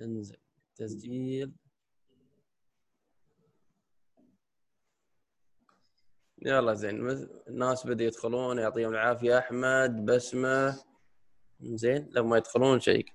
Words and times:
انزل. 0.00 0.36
تسجيل. 0.76 1.52
يلا 6.42 6.74
زين. 6.74 7.08
الناس 7.48 7.86
بدأوا 7.86 8.08
يدخلون 8.08 8.58
يعطيهم 8.58 8.90
العافية. 8.90 9.38
أحمد 9.38 10.04
بسمة. 10.04 10.80
زين. 11.60 12.10
لما 12.12 12.36
يدخلون 12.36 12.80
شيء. 12.80 13.06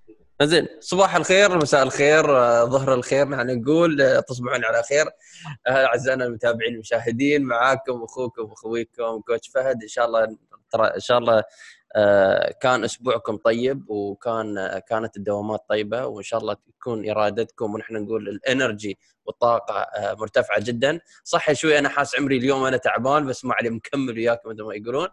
زين. 0.42 0.68
صباح 0.80 1.16
الخير 1.16 1.58
مساء 1.58 1.84
الخير 1.84 2.38
آه، 2.38 2.63
ظهر 2.65 2.94
الخير 2.94 3.28
نحن 3.28 3.62
نقول 3.62 4.02
آه، 4.02 4.20
تصبحون 4.20 4.66
على 4.66 4.84
خير. 4.84 5.06
آه، 5.68 5.86
أعزائنا 5.86 6.26
المتابعين 6.26 6.74
المشاهدين 6.74 7.44
معاكم 7.44 8.04
أخوكم 8.04 8.42
واخويكم 8.42 9.22
كوتش 9.22 9.50
فهد. 9.50 9.82
إن 9.82 9.88
شاء 9.88 10.06
الله 10.06 10.24
إن 10.96 11.00
شاء 11.00 11.18
الله 11.18 11.44
كان 12.62 12.83
أسبوعكم 12.83 13.37
طيب 13.37 13.89
وكان 13.89 14.81
كانت 14.87 15.17
الدوامات 15.17 15.65
طيبة 15.69 16.05
وإن 16.05 16.23
شاء 16.23 16.40
الله 16.40 16.53
تكون 16.80 17.09
إرادتكم 17.09 17.73
ونحن 17.73 17.94
نقول 17.94 18.30
الإنرجي 18.30 18.98
والطاقة 19.26 19.88
مرتفعة 20.20 20.59
جدا. 20.59 20.99
صح 21.23 21.52
شوي 21.54 21.80
أنا 21.80 21.90
حاس 21.90 22.20
عمري 22.20 22.38
اليوم 22.38 22.63
أنا 22.63 22.77
تعبان 22.77 23.26
بس 23.26 23.46
ما 23.46 23.54
علي 23.54 23.70
مكمل 23.70 24.18
وياكم 24.18 24.49
مثل 24.49 24.63
ما 24.63 24.76
يقولون. 24.76 25.08
آه 25.08 25.12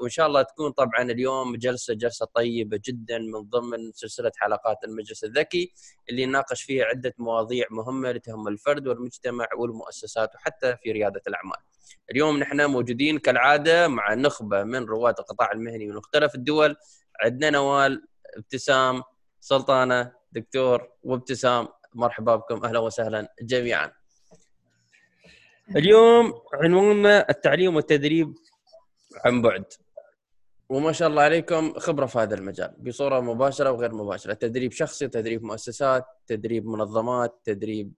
وإن 0.00 0.08
شاء 0.10 0.26
الله 0.26 0.42
تكون 0.42 0.70
طبعا 0.70 1.02
اليوم 1.02 1.56
جلسة 1.56 1.94
جلسة 1.94 2.26
طيبة 2.34 2.80
جدا 2.84 3.18
من 3.18 3.40
ضمن 3.40 3.92
سلسلة 3.92 4.32
حلقات 4.36 4.76
المجلس 4.84 5.24
الذكي 5.24 5.72
اللي 6.10 6.26
نناقش 6.26 6.62
فيها 6.62 6.84
عدة 6.84 7.14
مواضيع 7.18 7.66
مهمة 7.70 8.10
لتهم 8.12 8.48
الفرد 8.48 8.88
والمجتمع 8.88 9.46
والمؤسسات 9.58 10.34
وحتى 10.34 10.76
في 10.76 10.92
ريادة 10.92 11.22
الأعمال. 11.26 11.56
اليوم 12.10 12.38
نحن 12.38 12.64
موجودين 12.70 13.18
كالعادة 13.18 13.88
مع 13.88 14.14
نخبة 14.14 14.62
من 14.64 14.84
رواد 14.84 15.18
القطاع 15.18 15.52
المهني 15.52 15.86
من 15.86 15.94
مختلف 15.94 16.34
الدول 16.34 16.76
عندنا 17.24 17.50
نوال 17.50 18.06
ابتسام 18.36 19.02
سلطانة 19.40 20.12
دكتور 20.32 20.88
وابتسام 21.02 21.68
مرحبا 21.94 22.36
بكم 22.36 22.64
أهلا 22.64 22.78
وسهلا 22.78 23.34
جميعا. 23.42 23.92
اليوم 25.76 26.32
عنواننا 26.54 27.26
التعليم 27.30 27.76
والتدريب 27.76 28.34
عن 29.24 29.42
بعد. 29.42 29.64
وما 30.68 30.92
شاء 30.92 31.08
الله 31.08 31.22
عليكم 31.22 31.78
خبرة 31.78 32.06
في 32.06 32.18
هذا 32.18 32.34
المجال 32.34 32.74
بصورة 32.78 33.20
مباشرة 33.20 33.70
وغير 33.70 33.94
مباشرة. 33.94 34.34
تدريب 34.34 34.72
شخصي 34.72 35.08
تدريب 35.08 35.42
مؤسسات 35.42 36.04
تدريب 36.26 36.66
منظمات 36.66 37.40
تدريب 37.44 37.92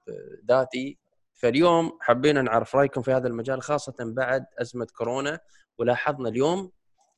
ذاتي. 0.48 0.98
فاليوم 1.34 1.98
حبينا 2.00 2.42
نعرف 2.42 2.76
رأيكم 2.76 3.02
في 3.02 3.12
هذا 3.12 3.28
المجال 3.28 3.62
خاصة 3.62 3.94
بعد 4.00 4.46
أزمة 4.60 4.86
كورونا 4.96 5.40
ولاحظنا 5.78 6.28
اليوم 6.28 6.70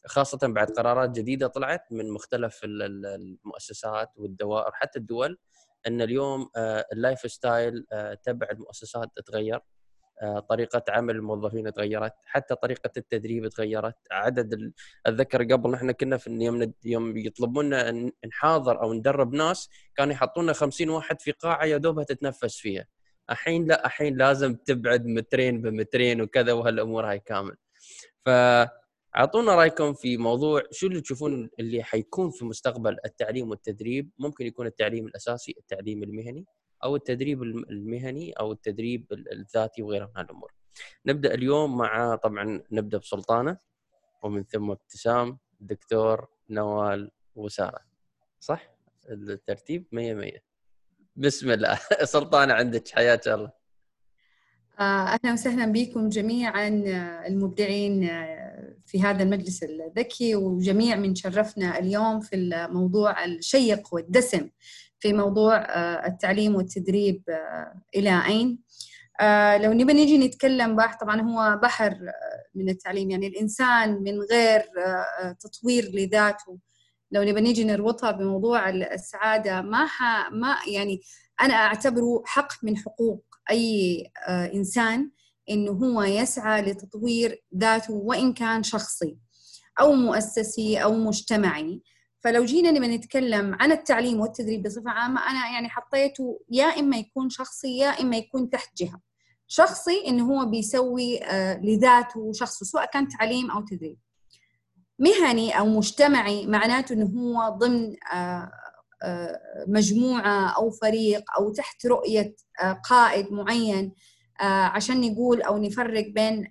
خاصة 0.06 0.38
بعد 0.42 0.70
قرارات 0.70 1.10
جديدة 1.10 1.46
طلعت 1.46 1.92
من 1.92 2.10
مختلف 2.10 2.60
المؤسسات 2.64 4.10
والدوائر 4.16 4.70
حتى 4.72 4.98
الدول 4.98 5.38
أن 5.86 6.02
اليوم 6.02 6.50
آه، 6.56 6.86
ال 6.92 7.32
lifestyle 7.32 7.86
آه، 7.92 8.14
تبع 8.14 8.46
المؤسسات 8.52 9.08
تتغير. 9.16 9.60
آه، 10.22 10.38
طريقة 10.40 10.82
عمل 10.88 11.16
الموظفين 11.16 11.72
تغيرت 11.72 12.12
حتى 12.26 12.54
طريقة 12.54 12.90
التدريب 12.96 13.48
تغيرت. 13.48 13.96
عدد 14.10 14.72
أتذكر 15.06 15.42
قبل 15.52 15.70
نحن 15.70 15.90
كنا 15.90 16.16
في 16.16 16.30
يوم 16.30 16.72
يوم 16.84 17.16
يطلبونا 17.16 18.10
نحاضر 18.26 18.82
أو 18.82 18.92
ندرب 18.92 19.34
ناس 19.34 19.70
كانوا 19.96 20.12
يحطونا 20.12 20.52
50 20.52 20.88
واحد 20.90 21.20
في 21.20 21.32
قاعة 21.32 21.64
يا 21.64 21.76
دوبها 21.76 22.04
تتنفس 22.04 22.58
فيها. 22.58 22.86
الحين 23.30 23.66
لا 23.66 23.86
الحين 23.86 24.16
لازم 24.16 24.54
تبعد 24.54 25.06
مترين 25.06 25.62
بمترين 25.62 26.20
وكذا 26.22 26.52
وهالأمور 26.52 27.10
هاي 27.10 27.18
كامل. 27.18 27.56
ف 28.26 28.28
أعطونا 29.16 29.54
رأيكم 29.54 29.94
في 29.94 30.16
موضوع 30.16 30.62
شو 30.72 30.86
اللي 30.86 31.00
تشوفون 31.00 31.50
اللي 31.60 31.82
حيكون 31.82 32.30
في 32.30 32.44
مستقبل 32.44 32.96
التعليم 33.04 33.50
والتدريب؟ 33.50 34.10
ممكن 34.18 34.46
يكون 34.46 34.66
التعليم 34.66 35.06
الأساسي 35.06 35.54
التعليم 35.58 36.02
المهني. 36.02 36.46
أو 36.84 36.96
التدريب 36.96 37.42
المهني 37.42 38.32
أو 38.32 38.52
التدريب 38.52 39.12
الذاتي 39.32 39.82
وغيرها 39.82 40.12
من 40.16 40.22
الأمور. 40.22 40.52
نبدأ 41.06 41.34
اليوم 41.34 41.78
مع 41.78 42.16
طبعا 42.16 42.62
نبدأ 42.72 42.98
بسلطانة 42.98 43.58
ومن 44.22 44.44
ثم 44.44 44.70
ابتسام 44.70 45.38
دكتور 45.60 46.28
نوال 46.50 47.10
وسارة. 47.34 47.80
صح؟ 48.40 48.70
الترتيب 49.08 49.86
100 49.92 50.14
100 50.14 50.32
بسم 51.16 51.50
الله 51.50 51.78
سلطانة 52.14 52.54
عندك 52.54 52.88
حياك 52.88 53.28
الله. 53.28 53.52
آه، 54.78 54.82
أهلا 54.82 55.32
وسهلا 55.32 55.72
بكم 55.72 56.08
جميعا 56.08 56.68
آه، 56.86 57.26
المبدعين 57.26 58.04
آه، 58.04 58.76
في 58.86 59.02
هذا 59.02 59.22
المجلس 59.22 59.62
الذكي 59.62 60.34
وجميع 60.34 60.96
من 60.96 61.14
شرفنا 61.14 61.78
اليوم 61.78 62.20
في 62.20 62.36
الموضوع 62.36 63.24
الشيق 63.24 63.94
والدسم 63.94 64.50
في 65.00 65.12
موضوع 65.12 65.56
آه، 65.56 66.06
التعليم 66.06 66.54
والتدريب 66.54 67.22
آه، 67.28 67.82
إلى 67.96 68.26
أين؟ 68.26 68.58
آه، 69.20 69.58
لو 69.58 69.72
نبي 69.72 69.92
نيجي 69.92 70.18
نتكلم 70.18 70.76
بحر 70.76 70.98
طبعا 71.00 71.20
هو 71.20 71.60
بحر 71.62 71.96
من 72.54 72.68
التعليم. 72.68 73.10
يعني 73.10 73.26
الإنسان 73.26 74.02
من 74.02 74.20
غير 74.20 74.62
تطوير 75.40 75.84
لذاته. 75.84 76.58
لو 77.10 77.22
نبي 77.22 77.40
نيجي 77.40 77.64
نربطها 77.64 78.10
بموضوع 78.10 78.68
السعادة 78.68 79.62
ما 79.62 79.88
ما 80.32 80.56
يعني 80.72 81.00
أنا 81.40 81.54
أعتبره 81.54 82.22
حق 82.26 82.64
من 82.64 82.76
حقوق 82.76 83.24
أي 83.50 84.04
إنسان 84.28 85.10
إنه 85.50 85.70
هو 85.72 86.02
يسعى 86.02 86.62
لتطوير 86.62 87.44
ذاته 87.56 87.94
وإن 87.94 88.32
كان 88.32 88.62
شخصي 88.62 89.18
أو 89.80 89.92
مؤسسي 89.92 90.82
أو 90.82 90.94
مجتمعي. 90.94 91.82
فلو 92.26 92.44
جينا 92.44 92.70
نبي 92.70 92.96
نتكلم 92.96 93.56
عن 93.60 93.72
التعليم 93.72 94.20
والتدريب 94.20 94.62
بصفة 94.62 94.90
عامة 94.90 95.30
أنا 95.30 95.52
يعني 95.52 95.68
حطيته 95.68 96.40
يا 96.50 96.64
إما 96.64 96.96
يكون 96.96 97.30
شخصي 97.30 97.78
يا 97.78 97.88
إما 97.88 98.16
يكون 98.16 98.50
تحت 98.50 98.76
جهة. 98.76 99.00
شخصي 99.46 100.04
إنه 100.06 100.32
هو 100.32 100.46
بيسوي 100.46 101.24
آه، 101.24 101.60
لذاته 101.60 102.32
شخصه 102.32 102.66
سواء 102.66 102.90
كان 102.90 103.08
تعليم 103.08 103.50
أو 103.50 103.60
تدريب. 103.60 103.98
مهني 104.98 105.58
أو 105.58 105.66
مجتمعي 105.66 106.46
معناته 106.46 106.92
إنه 106.92 107.06
هو 107.06 107.56
ضمن 107.58 107.96
آه، 108.12 108.50
آه، 109.02 109.40
مجموعة 109.68 110.56
أو 110.56 110.70
فريق 110.70 111.24
أو 111.38 111.52
تحت 111.52 111.86
رؤية 111.86 112.34
قائد 112.84 113.32
معين 113.32 113.92
عشان 114.40 115.00
نقول 115.00 115.42
أو 115.42 115.58
نفرق 115.58 116.06
بين 116.08 116.50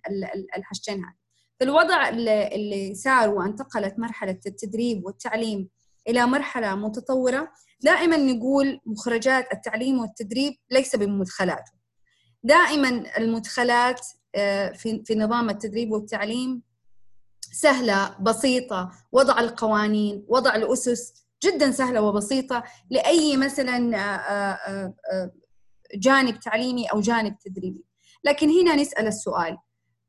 الحاجتين 0.58 0.96
هذه. 0.96 1.25
في 1.58 1.64
الوضع 1.64 2.10
اللي 2.10 2.96
صار 2.96 3.30
وانتقلت 3.30 4.00
مرحلة 4.00 4.40
التدريب 4.46 5.06
والتعليم 5.06 5.70
إلى 6.08 6.26
مرحلة 6.26 6.76
متطورة 6.76 7.52
دائما 7.82 8.18
نقول 8.18 8.80
مخرجات 8.86 9.54
التعليم 9.54 10.00
والتدريب 10.00 10.54
ليس 10.72 10.96
بمدخلاته 10.96 11.72
دائما 12.44 13.18
المدخلات 13.18 14.08
آه، 14.36 14.72
في 15.06 15.16
نظام 15.16 15.50
التدريب 15.50 15.92
والتعليم 15.92 16.62
سهلة 17.52 18.18
بسيطة 18.22 18.92
وضع 19.12 19.40
القوانين 19.40 20.26
وضع 20.28 20.56
الأسس 20.56 21.14
جدا 21.44 21.72
سهلة 21.72 22.02
وبسيطة 22.02 22.64
لأي 22.90 23.38
مثلا 23.38 23.98
آه، 23.98 24.94
آه، 25.12 25.32
جانب 25.96 26.40
تعليمي 26.40 26.86
أو 26.86 27.00
جانب 27.00 27.36
تدريبي. 27.40 27.84
لكن 28.24 28.50
هنا 28.50 28.76
نسأل 28.76 29.08
السؤال 29.08 29.58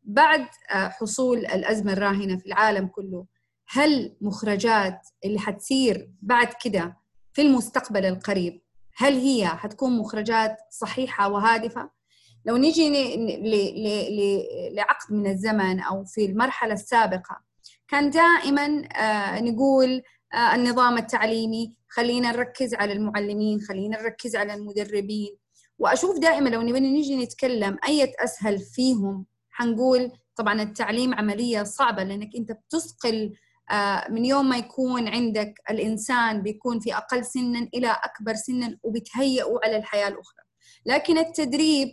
بعد 0.07 0.47
آه، 0.71 0.89
حصول 0.89 1.39
الأزمة 1.39 1.93
الراهنة 1.93 2.37
في 2.37 2.47
العالم 2.47 2.87
كله 2.87 3.27
هل 3.69 4.17
مخرجات 4.21 5.01
اللي 5.25 5.39
حتصير 5.39 6.11
بعد 6.23 6.49
كده 6.65 6.97
في 7.33 7.43
المستقبل 7.43 8.07
القريب 8.07 8.63
هل 8.97 9.15
هي 9.15 9.47
حتكون 9.47 9.99
مخرجات 9.99 10.57
صحيحة 10.71 11.29
وهادفة؟ 11.29 11.91
لو 12.45 12.57
نيجي 12.57 12.91
لعقد 14.73 15.13
من 15.13 15.27
الزمن 15.27 15.81
أو 15.81 16.05
في 16.05 16.25
المرحلة 16.25 16.73
السابقة 16.73 17.41
كان 17.89 18.11
دائما 18.11 18.89
آه، 18.97 19.41
نقول 19.41 20.03
آه، 20.35 20.55
النظام 20.55 20.99
التعليمي 20.99 21.75
خلينا 21.89 22.33
نركز 22.33 22.75
على 22.75 22.93
المعلمين 22.93 23.61
خلينا 23.61 24.03
نركز 24.03 24.37
على 24.37 24.55
المدربين 24.55 25.37
وأشوف 25.79 26.19
دائما 26.19 26.49
لو 26.49 26.63
نبي 26.63 26.81
نيجي 26.81 27.17
نتكلم 27.17 27.77
أية 27.89 28.13
أسهل 28.25 28.59
فيهم 28.59 29.27
حنقول 29.57 30.13
طبعا 30.37 30.63
التعليم 30.63 31.15
عملية 31.15 31.63
صعبة 31.63 32.03
لأنك 32.03 32.37
أنت 32.37 32.53
بتثقل 32.53 33.37
آه، 33.71 34.09
من 34.11 34.25
يوم 34.25 34.49
ما 34.49 34.57
يكون 34.57 35.09
عندك 35.09 35.55
الإنسان 35.71 36.43
بيكون 36.43 36.81
في 36.81 36.97
أقل 36.97 37.25
سنا 37.25 37.69
إلى 37.75 37.97
أكبر 38.05 38.35
سنا 38.35 38.79
وبتهيئه 38.83 39.61
على 39.65 39.77
الحياة 39.77 40.09
الأخرى. 40.09 40.45
لكن 40.87 41.19
التدريب 41.19 41.89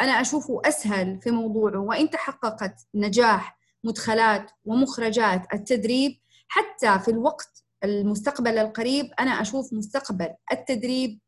أنا 0.00 0.20
أشوفه 0.20 0.60
أسهل 0.64 1.20
في 1.22 1.30
موضوعه 1.30 1.80
وإن 1.80 2.10
تحققت 2.10 2.74
نجاح 2.94 3.58
مدخلات 3.84 4.50
ومخرجات 4.64 5.54
التدريب 5.54 6.12
حتى 6.48 6.98
في 6.98 7.10
الوقت 7.10 7.64
المستقبل 7.84 8.58
القريب 8.58 9.06
أنا 9.20 9.30
أشوف 9.30 9.72
مستقبل 9.72 10.28
التدريب 10.52 11.20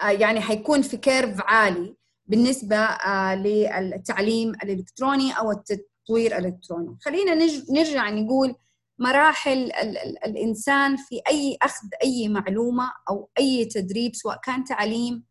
آه، 0.00 0.10
يعني 0.10 0.40
حيكون 0.40 0.82
في 0.82 0.96
كيرف 0.96 1.40
عالي. 1.40 1.96
بالنسبة 2.26 2.76
آه، 2.76 3.34
للتعليم 3.34 4.50
الإلكتروني 4.50 5.32
أو 5.32 5.50
التطوير 5.50 6.38
الإلكتروني. 6.38 6.96
خلينا 7.00 7.34
نرجع 7.70 8.10
نقول 8.10 8.54
مراحل 8.98 9.52
ال 9.52 9.98
ال 9.98 10.24
الإنسان 10.24 10.96
في 10.96 11.20
أي 11.28 11.58
أخذ 11.62 11.88
أي 12.04 12.28
معلومة 12.28 12.92
أو 13.10 13.30
أي 13.38 13.64
تدريب 13.64 14.14
سواء 14.14 14.40
كان 14.44 14.64
تعليم 14.64 15.24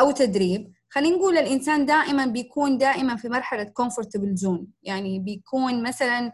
أو 0.00 0.10
تدريب. 0.10 0.72
خلينا 0.90 1.16
نقول 1.16 1.38
الإنسان 1.38 1.86
دائما 1.86 2.26
بيكون 2.26 2.78
دائما 2.78 3.16
في 3.16 3.28
مرحلة 3.28 3.64
comfortable 3.64 4.34
zone 4.34 4.66
يعني 4.82 5.18
بيكون 5.18 5.82
مثلا 5.82 6.32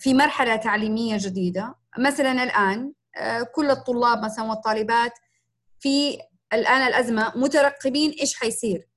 في 0.00 0.14
مرحلة 0.14 0.56
تعليمية 0.56 1.16
جديدة. 1.20 1.74
مثلا 1.98 2.42
الآن 2.42 2.92
آه، 3.16 3.42
كل 3.42 3.70
الطلاب 3.70 4.24
مثلا 4.24 4.44
والطالبات 4.44 5.12
في 5.80 6.18
الآن 6.52 6.82
الأزمة 6.82 7.32
مترقبين 7.36 8.10
إيش 8.10 8.34
حيصير؟ 8.34 8.88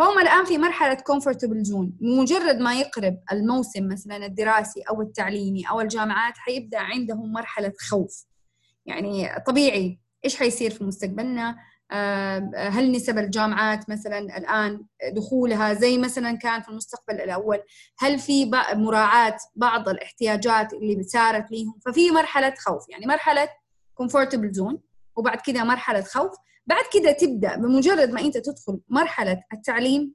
فهم 0.00 0.18
الآن 0.18 0.44
في 0.44 0.58
مرحلة 0.58 0.94
comfortable 0.94 1.62
zone 1.62 1.92
مجرد 2.00 2.56
ما 2.58 2.74
يقرب 2.74 3.20
الموسم 3.32 3.88
مثلا 3.88 4.26
الدراسي 4.26 4.82
أو 4.90 5.02
التعليمي 5.02 5.62
أو 5.70 5.80
الجامعات 5.80 6.34
حيبدأ 6.36 6.78
عندهم 6.78 7.32
مرحلة 7.32 7.72
خوف. 7.90 8.24
يعني 8.86 9.28
طبيعي 9.46 10.00
إيش 10.24 10.36
حيصير 10.36 10.70
في 10.70 10.84
مستقبلنا؟ 10.84 11.56
آه، 11.92 12.50
هل 12.54 12.92
نسب 12.92 13.18
الجامعات 13.18 13.90
مثلا 13.90 14.18
الآن 14.18 14.84
دخولها 15.12 15.74
زي 15.74 15.98
مثلا 15.98 16.36
كان 16.36 16.62
في 16.62 16.68
المستقبل 16.68 17.20
الأول؟ 17.20 17.62
هل 17.98 18.18
في 18.18 18.50
مراعاة 18.74 19.36
بعض 19.56 19.88
الاحتياجات 19.88 20.72
اللي 20.72 21.02
صارت 21.02 21.52
لهم 21.52 21.78
ففي 21.86 22.10
مرحلة 22.10 22.54
خوف. 22.58 22.88
يعني 22.88 23.06
مرحلة 23.06 23.48
comfortable 23.94 24.52
zone 24.52 24.78
وبعد 25.16 25.40
كده 25.46 25.64
مرحلة 25.64 26.00
خوف. 26.00 26.32
بعد 26.66 26.84
كده 26.92 27.12
تبدأ 27.12 27.56
بمجرد 27.56 28.10
ما 28.10 28.20
أنت 28.20 28.38
تدخل 28.38 28.80
مرحلة 28.88 29.42
التعليم 29.52 30.14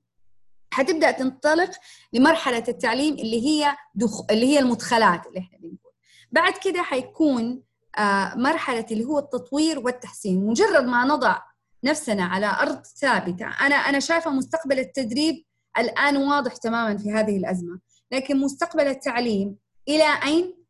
حتبدأ 0.73 1.11
تنطلق 1.11 1.71
لمرحلة 2.13 2.63
التعليم 2.67 3.13
اللي 3.13 3.45
هي 3.47 3.75
دخ... 3.95 4.21
اللي 4.31 4.45
هي 4.45 4.59
المدخلات 4.59 5.27
اللي 5.27 5.39
إحنا 5.39 5.57
بنقول. 5.57 5.93
بعد 6.31 6.53
كده 6.63 6.81
حيكون 6.81 7.61
آه 7.97 8.35
مرحلة 8.35 8.85
اللي 8.91 9.05
هو 9.05 9.19
التطوير 9.19 9.79
والتحسين. 9.79 10.45
مجرد 10.45 10.83
ما 10.83 11.05
نضع 11.05 11.41
نفسنا 11.83 12.23
على 12.25 12.45
أرض 12.45 12.85
ثابتة 12.85 13.45
أنا 13.45 13.75
أنا 13.75 13.99
شايفة 13.99 14.31
مستقبل 14.31 14.79
التدريب 14.79 15.45
الآن 15.77 16.17
واضح 16.17 16.55
تماما 16.55 16.97
في 16.97 17.11
هذه 17.11 17.37
الأزمة. 17.37 17.79
لكن 18.11 18.37
مستقبل 18.37 18.87
التعليم 18.87 19.55
إلى 19.87 20.03
أين؟ 20.25 20.65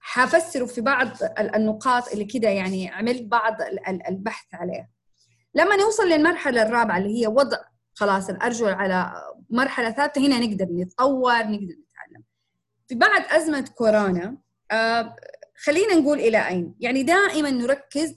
حفسره 0.00 0.64
في 0.66 0.80
بعض 0.80 1.08
النقاط 1.38 2.08
اللي 2.12 2.24
كده 2.24 2.48
يعني 2.48 2.88
عملت 2.88 3.22
بعض 3.22 3.56
البحث 4.08 4.54
عليها. 4.54 4.88
لما 5.54 5.76
نوصل 5.76 6.08
للمرحلة 6.08 6.62
الرابعة 6.62 6.98
اللي 6.98 7.22
هي 7.22 7.26
وضع 7.26 7.58
خلاص 7.94 8.28
الارجل 8.30 8.72
على 8.72 9.12
مرحلة 9.50 9.90
ثابتة 9.90 10.26
هنا 10.26 10.38
نقدر 10.38 10.66
نتطور 10.70 11.32
نقدر 11.38 11.74
نتعلم. 11.82 12.24
في 12.88 12.94
بعد 12.94 13.24
أزمة 13.30 13.70
كورونا 13.74 14.36
آه 14.70 15.16
خلينا 15.64 15.94
نقول 15.94 16.18
إلى 16.18 16.48
أين؟ 16.48 16.74
يعني 16.80 17.02
دائما 17.02 17.50
نركز 17.50 18.14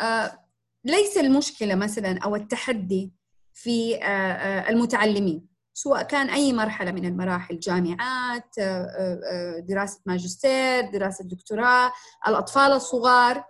آه 0.00 0.38
ليس 0.84 1.18
المشكلة 1.18 1.74
مثلا 1.74 2.18
أو 2.24 2.36
التحدي 2.36 3.12
في 3.54 3.96
آه 3.96 4.06
آه 4.06 4.70
المتعلمين 4.70 5.52
سواء 5.74 6.02
كان 6.02 6.30
أي 6.30 6.52
مرحلة 6.52 6.90
من 6.92 7.04
المراحل 7.04 7.58
جامعات 7.58 8.58
آه، 8.58 8.86
آه، 9.32 9.58
دراسة 9.58 10.00
ماجستير 10.06 10.90
دراسة 10.90 11.24
دكتوراه 11.24 11.92
الأطفال 12.28 12.72
الصغار. 12.72 13.44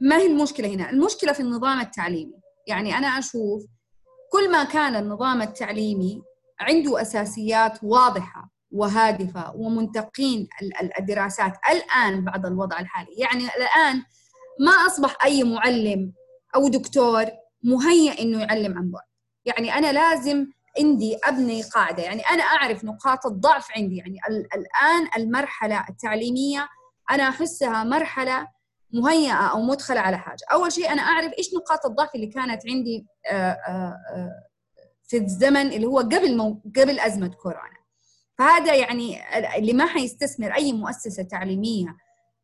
ما 0.00 0.16
هي 0.18 0.26
المشكلة 0.26 0.68
هنا؟ 0.68 0.90
المشكلة 0.90 1.32
في 1.32 1.40
النظام 1.40 1.80
التعليمي. 1.80 2.43
يعني 2.66 2.98
أنا 2.98 3.06
أشوف 3.06 3.62
كل 4.32 4.52
ما 4.52 4.64
كان 4.64 4.96
النظام 4.96 5.42
التعليمي 5.42 6.22
عنده 6.60 7.02
أساسيات 7.02 7.78
واضحة 7.82 8.50
وهادفة 8.70 9.52
ومنتقين 9.56 10.48
الدراسات 10.98 11.52
الآن 11.70 12.24
بعد 12.24 12.46
الوضع 12.46 12.80
الحالي. 12.80 13.12
يعني 13.18 13.44
الآن 13.44 14.02
ما 14.60 14.72
أصبح 14.86 15.16
أي 15.24 15.44
معلم 15.44 16.12
أو 16.56 16.68
دكتور 16.68 17.24
مهيأ 17.64 18.20
إنه 18.20 18.40
يعلم 18.40 18.78
عن 18.78 18.90
بعد. 18.90 19.04
يعني 19.44 19.74
أنا 19.74 19.92
لازم 19.92 20.46
عندي 20.78 21.16
أبني 21.24 21.62
قاعدة. 21.62 22.02
يعني 22.02 22.20
أنا 22.20 22.42
أعرف 22.42 22.84
نقاط 22.84 23.26
الضعف 23.26 23.68
عندي. 23.76 23.96
يعني 23.96 24.18
الآن 24.54 25.08
المرحلة 25.16 25.84
التعليمية 25.88 26.68
أنا 27.10 27.28
أحسها 27.28 27.84
مرحلة 27.84 28.48
مهيئة 28.94 29.32
أو 29.32 29.62
مدخله 29.62 30.00
على 30.00 30.18
حاجة 30.18 30.44
أول 30.52 30.72
شيء 30.72 30.92
أنا 30.92 31.02
أعرف 31.02 31.32
إيش 31.38 31.54
نقاط 31.54 31.86
الضعف 31.86 32.14
اللي 32.14 32.26
كانت 32.26 32.62
عندي 32.68 33.06
آه، 33.30 33.50
آه، 33.50 33.96
آه، 34.14 34.44
في 35.08 35.16
الزمن 35.16 35.72
اللي 35.72 35.86
هو 35.86 35.98
قبل 35.98 36.36
مو... 36.36 36.62
قبل 36.76 37.00
أزمة 37.00 37.28
كورونا 37.28 37.84
فهذا 38.38 38.74
يعني 38.74 39.18
اللي 39.58 39.72
ما 39.72 39.86
حيستثمر 39.86 40.54
أي 40.54 40.72
مؤسسة 40.72 41.22
تعليمية 41.22 41.96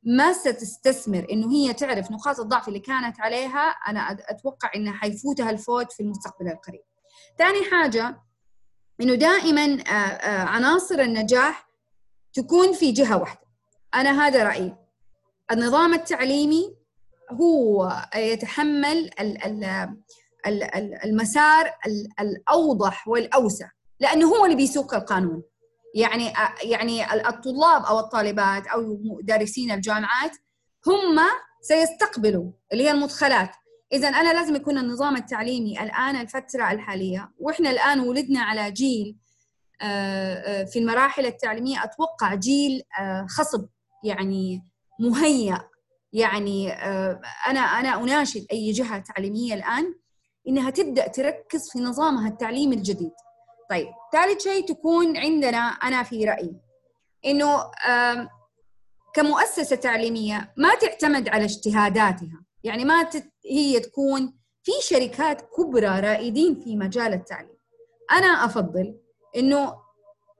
ما 0.02 0.32
ستستثمر 0.32 1.26
إنه 1.32 1.52
هي 1.52 1.72
تعرف 1.72 2.10
نقاط 2.10 2.40
الضعف 2.40 2.68
اللي 2.68 2.80
كانت 2.80 3.20
عليها 3.20 3.68
أنا 3.68 4.00
أتوقع 4.28 4.70
إنها 4.76 4.92
حيفوتها 4.92 5.50
الفوت 5.50 5.92
في 5.92 6.02
المستقبل 6.02 6.48
القريب. 6.48 6.80
ثاني 7.38 7.58
حاجة 7.70 8.20
إنه 9.00 9.14
دائما 9.14 9.82
عناصر 10.24 11.00
النجاح 11.00 11.68
تكون 12.32 12.72
في 12.72 12.92
جهة 12.92 13.18
واحدة. 13.18 13.46
أنا 13.94 14.26
هذا 14.26 14.44
رأيي 14.44 14.79
النظام 15.52 15.94
التعليمي 15.94 16.76
هو 17.30 17.92
يتحمل 18.16 19.10
المسار 21.04 21.70
الأوضح 22.20 23.08
والأوسع 23.08 23.68
لأنه 24.00 24.26
هو 24.28 24.44
اللي 24.44 24.56
بيسوق 24.56 24.94
القانون. 24.94 25.42
يعني 25.94 26.32
يعني 26.62 27.12
الطلاب 27.28 27.82
أو 27.84 27.98
الطالبات 27.98 28.66
أو 28.66 28.98
دارسين 29.22 29.70
الجامعات 29.70 30.36
هم 30.86 31.18
سيستقبلوا 31.62 32.52
اللي 32.72 32.84
هي 32.84 32.90
المدخلات. 32.90 33.50
إذا 33.92 34.08
أنا 34.08 34.32
لازم 34.32 34.56
يكون 34.56 34.78
النظام 34.78 35.16
التعليمي 35.16 35.82
الآن 35.82 36.16
الفترة 36.16 36.70
الحالية 36.70 37.30
وإحنا 37.38 37.70
الآن 37.70 38.00
ولدنا 38.00 38.40
على 38.40 38.70
جيل 38.70 39.16
في 40.72 40.76
المراحل 40.76 41.26
التعليمية 41.26 41.84
أتوقع 41.84 42.34
جيل 42.34 42.82
خصب. 43.28 43.68
يعني 44.04 44.69
مهيأ. 45.00 45.70
يعني 46.12 46.72
آه، 46.72 47.20
أنا 47.46 47.60
أنا 47.60 48.02
أناشد 48.02 48.46
أي 48.52 48.72
جهة 48.72 48.98
تعليمية 48.98 49.54
الآن 49.54 49.94
إنها 50.48 50.70
تبدأ 50.70 51.06
تركز 51.06 51.70
في 51.72 51.78
نظامها 51.78 52.28
التعليمي 52.28 52.76
الجديد. 52.76 53.12
طيب 53.70 53.88
ثالث 54.12 54.42
شيء 54.42 54.66
تكون 54.66 55.16
عندنا 55.16 55.58
أنا 55.58 56.02
في 56.02 56.24
رأيي 56.24 56.60
إنه 57.26 57.64
كمؤسسة 59.14 59.76
تعليمية 59.76 60.52
ما 60.56 60.74
تعتمد 60.74 61.28
على 61.28 61.44
اجتهاداتها. 61.44 62.44
يعني 62.64 62.84
ما 62.84 63.10
هي 63.46 63.80
تكون 63.80 64.38
في 64.62 64.72
شركات 64.80 65.40
كبرى 65.56 66.00
رائدين 66.00 66.60
في 66.60 66.76
مجال 66.76 67.12
التعليم. 67.12 67.56
أنا 68.12 68.44
أفضل 68.44 69.00
إنه 69.36 69.74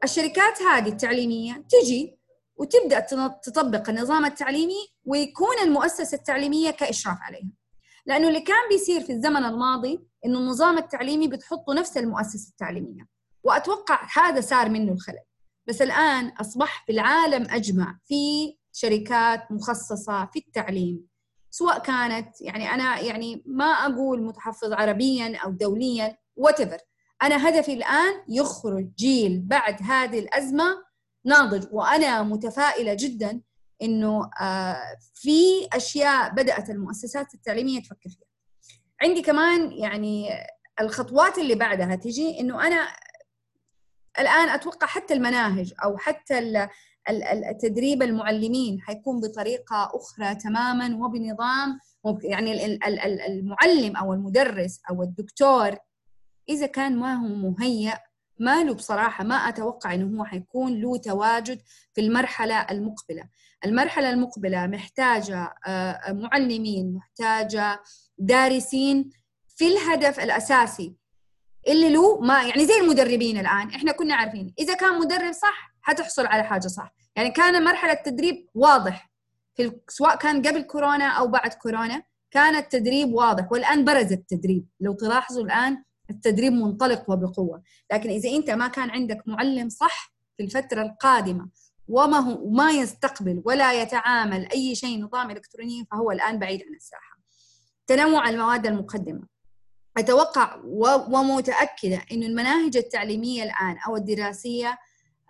الشركات 0.05 0.62
هذه 0.62 0.88
التعليمية 0.88 1.64
تجي 1.71 2.20
وتبدأ 2.61 3.00
تطبق 3.43 3.88
النظام 3.88 4.25
التعليمي 4.25 4.88
ويكون 5.05 5.59
المؤسسة 5.62 6.17
التعليمية 6.17 6.71
كإشراف 6.71 7.19
عليها. 7.21 7.50
لأنه 8.07 8.29
اللي 8.29 8.40
كان 8.40 8.69
بيصير 8.71 9.00
في 9.00 9.12
الزمن 9.12 9.45
الماضي 9.45 10.00
إنه 10.26 10.38
النظام 10.38 10.79
التعليمي 10.79 11.29
بتحطه 11.29 11.75
نفس 11.75 11.97
المؤسسة 11.97 12.50
التعليمية. 12.50 13.07
وأتوقع 13.45 14.09
هذا 14.17 14.40
صار 14.40 14.69
منه 14.69 14.93
الخلل. 14.93 15.25
بس 15.69 15.83
الآن 15.83 16.29
أصبح 16.29 16.85
في 16.87 16.93
العالم 16.93 17.47
أجمع 17.50 17.99
في 18.05 18.55
شركات 18.73 19.52
مخصصة 19.52 20.26
في 20.33 20.38
التعليم. 20.38 21.07
سواء 21.50 21.79
كانت 21.79 22.40
يعني 22.40 22.75
أنا 22.75 23.00
يعني 23.00 23.43
ما 23.47 23.64
أقول 23.64 24.23
متحفظ 24.23 24.73
عربيا 24.73 25.37
أو 25.37 25.50
دوليا 25.50 26.17
whatever. 26.40 26.79
أنا 27.23 27.49
هدفي 27.49 27.73
الآن 27.73 28.14
يخرج 28.29 28.90
جيل 28.99 29.43
بعد 29.47 29.83
هذه 29.83 30.19
الأزمة 30.19 30.89
ناضج 31.25 31.67
وأنا 31.73 32.23
متفائلة 32.23 32.97
جدا 32.99 33.41
إنه 33.83 34.31
آه، 34.41 34.97
في 35.15 35.69
أشياء 35.73 36.31
بدأت 36.35 36.71
المؤسسات 36.71 37.35
التعليمية 37.35 37.81
تفكر 37.81 38.11
فيها. 38.11 38.31
عندي 39.03 39.23
كمان 39.23 39.73
يعني 39.73 40.29
الخطوات 40.81 41.39
اللي 41.39 41.55
بعدها 41.55 41.95
تجي 41.95 42.41
إنه 42.41 42.67
أنا 42.67 42.89
الآن 44.19 44.49
أتوقع 44.49 44.87
حتى 44.87 45.15
المناهج 45.15 45.75
أو 45.85 45.99
حتى 45.99 46.69
التدريب 47.50 48.03
المعلمين 48.03 48.81
حيكون 48.81 49.21
بطريقة 49.21 49.91
أخرى 49.95 50.35
تماما 50.35 50.97
وبنظام 51.05 51.79
يعني 52.23 52.79
المعلم 53.27 53.97
أو 53.97 54.12
المدرس 54.12 54.81
أو 54.91 55.03
الدكتور 55.03 55.77
إذا 56.49 56.67
كان 56.67 56.97
ما 56.97 57.15
هو 57.15 57.50
مهيأ 57.50 57.99
ما 58.40 58.64
له 58.64 58.75
بصراحة 58.75 59.25
ما 59.25 59.35
أتوقع 59.35 59.94
إنه 59.94 60.20
هو 60.20 60.25
حيكون 60.25 60.80
له 60.80 60.97
تواجد 60.97 61.61
في 61.94 62.00
المرحلة 62.00 62.61
المقبلة. 62.61 63.28
المرحلة 63.64 64.11
المقبلة 64.11 64.66
محتاجة 64.66 65.54
آه، 65.66 66.12
معلمين 66.12 66.94
محتاجة 66.94 67.82
دارسين 68.18 69.11
في 69.56 69.66
الهدف 69.66 70.20
الأساسي 70.20 70.97
اللي 71.68 71.90
له 71.92 72.20
ما 72.20 72.42
يعني 72.42 72.66
زي 72.66 72.80
المدربين 72.80 73.38
الآن. 73.38 73.70
إحنا 73.70 73.92
كنا 73.92 74.14
عارفين 74.14 74.54
إذا 74.59 74.75
كان 74.75 74.99
مدرب 74.99 75.32
صح 75.32 75.75
حتحصل 75.82 76.26
على 76.26 76.42
حاجة 76.42 76.66
صح. 76.66 76.94
يعني 77.16 77.30
كان 77.30 77.64
مرحلة 77.64 77.92
التدريب 77.92 78.49
واضح 78.54 79.11
في 79.54 79.73
سواء 79.88 80.16
كان 80.16 80.47
قبل 80.47 80.62
كورونا 80.62 81.09
أو 81.09 81.26
بعد 81.28 81.54
كورونا 81.54 82.02
كان 82.30 82.56
التدريب 82.56 83.14
واضح 83.14 83.52
والآن 83.52 83.85
برز 83.85 84.12
التدريب. 84.12 84.66
لو 84.80 84.92
تلاحظوا 84.92 85.44
الآن 85.44 85.85
التدريب 86.11 86.52
منطلق 86.52 87.11
وبقوة. 87.11 87.62
لكن 87.93 88.11
إذا 88.11 88.31
أنت 88.31 88.50
ما 88.50 88.69
كان 88.69 88.90
عندك 88.90 89.23
معلم 89.26 89.69
صح 89.69 90.12
في 90.37 90.43
الفترة 90.43 90.83
القادمة 90.83 91.49
وما 91.88 92.19
هو 92.19 92.50
ما 92.50 92.71
يستقبل 92.71 93.43
ولا 93.45 93.83
يتعامل 93.83 94.49
أي 94.52 94.75
شيء 94.75 95.05
نظام 95.05 95.31
إلكتروني 95.31 95.87
فهو 95.90 96.11
الآن 96.11 96.38
بعيد 96.38 96.62
عن 96.62 96.75
الساحة. 96.75 97.21
تنوع 97.87 98.29
المواد 98.29 98.67
المقدمة. 98.67 99.23
أتوقع 99.97 100.61
ومتأكدة 101.11 102.02
إنه 102.12 102.26
المناهج 102.26 102.76
التعليمية 102.76 103.43
الآن 103.43 103.76
أو 103.87 103.97
الدراسية 103.97 104.79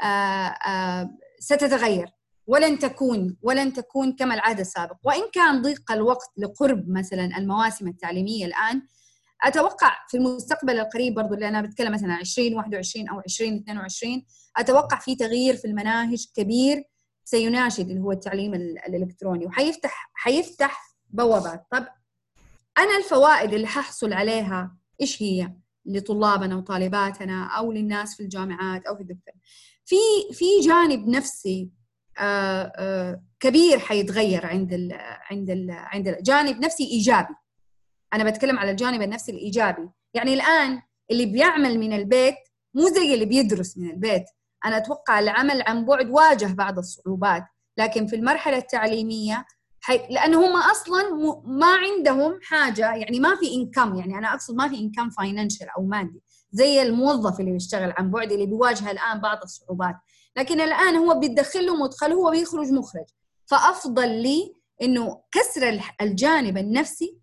آآ 0.00 0.46
آآ 0.66 1.16
ستتغير. 1.38 2.08
ولن 2.46 2.78
تكون 2.78 3.36
ولن 3.42 3.72
تكون 3.72 4.12
كما 4.12 4.34
العهد 4.34 4.60
السابق 4.60 4.96
وإن 5.04 5.22
كان 5.32 5.62
ضيق 5.62 5.92
الوقت 5.92 6.30
لقرب 6.36 6.88
مثلا 6.88 7.38
المواسم 7.38 7.88
التعليمية 7.88 8.46
الآن 8.46 8.82
أتوقع 9.44 9.96
في 10.08 10.16
المستقبل 10.16 10.78
القريب 10.78 11.14
برضو 11.14 11.34
اللي 11.34 11.48
أنا 11.48 11.62
بتكلم 11.62 11.92
مثلا 11.92 12.20
2021 12.20 13.08
أو 13.08 13.20
2022 13.20 14.22
أتوقع 14.56 14.98
في 14.98 15.16
تغيير 15.16 15.56
في 15.56 15.64
المناهج 15.64 16.26
كبير 16.36 16.84
سيناشد 17.24 17.88
اللي 17.88 18.00
هو 18.00 18.12
التعليم 18.12 18.54
الإلكتروني 18.54 19.46
وحيفتح 19.46 20.10
حيفتح 20.14 20.96
بوابات. 21.10 21.66
طب 21.70 21.86
أنا 22.78 22.96
الفوائد 22.98 23.52
اللي 23.52 23.66
ححصل 23.66 24.12
عليها 24.12 24.76
إيش 25.00 25.22
هي؟ 25.22 25.52
لطلابنا 25.86 26.56
وطالباتنا 26.56 27.46
أو 27.46 27.72
للناس 27.72 28.16
في 28.16 28.22
الجامعات 28.22 28.86
أو 28.86 28.96
في 28.96 29.02
الدكتور. 29.02 29.34
في 29.84 29.96
في 30.32 30.44
جانب 30.60 31.08
نفسي 31.08 31.70
آآ 32.18 32.72
آآ 32.76 33.22
كبير 33.40 33.78
حيتغير 33.78 34.46
عند 34.46 34.72
ال 34.72 34.92
عند 35.30 35.50
ال 35.50 35.70
عند 35.70 36.18
جانب 36.22 36.60
نفسي 36.60 36.84
إيجابي. 36.84 37.34
أنا 38.14 38.30
بتكلم 38.30 38.58
على 38.58 38.70
الجانب 38.70 39.02
النفسي 39.02 39.32
الإيجابي. 39.32 39.88
يعني 40.14 40.34
الآن 40.34 40.82
اللي 41.10 41.26
بيعمل 41.26 41.78
من 41.78 41.92
البيت 41.92 42.36
مو 42.74 42.88
زي 42.88 43.14
اللي 43.14 43.24
بيدرس 43.24 43.78
من 43.78 43.90
البيت. 43.90 44.24
أنا 44.64 44.76
أتوقع 44.76 45.18
العمل 45.18 45.62
عن 45.62 45.84
بعد 45.84 46.10
واجه 46.10 46.46
بعض 46.46 46.78
الصعوبات 46.78 47.44
لكن 47.78 48.06
في 48.06 48.16
المرحلة 48.16 48.56
التعليمية 48.56 49.46
حي... 49.80 50.00
لأنه 50.10 50.46
هم 50.46 50.56
أصلا 50.56 51.14
م... 51.14 51.42
ما 51.58 51.74
عندهم 51.74 52.38
حاجة 52.42 52.94
يعني 52.94 53.20
ما 53.20 53.36
في 53.36 53.54
انكم 53.54 53.94
يعني 53.96 54.18
أنا 54.18 54.34
أقصد 54.34 54.54
ما 54.54 54.68
في 54.68 54.78
انكم 54.78 55.10
فاينانشال 55.10 55.66
أو 55.78 55.82
مادي 55.82 56.22
زي 56.52 56.82
الموظف 56.82 57.40
اللي 57.40 57.52
بيشتغل 57.52 57.92
عن 57.96 58.10
بعد 58.10 58.32
اللي 58.32 58.46
بيواجه 58.46 58.90
الآن 58.90 59.20
بعض 59.20 59.38
الصعوبات. 59.42 59.94
لكن 60.36 60.60
الآن 60.60 60.96
هو 60.96 61.18
بيدخل 61.18 61.66
له 61.66 61.76
مدخل 61.76 62.12
هو 62.12 62.30
بيخرج 62.30 62.72
مخرج. 62.72 63.06
فأفضل 63.46 64.08
لي 64.22 64.54
إنه 64.82 65.22
كسر 65.32 65.80
الجانب 66.00 66.58
النفسي 66.58 67.19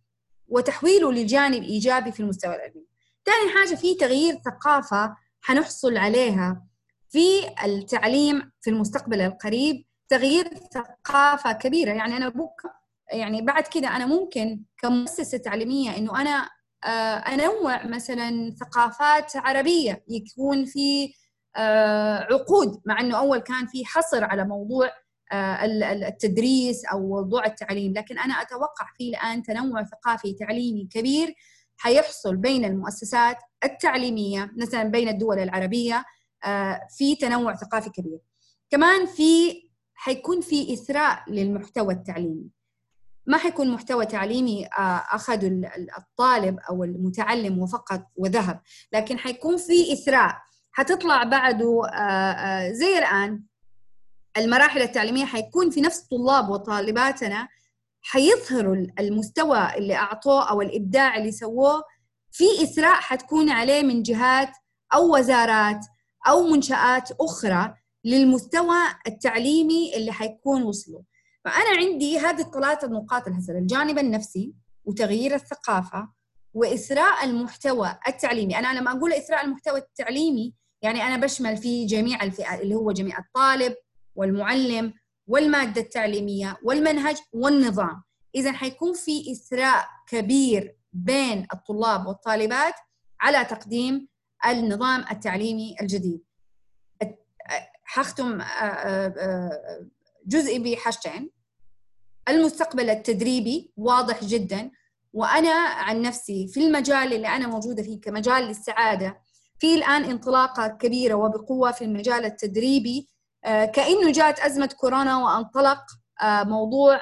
وتحويله 0.48 1.12
لجانب 1.12 1.64
ايجابي 1.64 2.12
في 2.12 2.20
المستوى 2.20 2.56
العلمي. 2.56 2.86
ثاني 3.26 3.52
حاجة 3.54 3.76
في 3.76 3.96
تغيير 3.96 4.36
ثقافة 4.46 5.16
حنحصل 5.42 5.98
عليها 5.98 6.64
في 7.10 7.48
التعليم 7.66 8.52
في 8.62 8.70
المستقبل 8.70 9.22
القريب 9.22 9.86
تغيير 10.10 10.50
ثقافة 10.74 11.52
كبيرة 11.52 11.92
يعني 11.92 12.18
أنا 12.18 12.30
بك 12.30 12.62
يعني 13.14 13.42
بعد 13.42 13.64
كده 13.68 13.88
أنا 13.96 14.06
ممكن 14.06 14.64
كمؤسسة 14.78 15.38
تعليمية 15.38 15.98
إنه 15.98 16.22
أنا 16.22 16.50
أنوع 17.34 17.86
مثلا 17.86 18.56
ثقافات 18.60 19.36
عربية 19.36 20.04
يكون 20.10 20.66
في 20.66 21.14
عقود 22.32 22.82
مع 22.86 23.00
إنه 23.00 23.18
أول 23.18 23.40
كان 23.40 23.68
في 23.68 23.86
حصر 23.86 24.24
على 24.24 24.44
موضوع 24.44 24.90
التدريس 25.34 26.86
أو 26.86 27.08
موضوع 27.08 27.46
التعليم. 27.46 27.94
لكن 27.94 28.20
أنا 28.20 28.34
أتوقع 28.34 28.86
في 28.98 29.10
الآن 29.10 29.44
تنوع 29.44 29.84
ثقافي 29.84 30.34
تعليمي 30.34 30.88
كبير 30.92 31.36
حيحصل 31.78 32.36
بين 32.36 32.66
المؤسسات 32.66 33.38
التعليمية 33.64 34.52
مثلا 34.58 34.84
بين 34.84 35.10
الدول 35.10 35.40
العربية 35.40 36.06
في 36.98 37.16
تنوع 37.16 37.56
ثقافي 37.56 37.90
كبير. 37.90 38.20
كمان 38.70 39.06
في 39.06 39.64
حيكون 39.94 40.42
في 40.42 40.74
إثراء 40.74 41.24
للمحتوى 41.32 41.94
التعليمي. 41.94 42.50
ما 43.26 43.38
حيكون 43.38 43.70
محتوى 43.72 44.06
تعليمي 44.06 44.68
أخذ 45.12 45.50
الطالب 45.98 46.60
أو 46.70 46.84
المتعلم 46.84 47.60
وفقط 47.60 48.04
وذهب 48.16 48.62
لكن 48.94 49.18
حيكون 49.18 49.58
في 49.58 49.94
إثراء. 49.94 50.38
حتطلع 50.72 51.24
بعده 51.24 51.82
زي 52.72 52.98
الآن 52.98 53.44
المراحل 54.38 54.82
التعليمية 54.82 55.26
حيكون 55.26 55.70
في 55.70 55.82
نفس 55.82 56.00
طلاب 56.00 56.50
وطالباتنا 56.50 57.48
حيظهروا 58.02 58.76
المستوى 59.00 59.76
اللي 59.78 59.96
أعطوه 59.96 60.50
أو 60.50 60.62
الإبداع 60.62 61.18
اللي 61.18 61.32
سووه. 61.32 61.84
في 62.32 62.44
اثراء 62.64 62.96
حتكون 62.96 63.50
عليه 63.50 63.84
من 63.84 64.04
جهات 64.04 64.50
أو 64.94 65.18
وزارات 65.18 65.86
أو 66.28 66.44
منشآت 66.44 67.12
أخرى 67.22 67.74
للمستوى 68.06 68.78
التعليمي 69.08 69.96
اللي 69.96 70.12
حيكون 70.12 70.64
وصلوا 70.64 71.02
فأنا 71.46 71.78
عندي 71.78 72.20
هذه 72.20 72.42
الثلاثة 72.42 72.88
نقاط 72.88 73.28
الحسن 73.28 73.58
الجانب 73.58 74.00
النفسي 74.00 74.54
وتغيير 74.86 75.36
الثقافة 75.36 76.10
واثراء 76.54 77.24
المحتوى 77.24 77.98
التعليمي. 78.08 78.60
أنا 78.60 78.80
لما 78.80 78.92
أقول 78.92 79.14
اثراء 79.14 79.46
المحتوى 79.46 79.80
التعليمي 79.80 80.54
يعني 80.82 81.04
أنا 81.04 81.18
بشمل 81.18 81.58
فيه 81.58 81.88
جميع 81.88 82.24
الفئات 82.24 82.62
اللي 82.62 82.76
هو 82.76 82.92
جميع 82.92 83.18
الطالب 83.20 83.76
والمعلم 84.18 84.94
والمادة 85.28 85.82
التعليمية 85.82 86.58
والمنهج 86.64 87.18
والنظام. 87.34 88.04
اذا 88.36 88.52
حيكون 88.52 88.94
في 88.94 89.32
إثراء 89.32 89.88
كبير 90.08 90.78
بين 90.94 91.48
الطلاب 91.54 92.08
والطالبات 92.08 92.74
على 93.22 93.46
تقديم 93.46 94.08
النظام 94.46 95.06
التعليمي 95.12 95.76
الجديد. 95.82 96.24
حختم 97.84 98.42
جزئي 100.26 100.60
بحاجتين. 100.60 101.32
المستقبل 102.30 102.90
التدريبي 102.90 103.72
واضح 103.78 104.24
جدا. 104.24 104.72
وأنا 105.14 105.54
عن 105.54 106.02
نفسي 106.02 106.48
في 106.48 106.68
المجال 106.68 107.14
اللي 107.14 107.28
أنا 107.28 107.48
موجودة 107.48 107.84
فيه 107.84 108.02
كمجال 108.02 108.44
للسعادة 108.44 109.22
في 109.60 109.76
الآن 109.76 110.04
انطلاقة 110.04 110.68
كبيرة 110.68 111.14
وبقوة 111.14 111.72
في 111.72 111.86
المجال 111.86 112.26
التدريبي 112.26 113.08
كأنه 113.48 114.12
جاءت 114.12 114.40
أزمة 114.40 114.70
كورونا 114.78 115.18
وانطلق 115.18 115.82
موضوع 116.24 117.02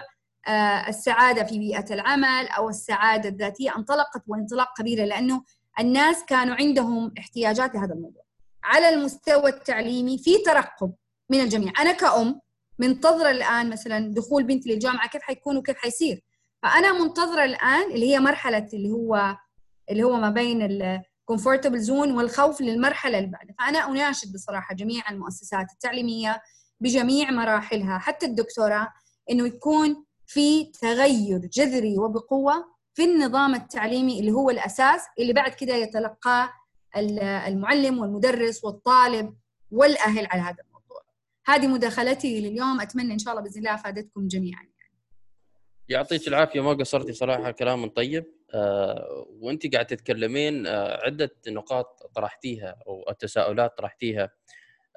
السعادة 0.88 1.44
في 1.44 1.60
بيئة 1.60 1.94
العمل 1.94 2.48
أو 2.48 2.70
السعادة 2.70 3.30
الذاتية. 3.30 3.76
انطلقت 3.78 4.22
وانطلاق 4.28 4.68
كبير 4.78 5.06
لأنه 5.06 5.44
الناس 5.80 6.26
كانوا 6.28 6.56
عندهم 6.56 7.14
احتياجات 7.20 7.76
لهذا 7.76 7.94
الموضوع. 7.94 8.24
على 8.64 8.90
المستوى 8.90 9.50
التعليمي 9.50 10.18
في 10.18 10.38
ترقب 10.38 10.94
من 11.30 11.40
الجميع. 11.40 11.74
أنا 11.80 11.92
كأم 11.92 12.42
منتظرة 12.80 13.32
الآن 13.32 13.70
مثلا 13.70 14.14
دخول 14.14 14.44
بنتي 14.44 14.70
للجامعة 14.74 15.10
كيف 15.10 15.22
حيكون 15.22 15.58
وكيف 15.58 15.78
حيصير. 15.78 16.22
فأنا 16.64 16.94
منتظرة 17.04 17.44
الآن 17.44 17.92
اللي 17.92 18.14
هي 18.14 18.20
مرحلة 18.20 18.68
اللي 18.74 18.92
هو 18.92 19.38
اللي 19.92 20.04
هو 20.04 20.18
ما 20.18 20.30
بين 20.30 20.62
ال 21.30 21.34
comfortable 21.34 21.80
zone 21.80 22.12
والخوف 22.12 22.62
للمرحلة 22.62 23.18
اللي 23.18 23.30
بعدها. 23.30 23.56
فأنا 23.60 23.80
أناشد 23.80 24.34
بصراحة 24.34 24.76
جميع 24.76 25.10
المؤسسات 25.10 25.72
التعليمية 25.72 26.42
بجميع 26.80 27.32
مراحلها 27.32 27.98
حتى 27.98 28.26
الدكتوراه 28.26 28.88
إنه 29.32 29.48
يكون 29.48 30.06
في 30.28 30.72
تغير 30.82 31.38
جذري 31.40 31.98
وبقوة 32.00 32.76
في 32.94 33.04
النظام 33.04 33.56
التعليمي 33.56 34.20
اللي 34.20 34.32
هو 34.32 34.50
الأساس 34.50 35.02
اللي 35.20 35.34
بعد 35.34 35.52
كده 35.52 35.76
يتلقاه 35.76 36.50
المعلم 37.48 38.00
والمدرس 38.00 38.64
والطالب 38.64 39.36
والأهل 39.72 40.26
على 40.26 40.42
هذا 40.42 40.58
الموضوع. 40.68 41.02
هذه 41.46 41.68
مداخلتي 41.68 42.42
لليوم. 42.42 42.82
أتمنى 42.82 43.14
إن 43.14 43.20
شاء 43.20 43.34
الله 43.34 43.44
بإذن 43.44 43.58
الله 43.58 43.74
أفادتكم 43.74 44.28
جميعا. 44.28 44.68
يعطيك 45.90 46.28
العافية. 46.28 46.62
ما 46.62 46.74
قصرتي 46.74 47.14
صراحة. 47.14 47.52
كلام 47.52 47.88
طيب. 47.90 48.26
وانت 49.42 49.74
قاعد 49.74 49.86
تتكلمين 49.86 50.68
آه 50.68 51.00
عدة 51.06 51.32
نقاط 51.48 52.12
طرحتيها 52.16 52.78
أو 52.88 53.06
التساؤلات 53.10 53.78
طرحتيها 53.78 54.30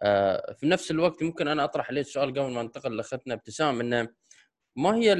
آه 0.03 0.53
في 0.53 0.67
نفس 0.67 0.91
الوقت 0.91 1.23
ممكن 1.23 1.49
أنا 1.49 1.65
أطرح 1.65 1.91
عليك 1.91 2.07
سؤال 2.07 2.31
قبل 2.31 2.51
ما 2.53 2.63
ننتقل 2.63 2.97
لأختنا 2.97 3.35
ابتسام 3.35 3.81
إنه 3.81 4.09
ما 4.77 4.97
هي 4.97 5.15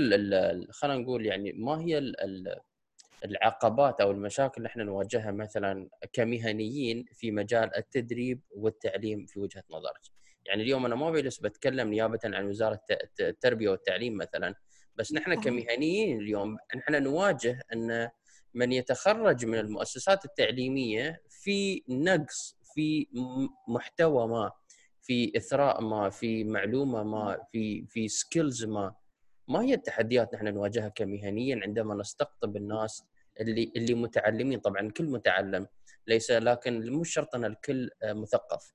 خلينا 0.71 0.99
نقول 1.03 1.27
يعني 1.27 1.53
ما 1.53 1.81
هي 1.81 1.99
ال 1.99 2.61
العقبات 3.25 4.01
أو 4.01 4.11
المشاكل 4.11 4.55
اللي 4.57 4.67
إحنا 4.67 4.85
نواجهها 4.85 5.31
مثلا 5.31 5.89
كمهنيين 6.13 7.05
في 7.13 7.31
مجال 7.31 7.77
التدريب 7.77 8.41
والتعليم 8.51 9.27
في 9.27 9.41
وجهة 9.41 9.63
نظرك. 9.71 10.01
يعني 10.47 10.63
اليوم 10.63 10.87
أنا 10.87 10.95
ما 10.95 11.11
بجلس 11.11 11.39
بتكلم 11.39 11.89
نيابه 11.91 12.19
عن 12.25 12.47
وزارة 12.49 12.81
التربية 13.21 13.69
والتعليم 13.71 14.17
مثلا 14.17 14.55
بس 14.97 15.13
نحن 15.13 15.35
كمهنيين 15.41 16.19
اليوم 16.21 16.57
نحن 16.77 17.03
نواجه 17.03 17.61
إن 17.73 18.09
من 18.59 18.73
يتخرج 18.73 19.47
من 19.47 19.59
المؤسسات 19.59 20.25
التعليمية 20.25 21.23
في 21.31 21.83
نقص 21.89 22.57
في 22.75 23.07
محتوى 23.69 24.29
ما 24.29 24.53
في 25.03 25.33
إثراء 25.37 25.81
ما 25.83 26.11
في 26.11 26.45
معلومة 26.45 27.03
ما 27.03 27.39
في 27.53 27.87
في 27.87 28.09
سكيلز 28.09 28.65
ما. 28.65 28.95
ما 29.49 29.63
هي 29.63 29.75
التحديات 29.75 30.35
نحن 30.35 30.55
نواجهها 30.55 30.89
كمهنيين 30.89 31.63
عندما 31.63 31.95
نستقطب 31.95 32.57
الناس 32.57 33.05
اللي 33.41 33.73
اللي 33.77 33.95
متعلمين؟ 33.95 34.59
طبعا 34.59 34.81
الكل 34.81 35.05
متعلم 35.05 35.67
ليس 36.07 36.31
لكن 36.31 36.93
مش 36.93 37.13
شرط 37.13 37.35
أن 37.35 37.45
الكل 37.45 37.91
آه، 38.03 38.13
مثقف. 38.13 38.73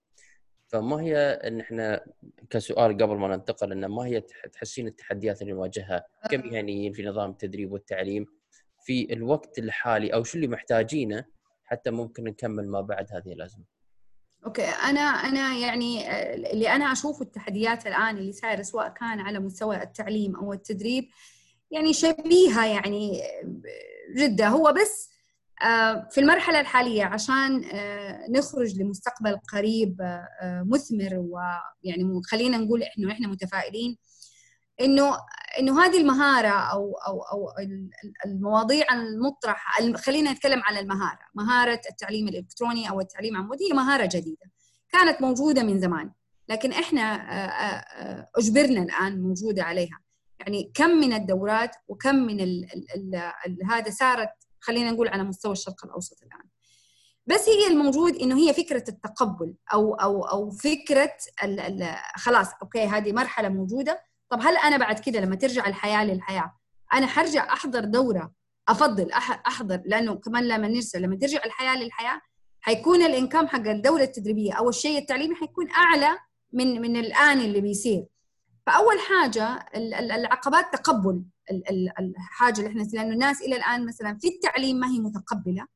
فما 0.67 1.01
هي 1.01 1.17
ان 1.17 1.59
إحنا 1.59 2.05
كسؤال 2.49 2.97
قبل 2.97 3.15
ما 3.15 3.27
ننتقل 3.35 3.71
إن 3.71 3.85
ما 3.85 4.05
هي 4.05 4.21
تحسين 4.53 4.87
التحديات 4.87 5.41
اللي 5.41 5.53
نواجهها 5.53 6.05
كمهنيين 6.31 6.93
في 6.93 7.03
نظام 7.03 7.29
التدريب 7.31 7.71
والتعليم؟ 7.71 8.42
في 8.83 9.13
الوقت 9.13 9.59
الحالي 9.59 10.13
أو 10.13 10.23
شو 10.23 10.37
اللي 10.37 10.47
محتاجينه 10.47 11.25
حتى 11.63 11.91
ممكن 11.91 12.23
نكمل 12.23 12.69
ما 12.69 12.81
بعد 12.81 13.05
هذه 13.11 13.33
الأزمة. 13.33 13.63
أوكي 14.45 14.65
أنا 14.65 14.99
أنا 15.01 15.53
يعني 15.57 16.09
آه، 16.11 16.35
اللي 16.35 16.69
أنا 16.69 16.91
أشوفه 16.91 17.21
التحديات 17.21 17.87
الآن 17.87 18.17
اللي 18.17 18.31
صايرة 18.31 18.61
سواء 18.61 18.89
كان 18.89 19.19
على 19.19 19.39
مستوى 19.39 19.83
التعليم 19.83 20.35
أو 20.35 20.53
التدريب 20.53 21.09
يعني 21.71 21.93
شبيهة 21.93 22.65
يعني 22.65 23.21
جدا 24.17 24.47
هو 24.47 24.73
بس 24.81 25.09
آه، 25.63 26.07
في 26.11 26.21
المرحلة 26.21 26.59
الحالية 26.59 27.03
عشان 27.03 27.63
آه، 27.63 28.25
نخرج 28.29 28.81
لمستقبل 28.81 29.37
قريب 29.37 29.97
مثمر 30.43 31.13
ويعني 31.13 32.21
خلينا 32.31 32.57
نقول 32.57 32.83
إحنا 32.83 33.11
إحنا 33.11 33.27
متفائلين 33.27 33.97
إنه 34.81 35.17
إنه 35.60 35.86
هذه 35.86 35.98
المهارة 35.98 36.48
أو 36.48 36.93
أو 37.07 37.22
أو 37.22 37.50
المواضيع 38.25 38.93
المطرحة 38.93 39.93
خلينا 39.95 40.31
نتكلم 40.31 40.62
على 40.63 40.79
المهارة. 40.79 41.19
مهارة 41.36 41.81
التعليم 41.89 42.27
الإلكتروني 42.27 42.89
أو 42.89 43.01
التعليم 43.01 43.38
عن 43.38 43.50
هي 43.69 43.74
مهارة 43.74 44.05
جديدة. 44.05 44.51
كانت 44.91 45.22
موجودة 45.22 45.63
من 45.63 45.79
زمان 45.79 46.12
لكن 46.50 46.72
إحنا 46.72 47.01
آه، 47.01 47.48
آه، 47.48 48.29
أجبرنا 48.36 48.83
الآن 48.83 49.22
موجودة 49.22 49.63
عليها. 49.63 50.00
يعني 50.39 50.72
كم 50.74 50.89
من 50.89 51.13
الدورات 51.13 51.75
وكم 51.88 52.15
من 52.15 52.39
ال 52.39 52.65
ال 52.95 53.15
ال 53.45 53.57
هذا 53.72 53.91
صارت 53.91 54.29
خلينا 54.60 54.91
نقول 54.91 55.07
على 55.07 55.24
مستوى 55.24 55.51
الشرق 55.51 55.86
الأوسط 55.86 56.24
الآن. 56.24 56.50
بس 57.27 57.50
هي 57.50 57.67
الموجود 57.67 58.15
إنه 58.15 58.38
هي 58.38 58.53
فكرة 58.53 58.83
التقبل 58.89 59.53
أو 59.74 59.93
أو 59.93 60.24
أو 60.24 60.51
فكرة 60.51 61.13
ال 61.43 61.60
ال 61.60 61.95
خلاص 62.15 62.48
أوكي 62.62 62.83
هذه 62.86 63.12
مرحلة 63.12 63.50
موجودة. 63.50 64.12
طب 64.33 64.39
هل 64.41 64.57
أنا 64.57 64.77
بعد 64.77 64.99
كده 64.99 65.19
لما 65.19 65.35
ترجع 65.35 65.67
الحياة 65.67 66.05
للحياة 66.05 66.53
أنا 66.93 67.07
حرجع 67.07 67.53
أحضر 67.53 67.85
دورة 67.85 68.31
أفضل 68.69 69.11
أحضر؟ 69.47 69.81
لأنه 69.85 70.15
كمان 70.15 70.47
لما 70.47 70.67
نرسل 70.67 71.01
لما 71.01 71.15
ترجع 71.15 71.39
الحياة 71.45 71.75
للحياة 71.77 72.21
حيكون 72.61 73.01
الإنكم 73.01 73.47
حق 73.47 73.67
الدورة 73.67 74.01
التدريبية 74.01 74.53
أو 74.53 74.69
الشيء 74.69 74.97
التعليمي 74.97 75.35
حيكون 75.35 75.71
أعلى 75.71 76.17
من 76.53 76.81
من 76.81 76.97
الآن 76.97 77.39
اللي 77.39 77.61
بيصير. 77.61 78.05
فأول 78.65 78.95
حاجة 78.99 79.65
العقبات 79.75 80.73
تقبل 80.73 81.23
الحاجة 81.99 82.57
اللي 82.59 82.69
إحنا 82.69 82.83
لأنه 82.93 83.13
الناس 83.13 83.41
إلى 83.41 83.55
الآن 83.55 83.85
مثلا 83.85 84.17
في 84.21 84.27
التعليم 84.27 84.77
ما 84.77 84.87
هي 84.87 84.99
متقبلة 84.99 85.67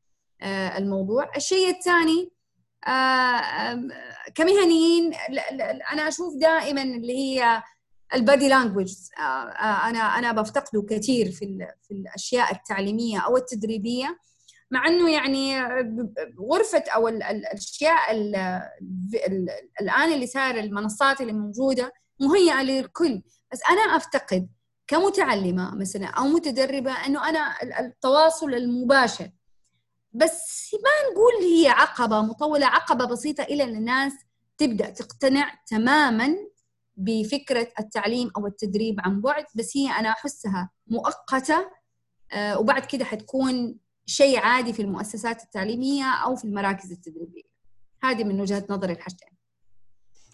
آه، 0.41 0.77
الموضوع. 0.77 1.31
الشيء 1.35 1.69
الثاني 1.69 2.31
آه، 2.87 3.87
كمهنيين 4.35 5.13
أنا 5.93 6.07
أشوف 6.07 6.35
دائما 6.35 6.81
اللي 6.81 7.17
هي 7.17 7.63
البادي 8.13 8.49
لانجوج 8.49 8.93
آه، 9.17 9.21
آه، 9.21 9.89
أنا 9.89 9.99
أنا 9.99 10.31
بفتقده 10.31 10.85
كثير 10.89 11.31
في 11.31 11.67
في 11.87 11.91
الأشياء 11.91 12.51
التعليمية 12.51 13.19
أو 13.19 13.37
التدريبية 13.37 14.19
مع 14.71 14.87
إنه 14.87 15.11
يعني 15.11 15.61
غرفة 16.51 16.83
أو 16.95 17.07
الأشياء 17.07 18.11
الآن 19.81 20.13
اللي 20.13 20.27
صار 20.27 20.55
المنصات 20.55 21.21
اللي 21.21 21.33
موجودة 21.33 21.93
مهيئة 22.19 22.63
للكل. 22.63 23.21
بس 23.51 23.59
أنا 23.69 23.81
أفتقد 23.81 24.49
كمتعلمة 24.87 25.75
مثلا 25.75 26.05
أو 26.05 26.23
متدربة 26.23 26.91
إنه 26.91 27.29
أنا 27.29 27.55
التواصل 27.79 28.53
المباشر. 28.53 29.29
بس 30.13 30.69
ما 30.73 31.11
نقول 31.11 31.33
هي 31.43 31.67
عقبة 31.67 32.21
مطولة 32.21 32.65
عقبة 32.65 33.05
بسيطة 33.05 33.43
إلى 33.43 33.63
الناس 33.63 34.13
تبدأ 34.57 34.89
تقتنع 34.89 35.53
تماما 35.67 36.35
بفكرة 36.97 37.67
التعليم 37.79 38.31
أو 38.37 38.47
التدريب 38.47 38.95
عن 38.99 39.21
بعد 39.21 39.45
بس 39.55 39.77
هي 39.77 39.89
أنا 39.89 40.09
أحسها 40.09 40.69
مؤقتة 40.87 41.71
آه، 42.33 42.59
وبعد 42.59 42.85
كده 42.85 43.05
حتكون 43.05 43.77
شيء 44.05 44.39
عادي 44.39 44.73
في 44.73 44.81
المؤسسات 44.81 45.43
التعليمية 45.43 46.03
أو 46.25 46.35
في 46.35 46.45
المراكز 46.45 46.91
التدريبية. 46.91 47.43
هذه 48.03 48.23
من 48.23 48.41
وجهة 48.41 48.65
نظري 48.69 48.93
الحاجتين. 48.93 49.29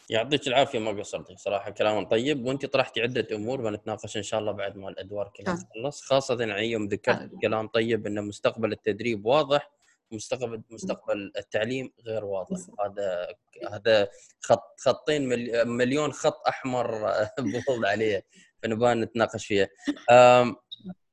يعطيك 0.09 0.47
العافية 0.47 0.79
ما 0.79 0.91
قصرتي 0.91 1.35
صراحة 1.37 1.71
كلام 1.71 2.05
طيب 2.05 2.45
وأنت 2.45 2.65
طرحتي 2.65 3.01
عدة 3.01 3.27
أمور 3.31 3.61
بنتناقش 3.61 4.17
إن 4.17 4.23
شاء 4.23 4.39
الله 4.39 4.51
بعد 4.51 4.77
ما 4.77 4.89
الأدوار 4.89 5.31
كلها 5.35 5.55
تخلص. 5.55 6.01
خاصة 6.01 6.37
عن 6.41 6.63
يوم 6.63 6.87
ذكرت 6.87 7.31
كلام 7.41 7.67
طيب 7.67 8.07
إن 8.07 8.27
مستقبل 8.27 8.71
التدريب 8.71 9.25
واضح 9.25 9.71
مستقبل 10.13 10.63
مستقبل 10.69 11.31
التعليم 11.37 11.91
غير 12.05 12.25
واضح. 12.25 12.57
هذا 12.85 13.27
هذا 13.71 14.07
خط 14.41 14.79
خطين 14.79 15.29
مليون 15.67 16.11
خط 16.11 16.47
أحمر 16.47 17.07
بوضع 17.67 17.89
عليه. 17.89 18.25
فنبغى 18.63 18.93
نتناقش 18.93 19.45
فيها. 19.45 19.67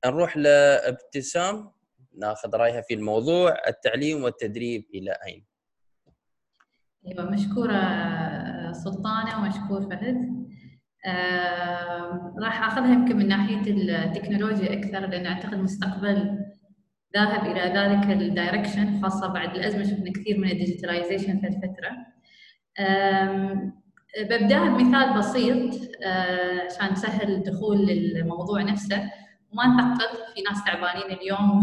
نروح 0.06 0.36
لابتسام. 0.36 1.72
ناخذ 2.14 2.56
رأيها 2.56 2.80
في 2.80 2.94
الموضوع. 2.94 3.68
التعليم 3.68 4.24
والتدريب 4.24 4.86
إلى 4.94 5.16
أين؟ 5.26 5.46
أيوه 7.06 7.30
مشكورة 7.30 7.80
سلطانة 8.72 9.38
ومشكور 9.38 9.90
فهد. 9.90 10.40
آه 11.06 12.34
راح 12.42 12.62
أخذها 12.62 12.92
يمكن 12.92 13.16
من 13.16 13.28
ناحية 13.28 13.62
التكنولوجيا 13.70 14.72
أكثر 14.72 15.06
لأن 15.06 15.26
أعتقد 15.26 15.52
المستقبل 15.52 16.38
ذاهب 17.14 17.46
إلى 17.46 17.60
ذلك 17.60 18.22
ال 18.22 18.30
direction 18.30 19.02
خاصة 19.02 19.26
بعد 19.26 19.56
الأزمة 19.56 19.82
شفنا 19.82 20.12
كثير 20.12 20.38
من 20.38 20.50
ال 20.50 20.56
digitalization 20.56 21.40
في 21.40 21.46
الفترة. 21.46 21.90
ببداها 24.18 24.76
بمثال 24.76 25.18
بسيط 25.18 25.74
آه، 26.04 26.64
عشان 26.64 26.92
نسهل 26.92 27.32
الدخول 27.32 27.78
للموضوع 27.86 28.62
نفسه. 28.62 29.10
وما 29.52 29.66
نثقل 29.66 30.34
في 30.34 30.42
ناس 30.42 30.64
تعبانين 30.64 31.18
اليوم 31.18 31.60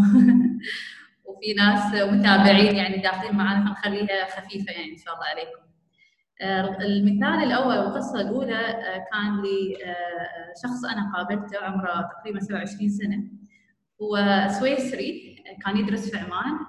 وفي 1.25 1.53
ناس 1.53 1.93
متابعين 1.93 2.75
يعني 2.75 2.97
داخلين 2.97 3.35
معنا 3.35 3.65
فنخليها 3.65 4.25
خفيفة 4.25 4.71
يعني 4.71 4.91
إن 4.91 4.97
شاء 4.97 5.13
الله 5.13 5.25
عليكم. 5.25 5.67
آه، 6.41 6.85
المثال 6.85 7.43
الأول 7.43 7.75
القصة 7.75 8.21
الأولى 8.21 8.55
آه، 8.55 9.05
كان 9.11 9.41
لشخص 9.43 10.85
أنا 10.85 11.11
قابلته 11.15 11.57
عمره 11.63 12.09
تقريبا 12.17 12.39
27 12.39 12.89
سنة. 12.89 13.23
هو 14.01 14.47
سويسري 14.59 15.35
كان 15.65 15.77
يدرس 15.77 16.09
في 16.11 16.17
عمان 16.17 16.59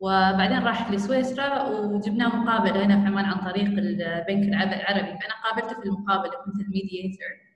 وبعدين 0.00 0.58
راح 0.58 0.90
لسويسرا 0.90 1.62
وجبناه 1.62 2.36
مقابله 2.36 2.84
هنا 2.84 3.00
في 3.00 3.06
عمان 3.06 3.24
عن 3.24 3.50
طريق 3.50 3.66
البنك 3.66 4.48
العربي. 4.48 5.18
فأنا 5.18 5.34
قابلته 5.44 5.80
في 5.80 5.86
المقابله 5.86 6.32
كنت 6.44 6.60
الميدياتور 6.60 7.48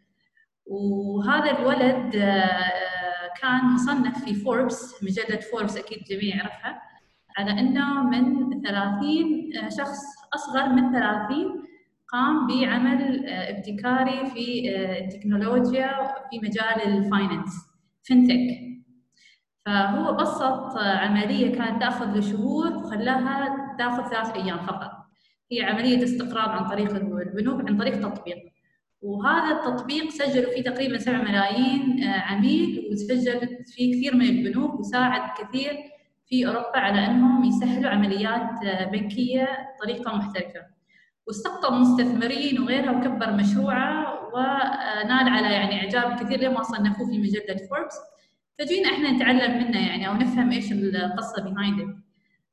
وهذا 0.67 1.59
الولد 1.59 2.17
آه، 2.17 3.31
كان 3.41 3.65
مصنف 3.65 4.25
في 4.25 4.35
فوربس 4.35 5.05
مجلة 5.05 5.41
فوربس 5.41 5.77
أكيد 5.77 5.99
الجميع 5.99 6.37
يعرفها 6.37 6.83
على 7.39 7.51
إنه 7.51 8.03
من 8.03 8.51
30 8.63 9.57
آه، 9.57 9.69
شخص 9.69 10.01
أصغر 10.35 10.69
من 10.69 10.93
30 10.93 11.63
قام 12.09 12.47
بعمل 12.47 13.27
آه، 13.27 13.51
ابتكاري 13.51 14.31
في 14.31 14.77
التكنولوجيا 14.99 16.15
في 16.31 16.39
مجال 16.39 16.83
ال 16.83 16.92
finance 16.92 17.53
fintech 18.05 18.72
فهو 19.67 20.13
بسط 20.13 20.79
عملية 20.79 21.57
كانت 21.57 21.81
تأخذ 21.81 22.15
له 22.15 22.21
شهور 22.21 22.77
وخلاها 22.77 23.77
تأخذ 23.79 24.11
ثلاث 24.11 24.37
أيام 24.37 24.59
فقط. 24.59 24.91
هي 25.53 25.63
عملية 25.63 26.05
استقراض 26.05 26.49
عن 26.49 26.69
طريق 26.69 26.95
البنوك 26.95 27.69
عن 27.69 27.79
طريق 27.79 28.01
تطبيق. 28.01 28.53
وهذا 29.03 29.57
التطبيق 29.57 30.11
سجلوا 30.11 30.53
فيه 30.53 30.63
تقريبا 30.63 30.99
7 30.99 31.23
ملايين 31.23 32.05
آه، 32.05 32.21
عميل 32.21 32.89
وسجلت 32.93 33.69
فيه 33.69 33.95
كثير 33.95 34.17
من 34.17 34.27
البنوك 34.27 34.81
وساعد 34.81 35.31
كثير 35.39 35.73
في 36.27 36.47
أوروبا 36.47 36.79
على 36.79 37.07
أنهم 37.07 37.45
يسهلوا 37.45 37.91
عمليات 37.91 38.65
آه، 38.65 38.85
بنكية 38.85 39.49
بطريقة 39.77 40.17
محترفه 40.17 40.67
واستقطب 41.27 41.73
مستثمرين 41.73 42.61
وغيرها 42.61 42.91
وكبر 42.91 43.33
مشروعه 43.33 44.29
ونال 44.35 45.29
على 45.29 45.53
يعني 45.53 45.81
إعجاب 45.81 46.21
كثير 46.21 46.41
لما 46.41 46.63
صنفوه 46.63 47.07
في 47.07 47.19
مجلة 47.19 47.57
فوربس. 47.71 47.99
فجينا 48.59 48.91
إحنا 48.91 49.11
نتعلم 49.11 49.59
منه 49.59 49.89
يعني 49.89 50.09
أو 50.09 50.15
نفهم 50.15 50.53
إيش 50.53 50.73
القصة 50.73 51.43
behind 51.43 52.03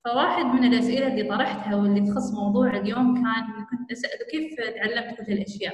فواحد 0.05 0.45
من 0.45 0.73
الأسئلة 0.73 1.07
اللي 1.07 1.23
طرحتها 1.23 1.75
واللي 1.75 2.11
تخص 2.11 2.33
موضوع 2.33 2.77
اليوم 2.77 3.13
كان 3.13 3.65
كنت 3.69 3.91
أسأله 3.91 4.25
كيف 4.31 4.55
تعلمت 4.75 5.17
كل 5.17 5.31
هالأشياء. 5.31 5.73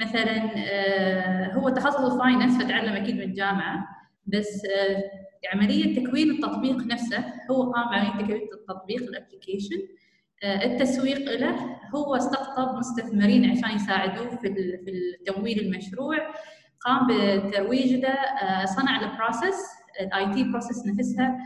مثلا 0.00 0.50
آه، 0.56 1.52
هو 1.54 1.68
تخصص 1.68 2.18
finance 2.18 2.62
فتعلم 2.62 2.92
أكيد 2.92 3.14
من 3.14 3.22
الجامعة. 3.22 3.88
بس 4.26 4.64
آه، 4.64 5.02
عملية 5.54 6.04
تكوين 6.04 6.30
التطبيق 6.30 6.86
نفسه 6.86 7.24
هو 7.50 7.72
قام 7.72 7.90
بعملية 7.90 8.24
تكوين 8.24 8.48
التطبيق 8.52 9.02
ال 9.02 9.08
application 9.08 9.76
آه، 10.42 10.64
التسويق 10.64 11.18
له 11.18 11.76
هو 11.94 12.16
استقطب 12.16 12.78
مستثمرين 12.78 13.50
عشان 13.50 13.76
يساعدوه 13.76 14.36
في 14.36 14.48
تمويل 15.26 15.60
المشروع. 15.60 16.16
قام 16.80 17.06
بترويج 17.06 17.92
له 17.92 18.08
آه، 18.08 18.64
صنع 18.64 19.00
ال 19.00 19.07
process 19.07 19.56
ال 20.00 20.34
IT 20.34 20.44
process 20.44 20.86
نفسها 20.86 21.38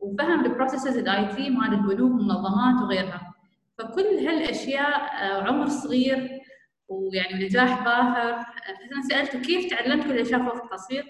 وفهم 0.00 0.44
ال 0.44 0.49
processes 0.49 0.96
ال 0.96 1.34
IT 1.34 1.50
مال 1.50 1.72
البنوك 1.72 2.12
والمنظمات 2.12 2.82
وغيرها. 2.82 3.34
فكل 3.78 4.26
هالأشياء 4.26 5.00
آه، 5.00 5.42
عمر 5.42 5.68
صغير 5.68 6.40
ويعني 6.88 7.44
نجاح 7.44 7.84
باهر. 7.84 8.32
فانا 8.34 9.02
سألته 9.08 9.40
كيف 9.40 9.70
تعلمت 9.70 10.04
كل 10.04 10.10
الاشياء 10.10 10.40
في 10.40 10.46
وقت 10.46 10.72
قصير 10.72 11.04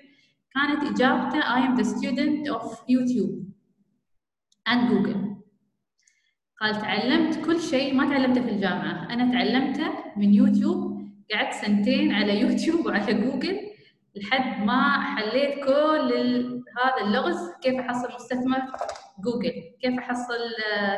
كانت 0.54 0.82
إجابته 0.84 1.40
I 1.40 1.66
am 1.66 1.76
the 1.76 1.84
student 1.84 2.48
of 2.48 2.64
YouTube 2.88 3.34
and 4.68 4.90
Google. 4.90 5.32
قال 6.60 6.80
تعلمت 6.80 7.44
كل 7.44 7.60
شيء 7.60 7.94
ما 7.94 8.10
تعلمته 8.10 8.42
في 8.42 8.50
الجامعة. 8.50 9.12
أنا 9.12 9.32
تعلمته 9.32 9.92
من 10.16 10.34
يوتيوب 10.34 10.92
قعدت 11.34 11.52
سنتين 11.52 12.12
على 12.12 12.38
يوتيوب 12.42 12.86
وعلى 12.86 13.14
جوجل 13.14 13.71
لحد 14.16 14.66
ما 14.66 15.00
حليت 15.00 15.64
كل 15.64 16.12
هذا 16.78 17.06
اللغز. 17.06 17.52
كيف 17.62 17.80
أحصل 17.80 18.14
مستثمر 18.14 18.62
جوجل. 19.24 19.52
كيف 19.80 19.98
أحصل 19.98 20.38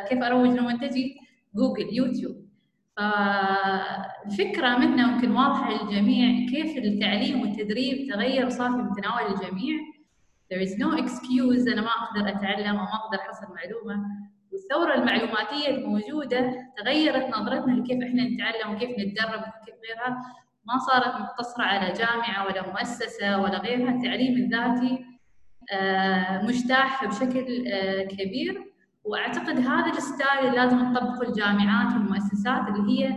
كيف 0.09 0.23
أروج 0.23 0.47
لمنتجي 0.47 1.17
جوجل 1.55 1.93
يوتيوب. 1.93 2.45
فالفكرة 2.97 4.77
منه 4.77 5.07
ممكن 5.07 5.31
واضحة 5.31 5.71
للجميع 5.71 6.49
كيف 6.49 6.77
التعليم 6.77 7.41
والتدريب 7.41 8.11
تغير 8.11 8.45
وصار 8.45 8.71
في 8.71 8.77
متناول 8.77 9.33
الجميع. 9.33 9.75
There 10.53 10.61
is 10.67 10.71
no 10.77 10.97
excuse 11.03 11.73
أنا 11.73 11.81
ما 11.81 11.89
أقدر 11.89 12.29
أتعلم 12.29 12.75
أو 12.75 12.85
ما 12.85 12.93
أقدر 12.93 13.19
أحصل 13.19 13.47
معلومة. 13.55 14.05
والثورة 14.51 14.93
المعلوماتية 14.93 15.69
الموجودة 15.69 16.53
تغيرت 16.77 17.37
نظرتنا 17.37 17.73
لكيف 17.73 18.03
إحنا 18.03 18.23
نتعلم 18.23 18.75
وكيف 18.75 18.89
نتدرب 18.89 19.39
وكيف 19.39 19.75
غيرها. 19.87 20.21
ما 20.65 20.77
صارت 20.77 21.21
مقتصرة 21.21 21.63
على 21.63 21.93
جامعة 21.93 22.45
ولا 22.45 22.67
مؤسسة 22.67 23.41
ولا 23.41 23.57
غيرها 23.57 23.95
التعليم 23.95 24.33
الذاتي 24.37 25.05
آه، 25.71 26.41
مجتاح 26.41 27.05
بشكل 27.05 27.67
آه، 27.67 28.03
كبير 28.03 28.73
وأعتقد 29.03 29.59
هذا 29.59 29.97
ال 29.97 30.04
style 30.04 30.39
اللي 30.39 30.57
لازم 30.57 30.93
تطبقه 30.93 31.29
الجامعات 31.29 31.93
والمؤسسات 31.93 32.67
اللي 32.67 32.91
هي 32.91 33.15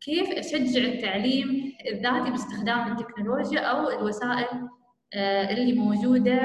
كيف 0.00 0.30
أشجع 0.30 0.80
التعليم 0.80 1.72
الذاتي 1.92 2.30
باستخدام 2.30 2.92
التكنولوجيا 2.92 3.60
أو 3.60 3.90
الوسائل 3.90 4.68
آه، 5.14 5.50
اللي 5.50 5.72
موجودة 5.72 6.38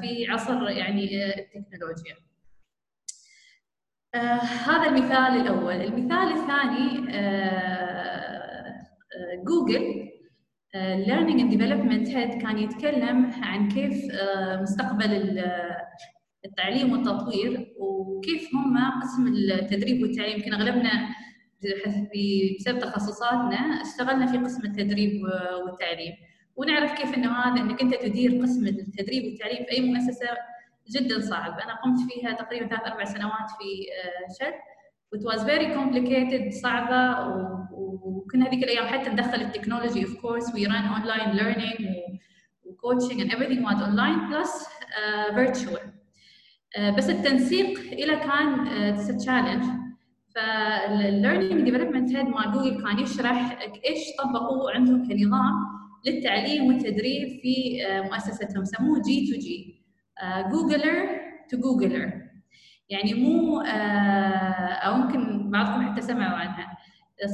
في 0.00 0.26
عصر 0.30 0.68
يعني 0.68 1.24
التكنولوجيا. 1.26 2.16
هذا 4.66 4.86
المثال 4.86 5.40
الأول 5.40 5.74
المثال 5.74 6.32
الثاني 6.32 7.06
جوجل 9.44 10.08
آه 10.74 11.04
Learning 11.04 11.40
and 11.40 11.50
Development 11.52 12.08
Head 12.08 12.42
كان 12.42 12.58
يتكلم 12.58 13.30
عن 13.42 13.68
كيف 13.68 14.12
آه 14.12 14.62
مستقبل 14.62 15.42
التعليم 16.44 16.92
والتطوير 16.92 17.74
وكيف 17.78 18.54
هم 18.54 19.00
قسم 19.02 19.26
التدريب 19.26 20.02
والتعليم. 20.02 20.36
يمكن 20.36 20.54
أغلبنا 20.54 21.08
بسبب 22.60 22.78
تخصصاتنا 22.78 23.56
اشتغلنا 23.58 24.26
في 24.26 24.38
قسم 24.38 24.66
التدريب 24.66 25.22
والتعليم. 25.64 26.12
ونعرف 26.56 26.92
كيف 27.00 27.14
إنه 27.14 27.32
هذا 27.32 27.60
إنك 27.62 27.82
أنت 27.82 27.94
تدير 27.94 28.42
قسم 28.42 28.66
التدريب 28.66 29.24
والتعليم 29.24 29.64
في 29.64 29.72
أي 29.72 29.80
مؤسسة 29.80 30.26
جدا 30.90 31.20
صعب. 31.20 31.60
أنا 31.60 31.74
قمت 31.74 31.98
فيها 32.12 32.32
تقريبا 32.32 32.66
ثلاث 32.66 32.86
أربع 32.86 33.04
سنوات 33.04 33.50
في 33.58 33.70
آه، 34.04 34.32
شل 34.38 34.54
it 35.16 35.22
was 35.30 35.42
very 35.42 35.68
complicated 35.78 36.52
صعبة 36.62 37.28
وكنا 37.72 38.48
هذيك 38.48 38.64
الأيام 38.64 38.86
حتى 38.86 39.10
ندخل 39.10 39.40
ال 39.40 39.46
technology 39.46 40.06
of 40.06 40.10
course 40.10 40.52
we 40.52 40.66
run 40.66 40.86
online 40.96 41.36
learning 41.36 41.82
و 42.64 42.70
coaching 42.70 43.22
and 43.22 43.32
everything 43.32 43.62
was 43.62 43.82
online 43.82 44.30
plus 44.30 44.66
uh, 44.96 45.34
virtual. 45.34 45.80
Uh, 46.76 46.90
بس 46.96 47.10
التنسيق 47.10 47.78
إلى 47.78 48.16
كان 48.16 48.66
uh, 48.66 49.10
a 49.10 49.24
challenge. 49.24 49.66
فال 50.34 50.61
learning 50.61 51.70
development 51.70 52.16
head 52.16 52.26
مال 52.26 52.52
جوجل 52.52 52.82
كان 52.82 52.98
يشرح 52.98 53.58
إيش 53.84 53.98
طبقوا 54.18 54.70
عندهم 54.70 55.08
كنظام 55.08 55.54
للتعليم 56.06 56.66
والتدريب 56.66 57.40
في 57.42 57.78
مؤسستهم 58.10 58.64
سموه 58.64 59.02
G 59.02 59.32
to 59.32 59.38
G 59.38 59.82
Googler 60.52 61.08
to 61.50 61.56
Googler 61.56 62.12
يعني 62.88 63.14
مو 63.14 63.60
آه، 63.60 64.72
أو 64.72 65.00
يمكن 65.00 65.50
بعضكم 65.50 65.92
حتى 65.92 66.02
سمعوا 66.02 66.38
عنها 66.38 66.78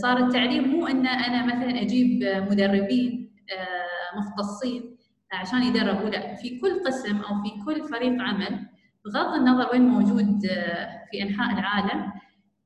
صار 0.02 0.16
التعليم 0.16 0.68
مو 0.68 0.86
إن 0.86 1.06
أنا 1.06 1.46
مثلا 1.46 1.82
أجيب 1.82 2.24
مدربين 2.50 3.32
آه، 3.58 4.18
مختصين 4.18 4.96
عشان 5.32 5.62
يدربوا 5.62 6.08
لا 6.08 6.34
في 6.34 6.60
كل 6.60 6.84
قسم 6.86 7.16
أو 7.16 7.42
في 7.42 7.64
كل 7.64 7.88
فريق 7.88 8.22
عمل 8.22 8.66
بغض 9.04 9.34
النظر 9.34 9.72
وين 9.72 9.82
موجود 9.82 10.46
آه، 10.50 11.04
في 11.10 11.22
أنحاء 11.22 11.58
العالم 11.58 12.12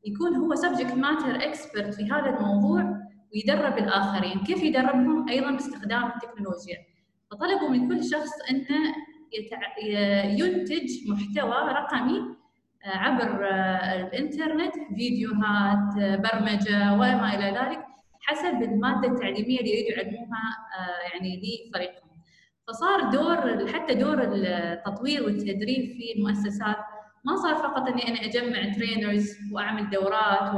يكون 0.05 0.37
هو 0.37 0.55
subject 0.55 0.95
matter 0.95 1.37
expert 1.37 1.95
في 1.95 2.05
هذا 2.05 2.39
الموضوع 2.39 3.07
ويدرب 3.35 3.79
الآخرين، 3.79 4.39
كيف 4.45 4.63
يدربهم؟ 4.63 5.29
أيضا 5.29 5.51
باستخدام 5.51 6.07
التكنولوجيا. 6.07 6.77
فطلبوا 7.31 7.69
من 7.69 7.89
كل 7.89 8.05
شخص 8.05 8.31
إنه 8.51 8.95
ينتج 10.39 11.09
محتوى 11.09 11.73
رقمي 11.73 12.37
عبر 12.85 13.49
آه، 13.49 14.01
الإنترنت 14.01 14.75
فيديوهات 14.97 15.99
آه، 15.99 16.17
برمجة 16.17 16.93
وما 16.93 17.35
إلى 17.35 17.59
ذلك 17.59 17.85
حسب 18.21 18.63
المادة 18.63 19.09
التعليمية 19.09 19.61
اللي 19.61 19.71
يريدوا 19.71 19.91
يعلموها 19.91 20.57
يعني 21.13 21.41
لفريقهم. 21.69 22.07
فصار 22.69 23.11
دور 23.11 23.69
حتى 23.73 23.95
دور 23.95 24.23
التطوير 24.23 25.25
والتدريب 25.25 25.93
في 25.93 26.13
المؤسسات 26.17 26.77
ما 27.25 27.37
صار 27.37 27.55
فقط 27.55 27.89
إني 27.89 28.09
أنا 28.09 28.25
أجمع 28.25 28.73
trainers 28.73 29.37
وأعمل 29.53 29.91
دورات 29.91 30.55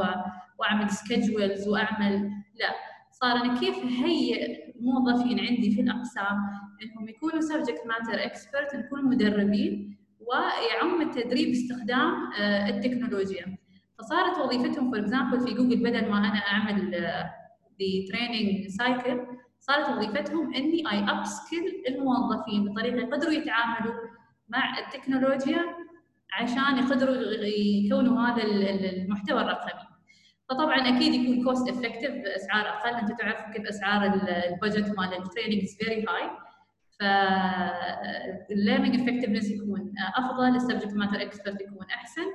وأعمل 0.58 0.90
schedules 0.90 1.68
وأعمل 1.68 2.30
لا 2.54 2.74
صار 3.10 3.36
أنا 3.36 3.60
كيف 3.60 3.76
اهيئ 3.76 4.58
موظفين 4.80 5.40
عندي 5.40 5.70
في 5.70 5.80
الأقسام 5.80 6.36
إنهم 6.82 7.08
يكونوا 7.08 7.40
subject 7.40 7.82
matter 7.86 8.24
expert 8.24 8.74
نكون 8.74 9.04
مدربين 9.04 9.97
ويعم 10.20 11.02
التدريب 11.02 11.48
باستخدام 11.48 12.32
آه، 12.40 12.68
التكنولوجيا. 12.68 13.58
فصارت 13.98 14.38
وظيفتهم 14.38 14.90
for 14.90 15.00
example 15.00 15.40
في 15.40 15.54
جوجل 15.54 15.76
بدل 15.76 16.10
ما 16.10 16.18
أنا 16.18 16.38
أعمل 16.38 16.90
training 18.08 18.64
آه، 18.64 18.68
cycle 18.68 19.26
صارت 19.60 19.88
وظيفتهم 19.88 20.54
إني 20.54 20.90
I 20.92 20.98
upskill 20.98 21.84
الموظفين 21.88 22.64
بطريقة 22.64 22.96
يقدروا 22.96 23.32
يتعاملوا 23.32 23.94
مع 24.48 24.78
التكنولوجيا 24.78 25.60
عشان 26.32 26.78
يقدروا 26.78 27.16
يكونوا 27.44 28.20
هذا 28.20 28.42
المحتوى 28.42 29.40
الرقمي. 29.40 29.88
فطبعا 30.48 30.76
أكيد 30.76 31.14
يكون 31.14 31.44
cost 31.44 31.68
effective 31.68 32.10
أسعار 32.10 32.68
أقل. 32.68 32.94
أنتم 32.94 33.16
تعرفوا 33.16 33.52
كيف 33.52 33.66
أسعار 33.66 34.04
ال 34.04 34.18
budget 34.18 34.98
مال 34.98 35.14
ال 35.14 35.20
training 35.20 35.68
very 35.78 36.00
high 36.08 36.30
فال 37.00 37.39
learning 37.39 38.94
effectiveness 39.00 39.50
يكون 39.50 39.94
أفضل 40.16 40.56
ال 40.56 40.61
subject 40.61 40.94
matter 40.94 41.22
expert 41.22 41.60
يكون 41.60 41.86
أحسن 41.90 42.26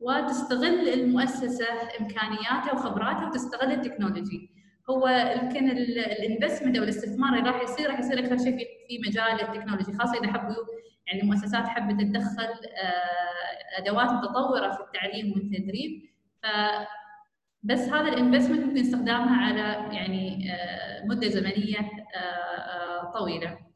وتستغل 0.00 0.88
المؤسسة 0.88 1.66
امكانياتها 2.00 2.72
وخبراتها 2.72 3.26
وتستغل 3.28 3.72
ال 3.72 3.79
technology 3.79 4.50
هو 4.90 5.08
يمكن 5.42 5.70
ال 5.70 5.80
investment 5.80 6.76
أو 6.76 6.84
الاستثمار 6.84 7.38
اللي 7.38 7.50
راح 7.50 7.62
يصير 7.62 7.90
راح 7.90 7.98
يصير 7.98 8.18
أكثر 8.18 8.38
شيء 8.38 8.56
في 8.88 8.98
مجال 9.06 9.40
ال 9.40 9.45
technology 9.45 9.92
خاصة 9.92 10.18
إذا 10.18 10.32
حبوا 10.32 10.64
يعني 11.06 11.22
المؤسسات 11.22 11.66
حبت 11.66 12.00
تدخل 12.00 12.44
آه، 12.44 13.78
أدوات 13.78 14.10
متطورة 14.10 14.70
في 14.72 14.80
التعليم 14.80 15.32
والتدريب 15.32 16.02
ف 16.42 16.46
بس 17.62 17.80
هذا 17.80 18.08
ال 18.08 18.13
investment 18.13 18.64
ممكن 18.64 18.80
استخدامها 18.80 19.36
على 19.36 19.96
يعني 19.96 20.52
آه، 20.52 21.06
مدة 21.06 21.28
زمنية 21.28 21.78
آه، 21.78 22.18
آه، 22.18 23.10
طويلة. 23.10 23.71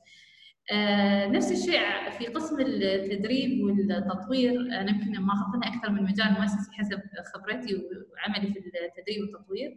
نفس 1.26 1.52
الشيء 1.52 1.80
في 2.18 2.26
قسم 2.26 2.60
التدريب 2.60 3.64
والتطوير 3.64 4.60
أنا 4.60 4.90
يمكن 4.90 5.20
ما 5.20 5.32
أخذنا 5.32 5.66
أكثر 5.66 5.90
من 5.90 6.02
مجال 6.02 6.32
مؤسسي 6.32 6.72
حسب 6.72 7.00
خبرتي 7.34 7.74
وعملي 7.74 8.52
في 8.52 8.58
التدريب 8.58 9.20
والتطوير. 9.20 9.76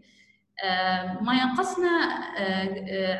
ما 1.21 1.33
ينقصنا 1.33 1.89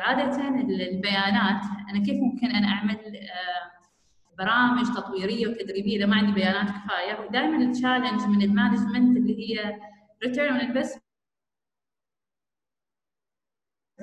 عادة 0.00 0.48
البيانات 0.90 1.62
أنا 1.90 2.04
كيف 2.04 2.14
ممكن 2.14 2.46
أنا 2.46 2.68
أعمل 2.68 2.96
برامج 4.38 4.86
تطويرية 4.96 5.46
وتدريبية 5.46 5.96
إذا 5.96 6.06
ما 6.06 6.16
عندي 6.16 6.32
بيانات 6.32 6.68
كفاية 6.70 7.20
ودائما 7.20 7.56
ال 7.56 7.63
challenge 7.63 8.22
من 8.22 8.42
ال 8.42 8.49
management 8.49 9.16
اللي 9.16 9.38
هي 9.40 9.76
return 10.24 10.52
on 10.52 10.62
investment 10.62 11.09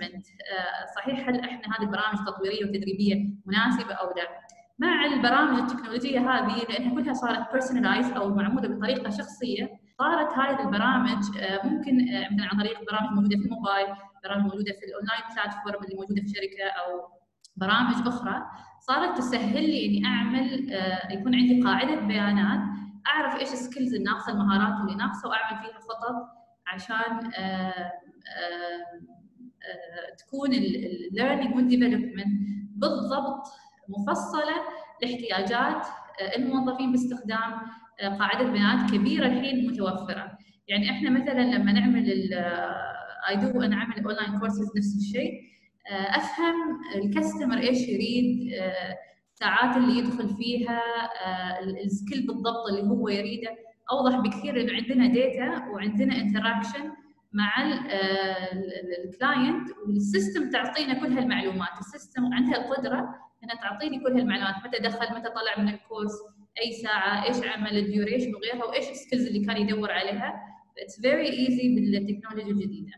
آه، 0.05 0.85
صحيح 0.95 1.29
هل 1.29 1.39
إحنا 1.39 1.75
هذه 1.77 1.83
البرامج 1.83 2.19
التطويريه 2.19 2.65
والتدريبيه 2.65 3.29
مناسبة 3.45 3.93
أو 3.93 4.07
لا؟ 4.07 4.27
مع 4.79 5.05
البرامج 5.05 5.59
التكنولوجية 5.59 6.19
هذه 6.19 6.63
لانها 6.69 6.95
كلها 6.95 7.13
صارت 7.13 7.51
personalized 7.51 8.11
أو 8.11 8.35
معمولة 8.35 8.67
بطريقة 8.67 9.09
شخصية 9.09 9.79
صارت 9.99 10.33
هذه 10.33 10.65
البرامج 10.65 11.37
آه، 11.39 11.67
ممكن 11.67 12.09
آه، 12.09 12.33
مثلا 12.33 12.47
عن 12.51 12.59
طريق 12.59 12.91
برامج 12.91 13.11
موجودة 13.11 13.37
في 13.37 13.45
الموبايل، 13.45 13.87
برامج 14.23 14.43
موجودة 14.43 14.73
في 14.79 14.85
ال 14.85 14.90
online 14.90 15.21
platform 15.35 15.83
اللي 15.83 15.95
موجودة 15.95 16.21
في 16.21 16.27
شركة 16.27 16.69
أو 16.69 17.09
برامج 17.55 18.07
أخرى 18.07 18.43
صارت 18.79 19.17
تسهل 19.17 19.63
لي 19.63 19.85
إني 19.85 20.05
أعمل 20.05 20.73
يكون 21.11 21.35
عندي 21.35 21.61
قاعدة 21.63 21.95
بيانات 21.95 22.59
أعرف 23.07 23.39
إيش 23.39 23.51
ال 23.51 23.57
skills 23.57 23.93
الناقصه 23.93 24.31
المهارات 24.31 24.81
اللي 24.81 24.95
ناقصة 24.95 25.29
وأعمل 25.29 25.63
فيها 25.63 25.79
خطط 25.79 26.27
عشان 26.67 27.31
تكون 30.17 30.53
ال 30.53 30.65
learning 30.65 31.55
وال 31.55 31.70
development 31.70 32.47
بالضبط 32.75 33.43
مفصلة 33.89 34.55
لاحتياجات 35.01 35.87
الموظفين 36.35 36.91
باستخدام 36.91 37.53
قاعدة 38.19 38.51
بيانات 38.51 38.91
كبيرة 38.91 39.25
الحين 39.25 39.71
متوفرة. 39.71 40.37
يعني 40.67 40.89
إحنا 40.91 41.09
مثلا 41.09 41.41
لما 41.41 41.71
نعمل 41.71 42.33
I 43.29 43.35
do 43.35 43.61
أنا 43.61 43.75
أعمل 43.75 44.05
online 44.05 44.39
courses 44.39 44.77
نفس 44.77 44.95
الشيء 44.95 45.47
آه، 45.91 46.17
أفهم 46.17 46.55
ال 46.95 47.02
customer 47.02 47.57
إيش 47.57 47.87
يريد 47.87 48.53
الساعات 49.33 49.75
آه، 49.75 49.77
اللي 49.77 49.99
يدخل 49.99 50.35
فيها 50.35 50.81
آه، 51.25 51.59
ال 51.85 51.92
skill 51.92 52.27
بالضبط 52.27 52.67
اللي 52.69 52.81
هو 52.81 53.09
يريده. 53.09 53.49
أوضح 53.91 54.19
بكثير 54.19 54.55
لأنه 54.55 54.73
عندنا 54.73 55.07
data 55.07 55.67
وعندنا 55.67 56.15
interaction 56.15 56.91
مع 57.37 57.51
ال 59.03 59.12
client 59.12 59.67
وال 59.87 60.03
system 60.03 60.49
تعطينا 60.49 60.93
كل 60.93 61.11
هالمعلومات. 61.17 61.79
ال 61.79 61.87
system 61.87 62.33
عندها 62.33 62.57
القدرة 62.57 62.99
إنها 63.43 63.55
تعطيني 63.61 63.99
كل 63.99 64.13
هالمعلومات. 64.17 64.55
متى 64.65 64.77
دخل 64.83 65.15
متى 65.15 65.29
طلع 65.29 65.63
من 65.63 65.69
ال 65.69 65.76
course 65.76 66.13
أي 66.61 66.71
ساعة 66.71 67.25
إيش 67.25 67.37
عمل 67.43 67.77
ال 67.77 67.84
duration 67.84 68.35
وغيرها 68.35 68.65
وإيش 68.65 68.89
ال 68.89 68.95
skills 68.95 69.27
اللي 69.27 69.45
كان 69.45 69.57
يدور 69.57 69.91
عليها. 69.91 70.33
It's 70.83 71.01
very 71.01 71.29
easy 71.29 71.75
بالتكنولوجيا 71.75 72.51
الجديدة. 72.51 72.93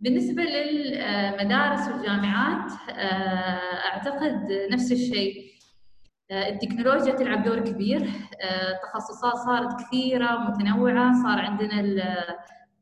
بالنسبة 0.00 0.42
للمدارس 0.42 1.88
والجامعات 1.88 2.72
آه، 2.90 3.86
أعتقد 3.88 4.52
نفس 4.72 4.92
الشيء. 4.92 5.54
آه، 6.30 6.48
التكنولوجيا 6.48 7.12
تلعب 7.14 7.44
دور 7.44 7.60
كبير. 7.60 8.10
التخصصات 8.74 9.34
آه، 9.34 9.44
صارت 9.46 9.80
كثيرة 9.80 10.36
ومتنوعه 10.36 11.22
صار 11.22 11.38
عندنا 11.38 11.80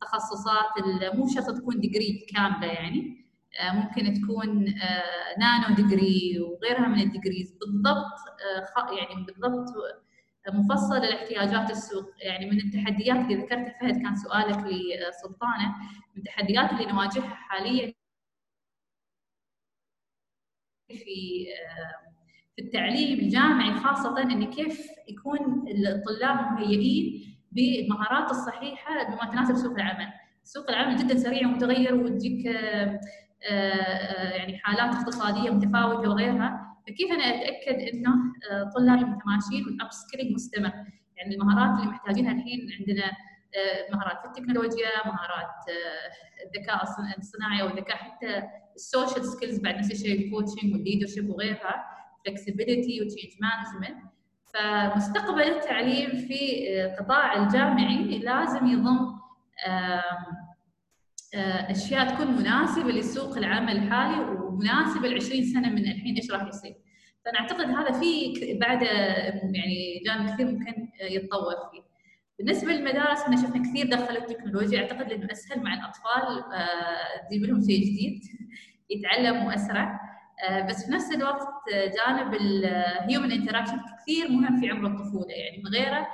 التخصصات 0.03 0.71
مو 1.15 1.29
شرط 1.29 1.57
تكون 1.59 1.81
degree 1.81 2.27
كاملة 2.35 2.67
يعني 2.67 3.27
ممكن 3.73 4.15
تكون 4.15 4.75
nano 5.38 5.75
degree 5.75 6.41
وغيرها 6.41 6.88
من 6.88 7.01
ال 7.01 7.07
degrees 7.07 7.53
بالضبط 7.53 8.12
يعني 8.99 9.25
بالضبط 9.25 9.69
مفصل 10.49 11.01
لاحتياجات 11.01 11.71
السوق. 11.71 12.11
يعني 12.19 12.51
من 12.51 12.61
التحديات 12.61 13.17
اللي 13.17 13.35
ذكرتها 13.35 13.79
فهد 13.81 14.03
كان 14.03 14.17
سؤالك 14.17 14.59
لسلطانه 15.09 15.75
من 16.15 16.23
التحديات 16.23 16.71
اللي 16.73 16.93
نواجهها 16.93 17.35
حاليا 17.35 17.95
في 20.88 21.47
في 22.57 22.62
التعليم 22.62 23.19
الجامعي 23.19 23.81
خاصة 23.81 24.23
إن 24.23 24.51
كيف 24.51 24.87
يكون 25.09 25.69
الطلاب 25.69 26.53
مهيئين 26.53 27.32
بالمهارات 27.53 28.31
الصحيحة 28.31 29.05
بما 29.05 29.31
تناسب 29.31 29.57
سوق 29.57 29.75
العمل. 29.75 30.09
سوق 30.45 30.71
العمل 30.71 30.97
جدا 30.97 31.19
سريع 31.19 31.49
ومتغير 31.49 31.95
وتجيك 31.95 32.45
يعني 34.37 34.59
حالات 34.59 34.95
اقتصادية 34.95 35.51
متفاوتة 35.51 36.11
وغيرها. 36.11 36.73
فكيف 36.87 37.12
أنا 37.12 37.25
أتأكد 37.25 37.81
إنه 37.95 38.11
آه، 38.51 38.71
طلابي 38.77 39.05
متماشيين 39.05 39.65
والأب 39.65 39.93
سكيلينج 39.93 40.35
مستمر؟ 40.35 40.73
يعني 41.17 41.35
المهارات 41.35 41.79
اللي 41.79 41.91
محتاجينها 41.91 42.33
الحين 42.33 42.69
عندنا 42.81 43.05
آه، 43.55 43.95
مهارات 43.95 44.19
في 44.21 44.27
التكنولوجيا 44.27 45.07
مهارات 45.07 45.55
آه، 45.69 46.47
الذكاء 46.47 46.83
الصناعي 47.19 47.62
أو 47.62 47.67
الذكاء 47.67 47.97
حتى 47.97 48.43
ال 48.77 48.83
social 48.83 49.25
skills 49.25 49.59
بعد 49.59 49.75
نفس 49.75 49.91
الشيء 49.91 50.27
ال 50.27 50.32
coaching 50.32 50.73
وال 50.73 50.82
leadership 50.82 51.31
وغيرها 51.31 51.85
flexibility 52.27 53.03
و 53.03 53.07
change 53.07 53.33
management 53.41 54.12
فمستقبل 54.55 55.43
التعليم 55.43 56.11
في 56.11 56.69
القطاع 56.85 57.43
الجامعي 57.43 58.19
لازم 58.19 58.67
يضم 58.67 59.12
أشياء 61.71 62.15
تكون 62.15 62.27
مناسبة 62.27 62.91
لسوق 62.91 63.37
العمل 63.37 63.77
الحالي 63.77 64.21
ومناسبة 64.21 65.09
ل 65.09 65.15
20 65.15 65.43
سنة 65.45 65.71
من 65.71 65.91
الحين 65.91 66.17
إيش 66.17 66.31
راح 66.31 66.49
يصير. 66.49 66.75
فأنا 67.25 67.41
أعتقد 67.41 67.71
هذا 67.71 67.93
في 68.01 68.35
بعد 68.61 68.83
يعني 68.83 70.03
جانب 70.07 70.31
كثير 70.31 70.47
ممكن 70.47 70.88
يتطور 71.01 71.55
فيه. 71.73 71.93
بالنسبة 72.38 72.73
للمدارس 72.73 73.21
إحنا 73.21 73.37
شفنا 73.37 73.62
كثير 73.71 73.87
دخلوا 73.87 74.23
التكنولوجيا 74.23 74.81
أعتقد 74.81 75.12
إنه 75.12 75.33
أسهل 75.33 75.62
مع 75.62 75.75
الأطفال 75.75 76.53
آه، 76.53 77.29
تجيب 77.29 77.43
لهم 77.43 77.61
شيء 77.61 77.81
جديد 77.81 78.23
يتعلموا 78.91 79.55
اسرع 79.55 79.83
آه، 79.93 80.12
بس 80.69 80.87
في 80.87 80.93
نفس 80.93 81.13
الوقت 81.13 81.49
جانب 81.71 82.35
ال 82.35 82.51
human 82.51 83.33
interaction 83.33 83.81
كثير 84.03 84.29
مهم 84.29 84.61
في 84.61 84.71
عمر 84.71 84.87
الطفولة 84.87 85.31
يعني 85.31 85.63
من 85.63 85.71
غيره 85.71 86.09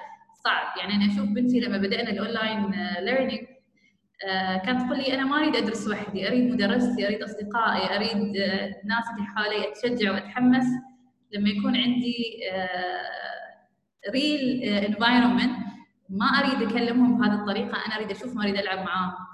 صعب. 0.45 0.79
يعني 0.79 0.95
أنا 0.95 1.13
أشوف 1.13 1.29
بنتي 1.29 1.61
لما 1.61 1.79
بدأنا 1.79 2.11
ال 2.11 2.19
online 2.19 2.71
learning 3.01 3.47
آه، 4.25 4.57
كانت 4.57 4.83
تقول 4.83 4.99
لي 4.99 5.15
أنا 5.15 5.25
ما 5.25 5.37
أريد 5.37 5.57
أدرس 5.57 5.89
وحدي 5.89 6.29
أريد 6.29 6.53
مدرستي 6.53 7.07
أريد 7.07 7.23
أصدقائي 7.23 7.97
أريد 7.97 8.37
الناس 8.83 9.05
اللي 9.11 9.27
حولي 9.27 9.69
أتشجع 9.69 10.13
وأتحمس. 10.13 10.67
لما 11.33 11.49
يكون 11.49 11.77
عندي 11.77 12.41
real 14.11 14.63
آه، 14.65 14.87
environment 14.87 15.59
آه، 15.59 15.69
ما 16.09 16.27
أريد 16.27 16.69
أكلمهم 16.69 17.19
بهذه 17.19 17.35
الطريقة 17.35 17.87
أنا 17.87 17.97
أريد 17.97 18.11
أشوفهم 18.11 18.41
أريد 18.41 18.57
ألعب 18.57 18.79
معاهم. 18.79 19.28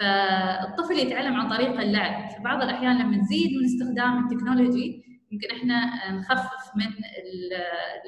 فالطفل 0.00 0.98
يتعلم 0.98 1.34
عن 1.34 1.48
طريق 1.48 1.80
اللعب. 1.80 2.30
في 2.30 2.42
بعض 2.42 2.62
الأحيان 2.62 2.98
لما 2.98 3.16
نزيد 3.16 3.50
من 3.58 3.64
استخدام 3.64 4.24
التكنولوجي 4.24 5.04
يمكن 5.30 5.56
إحنا 5.56 6.10
نخفف 6.10 6.76
من 6.76 6.86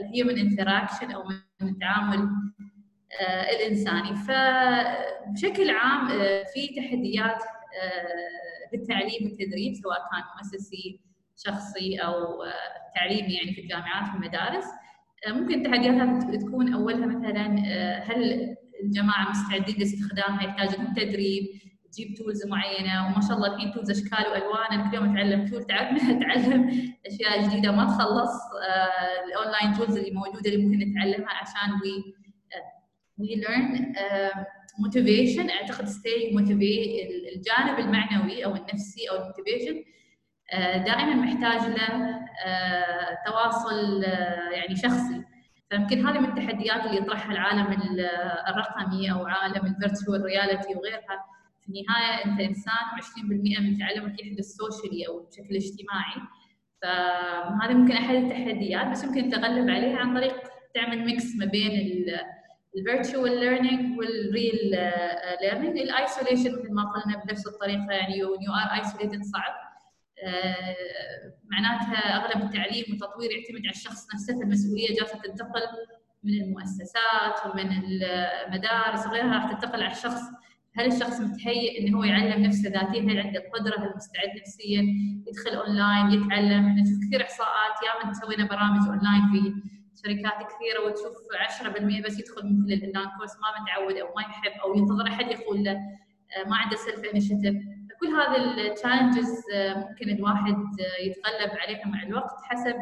ال 0.01 0.07
human 0.07 0.39
interaction 0.39 1.11
أو 1.11 1.25
من 1.61 1.69
التعامل 1.69 2.29
آه، 3.21 3.51
الإنساني. 3.51 4.17
فبشكل 4.17 5.71
عام 5.71 6.11
آه، 6.11 6.45
في 6.55 6.67
تحديات 6.77 7.43
بالتعليم 8.73 9.23
آه، 9.23 9.25
والتدريب 9.25 9.75
سواء 9.75 9.99
كان 9.99 10.23
مؤسسي 10.37 11.01
شخصي 11.37 11.97
أو 11.97 12.45
تعليمي 12.95 13.35
يعني 13.35 13.55
في 13.55 13.61
الجامعات 13.61 14.15
والمدارس. 14.15 14.65
ممكن 15.29 15.67
التحديات 15.67 16.43
تكون 16.43 16.75
أولها 16.75 17.07
مثلا 17.07 17.47
هل 18.05 18.55
الجماعة 18.83 19.31
مستعدين 19.31 19.77
لاستخدامها 19.79 20.43
يحتاج 20.43 20.81
لهم 20.81 20.95
تدريب؟ 20.95 21.45
تجيب 21.93 22.15
tools 22.15 22.47
معينة 22.47 23.07
وما 23.07 23.21
شاء 23.29 23.37
الله 23.37 23.55
الحين 23.55 23.73
tools 23.73 23.91
أشكال 23.91 24.31
وألوان. 24.31 24.91
كل 24.91 24.97
يوم 24.97 25.11
أتعلم 25.11 25.47
tool 25.47 25.65
تعبنا 25.65 26.11
أتعلم 26.19 26.93
أشياء 27.07 27.49
جديدة. 27.49 27.73
ما 27.73 27.85
تخلص 27.85 28.33
ال 29.27 29.33
online 29.33 29.73
tools 29.79 29.97
اللي 29.97 30.11
موجودة 30.11 30.51
اللي 30.51 30.67
ممكن 30.67 30.79
نتعلمها 30.79 31.35
عشان 31.35 31.73
وي 31.83 33.37
learn 33.45 33.95
uh, 33.97 34.39
motivation. 34.85 35.51
أعتقد 35.51 35.89
staying 35.89 36.33
motivated 36.39 37.11
الجانب 37.37 37.79
المعنوي 37.79 38.45
أو 38.45 38.57
النفسي 38.57 39.11
أو 39.11 39.17
ال 39.17 39.23
motivation 39.23 39.85
uh, 40.53 40.57
دائما 40.77 41.15
محتاج 41.15 41.71
له 41.71 42.21
uh, 42.21 43.27
تواصل 43.27 44.03
يعني 44.53 44.77
شخصي. 44.77 45.23
فيمكن 45.71 46.07
هذه 46.07 46.19
من 46.19 46.29
التحديات 46.29 46.87
اللي 46.87 46.97
يطرحها 46.97 47.33
العالم 47.33 47.67
الرقمي 48.49 49.13
أو 49.13 49.27
عالم 49.27 49.67
ال 49.67 49.74
virtual 49.74 50.23
reality 50.23 50.75
وغيرها. 50.75 51.32
في 51.63 51.69
النهاية 51.69 52.25
أنت 52.25 52.41
إنسان 52.41 52.75
و20% 52.75 53.61
من 53.61 53.79
تعلمك 53.79 54.21
يحدث 54.21 54.45
socially 54.45 55.07
أو 55.09 55.19
بشكل 55.19 55.57
اجتماعي. 55.57 56.23
فهذه 56.83 57.75
ممكن 57.75 57.93
أحد 57.93 58.15
التحديات 58.15 58.87
بس 58.87 59.05
ممكن 59.05 59.31
تتغلب 59.31 59.71
عليها 59.71 59.99
عن 59.99 60.15
طريق 60.15 60.35
تعمل 60.75 61.05
mix 61.05 61.37
ما 61.37 61.47
بين 61.47 62.07
ال 62.77 62.85
virtual 62.85 63.41
learning 63.41 63.99
وال 63.99 64.77
real 65.43 65.55
learning 65.55 65.79
ال 65.79 65.86
isolation 65.86 66.53
مثل 66.53 66.73
ما 66.75 66.83
قلنا 66.83 67.25
بنفس 67.25 67.47
الطريقة 67.47 67.93
يعني 67.93 68.19
you 68.19 68.35
are 68.35 68.79
isolated 68.81 69.23
صعب. 69.23 69.53
uh, 70.23 70.93
معناتها 71.53 72.17
أغلب 72.17 72.45
التعليم 72.45 72.85
والتطوير 72.91 73.31
يعتمد 73.31 73.61
على 73.61 73.71
الشخص 73.71 74.15
نفسه 74.15 74.39
فالمسؤولية 74.41 74.89
جالسة 74.89 75.19
تنتقل 75.19 75.63
من 76.25 76.43
المؤسسات 76.43 77.47
ومن 77.47 77.73
المدارس 77.73 79.07
وغيرها 79.07 79.35
راح 79.35 79.53
تنتقل 79.53 79.83
على 79.83 79.93
الشخص 79.93 80.23
هل 80.77 80.87
الشخص 80.87 81.21
متهيئ 81.21 81.81
انه 81.81 81.99
هو 81.99 82.05
يعلم 82.05 82.43
نفسه 82.43 82.69
ذاتيا؟ 82.69 83.01
هل 83.01 83.19
عنده 83.19 83.41
القدره 83.41 83.79
هل 83.79 83.93
مستعد 83.97 84.29
نفسيا؟ 84.41 84.83
يدخل 85.29 85.51
أونلاين 85.51 86.23
يتعلم؟ 86.23 86.69
نشوف 86.69 86.99
كثير 87.07 87.23
إحصاءات. 87.23 87.75
ياما 87.87 88.13
سوينا 88.13 88.47
برامج 88.47 88.89
أونلاين 88.89 89.33
في 89.33 89.55
شركات 90.03 90.49
كثيرة 90.53 90.81
وتشوف 90.87 91.15
10% 91.49 92.03
بس 92.05 92.19
يدخل 92.19 92.43
مثل 92.45 92.73
ال 92.73 92.78
online 92.78 93.09
course 93.19 93.33
ما 93.37 93.63
متعود 93.63 93.97
أو 93.97 94.15
ما 94.17 94.23
يحب 94.23 94.61
أو 94.65 94.75
ينتظر 94.75 95.07
أحد 95.09 95.31
يقول 95.31 95.65
له 95.65 95.73
آه، 95.73 96.49
ما 96.49 96.57
عنده 96.57 96.77
self 96.77 97.05
initiative 97.15 97.55
كل 98.01 98.09
هذه 98.09 98.67
ال 98.67 98.74
challenges 98.74 99.51
آه، 99.55 99.75
ممكن 99.75 100.11
الواحد 100.11 100.55
آه، 100.55 101.03
يتغلب 101.03 101.51
عليها 101.59 101.87
مع 101.87 102.03
الوقت 102.03 102.37
حسب 102.45 102.77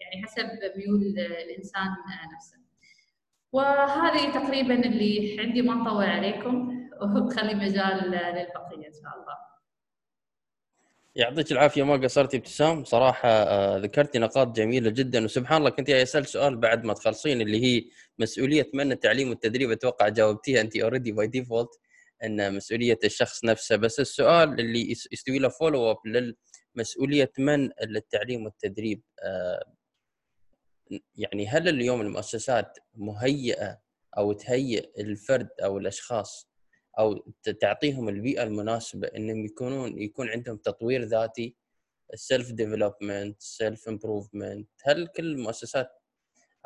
يعني 0.00 0.24
حسب 0.24 0.48
ميول 0.76 1.02
الإنسان 1.18 1.88
نفسه. 2.34 2.61
وهذه 3.52 4.32
تقريبا 4.32 4.74
اللي 4.74 5.36
عندي 5.40 5.62
ما 5.62 5.74
نطول 5.74 6.04
عليكم 6.04 6.82
وبخلي 7.02 7.54
مجال 7.54 8.10
للبقية 8.10 8.86
إن 8.88 8.92
شاء 9.02 9.14
الله. 9.20 9.36
يعطيك 11.16 11.52
العافية 11.52 11.82
ما 11.82 11.96
قصرتي 11.96 12.36
ابتسام. 12.36 12.84
صراحة 12.84 13.28
آه، 13.28 13.78
ذكرتي 13.78 14.18
نقاط 14.18 14.56
جميلة 14.56 14.90
جدا. 14.90 15.24
وسبحان 15.24 15.58
الله 15.58 15.70
كنت 15.70 15.90
أسأل 15.90 16.26
سؤال 16.26 16.56
بعد 16.56 16.84
ما 16.84 16.94
تخلصين 16.94 17.40
اللي 17.40 17.62
هي 17.64 17.84
مسؤولية 18.18 18.70
من 18.74 18.92
التعليم 18.92 19.28
والتدريب. 19.28 19.70
أتوقع 19.70 20.08
جاوبتيها 20.08 20.60
أنت 20.60 20.76
already 20.76 21.12
by 21.12 21.26
default 21.26 21.70
أن 22.24 22.54
مسؤولية 22.56 22.98
الشخص 23.04 23.44
نفسه. 23.44 23.76
بس 23.76 24.00
السؤال 24.00 24.60
اللي 24.60 24.90
يستوي 25.12 25.38
له 25.38 25.48
follow 25.48 25.90
up 25.90 25.96
للمسؤولية 26.76 27.32
من 27.38 27.70
التعليم 27.82 28.44
والتدريب 28.44 29.02
آه، 29.22 29.64
يعني 31.14 31.46
هل 31.46 31.68
اليوم 31.68 32.00
المؤسسات 32.00 32.78
مهيئة 32.94 33.80
أو 34.18 34.32
تهيئ 34.32 35.00
الفرد 35.00 35.48
أو 35.64 35.78
الأشخاص 35.78 36.48
أو 36.98 37.32
تعطيهم 37.60 38.08
البيئة 38.08 38.42
المناسبة 38.42 39.08
إنهم 39.08 39.44
يكونون 39.44 39.98
يكون 39.98 40.28
عندهم 40.28 40.56
تطوير 40.56 41.04
ذاتي 41.04 41.56
ال 42.12 42.20
self 42.20 42.52
development 42.52 43.42
self 43.42 43.88
improvement 43.88 44.68
هل 44.82 45.06
كل 45.06 45.26
المؤسسات 45.26 45.90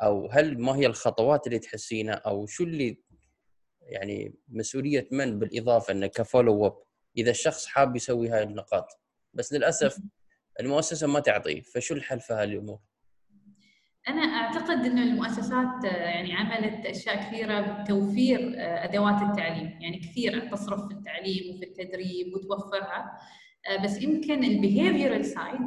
أو 0.01 0.29
هل 0.31 0.59
ما 0.59 0.75
هي 0.75 0.85
الخطوات 0.85 1.47
اللي 1.47 1.59
تحسينها 1.59 2.13
أو 2.13 2.45
شو 2.45 2.63
اللي 2.63 2.97
يعني 3.81 4.35
مسؤولية 4.47 5.07
من 5.11 5.39
بالإضافة 5.39 5.91
إنه 5.91 6.07
ك 6.07 6.15
follow 6.15 6.65
up 6.65 6.77
إذا 7.17 7.31
الشخص 7.31 7.65
حاب 7.65 7.95
يسوي 7.95 8.29
هاي 8.29 8.43
النقاط؟ 8.43 8.99
بس 9.33 9.53
للأسف 9.53 9.99
المؤسسة 10.59 11.07
ما 11.07 11.19
تعطيه 11.19 11.61
فشو 11.61 11.93
الحل 11.93 12.19
في 12.19 12.33
هالامور؟ 12.33 12.79
أنا 14.09 14.21
أعتقد 14.21 14.85
إنه 14.85 15.03
المؤسسات 15.03 15.83
يعني 15.83 16.33
عملت 16.33 16.85
أشياء 16.85 17.15
كثيرة 17.15 17.61
بتوفير 17.61 18.53
أدوات 18.57 19.21
التعليم 19.21 19.77
يعني 19.81 19.99
كثيره 19.99 20.39
تصرف 20.39 20.87
في 20.87 20.93
التعليم 20.93 21.55
وفي 21.55 21.65
التدريب 21.65 22.33
وتوفرها. 22.35 23.19
بس 23.83 24.01
يمكن 24.03 24.43
ال 24.43 24.51
behavioral 24.51 25.25
side 25.25 25.61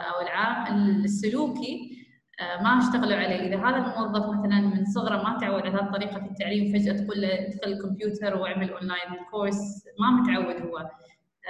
أو 0.00 0.20
العامل 0.22 1.04
السلوكي 1.04 1.98
ما 2.40 2.78
اشتغلوا 2.78 3.16
عليه. 3.16 3.40
إذا 3.40 3.56
هذا 3.56 3.76
الموظف 3.76 4.38
مثلا 4.38 4.60
من 4.60 4.84
صغره 4.84 5.22
ما 5.22 5.38
تعود 5.40 5.62
على 5.62 6.08
في 6.08 6.30
التعليم 6.30 6.68
وفجاه 6.68 7.04
تقول 7.04 7.20
له 7.20 7.34
ادخل 7.34 7.72
الكمبيوتر 7.72 8.36
واعمل 8.36 8.70
online 8.70 9.24
course 9.30 9.84
ما 10.00 10.10
متعود 10.10 10.62
هو. 10.62 10.88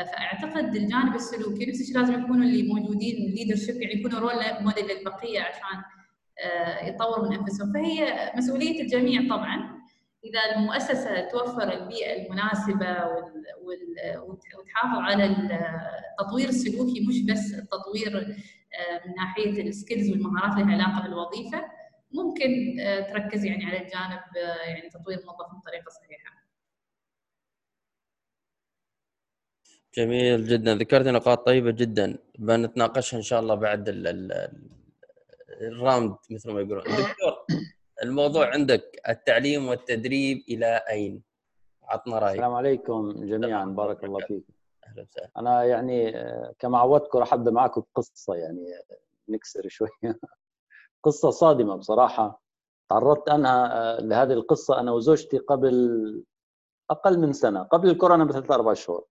فأعتقد 0.04 0.76
الجانب 0.76 1.14
السلوكي 1.14 1.66
نفس 1.66 1.80
الشيء 1.80 1.98
لازم 1.98 2.24
يكونوا 2.24 2.44
اللي 2.44 2.62
موجودين 2.62 3.34
leadership 3.34 3.82
يعني 3.82 3.94
يكونوا 3.94 4.20
role 4.20 4.34
model 4.60 4.84
للبقية 4.84 5.40
عشان 5.40 5.82
آه، 6.44 6.84
يطوروا 6.86 7.28
من 7.28 7.36
أنفسهم. 7.36 7.72
فهي 7.72 8.32
مسؤولية 8.36 8.82
الجميع 8.82 9.36
طبعا. 9.36 9.78
إذا 10.24 10.56
المؤسسة 10.56 11.20
توفر 11.20 11.72
البيئة 11.72 12.26
المناسبة 12.26 12.96
وتحافظ 14.58 14.98
على 14.98 15.24
التطوير 15.24 16.48
السلوكي 16.48 17.06
مش 17.08 17.22
بس 17.22 17.54
التطوير 17.54 18.18
آه، 18.18 19.06
من 19.06 19.14
ناحية 19.14 19.62
ال 19.62 19.69
skills 19.69 20.10
والمهارات 20.10 20.52
اللي 20.52 20.76
لها 20.76 20.84
علاقة 20.84 21.02
بالوظيفة 21.02 21.64
ممكن 22.12 22.80
آه، 22.80 23.00
تركز 23.00 23.44
يعني 23.44 23.66
على 23.66 23.76
الجانب 23.76 24.20
يعني 24.66 24.90
تطوير 24.90 25.18
الموظف 25.18 25.46
بطريقة 25.62 25.90
صحيحة. 25.90 26.37
جميل 29.96 30.44
جدا. 30.44 30.74
ذكرت 30.74 31.06
نقاط 31.06 31.46
طيبة 31.46 31.70
جدا. 31.70 32.18
بنتناقشها 32.38 33.16
إن 33.16 33.22
شاء 33.22 33.40
الله 33.40 33.54
بعد 33.54 33.84
ال 35.60 35.69
round 35.69 36.16
مثل 36.30 36.52
ما 36.52 36.60
يقولون. 36.60 36.82
دكتور 36.84 37.46
الموضوع 38.02 38.52
عندك 38.52 39.00
التعليم 39.08 39.68
والتدريب 39.68 40.44
إلى 40.48 40.82
أين؟ 40.90 41.22
عطنا 41.82 42.18
رأيك. 42.18 42.32
السلام 42.32 42.54
عليكم 42.54 43.26
جميعا. 43.26 43.64
بارك 43.64 44.04
الله 44.04 44.20
فيك. 44.26 44.44
أهلا 44.86 45.02
وسهلا. 45.02 45.30
أنا 45.36 45.64
يعني 45.64 46.12
كما 46.58 46.78
عودتكم 46.78 47.18
راح 47.18 47.34
ابدا 47.34 47.50
معكم 47.50 47.82
بقصه 47.94 48.34
يعني 48.34 48.66
نكسر 49.28 49.68
شوي. 49.68 49.88
قصة 51.04 51.30
صادمة 51.30 51.76
بصراحة. 51.76 52.42
تعرضت 52.90 53.28
أنا 53.28 53.98
لهذه 54.00 54.32
القصة 54.32 54.80
أنا 54.80 54.92
وزوجتي 54.92 55.38
قبل 55.38 56.24
أقل 56.90 57.18
من 57.18 57.32
سنة. 57.32 57.62
قبل 57.62 57.88
الكورونا 57.90 58.24
بثلاث 58.24 58.50
أربع 58.50 58.74
شهور. 58.74 59.04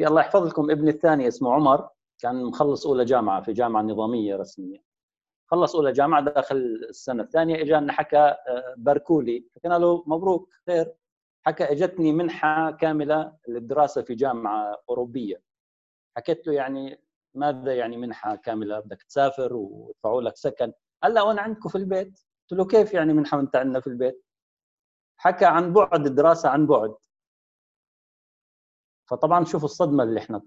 في 0.00 0.06
الله 0.06 0.20
يحفظ 0.20 0.46
لكم 0.46 0.70
ابني 0.70 0.90
الثاني 0.90 1.28
اسمه 1.28 1.52
عمر. 1.52 1.88
كان 2.18 2.44
مخلص 2.44 2.86
أولى 2.86 3.04
جامعة 3.04 3.42
في 3.42 3.52
جامعة 3.52 3.82
نظامية 3.82 4.36
رسمية. 4.36 4.78
خلص 5.46 5.76
أولى 5.76 5.92
جامعة 5.92 6.24
داخل 6.24 6.56
السنة 6.88 7.22
الثانية 7.22 7.62
اجانا 7.62 7.92
حكى 7.92 8.16
آه، 8.18 8.74
باركولي. 8.76 9.48
حكينا 9.56 9.74
له 9.74 10.04
مبروك 10.06 10.48
خير. 10.66 10.94
حكى 11.46 11.64
إجتني 11.64 12.12
منحة 12.12 12.70
كاملة 12.70 13.36
للدراسة 13.48 14.02
في 14.02 14.14
جامعة 14.14 14.82
أوروبية. 14.90 15.42
حكيت 16.16 16.46
له 16.46 16.52
يعني 16.52 17.00
ماذا 17.34 17.74
يعني 17.74 17.96
منحة 17.96 18.36
كاملة؟ 18.36 18.80
بدك 18.80 19.02
تسافر 19.02 19.54
ويدفعوا 19.54 20.22
لك 20.22 20.36
سكن. 20.36 20.72
قال 21.02 21.14
لا 21.14 21.22
وأنا 21.22 21.42
عندكم 21.42 21.68
في 21.68 21.78
البيت. 21.78 22.20
قلت 22.50 22.58
له 22.58 22.66
كيف 22.66 22.94
يعني 22.94 23.12
منحة 23.12 23.36
وأنت 23.36 23.56
عندنا 23.56 23.80
في 23.80 23.86
البيت؟ 23.86 24.24
حكى 25.16 25.44
عن 25.44 25.72
بعد 25.72 26.06
الدراسة 26.06 26.48
عن 26.48 26.66
بعد. 26.66 26.94
فطبعا 29.10 29.44
شوف 29.44 29.64
الصدمة 29.64 30.02
اللي 30.04 30.20
إحنا 30.20 30.42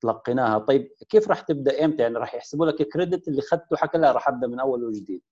تلقيناها. 0.00 0.58
طيب 0.58 0.92
كيف 1.08 1.28
راح 1.28 1.40
تبدأ 1.40 1.84
إمتى؟ 1.84 2.02
يعني 2.02 2.14
راح 2.14 2.34
يحسبوا 2.34 2.66
لك 2.66 2.80
الكريدت 2.80 3.28
اللي 3.28 3.40
اخذته 3.40 3.76
حكى 3.76 3.98
لا 3.98 4.12
راح 4.12 4.28
أبدأ 4.28 4.46
من 4.46 4.60
أول 4.60 4.84
وجديد. 4.84 5.22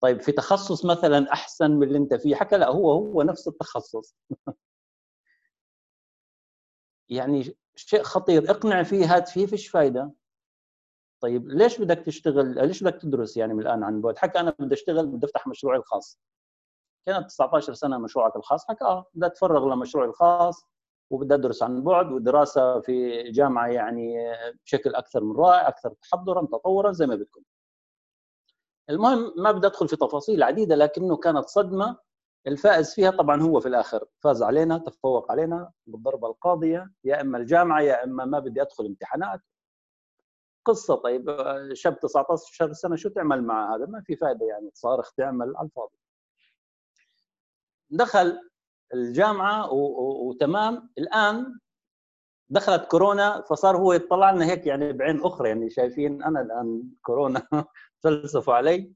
طيب 0.00 0.20
في 0.20 0.32
تخصص 0.32 0.84
مثلا 0.84 1.32
أحسن 1.32 1.70
من 1.70 1.86
اللي 1.86 1.98
أنت 1.98 2.14
فيه؟ 2.14 2.34
حكى 2.34 2.56
لا 2.56 2.68
هو 2.70 2.92
هو 2.92 3.22
نفس 3.22 3.48
التخصص. 3.48 4.16
يعني 7.08 7.56
شيء 7.76 8.02
خطير. 8.02 8.50
اقنع 8.50 8.82
فيه 8.82 9.16
هات 9.16 9.28
فيه 9.28 9.46
فيش 9.46 9.68
فايدة. 9.68 10.12
طيب 11.20 11.48
ليش 11.48 11.80
بدك 11.80 11.98
تشتغل؟ 11.98 12.66
ليش 12.68 12.82
بدك 12.82 13.00
تدرس 13.02 13.36
يعني 13.36 13.54
من 13.54 13.60
الآن 13.60 13.82
عن 13.84 14.00
بعد؟ 14.00 14.18
حكى 14.18 14.40
أنا 14.40 14.54
بدي 14.58 14.74
أشتغل 14.74 15.06
بدي 15.06 15.26
أفتح 15.26 15.46
مشروعي 15.46 15.78
الخاص. 15.78 16.20
كانت 17.06 17.26
19 17.28 17.74
سنة 17.74 17.98
مشروعك 17.98 18.36
الخاص. 18.36 18.68
حكى 18.68 18.84
آه 18.84 19.06
بدي 19.14 19.26
أتفرغ 19.26 19.74
لمشروعي 19.74 20.08
الخاص. 20.08 20.73
وبدي 21.14 21.34
أدرس 21.34 21.62
عن 21.62 21.82
بعد 21.82 22.12
ودراسه 22.12 22.80
في 22.80 23.22
جامعة 23.30 23.68
يعني 23.68 24.16
بشكل 24.64 24.94
أكثر 24.94 25.24
من 25.24 25.36
رائع 25.36 25.68
أكثر 25.68 25.94
تحضرا 26.02 26.46
تطورا 26.46 26.92
زي 26.92 27.06
ما 27.06 27.14
بدكم. 27.14 27.42
المهم 28.90 29.34
ما 29.36 29.52
بدي 29.52 29.66
أدخل 29.66 29.88
في 29.88 29.96
تفاصيل 29.96 30.42
عديدة 30.42 30.74
لكنه 30.74 31.16
كانت 31.16 31.44
صدمة. 31.44 31.98
الفائز 32.46 32.94
فيها 32.94 33.10
طبعا 33.10 33.42
هو 33.42 33.60
في 33.60 33.68
الآخر. 33.68 34.04
فاز 34.20 34.42
علينا 34.42 34.78
تفوق 34.78 35.32
علينا 35.32 35.72
بالضربة 35.86 36.28
القاضية 36.28 36.92
يا 37.04 37.20
إما 37.20 37.38
الجامعة 37.38 37.80
يا 37.80 38.04
إما 38.04 38.24
ما 38.24 38.38
بدي 38.38 38.62
أدخل 38.62 38.86
امتحانات. 38.86 39.40
قصة 40.64 40.94
طيب 40.94 41.36
شاب 41.72 42.00
19 42.00 42.72
سنة 42.72 42.96
شو 42.96 43.08
تعمل 43.08 43.42
مع 43.42 43.74
هذا؟ 43.76 43.86
ما 43.86 44.00
في 44.00 44.16
فائده 44.16 44.46
يعني 44.46 44.70
صارخ 44.74 45.12
تعمل 45.12 45.56
على 45.56 45.66
الفاضي. 45.66 45.96
دخل 47.90 48.38
الجامعة 48.94 49.72
وتمام. 49.72 50.90
الآن 50.98 51.58
دخلت 52.50 52.84
كورونا 52.90 53.40
فصار 53.40 53.76
هو 53.76 53.92
يطلع 53.92 54.30
لنا 54.30 54.44
هيك 54.44 54.66
يعني 54.66 54.92
بعين 54.92 55.20
أخرى 55.24 55.48
يعني 55.48 55.70
شايفين 55.70 56.22
أنا 56.22 56.40
الآن 56.40 56.90
كورونا 57.02 57.46
فلسفوا 58.02 58.54
علي. 58.54 58.92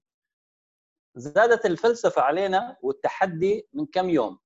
زادت 1.16 1.66
الفلسفة 1.66 2.22
علينا 2.22 2.76
والتحدي 2.82 3.68
من 3.72 3.86
كم 3.86 4.10
يوم. 4.10 4.38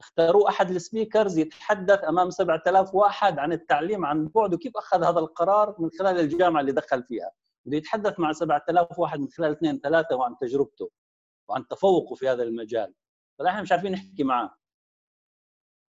اختاروا 0.00 0.48
أحد 0.48 0.70
السبيكرز 0.70 1.38
يتحدث 1.38 2.04
أمام 2.04 2.30
7000 2.30 2.94
واحد 2.94 3.38
عن 3.38 3.52
التعليم 3.52 4.06
عن 4.06 4.28
بعد 4.28 4.54
وكيف 4.54 4.76
أخذ 4.76 5.04
هذا 5.04 5.18
القرار 5.18 5.76
من 5.78 5.90
خلال 5.98 6.20
الجامعة 6.20 6.60
اللي 6.60 6.72
دخل 6.72 7.02
فيها. 7.02 7.30
بده 7.64 7.76
يتحدث 7.76 8.20
مع 8.20 8.32
7000 8.32 8.98
واحد 8.98 9.20
من 9.20 9.28
خلال 9.28 9.52
اثنين 9.52 9.80
ثلاثة 9.80 10.16
وعن 10.16 10.36
تجربته 10.40 10.90
وعن 11.48 11.66
تفوقه 11.66 12.14
في 12.14 12.28
هذا 12.28 12.42
المجال. 12.42 12.94
فنحن 13.38 13.62
مش 13.62 13.72
عارفين 13.72 13.92
نحكي 13.92 14.24
معاه 14.24 14.57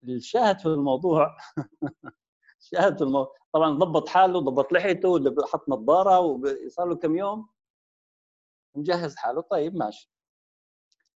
الشاهد 0.04 0.60
في 0.60 0.66
الموضوع. 0.66 1.38
الشاهد 2.62 2.98
في 2.98 3.04
الموضوع. 3.04 3.36
طبعا 3.54 3.70
ضبط 3.70 4.10
حاله 4.10 4.40
ضبط 4.40 4.74
لحيته 4.74 5.46
حط 5.46 5.70
نظارة 5.70 6.20
وصار 6.20 6.88
له 6.88 6.96
كم 6.96 7.16
يوم؟ 7.18 7.50
مجهز 8.76 9.16
حاله. 9.16 9.42
طيب 9.42 9.76
ماشي. 9.76 10.12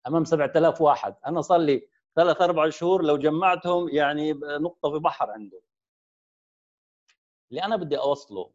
أمام 0.08 0.26
7000 0.26 0.82
واحد. 0.82 1.16
أنا 1.28 1.42
صار 1.42 1.60
لي 1.60 1.90
ثلاث 2.16 2.42
أربع 2.42 2.70
شهور 2.70 3.04
لو 3.04 3.18
جمعتهم 3.18 3.90
يعني 3.90 4.34
نقطه 4.34 4.92
في 4.92 5.00
بحر 5.00 5.32
عنده. 5.32 5.62
اللي 7.52 7.64
أنا 7.64 7.76
بدي 7.76 7.98
أوصله 7.98 8.52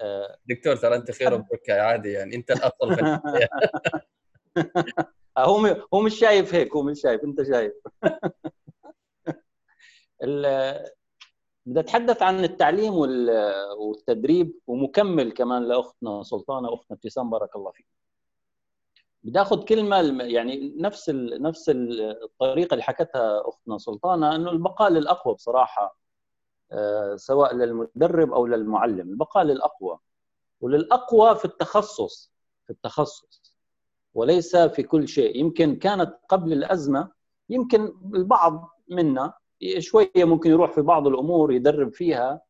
آه، 0.00 0.38
دكتور 0.46 0.76
ترى 0.76 0.96
أنت 0.96 1.10
خير 1.10 1.34
وبركة 1.34 1.80
عادي 1.80 2.12
يعني. 2.12 2.36
أنت 2.36 2.50
الأصل 2.50 2.94
في 2.94 3.20
هو 5.38 5.66
هو 5.94 6.00
مش 6.00 6.18
شايف 6.18 6.54
هيك 6.54 6.76
هو 6.76 6.82
مش 6.82 7.00
شايف. 7.00 7.24
أنت 7.24 7.42
شايف. 7.42 7.72
بدي 10.22 11.80
أتحدث 11.80 12.22
عن 12.22 12.44
التعليم 12.44 12.94
والتدريب 13.78 14.58
ومكمل 14.66 15.32
كمان 15.32 15.62
لأختنا 15.68 16.22
سلطانة 16.22 16.74
أختنا 16.74 16.96
ابتسام 16.96 17.30
بارك 17.30 17.56
الله 17.56 17.70
فيك. 17.70 17.86
بدي 19.22 19.40
آخذ 19.40 19.64
كلمة 19.64 20.22
يعني 20.22 20.74
نفس 20.76 21.10
نفس 21.14 21.70
الطريقة 22.22 22.74
اللي 22.74 22.82
حكتها 22.82 23.48
أختنا 23.48 23.78
سلطانة 23.78 24.34
إنه 24.34 24.50
البقاء 24.50 24.90
للأقوى 24.90 25.34
بصراحة 25.34 25.98
آه، 26.72 27.16
سواء 27.16 27.54
للمدرب 27.54 28.32
أو 28.32 28.46
للمعلم 28.46 29.10
البقاء 29.10 29.44
للأقوى. 29.44 29.98
وللأقوى 30.60 31.36
في 31.36 31.44
التخصص 31.44 32.32
في 32.66 32.70
التخصص 32.70 33.54
وليس 34.14 34.56
في 34.56 34.82
كل 34.82 35.08
شيء. 35.08 35.36
يمكن 35.36 35.76
كانت 35.76 36.14
قبل 36.28 36.52
الأزمة 36.52 37.12
يمكن 37.48 37.94
البعض 38.14 38.68
منا 38.88 39.34
شوية 39.78 40.10
ممكن 40.16 40.50
يروح 40.50 40.72
في 40.72 40.80
بعض 40.82 41.06
الأمور 41.06 41.52
يدرب 41.52 41.92
فيها 41.94 42.40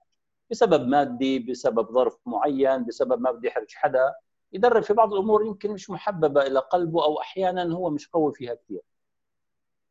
بسبب 0.51 0.87
مادي 0.89 1.39
بسبب 1.39 1.93
ظرف 1.93 2.19
معين 2.27 2.85
بسبب 2.85 3.21
ما 3.21 3.33
بده 3.33 3.49
يحرج 3.49 3.75
حدا. 3.75 4.15
يدرب 4.53 4.83
في 4.83 4.93
بعض 4.95 5.13
الأمور 5.13 5.47
يمكن 5.47 5.71
مش 5.71 5.91
محببة 5.91 6.43
إلى 6.43 6.59
قلبه 6.59 7.05
أو 7.05 7.21
أحيانا 7.21 7.75
هو 7.75 7.91
مش 7.91 8.09
قوي 8.09 8.33
فيها 8.35 8.55
كثير 8.55 8.81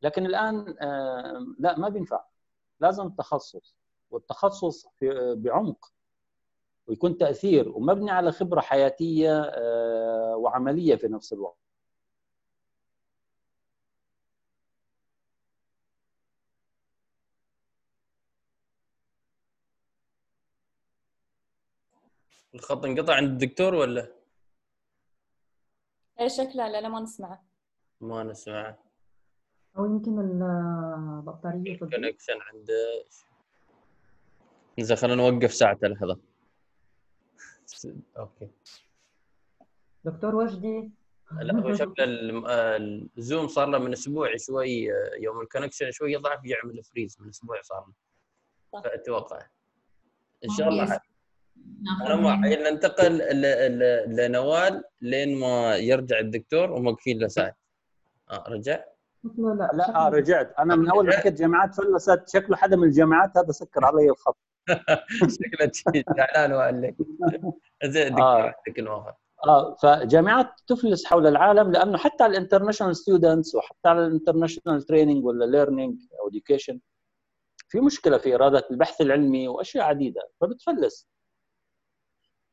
لكن 0.01 0.25
الآن 0.25 0.75
لا 1.59 1.79
ما 1.79 1.89
بينفع. 1.89 2.23
لازم 2.79 3.09
تخصص 3.09 3.75
والتخصص 4.11 4.87
في 4.87 5.35
بعمق. 5.37 5.91
ويكون 6.87 7.17
تأثير. 7.17 7.69
ومبني 7.69 8.11
على 8.11 8.31
خبرة 8.31 8.61
حياتية 8.61 9.41
آه، 9.41 10.35
وعملية 10.37 10.95
في 10.95 11.07
نفس 11.07 11.33
الوقت. 11.33 11.66
الخط 22.59 22.85
انقطع 22.85 23.15
عند 23.15 23.29
الدكتور 23.29 23.75
ولا؟ 23.75 24.13
إيه 26.19 26.27
شكلها 26.27 26.69
لا, 26.69 26.81
لا 26.81 26.89
ما 26.89 26.99
نسمعه. 26.99 27.45
ما 28.01 28.23
نسمعه. 28.23 28.77
أو 29.77 29.85
يمكن 29.85 30.19
البطارية 30.19 31.71
ال 31.71 31.78
connection 31.78 32.41
عند 32.41 32.67
زين 34.79 34.97
خلينا 34.97 35.15
نوقف 35.15 35.53
ساعته 35.53 35.87
لحظة. 35.87 36.19
أوكي. 38.17 38.49
دكتور 40.03 40.35
وجدي 40.35 40.91
لا 41.31 41.59
هو 41.59 41.73
شكل 41.73 42.03
ال 43.17 43.23
Zoom 43.23 43.47
صار 43.47 43.67
له 43.67 43.77
من 43.77 43.91
أسبوع 43.91 44.35
شوي 44.37 44.87
يوم 45.19 45.41
ال 45.41 45.46
connection 45.46 45.91
شوي 45.91 46.15
ضعف 46.15 46.45
يعمل 46.45 46.83
freeze 46.83 47.21
من 47.21 47.29
أسبوع 47.29 47.61
صار 47.61 47.85
له. 47.87 48.81
فأتوقع. 48.81 49.47
إن 50.45 50.49
شاء 50.49 50.69
الله 50.69 50.99
أنا 52.05 52.15
ما 52.15 52.35
ننتقل 52.71 53.17
لنوال 54.07 54.83
لين 55.01 55.39
ما 55.39 55.75
يرجع 55.75 56.19
الدكتور 56.19 56.71
وموقفين 56.71 57.19
له 57.19 57.27
ساعه 57.27 57.55
آه 58.31 58.43
رجع؟ 58.49 58.83
لا 59.37 59.69
لا 59.73 59.95
آه 59.95 60.09
رجعت. 60.09 60.53
أنا 60.59 60.75
من 60.75 60.89
أول 60.89 61.05
ما 61.05 61.17
حكيت 61.17 61.33
جامعات 61.33 61.75
فلست. 61.75 62.29
شكله 62.33 62.57
حدا 62.57 62.75
من 62.75 62.83
الجامعات 62.83 63.37
هذا 63.37 63.51
سكر 63.51 63.85
علي 63.85 64.09
الخط. 64.09 64.37
شكله 65.37 65.71
زعلان 66.17 66.53
وقال 66.53 66.81
لك 66.81 66.95
زين 67.93 68.09
دكتور 68.09 68.25
آه. 68.25 68.41
عندك 68.67 68.79
الوفاه 68.79 69.17
آه 69.47 69.75
فجامعات 69.75 70.47
تفلس 70.67 71.05
حول 71.05 71.27
العالم 71.27 71.71
لأنه 71.71 71.97
حتى 71.97 72.23
على 72.23 72.31
ال 72.31 72.36
international 72.36 72.95
students 72.95 73.55
وحتى 73.55 73.89
على 73.89 74.07
ال 74.07 74.12
international 74.12 74.81
training 74.81 75.25
ولا 75.25 75.45
learning 75.45 75.99
أو 76.21 76.27
education 76.27 76.79
في 77.69 77.79
مشكلة 77.79 78.17
في 78.17 78.35
إرادة 78.35 78.67
البحث 78.71 79.01
العلمي 79.01 79.47
وأشياء 79.47 79.85
عديدة. 79.85 80.21
فبتفلس. 80.41 81.07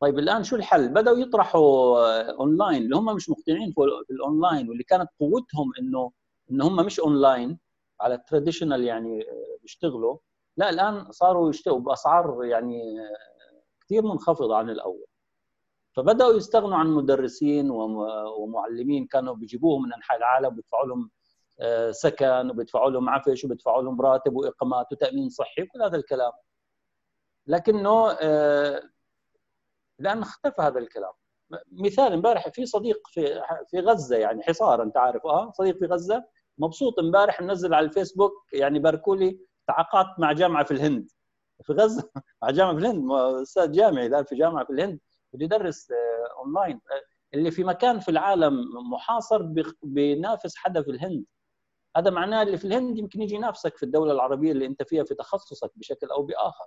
طيب 0.05 0.19
الآن 0.19 0.45
شو 0.45 0.57
الحل؟ 0.57 0.89
بدأوا 0.89 1.19
يطرحوا 1.19 2.31
اونلاين 2.31 2.83
اللي 2.83 2.97
هم 2.97 3.15
مش 3.17 3.31
مقتنعين 3.31 3.73
في 3.73 4.11
الاونلاين 4.11 4.69
واللي 4.69 4.85
كانت 4.85 5.09
قوتهم 5.21 5.73
إنه 5.79 6.13
إن 6.51 6.63
هم 6.63 6.77
مش 6.77 7.01
اونلاين 7.01 7.59
على 8.01 8.15
ال 8.15 8.21
traditional 8.21 8.85
يعني 8.85 9.27
بيشتغلوا. 9.63 10.19
لا 10.57 10.71
الآن 10.71 11.13
صاروا 11.13 11.51
يشتغلوا 11.51 11.81
بأسعار 11.81 12.45
يعني 12.45 12.83
كثير 13.81 14.03
منخفضة 14.03 14.57
عن 14.57 14.71
الأول. 14.71 15.07
فبدأوا 15.93 16.33
يستغنوا 16.35 16.77
عن 16.77 16.87
مدرسين 16.87 17.71
ومعلمين 18.39 19.07
كانوا 19.07 19.35
بيجيبوهم 19.35 19.83
من 19.83 19.93
أنحاء 19.93 20.19
العالم 20.19 20.51
بيدفعوا 20.51 20.87
لهم 20.87 21.11
آه، 21.61 21.91
سكن 21.91 22.51
وبيدفعوا 22.51 22.91
لهم 22.91 23.09
عفش 23.09 23.45
وبيدفعوا 23.45 23.83
لهم 23.83 24.01
راتب 24.01 24.37
وإقامات 24.37 24.87
وتأمين 24.93 25.29
صحي 25.29 25.63
وكل 25.63 25.83
هذا 25.83 25.97
الكلام. 25.97 26.33
لكنه 27.47 28.11
آه، 28.11 28.94
لأن 29.99 30.23
اختفى 30.23 30.63
هذا 30.63 30.79
الكلام. 30.79 31.13
مثال 31.73 32.13
امبارح 32.13 32.49
في 32.49 32.67
صديق 32.67 33.09
في 33.09 33.43
في 33.71 33.81
غزة 33.81 34.17
يعني 34.17 34.43
حصار 34.43 34.83
أنت 34.83 34.97
عارف 34.97 35.27
آه 35.27 35.51
صديق 35.51 35.79
في 35.79 35.87
غزة 35.87 36.25
مبسوط 36.59 36.99
امبارح 36.99 37.41
منزل 37.41 37.75
على 37.75 37.87
الفيسبوك 37.87 38.33
يعني 38.53 38.79
باركوا 38.79 39.17
لي 39.17 39.39
تعاقدت 39.69 40.19
مع 40.21 40.33
جامعة 40.33 40.65
في 40.65 40.71
الهند. 40.71 41.11
في 41.63 41.73
غزة 41.73 42.11
مع 42.43 42.51
جامعة 42.51 42.75
في 42.75 42.81
الهند 42.81 43.13
أستاذ 43.43 43.73
جامعي 43.73 44.07
الآن 44.07 44.25
في 44.25 44.37
جامعة 44.37 44.65
في 44.65 44.73
الهند 44.73 45.01
بده 45.33 45.45
يدرس 45.45 45.89
اونلاين 46.39 46.77
آه، 46.77 47.37
اللي 47.37 47.51
في 47.51 47.65
مكان 47.65 48.01
في 48.01 48.11
العالم 48.11 48.61
محاصر 48.93 49.43
بينافس 49.83 50.57
حدا 50.57 50.83
في 50.83 50.91
الهند. 50.91 51.25
هذا 51.97 52.11
معناه 52.11 52.43
اللي 52.43 52.59
في 52.59 52.65
الهند 52.65 52.99
يمكن 52.99 53.23
يجي 53.23 53.35
ينافسك 53.35 53.77
في 53.77 53.83
الدولة 53.83 54.13
العربية 54.13 54.53
اللي 54.53 54.67
أنت 54.67 54.83
فيها 54.83 55.05
في 55.05 55.15
تخصصك 55.15 55.71
بشكل 55.77 56.07
أو 56.11 56.23
بآخر. 56.23 56.67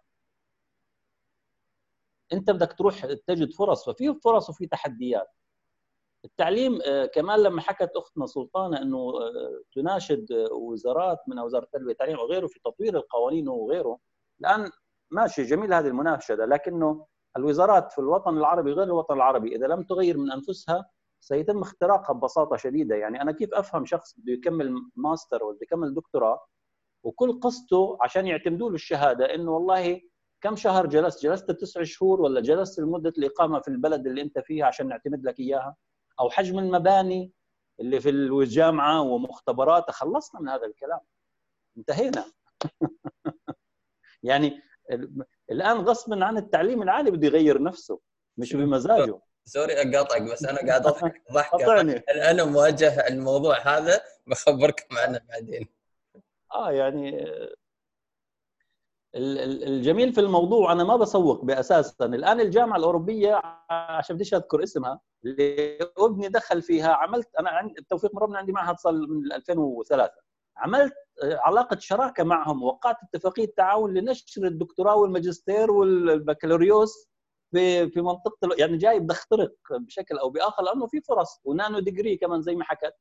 انت 2.34 2.52
بدك 2.52 2.74
تروح 2.74 3.06
تجد 3.06 3.54
فرص 3.54 3.90
ففي 3.90 4.14
فرص 4.24 4.50
وفي 4.50 4.68
تحديات. 4.68 5.28
التعليم 6.26 6.80
آه، 6.86 7.06
كمان 7.06 7.40
لما 7.40 7.62
حكت 7.62 7.92
أختنا 7.96 8.26
سلطانة 8.26 8.82
إنه 8.82 8.98
آه، 8.98 9.62
تناشد 9.76 10.26
وزارات 10.52 11.18
من 11.28 11.40
وزارة 11.40 11.64
التربية 11.64 11.88
والتعليم 11.88 12.20
وغيره 12.20 12.48
في 12.48 12.60
تطوير 12.60 12.96
القوانين 12.98 13.48
وغيره. 13.50 14.00
الآن 14.42 14.72
ماشي 15.12 15.44
جميل 15.44 15.74
هذه 15.74 15.88
المناشدة 15.88 16.46
لكنه 16.46 17.06
الوزارات 17.38 17.92
في 17.92 18.00
الوطن 18.00 18.38
العربي 18.38 18.72
غير 18.72 18.84
الوطن 18.84 19.14
العربي 19.14 19.56
إذا 19.56 19.68
لم 19.68 19.84
تغير 19.84 20.18
من 20.18 20.32
أنفسها 20.32 20.90
سيتم 21.20 21.62
اختراقها 21.62 22.14
ببساطة 22.14 22.58
شديدة. 22.58 22.96
يعني 22.96 23.22
أنا 23.22 23.32
كيف 23.32 23.54
أفهم 23.54 23.86
شخص 23.86 24.16
بده 24.20 24.34
يكمل 24.34 24.76
ماستر 24.96 25.44
ولا 25.44 25.58
يكمل 25.62 25.94
دكتوراه 25.94 26.40
وكل 27.04 27.40
قصته 27.40 27.98
عشان 28.02 28.28
يعتمدوا 28.28 28.70
له 28.70 28.76
الشهادة 28.76 29.36
إنه 29.36 29.52
والله 29.52 30.02
كم 30.42 30.56
شهر 30.56 30.86
جلست؟ 30.86 31.24
جلست 31.24 31.52
تسع 31.52 31.84
شهور 31.84 32.22
ولا 32.22 32.42
جلست 32.42 32.80
لمدة 32.80 33.14
الإقامة 33.18 33.60
في 33.60 33.68
البلد 33.68 34.08
اللي 34.08 34.22
أنت 34.22 34.40
فيها 34.40 34.66
عشان 34.66 34.88
نعتمد 34.88 35.26
لك 35.26 35.40
إياها؟ 35.40 35.76
أو 36.20 36.30
حجم 36.30 36.60
المباني 36.60 37.32
اللي 37.80 38.00
في 38.00 38.10
الجامعة 38.10 39.02
ومختبرات 39.02 39.92
خلصنا 39.92 40.42
من 40.42 40.50
هذا 40.50 40.66
الكلام. 40.66 41.00
انتهينا. 41.78 42.26
يعني 44.24 44.62
الآن 45.52 45.78
غصبا 45.78 46.26
عن 46.26 46.38
التعليم 46.38 46.82
العالي 46.82 47.12
بده 47.12 47.28
يغير 47.28 47.64
نفسه 47.64 48.00
مش 48.38 48.56
بمزاجه. 48.56 49.20
سوري 49.46 49.74
أقاطعك 49.74 50.22
بس 50.22 50.46
أنا 50.46 50.68
قاعد 50.68 50.88
أضحك. 50.88 51.22
ضحكة. 51.34 51.82
أنا 52.32 52.46
مواجه 52.46 53.08
الموضوع 53.08 53.58
هذا 53.60 54.02
بخبركم 54.28 54.98
عنه 54.98 55.20
بعدين. 55.30 55.68
آه 56.54 56.72
يعني 56.72 57.28
الجميل 59.16 60.14
في 60.14 60.22
الموضوع 60.22 60.72
أنا 60.72 60.84
ما 60.84 60.96
بسوق 60.96 61.46
باساسا. 61.46 62.06
الآن 62.06 62.40
الجامعة 62.40 62.78
الأوروبية 62.78 63.42
عشان 63.70 64.16
بديش 64.16 64.34
أذكر 64.34 64.64
اسمها 64.64 65.00
اللي 65.26 65.78
أبني 65.98 66.28
دخل 66.30 66.62
فيها 66.62 66.94
عملت 66.94 67.36
أنا 67.40 67.50
عندي 67.50 67.82
بتوفيق 67.82 68.16
من 68.16 68.22
ربنا 68.22 68.38
عندي 68.38 68.52
معهد 68.52 68.80
صار 68.80 68.94
من 68.94 69.34
2003 69.34 70.14
عملت 70.58 70.94
علاقة 71.24 71.78
شراكة 71.80 72.24
معهم 72.24 72.64
وقعت 72.64 72.96
اتفاقية 73.04 73.48
تعاون 73.58 73.94
لنشر 73.94 74.48
الدكتوراه 74.48 74.96
والماجستير 74.96 75.72
والبكالوريوس 75.72 77.08
في 77.52 77.90
في 77.90 78.02
منطقة 78.02 78.38
يعني 78.58 78.78
جاي 78.78 79.00
بدي 79.00 79.14
اخترق 79.14 79.54
بشكل 79.72 80.18
أو 80.18 80.30
بآخر 80.30 80.64
لأنه 80.64 80.88
في 80.88 81.02
فرص 81.02 81.40
ونانو 81.44 81.80
ديجري 81.80 82.18
كمان 82.18 82.42
زي 82.42 82.56
ما 82.56 82.64
حكت. 82.64 82.94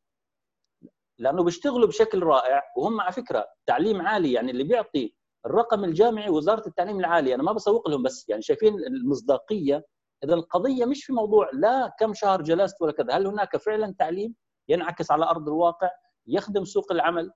لأنه 1.19 1.43
بيشتغلوا 1.45 1.89
بشكل 1.89 2.23
رائع 2.23 2.63
وهم 2.77 3.01
على 3.01 3.13
فكرة 3.13 3.47
تعليم 3.67 4.03
عالي 4.03 4.33
يعني 4.33 4.51
اللي 4.51 4.65
بيعطي 4.65 5.15
الرقم 5.47 5.85
الجامعي 5.85 6.31
وزاره 6.31 6.67
التعليم 6.67 7.01
العالي. 7.01 7.35
أنا 7.35 7.43
ما 7.43 7.53
بسوق 7.53 7.89
لهم 7.89 8.03
بس 8.03 8.29
يعني 8.29 8.43
شايفين 8.43 8.75
المصداقية. 8.75 9.87
إذا 10.25 10.35
القضية 10.35 10.85
مش 10.85 11.05
في 11.05 11.13
موضوع 11.13 11.51
لا 11.53 11.97
كم 11.99 12.15
شهر 12.15 12.43
جلست 12.43 12.83
ولا 12.83 12.93
كذا 12.93 13.15
هل 13.15 13.27
هناك 13.27 13.57
فعلا 13.57 13.95
تعليم 13.99 14.35
ينعكس 14.69 15.11
على 15.11 15.25
أرض 15.25 15.49
الواقع 15.49 15.91
يخدم 16.27 16.65
سوق 16.65 16.93
العمل؟ 16.93 17.33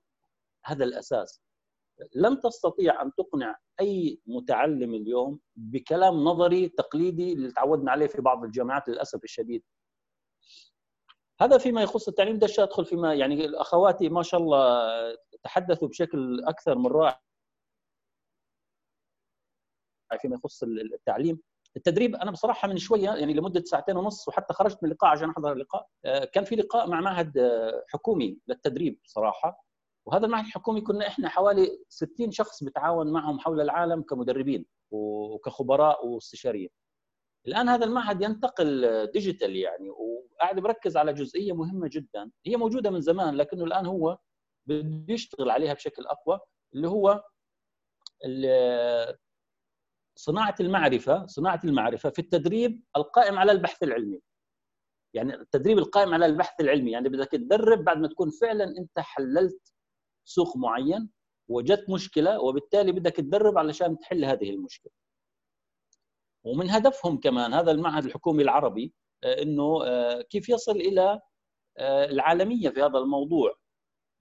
هذا 0.65 0.83
الأساس. 0.83 1.41
لم 2.15 2.35
تستطيع 2.35 3.01
أن 3.01 3.11
تقنع 3.17 3.57
أي 3.79 4.21
متعلم 4.25 4.93
اليوم 4.93 5.39
بكلام 5.55 6.23
نظري 6.23 6.69
تقليدي 6.69 7.33
اللي 7.33 7.51
تعودنا 7.51 7.91
عليه 7.91 8.07
في 8.07 8.21
بعض 8.21 8.43
الجامعات 8.43 8.89
للأسف 8.89 9.23
الشديد. 9.23 9.63
هذا 11.41 11.57
فيما 11.57 11.81
يخص 11.81 12.07
التعليم. 12.07 12.39
دش 12.39 12.59
أدخل 12.59 12.85
فيما 12.85 13.13
يعني 13.13 13.49
أخواتي 13.55 14.09
ما 14.09 14.23
شاء 14.23 14.41
الله 14.41 14.91
تحدثوا 15.43 15.87
بشكل 15.87 16.43
أكثر 16.43 16.77
من 16.77 16.87
رائع. 16.87 17.21
فيما 20.19 20.35
يخص 20.35 20.63
التعليم. 20.63 21.39
التدريب 21.77 22.15
أنا 22.15 22.31
بصراحة 22.31 22.67
من 22.67 22.77
شوية 22.77 23.09
يعني 23.09 23.33
لمدة 23.33 23.63
ساعتين 23.65 23.97
ونص 23.97 24.27
وحتى 24.27 24.53
خرجت 24.53 24.83
من 24.83 24.89
اللقاء 24.89 25.11
عشان 25.11 25.29
أحضر 25.29 25.51
اللقاء 25.51 25.87
آه، 26.05 26.25
كان 26.25 26.43
في 26.43 26.55
لقاء 26.55 26.89
مع 26.89 27.01
معهد 27.01 27.37
آه، 27.37 27.83
حكومي 27.87 28.37
للتدريب 28.47 28.99
صراحة 29.05 29.65
وهذا 30.05 30.25
المعهد 30.25 30.45
الحكومي 30.45 30.81
كنا 30.81 31.07
إحنا 31.07 31.29
حوالي 31.29 31.83
60 31.89 32.31
شخص 32.31 32.63
بتعاون 32.63 33.11
معهم 33.11 33.39
حول 33.39 33.61
العالم 33.61 34.01
كمدربين 34.01 34.65
وكخبراء 34.91 36.07
واستشاريين. 36.07 36.69
الآن 37.47 37.69
هذا 37.69 37.85
المعهد 37.85 38.21
ينتقل 38.21 39.05
ديجيتال 39.13 39.55
يعني 39.55 39.89
وقاعد 39.89 40.59
بركز 40.59 40.97
على 40.97 41.13
جزئية 41.13 41.53
مهمة 41.53 41.89
جدا. 41.91 42.31
هي 42.45 42.55
موجودة 42.55 42.89
من 42.89 43.01
زمان 43.01 43.35
لكنه 43.35 43.63
الآن 43.63 43.85
هو 43.85 44.17
بده 44.65 45.13
يشتغل 45.13 45.49
عليها 45.49 45.73
بشكل 45.73 46.05
أقوى 46.05 46.39
اللي 46.73 46.87
هو 46.87 47.23
صناعة 50.21 50.55
المعرفة 50.59 51.25
صناعة 51.25 51.59
المعرفة 51.63 52.09
في 52.09 52.19
التدريب 52.19 52.83
القائم 52.97 53.39
على 53.39 53.51
البحث 53.51 53.83
العلمي. 53.83 54.21
يعني 55.13 55.35
التدريب 55.35 55.77
القائم 55.77 56.13
على 56.13 56.25
البحث 56.25 56.61
العلمي 56.61 56.91
يعني 56.91 57.09
بدك 57.09 57.27
تدرب 57.31 57.83
بعد 57.83 57.97
ما 57.97 58.07
تكون 58.07 58.29
فعلا 58.29 58.63
أنت 58.63 58.99
حللت 58.99 59.73
سوق 60.25 60.57
معين 60.57 61.09
وجدت 61.49 61.89
مشكلة 61.89 62.41
وبالتالي 62.41 62.91
بدك 62.91 63.15
تدرب 63.15 63.57
علشان 63.57 63.99
تحل 63.99 64.25
هذه 64.25 64.49
المشكلة. 64.49 64.91
ومن 66.43 66.69
هدفهم 66.69 67.17
كمان 67.17 67.53
هذا 67.53 67.71
المعهد 67.71 68.05
الحكومي 68.05 68.43
العربي 68.43 68.93
آه، 69.23 69.41
إنه 69.41 69.85
آه، 69.85 70.21
كيف 70.21 70.49
يصل 70.49 70.75
إلى 70.75 71.21
آه، 71.77 72.05
العالمية 72.05 72.69
في 72.69 72.81
هذا 72.81 72.97
الموضوع. 72.97 73.55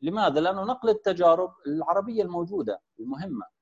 لماذا؟ 0.03 0.41
لأنه 0.41 0.65
نقل 0.65 0.89
التجارب 0.89 1.55
العربية 1.67 2.23
الموجودة 2.23 2.81
المهمة. 3.01 3.60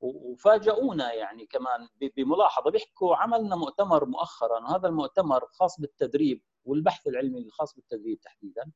وفاجئونا 0.00 1.12
يعني 1.12 1.46
كمان 1.46 1.88
بملاحظة 2.16 2.70
بيحكوا 2.70 3.16
عملنا 3.16 3.56
مؤتمر 3.56 4.04
مؤخرا 4.04 4.60
وهذا 4.60 4.88
المؤتمر 4.88 5.46
خاص 5.52 5.80
بالتدريب 5.80 6.42
والبحث 6.64 7.06
العلمي 7.06 7.38
الخاص 7.38 7.74
بالتدريب 7.74 8.20
تحديدا 8.20 8.70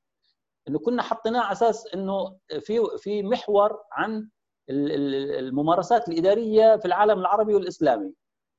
إنه 0.68 0.78
كنا 0.78 1.02
حطيناه 1.02 1.40
على 1.40 1.52
أساس 1.52 1.86
إنه 1.94 2.38
في 2.60 2.80
في 2.98 3.22
محور 3.22 3.78
عن 3.92 4.28
الممارسات 4.70 6.08
الإدارية 6.08 6.76
في 6.76 6.84
العالم 6.84 7.18
العربي 7.20 7.54
والإسلامي. 7.54 8.14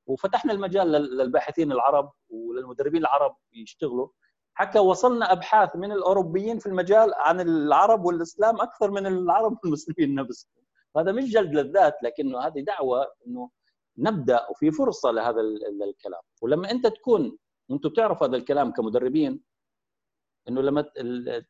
وفتحنا 0.07 0.53
المجال 0.53 0.87
للباحثين 0.91 1.71
العرب 1.71 2.11
وللمدربين 2.29 3.01
العرب 3.01 3.35
يشتغلوا. 3.53 4.07
حتى 4.53 4.79
وصلنا 4.79 5.31
أبحاث 5.31 5.75
من 5.75 5.91
الأوروبيين 5.91 6.59
في 6.59 6.65
المجال 6.65 7.13
عن 7.13 7.39
العرب 7.39 8.05
والإسلام 8.05 8.61
أكثر 8.61 8.91
من 8.91 9.07
العرب 9.07 9.57
والمسلمين 9.63 10.15
نفسهم. 10.15 10.60
هذا 10.97 11.11
مش 11.11 11.31
جلد 11.31 11.53
للذات 11.53 11.95
لكنه 12.03 12.39
هذه 12.39 12.59
دعوة 12.59 13.07
إنه 13.27 13.49
نبدأ 13.97 14.47
وفي 14.49 14.71
فرصة 14.71 15.11
لهذا 15.11 15.41
الكلام. 15.89 16.21
ولما 16.41 16.71
أنت 16.71 16.87
تكون 16.87 17.37
وأنتم 17.69 17.89
بتعرفوا 17.89 18.27
هذا 18.27 18.35
الكلام 18.37 18.71
كمدربين 18.71 19.41
إنه 20.49 20.61
لما 20.61 20.81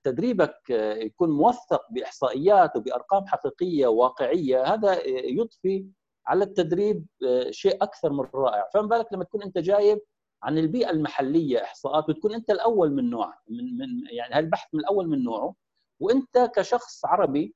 تدريبك 0.03 0.69
يكون 0.97 1.29
موثق 1.31 1.91
بإحصائيات 1.91 2.75
وبأرقام 2.75 3.27
حقيقية 3.27 3.87
واقعية 3.87 4.63
هذا 4.73 5.07
يضفي 5.07 5.85
على 6.27 6.43
التدريب 6.43 7.05
شيء 7.49 7.83
أكثر 7.83 8.13
من 8.13 8.25
رائع. 8.35 8.69
فما 8.73 8.87
بالك 8.87 9.13
لما 9.13 9.23
تكون 9.23 9.43
أنت 9.43 9.57
جايب 9.57 10.01
عن 10.43 10.57
البيئة 10.57 10.89
المحلية 10.89 11.63
إحصاءات 11.63 12.09
وتكون 12.09 12.33
أنت 12.33 12.49
الأول 12.49 12.91
من 12.91 13.09
نوع 13.09 13.39
من 13.47 13.77
من 13.77 13.87
يعني 14.11 14.35
هالبحث 14.35 14.73
من 14.73 14.79
الأول 14.79 15.07
من 15.07 15.23
نوعه 15.23 15.55
وأنت 15.99 16.51
كشخص 16.55 17.05
عربي 17.05 17.55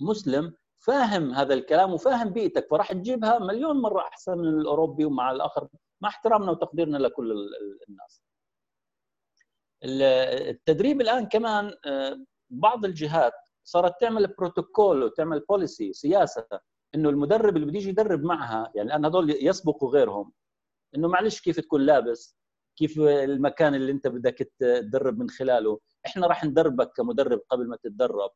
مسلم 0.00 0.54
فاهم 0.88 1.32
هذا 1.32 1.54
الكلام 1.54 1.92
وفاهم 1.94 2.30
بيئتك 2.30 2.66
فراح 2.70 2.92
تجيبها 2.92 3.38
مليون 3.38 3.76
مرة 3.82 4.00
أحسن 4.00 4.38
من 4.38 4.48
الأوروبي 4.48 5.04
ومع 5.04 5.30
الآخر. 5.30 5.68
مع 6.00 6.08
احترامنا 6.08 6.50
وتقديرنا 6.50 6.98
لكل 6.98 7.32
الناس. 7.88 8.22
التدريب 9.84 11.00
الآن 11.00 11.26
كمان 11.26 11.74
آه، 11.86 12.24
بعض 12.50 12.84
الجهات 12.84 13.32
صارت 13.64 14.00
تعمل 14.00 14.26
بروتوكول 14.26 15.02
وتعمل 15.02 15.40
بوليسي 15.40 15.92
سياسة 15.92 16.46
إنه 16.94 17.08
المدرب 17.08 17.56
اللي 17.56 17.66
بده 17.66 17.78
يجي 17.78 17.88
يدرب 17.88 18.22
معها 18.22 18.72
يعني 18.74 18.88
الان 18.88 19.04
هذول 19.04 19.30
يسبقوا 19.30 19.90
غيرهم 19.90 20.32
إنه 20.94 21.08
معلش 21.08 21.40
كيف 21.40 21.60
تكون 21.60 21.80
لابس؟ 21.80 22.38
كيف 22.76 22.98
المكان 23.00 23.74
اللي 23.74 23.92
أنت 23.92 24.06
بدك 24.06 24.52
تدرب 24.58 25.18
من 25.18 25.30
خلاله؟ 25.30 25.78
إحنا 26.06 26.26
راح 26.26 26.44
ندربك 26.44 26.92
كمدرب 26.96 27.40
قبل 27.50 27.68
ما 27.68 27.76
تتدرب. 27.76 28.30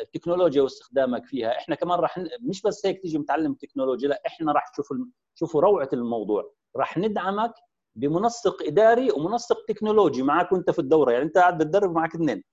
التكنولوجيا 0.00 0.62
واستخدامك 0.62 1.24
فيها. 1.26 1.58
إحنا 1.58 1.74
كمان 1.74 1.98
راح 1.98 2.20
مش 2.40 2.62
بس 2.62 2.86
هيك 2.86 3.02
تيجي 3.02 3.18
متعلم 3.18 3.54
تكنولوجيا 3.54 4.08
لا 4.08 4.22
إحنا 4.26 4.52
راح 4.52 4.68
تشوف 4.68 4.86
شوفوا 5.34 5.60
روعة 5.60 5.88
الموضوع. 5.92 6.52
راح 6.76 6.98
ندعمك 6.98 7.54
بمنسق 7.96 8.62
إداري 8.62 9.10
ومنسق 9.10 9.64
تكنولوجي 9.68 10.22
معك 10.22 10.52
وأنت 10.52 10.70
في 10.70 10.78
الدورة. 10.78 11.12
يعني 11.12 11.24
أنت 11.24 11.38
قاعد 11.38 11.58
بتدرب 11.58 11.92
معك 11.94 12.14
اثنين. 12.14 12.44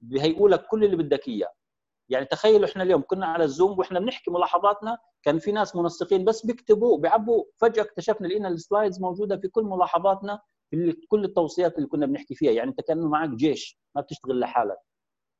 بهيئوا 0.00 0.48
لك 0.48 0.66
كل 0.66 0.84
اللي 0.84 0.96
بدك 0.96 1.28
إياه. 1.28 1.52
يعني 2.08 2.24
تخيلوا 2.26 2.68
إحنا 2.68 2.82
اليوم 2.82 3.02
كنا 3.02 3.26
على 3.26 3.44
الزوم 3.44 3.78
وإحنا 3.78 4.00
بنحكي 4.00 4.30
ملاحظاتنا 4.30 4.98
كان 5.22 5.38
في 5.38 5.52
ناس 5.52 5.76
منسقين 5.76 6.24
بس 6.24 6.46
بيكتبوا 6.46 6.98
بيعبوا 6.98 7.44
فجأة 7.56 7.82
اكتشفنا 7.82 8.26
لقينا 8.26 8.48
ال 8.48 8.55
slides 8.55 9.00
موجودة 9.00 9.36
في 9.36 9.48
كل 9.48 9.62
ملاحظاتنا 9.64 10.40
في 10.70 10.92
كل 11.08 11.24
التوصيات 11.24 11.76
اللي 11.76 11.88
كنا 11.88 12.06
بنحكي 12.06 12.34
فيها. 12.34 12.52
يعني 12.52 12.70
أنت 12.70 12.80
كأنه 12.80 13.08
معك 13.08 13.28
جيش 13.28 13.78
ما 13.96 14.00
بتشتغل 14.02 14.40
لحالك. 14.40 14.78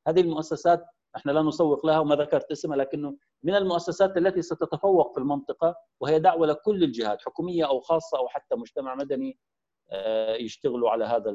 هذه 0.07 0.21
المؤسسات 0.21 0.87
إحنا 1.17 1.33
لا 1.33 1.43
نسوق 1.43 1.87
لها 1.87 1.99
وما 1.99 2.15
ذكرت 2.15 2.51
اسمها 2.51 2.77
لكنه 2.77 3.17
من 3.43 3.55
المؤسسات 3.55 4.17
التي 4.17 4.43
ستتفوق 4.43 5.13
في 5.15 5.21
المنطقة 5.21 5.75
وهي 6.01 6.19
دعوة 6.19 6.47
لكل 6.47 6.85
الجهات 6.85 7.23
حكومية 7.23 7.69
أو 7.69 7.81
خاصة 7.81 8.19
أو 8.19 8.29
حتى 8.29 8.57
مجتمع 8.57 8.95
مدني 8.95 9.39
آه، 9.91 10.35
يشتغلوا 10.35 10.91
على 10.91 11.05
هذا 11.05 11.31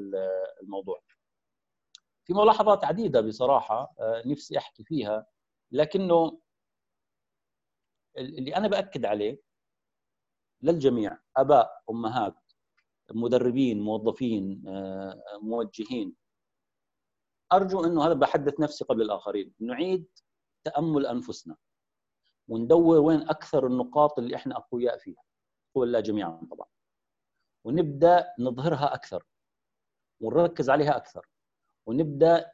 الموضوع. 0.63 1.01
في 2.25 2.33
ملاحظات 2.33 2.85
عديدة 2.85 3.21
بصراحة 3.21 3.93
آه، 3.99 4.23
نفسي 4.25 4.57
أحكي 4.57 4.83
فيها 4.83 5.25
لكنه 5.71 6.41
اللي 8.17 8.55
أنا 8.55 8.67
بأكد 8.67 9.05
عليه 9.05 9.41
للجميع 10.61 11.17
أباء 11.37 11.83
أمهات 11.89 12.35
مدربين 13.11 13.81
موظفين 13.81 14.63
آه، 14.67 15.23
موجهين 15.41 16.15
أرجو 17.53 17.85
إنه 17.85 18.05
هذا 18.05 18.13
بحدث 18.13 18.59
نفسي 18.59 18.85
قبل 18.85 19.01
الآخرين. 19.01 19.53
نعيد 19.59 20.05
تأمل 20.63 21.05
أنفسنا. 21.05 21.55
وندور 22.47 22.99
وين 22.99 23.21
أكثر 23.29 23.67
النقاط 23.67 24.19
اللي 24.19 24.35
إحنا 24.35 24.57
أقوياء 24.57 24.97
فيها. 24.97 25.23
هو 25.77 25.83
الله 25.83 25.99
جميعا 25.99 26.47
طبعا. 26.51 26.67
ونبدأ 27.65 28.33
نظهرها 28.39 28.93
أكثر. 28.93 29.25
ونركز 30.21 30.69
عليها 30.69 30.97
أكثر. 30.97 31.27
ونبدأ 31.87 32.51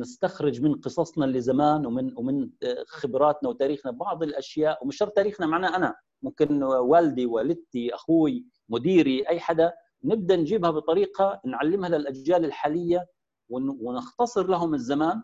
نستخرج 0.00 0.60
من 0.60 0.74
قصصنا 0.80 1.24
اللي 1.24 1.40
زمان 1.40 1.86
ومن 1.86 2.18
ومن 2.18 2.50
خبراتنا 2.86 3.48
وتاريخنا. 3.48 3.92
بعض 3.92 4.22
الأشياء 4.22 4.84
ومش 4.84 4.96
شرط 4.96 5.12
تاريخنا 5.12 5.46
معناه 5.46 5.76
أنا. 5.76 5.96
ممكن 6.22 6.62
والدي 6.62 7.26
والدتي 7.26 7.94
أخوي 7.94 8.44
مديري 8.68 9.28
أي 9.28 9.40
حدا. 9.40 9.72
نبدأ 10.04 10.36
نجيبها 10.36 10.70
بطريقة 10.70 11.40
نعلمها 11.44 11.88
للأجيال 11.88 12.44
الحالية. 12.44 13.06
ونختصر 13.50 14.46
لهم 14.46 14.74
الزمان 14.74 15.22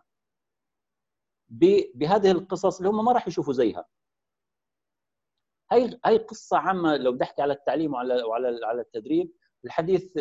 بهذه 1.95 2.31
القصص 2.31 2.77
اللي 2.77 2.89
هم 2.89 3.05
ما 3.05 3.12
راح 3.12 3.29
يشوفوا 3.29 3.53
زيها. 3.53 3.85
هاي 5.72 6.01
هاي 6.05 6.18
قصة 6.18 6.57
عامة 6.59 6.97
لو 6.97 7.12
بدي 7.12 7.25
أحكي 7.25 7.43
على 7.43 7.53
التعليم 7.53 7.95
وعلى 7.95 8.22
وعلى 8.22 8.61
على 8.66 8.81
التدريب 8.81 9.33
الحديث 9.64 10.16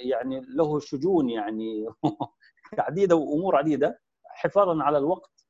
يعني 0.00 0.40
له 0.40 0.78
شجون 0.80 1.30
يعني 1.30 1.86
عديدة 2.78 3.16
وأمور 3.16 3.56
عديدة. 3.56 4.00
حفاظا 4.24 4.82
على 4.82 4.98
الوقت 4.98 5.46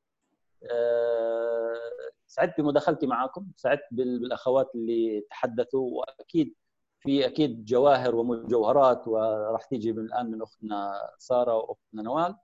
آه، 0.71 1.81
سعدت 2.27 2.61
بمداخلتي 2.61 3.07
معكم 3.07 3.47
سعدت 3.57 3.83
بالأخوات 3.91 4.75
اللي 4.75 5.27
تحدثوا 5.31 5.91
وأكيد 5.91 6.55
في 7.03 7.27
أكيد 7.27 7.65
جواهر 7.65 8.15
ومجوهرات 8.15 9.09
وراح 9.09 9.65
تيجي 9.65 9.93
من 9.93 10.05
الآن 10.05 10.31
من 10.31 10.43
أختنا 10.43 10.93
سارة 11.19 11.55
وأختنا 11.55 12.03
نوال. 12.03 12.35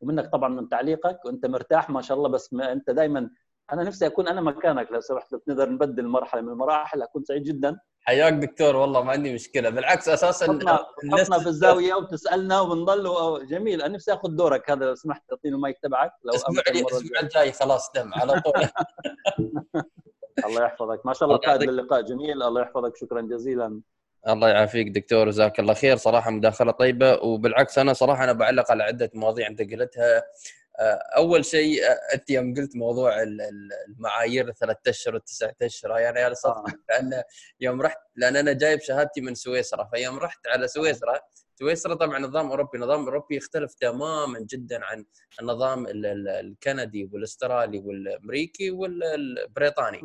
ومنك 0.00 0.32
طبعا 0.32 0.48
من 0.48 0.68
تعليقك 0.68 1.24
وأنت 1.24 1.46
مرتاح 1.46 1.90
ما 1.90 2.02
شاء 2.02 2.16
الله 2.16 2.28
بس 2.28 2.52
ما 2.52 2.72
أنت 2.72 2.90
دائما 2.90 3.30
أنا 3.72 3.82
نفسي 3.82 4.06
أكون 4.06 4.28
أنا 4.28 4.40
مكانك 4.40 4.92
لو 4.92 5.00
سمحت 5.00 5.32
لو 5.32 5.40
نقدر 5.48 5.70
نبدل 5.70 6.06
مرحلة 6.06 6.40
من 6.40 6.48
المراحل 6.48 7.02
أكون 7.02 7.24
سعيد 7.24 7.42
جدا. 7.42 7.80
حياك 8.00 8.32
دكتور 8.32 8.76
والله 8.76 9.02
ما 9.02 9.12
عندي 9.12 9.34
مشكلة. 9.34 9.70
بالعكس 9.70 10.08
أساسا 10.08 10.46
حطنا 11.12 11.38
في 11.38 11.46
الزاوية 11.46 11.94
وتسألنا 11.94 12.60
وبنضل 12.60 13.46
جميل. 13.46 13.82
أنا 13.82 13.94
نفسي 13.94 14.12
آخذ 14.12 14.28
دورك 14.28 14.70
هذا 14.70 14.86
لو 14.86 14.94
سمحت 14.94 15.22
تعطيني 15.28 15.54
المايك 15.54 15.78
تبعك 15.82 16.12
لو 16.24 16.32
الأسبوع 16.32 16.62
الجاي 17.22 17.52
خلاص 17.52 17.92
دم 17.92 18.14
على 18.14 18.40
طول. 18.40 18.52
الله 20.46 20.64
يحفظك. 20.64 21.06
ما 21.06 21.12
شاء 21.12 21.28
الله 21.28 21.38
قائد 21.38 21.62
للقاء 21.62 22.00
جميل. 22.00 22.42
الله 22.42 22.60
يحفظك 22.60 22.96
شكرا 22.96 23.20
جزيلا. 23.20 23.80
الله 24.28 24.48
يعافيك 24.48 24.88
دكتور 24.88 25.26
جزاك 25.30 25.60
الله 25.60 25.74
خير 25.74 25.96
صراحة 25.96 26.30
مداخلة 26.30 26.72
طيبة 26.72 27.12
وبالعكس 27.14 27.78
أنا 27.78 27.92
صراحة 27.92 28.24
أنا 28.24 28.32
بعلق 28.32 28.70
على 28.70 28.82
عدة 28.82 29.10
مواضيع 29.14 29.46
أنت 29.46 29.62
قلتها. 29.62 30.22
أول 31.16 31.44
شيء 31.44 31.84
آه، 31.84 31.98
أنت 32.14 32.30
يوم 32.30 32.54
قلت 32.54 32.76
موضوع 32.76 33.22
ال- 33.22 33.40
ال- 33.40 33.70
المعايير 33.88 34.52
ثلاث 34.52 34.76
أشهر 34.86 35.14
والتسعة 35.14 35.54
أشهر 35.62 35.98
يعني 35.98 36.26
أنا 36.26 36.34
صدق. 36.34 36.52
آه. 36.56 36.64
لأن 36.88 37.22
يوم 37.60 37.82
رحت 37.82 37.98
لأن 38.16 38.36
أنا 38.36 38.52
جايب 38.52 38.80
شهادتي 38.80 39.20
من 39.20 39.34
سويسرا. 39.34 39.88
فيوم 39.94 40.18
رحت 40.18 40.46
على 40.46 40.68
سويسرا 40.68 41.20
سويسرا 41.58 41.94
طبعا 41.94 42.18
نظام 42.18 42.50
أوروبي 42.50 42.78
نظام 42.78 43.04
أوروبي 43.04 43.36
يختلف 43.36 43.74
تماما 43.74 44.38
جدا 44.50 44.84
عن 44.84 45.04
النظام 45.40 45.86
ال- 45.86 46.06
ال- 46.06 46.28
الكندي 46.28 47.10
والأسترالي 47.12 47.78
والأمريكي 47.78 48.70
والبريطاني. 48.70 50.00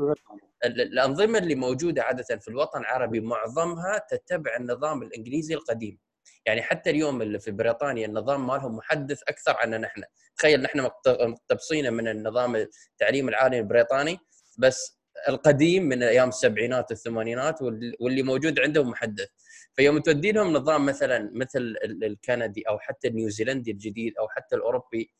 ال- 0.65 0.81
الأنظمة 0.81 1.39
اللي 1.39 1.55
موجودة 1.55 2.03
عادة 2.03 2.37
في 2.37 2.47
الوطن 2.47 2.79
العربي 2.79 3.19
معظمها 3.19 3.97
تتبع 4.09 4.55
النظام 4.55 5.03
الإنجليزي 5.03 5.53
القديم. 5.53 5.99
يعني 6.45 6.61
حتى 6.61 6.89
اليوم 6.89 7.21
اللي 7.21 7.39
في 7.39 7.51
بريطانيا 7.51 8.05
النظام 8.07 8.47
مالهم 8.47 8.75
محدث 8.75 9.21
أكثر 9.27 9.55
عنا 9.57 9.77
نحن. 9.77 10.03
تخيل 10.37 10.61
نحن 10.61 10.81
مقت- 10.81 11.21
مقتبسين 11.21 11.93
من 11.93 12.07
النظام 12.07 12.55
التعليم 12.55 13.29
العالي 13.29 13.59
البريطاني 13.59 14.17
بس 14.57 14.99
القديم 15.27 15.83
من 15.83 16.03
أيام 16.03 16.29
السبعينات 16.29 16.91
والثمانينات 16.91 17.61
واللي 17.99 18.23
موجود 18.23 18.59
عندهم 18.59 18.89
محدث. 18.89 19.27
فيوم 19.73 19.99
تودي 19.99 20.31
لهم 20.31 20.53
نظام 20.53 20.85
مثلا 20.85 21.31
مثل 21.33 21.59
ال- 21.59 22.03
الكندي 22.03 22.61
أو 22.69 22.79
حتى 22.79 23.07
النيوزيلندي 23.07 23.71
الجديد 23.71 24.17
أو 24.17 24.27
حتى 24.29 24.55
الأوروبي 24.55 25.11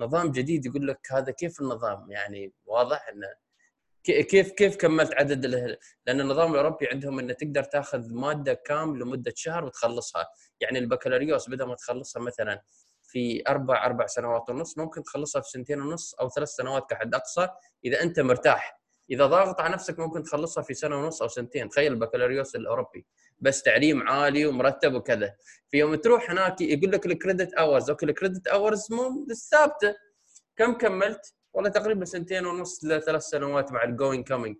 نظام 0.00 0.30
جديد 0.32 0.66
يقول 0.66 0.88
لك 0.88 0.98
هذا 1.12 1.30
كيف 1.32 1.60
النظام؟ 1.60 2.10
يعني 2.10 2.52
واضح 2.64 3.08
إنه 3.08 3.26
كيف 4.04 4.52
كيف 4.52 4.76
كملت 4.76 5.14
عدد 5.14 5.46
لأن 6.06 6.20
النظام 6.20 6.52
الأوروبي 6.52 6.88
عندهم 6.88 7.18
إنه 7.18 7.32
تقدر 7.32 7.64
تأخذ 7.64 8.12
مادة 8.12 8.54
كامله 8.54 9.04
لمدة 9.04 9.32
شهر 9.36 9.64
وتخلصها. 9.64 10.26
يعني 10.60 10.78
البكالوريوس 10.78 11.50
بدل 11.50 11.64
ما 11.64 11.74
تخلصها 11.74 12.22
مثلا 12.22 12.62
في 13.02 13.42
أربع 13.48 13.86
أربع 13.86 14.06
سنوات 14.06 14.50
ونص 14.50 14.78
ممكن 14.78 15.02
تخلصها 15.02 15.42
في 15.42 15.50
سنتين 15.50 15.80
ونص 15.80 16.14
أو 16.14 16.28
ثلاث 16.28 16.48
سنوات 16.48 16.90
كحد 16.90 17.14
أقصى 17.14 17.48
إذا 17.84 18.02
أنت 18.02 18.20
مرتاح. 18.20 18.80
إذا 19.10 19.26
ضاغط 19.26 19.60
على 19.60 19.74
نفسك 19.74 19.98
ممكن 19.98 20.22
تخلصها 20.22 20.62
في 20.62 20.74
سنة 20.74 20.96
ونص 20.96 21.22
أو 21.22 21.28
سنتين. 21.28 21.68
تخيل 21.68 21.92
البكالوريوس 21.92 22.56
الأوروبي. 22.56 23.06
بس 23.40 23.62
تعليم 23.62 24.08
عالي 24.08 24.46
ومرتب 24.46 24.94
وكذا. 24.94 25.34
في 25.68 25.78
يوم 25.78 25.94
تروح 25.94 26.30
هناك 26.30 26.60
يقول 26.60 26.92
لك 26.92 27.06
ال 27.06 27.13
credit 27.13 27.54
hours 27.54 27.90
أوكي 27.90 28.06
ال 28.06 28.12
credit 28.12 28.46
hours 28.46 28.92
مو 28.92 29.26
ثابتة. 29.50 29.94
كم 30.56 30.72
كملت؟ 30.72 31.34
والله 31.54 31.70
تقريبا 31.70 32.04
سنتين 32.04 32.46
ونص 32.46 32.84
لثلاث 32.84 33.22
سنوات 33.22 33.72
مع 33.72 33.84
ال 33.84 33.91
going 33.91 34.28
coming 34.28 34.56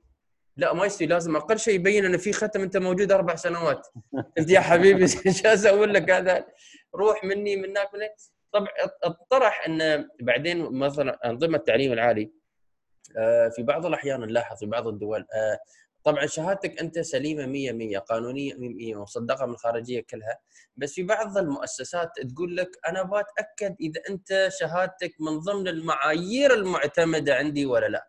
لا 0.57 0.73
ما 0.73 0.87
يصير 0.87 1.09
لازم 1.09 1.37
أقل 1.37 1.59
شيء 1.59 1.75
يبين 1.75 2.05
إن 2.05 2.17
في 2.17 2.33
ختم 2.33 2.61
أنت 2.61 2.77
موجود 2.77 3.13
أربع 3.13 3.35
سنوات. 3.35 3.89
أنت 4.39 4.51
يا 4.51 4.61
حبيبي 4.61 5.03
إيش 5.27 5.47
أسوي 5.47 5.87
لك 5.87 6.11
هذا؟ 6.11 6.47
روح 6.95 7.25
مني 7.25 7.57
من 7.57 7.69
هناك 7.69 7.95
من. 7.95 8.01
طبعا 8.53 8.69
اطرح 9.03 9.67
إن 9.67 10.09
بعدين 10.21 10.79
مثلا 10.79 11.31
أنظمة 11.31 11.57
التعليم 11.57 11.93
العالي 11.93 12.33
آه، 13.19 13.49
في 13.49 13.63
بعض 13.63 13.87
الأحيان 13.87 14.21
نلاحظ 14.21 14.59
في 14.59 14.67
بعض 14.67 14.89
الدول 14.89 15.21
آه، 15.35 15.59
طبعا 16.05 16.27
شهادتك 16.27 16.81
أنت 16.81 16.99
سليمة 16.99 17.47
100 17.47 17.73
100 17.73 17.99
قانونية 17.99 18.55
100 18.55 18.95
مصدقة 18.95 19.47
من 19.47 19.53
الخارجيه 19.53 20.01
كلها. 20.11 20.39
بس 20.77 20.93
في 20.93 21.03
بعض 21.03 21.39
المؤسسات 21.39 22.11
تقول 22.35 22.57
لك 22.57 22.71
أنا 22.89 23.03
بتاكد 23.03 23.77
إذا 23.81 24.01
أنت 24.11 24.49
شهادتك 24.61 25.15
من 25.21 25.39
ضمن 25.39 25.69
المعايير 25.69 26.55
المعتمدة 26.55 27.35
عندي 27.35 27.67
ولا 27.67 27.87
لا. 27.89 28.09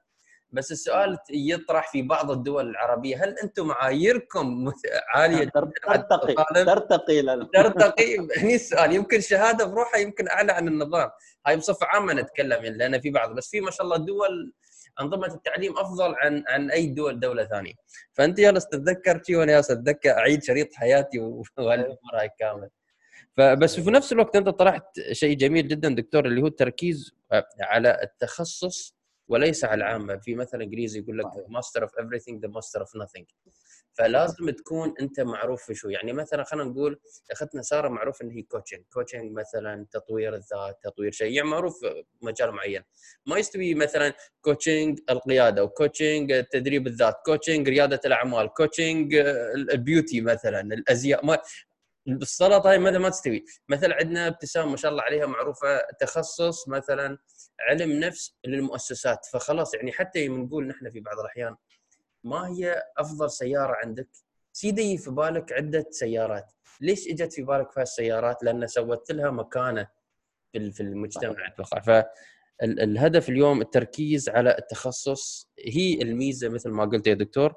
بس 0.52 0.72
السؤال 0.72 1.18
يطرح 1.32 1.92
في 1.92 2.02
بعض 2.02 2.32
الدول 2.32 2.70
العربية 2.70 3.24
هل 3.24 3.36
أنتم 3.44 3.68
معاييركم 3.68 4.72
عالية؟ 5.16 5.50
تر- 5.50 5.72
ترتقي؟ 5.88 6.34
ترتقي. 6.66 7.22
ترتقي. 7.54 8.18
هني 8.38 8.56
السؤال 8.56 8.94
يمكن 8.94 9.22
شهادة 9.22 9.66
بروحها 9.66 10.00
يمكن 10.00 10.28
أعلى 10.30 10.52
عن 10.52 10.68
النظام. 10.68 11.10
هاي 11.48 11.58
بصفة 11.58 11.86
عامة 11.86 12.14
نتكلم 12.14 12.64
يعني 12.64 12.78
لأن 12.78 13.02
في 13.02 13.10
بعض 13.10 13.36
بس 13.36 13.50
في 13.50 13.62
ما 13.62 13.72
شاء 13.72 13.82
الله 13.86 13.98
دول 13.98 14.54
أنظمة 15.02 15.34
التعليم 15.34 15.78
أفضل 15.78 16.16
عن 16.16 16.44
عن 16.48 16.72
أي 16.72 16.88
دول 16.88 17.20
دولة 17.20 17.46
ثانية. 17.46 17.74
فأنت 18.14 18.38
جالس 18.38 18.68
تتذكر 18.68 19.24
شي 19.24 19.36
وأنا 19.36 19.52
جالس 19.52 19.72
أتذكر 19.72 20.12
أعيد 20.12 20.44
شريط 20.44 20.74
حياتي 20.74 21.20
وهالامور 21.20 21.98
هاي 22.14 22.30
كامل. 22.40 22.70
فبس 23.38 23.80
في 23.80 23.92
نفس 23.92 24.14
الوقت 24.14 24.36
أنت 24.36 24.50
طرحت 24.50 25.00
شيء 25.12 25.38
جميل 25.38 25.68
جدا 25.68 25.90
دكتور 25.90 26.26
اللي 26.26 26.42
هو 26.42 26.48
التركيز 26.48 27.16
على 27.62 28.00
التخصص 28.04 28.96
وليس 29.28 29.66
على 29.66 29.74
العامة. 29.84 30.18
في 30.18 30.36
مثل 30.36 30.62
إنجليزي 30.62 31.00
يقول 31.00 31.18
لك 31.18 31.26
master 31.48 31.84
of 31.84 31.92
everything 31.92 32.42
the 32.42 32.48
master 32.48 32.82
of 32.82 32.98
nothing. 32.98 33.26
فلازم 33.94 34.50
تكون 34.50 34.94
أنت 35.02 35.20
معروف 35.20 35.64
في 35.64 35.76
شو. 35.76 35.90
يعني 35.90 36.14
مثلا 36.14 36.44
خلينا 36.44 36.70
نقول 36.70 37.00
أختنا 37.32 37.62
سارة 37.62 37.90
معروف 37.90 38.22
إن 38.22 38.32
هي 38.32 38.42
coaching 38.42 38.84
coaching 38.94 39.32
مثلا 39.32 39.86
تطوير 39.92 40.36
الذات 40.36 40.80
تطوير 40.84 41.12
شيء. 41.12 41.32
يعني 41.32 41.50
معروف 41.50 41.74
مجال 42.22 42.52
معين. 42.52 42.84
ما 43.26 43.38
يستوي 43.38 43.76
مثلا 43.76 44.14
coaching 44.42 45.00
القيادة 45.10 45.62
أو 45.62 45.70
coaching 45.70 46.44
تدريب 46.52 46.88
الذات 46.88 47.16
coaching 47.26 47.70
ريادة 47.70 48.00
الأعمال 48.06 48.54
coaching 48.54 49.16
ال 49.74 49.81
beauty 49.81 50.22
مثلا 50.22 50.62
الأزياء. 50.62 51.26
ما 51.26 51.38
السلطة 52.08 52.72
هاي 52.72 52.80
ما 52.80 53.10
تستوي. 53.10 53.46
مثلا 53.70 53.96
عندنا 53.96 54.28
ابتسام 54.28 54.72
ما 54.72 54.78
شاء 54.78 54.92
الله 54.92 55.04
عليها 55.04 55.26
معروفة 55.26 55.82
تخصص 56.00 56.68
مثلا 56.68 57.18
علم 57.70 57.92
نفس 57.92 58.36
للمؤسسات. 58.46 59.26
فخلاص 59.26 59.74
يعني 59.74 59.92
حتى 59.92 60.28
نقول 60.28 60.68
نحن 60.68 60.92
في 60.92 61.00
بعض 61.00 61.20
الأحيان 61.20 61.56
ما 62.24 62.48
هي 62.48 62.84
أفضل 62.98 63.32
سيارة 63.32 63.76
عندك؟ 63.84 64.10
سيدي 64.52 64.98
في 64.98 65.12
بالك 65.12 65.54
عدة 65.54 65.86
سيارات، 65.90 66.52
ليش 66.82 67.08
إجت 67.08 67.34
في 67.34 67.42
بالك 67.44 67.72
في 67.72 67.80
هالسيارات؟ 67.80 68.44
لأن 68.44 68.68
سوت 68.68 69.12
لها 69.12 69.32
مكانة 69.32 69.88
في 70.54 70.80
المجتمع 70.80 71.48
أتوقع 71.48 71.80
فالهدف 72.62 73.30
اليوم 73.30 73.62
التركيز 73.62 74.30
على 74.30 74.58
التخصص 74.58 75.52
هي 75.60 76.02
الميزة 76.02 76.50
مثل 76.50 76.70
ما 76.70 76.86
قلت 76.86 77.08
يا 77.08 77.14
دكتور 77.14 77.54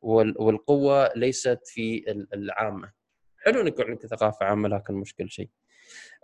والقوة 0.00 1.12
ليست 1.16 1.60
في 1.64 2.04
العامة. 2.34 2.92
حلو 3.44 3.60
انك 3.60 3.80
عندك 3.80 4.06
ثقافة 4.06 4.46
عامة 4.46 4.68
لكن 4.68 4.94
مش 4.94 5.14
كل 5.14 5.30
شيء. 5.30 5.48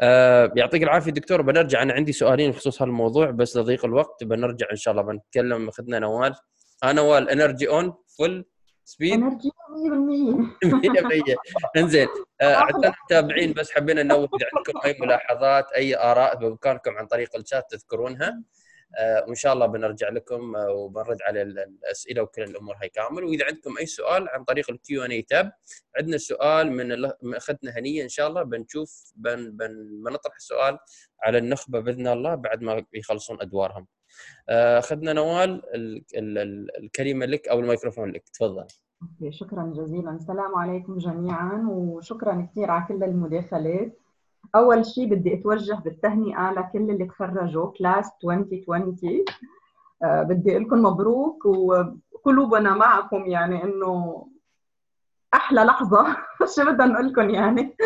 آه 0.01 0.53
يعطيك 0.57 0.82
العافية 0.82 1.11
دكتور 1.11 1.42
بنرجع 1.42 1.82
أنا 1.82 1.92
عندي 1.92 2.12
سؤالين 2.12 2.51
بخصوص 2.51 2.82
هالموضوع 2.82 3.30
بس 3.30 3.57
لضيق 3.57 3.84
الوقت 3.84 4.24
بنرجع 4.24 4.66
إن 4.70 4.76
شاء 4.76 4.92
الله 4.92 5.03
بنتكلم 5.03 5.68
اختنا 5.68 5.99
نوال 5.99 6.34
ها 6.85 6.93
نوال 6.93 7.30
energy 7.30 7.68
on 7.68 7.95
full 8.18 8.45
speed 8.85 9.12
energy 9.12 9.51
100% 10.64 10.64
100% 10.64 11.37
إنزين 11.76 12.09
آه، 12.41 12.55
اعزائنا 12.55 12.95
المتابعين 12.99 13.53
بس 13.53 13.70
حبينا 13.70 14.03
ننوه 14.03 14.28
إذا 14.37 14.47
عندكم 14.57 14.80
أي 14.85 14.97
ملاحظات 15.01 15.72
أي 15.72 15.97
آراء 15.97 16.37
بإمكانكم 16.37 16.97
عن 16.99 17.07
طريق 17.07 17.37
الشات 17.37 17.70
تذكرونها. 17.70 18.43
آه، 18.99 19.24
وإن 19.26 19.35
شاء 19.35 19.53
الله 19.53 19.66
بنرجع 19.66 20.09
لكم 20.09 20.57
آه، 20.57 20.70
وبنرد 20.70 21.18
على 21.22 21.43
ال- 21.43 21.59
الأسئلة 21.59 22.22
وكل 22.22 22.43
الأمور 22.43 22.76
هاي 22.82 22.89
كامل. 22.89 23.24
وإذا 23.24 23.45
عندكم 23.47 23.78
أي 23.78 23.87
سؤال 23.87 24.28
عن 24.28 24.45
طريق 24.45 24.70
ال 24.70 24.88
Q 24.88 25.05
and 25.05 25.11
A 25.11 25.22
tab 25.22 25.53
عندنا 25.99 26.18
سؤال 26.18 26.72
من 26.72 26.93
ال- 26.93 27.12
من 27.22 27.35
أختنا 27.35 27.70
هنية 27.78 28.03
إن 28.03 28.09
شاء 28.09 28.28
الله. 28.28 28.43
بنشوف 28.43 29.12
بن 29.16 29.51
بن 29.51 30.03
بنطرح 30.05 30.35
السؤال 30.37 30.78
على 31.22 31.39
النخبة 31.39 31.80
بإذن 31.80 32.07
الله 32.07 32.35
بعد 32.35 32.62
ما 32.62 32.85
يخلصون 32.95 33.41
أدوارهم. 33.41 33.87
آه، 34.49 34.79
أختنا 34.78 35.12
نوال 35.12 35.62
ال- 35.75 36.05
ال- 36.17 36.39
ال- 36.39 36.77
الكلمة 36.85 37.27
لك 37.27 37.49
أو 37.49 37.61
الميكروفون 37.61 38.11
لك. 38.11 38.29
تفضل. 38.29 38.67
أوكي، 39.03 39.33
شكرا 39.33 39.73
جزيلا. 39.77 40.11
السلام 40.11 40.55
عليكم 40.57 40.99
جميعا 40.99 41.67
وشكرا 41.71 42.49
كثير 42.51 42.71
على 42.71 42.85
كل 42.89 43.05
المداخلات. 43.05 43.99
أول 44.55 44.87
شيء 44.87 45.07
بدي 45.07 45.35
أتوجه 45.35 45.75
بالتهنئة 45.75 46.53
لكل 46.53 46.91
اللي 46.91 47.05
تخرجوا 47.07 47.67
class 47.66 48.11
2020 48.25 49.25
آه، 50.03 50.23
بدي 50.23 50.53
أقول 50.53 50.62
لكم 50.62 50.83
مبروك 50.83 51.45
وقلوبنا 51.47 52.75
معكم 52.75 53.27
يعني 53.27 53.65
إنه 53.65 54.27
أحلى 55.35 55.61
لحظة. 55.61 56.17
شو 56.57 56.65
بدنا 56.65 56.87
نقول 56.87 57.09
لكم 57.09 57.31
يعني؟ 57.31 57.77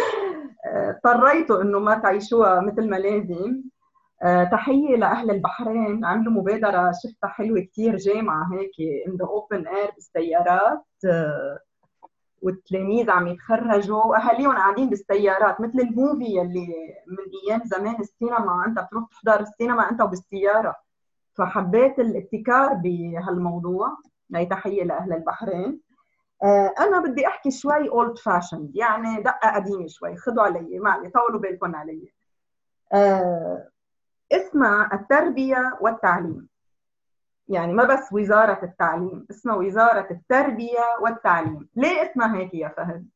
آه، 0.66 0.91
اضطريتوا 1.07 1.62
إنه 1.62 1.79
ما 1.79 1.95
تعيشوها 1.99 2.61
مثل 2.61 2.91
ما 2.91 2.97
لازم. 2.97 3.62
تحية 4.52 4.96
لأهل 4.96 5.30
البحرين. 5.30 6.04
عملوا 6.04 6.32
مبادرة 6.32 6.92
شفتها 7.02 7.28
حلوة 7.28 7.60
كتير 7.60 7.96
جامعة 7.96 8.48
هيك 8.52 8.72
in 9.08 9.12
the 9.12 9.26
open 9.26 9.64
air 9.66 9.94
بالسيارات 9.94 10.84
آه، 11.04 11.58
والتلاميذ 12.42 13.10
عم 13.10 13.26
يتخرجوا. 13.26 14.04
واهاليهم 14.04 14.52
قاعدين 14.56 14.88
بالسيارات 14.88 15.60
مثل 15.60 15.78
ال 15.78 15.86
movie 15.86 16.24
يلي 16.24 16.68
من 17.06 17.18
أيام 17.48 17.62
زمان 17.64 18.00
السينما 18.00 18.64
أنت 18.66 18.78
بتروح 18.80 19.04
تحضر 19.10 19.40
السينما 19.40 19.90
أنت 19.90 20.00
وبالسيارة. 20.00 20.76
فحبيت 21.34 21.98
الابتكار 21.98 22.74
بهالموضوع. 22.74 23.96
هي 24.34 24.46
تحية 24.46 24.84
لأهل 24.84 25.12
البحرين. 25.12 25.80
آه، 26.42 26.74
أنا 26.80 27.00
بدي 27.00 27.26
أحكي 27.26 27.50
شوي 27.50 27.88
old 27.88 28.18
fashioned 28.18 28.76
يعني 28.76 29.22
دقة 29.22 29.54
قديمة 29.54 29.86
شوي. 29.86 30.16
خذوا 30.16 30.42
علي 30.42 30.78
معلش 30.78 31.11
طولوا 31.10 31.40
بالكم 31.40 31.76
علي. 31.76 32.12
آه، 32.92 33.68
اسمها 34.33 34.91
التربية 34.93 35.79
والتعليم. 35.81 36.49
يعني 37.49 37.72
ما 37.72 37.85
بس 37.85 38.12
وزارة 38.12 38.64
التعليم 38.64 39.26
اسمها 39.31 39.57
وزارة 39.57 40.09
التربية 40.11 40.85
والتعليم. 41.01 41.68
ليه 41.76 42.11
اسمها 42.11 42.39
هيك 42.39 42.55
يا 42.55 42.68
فهد؟ 42.68 43.09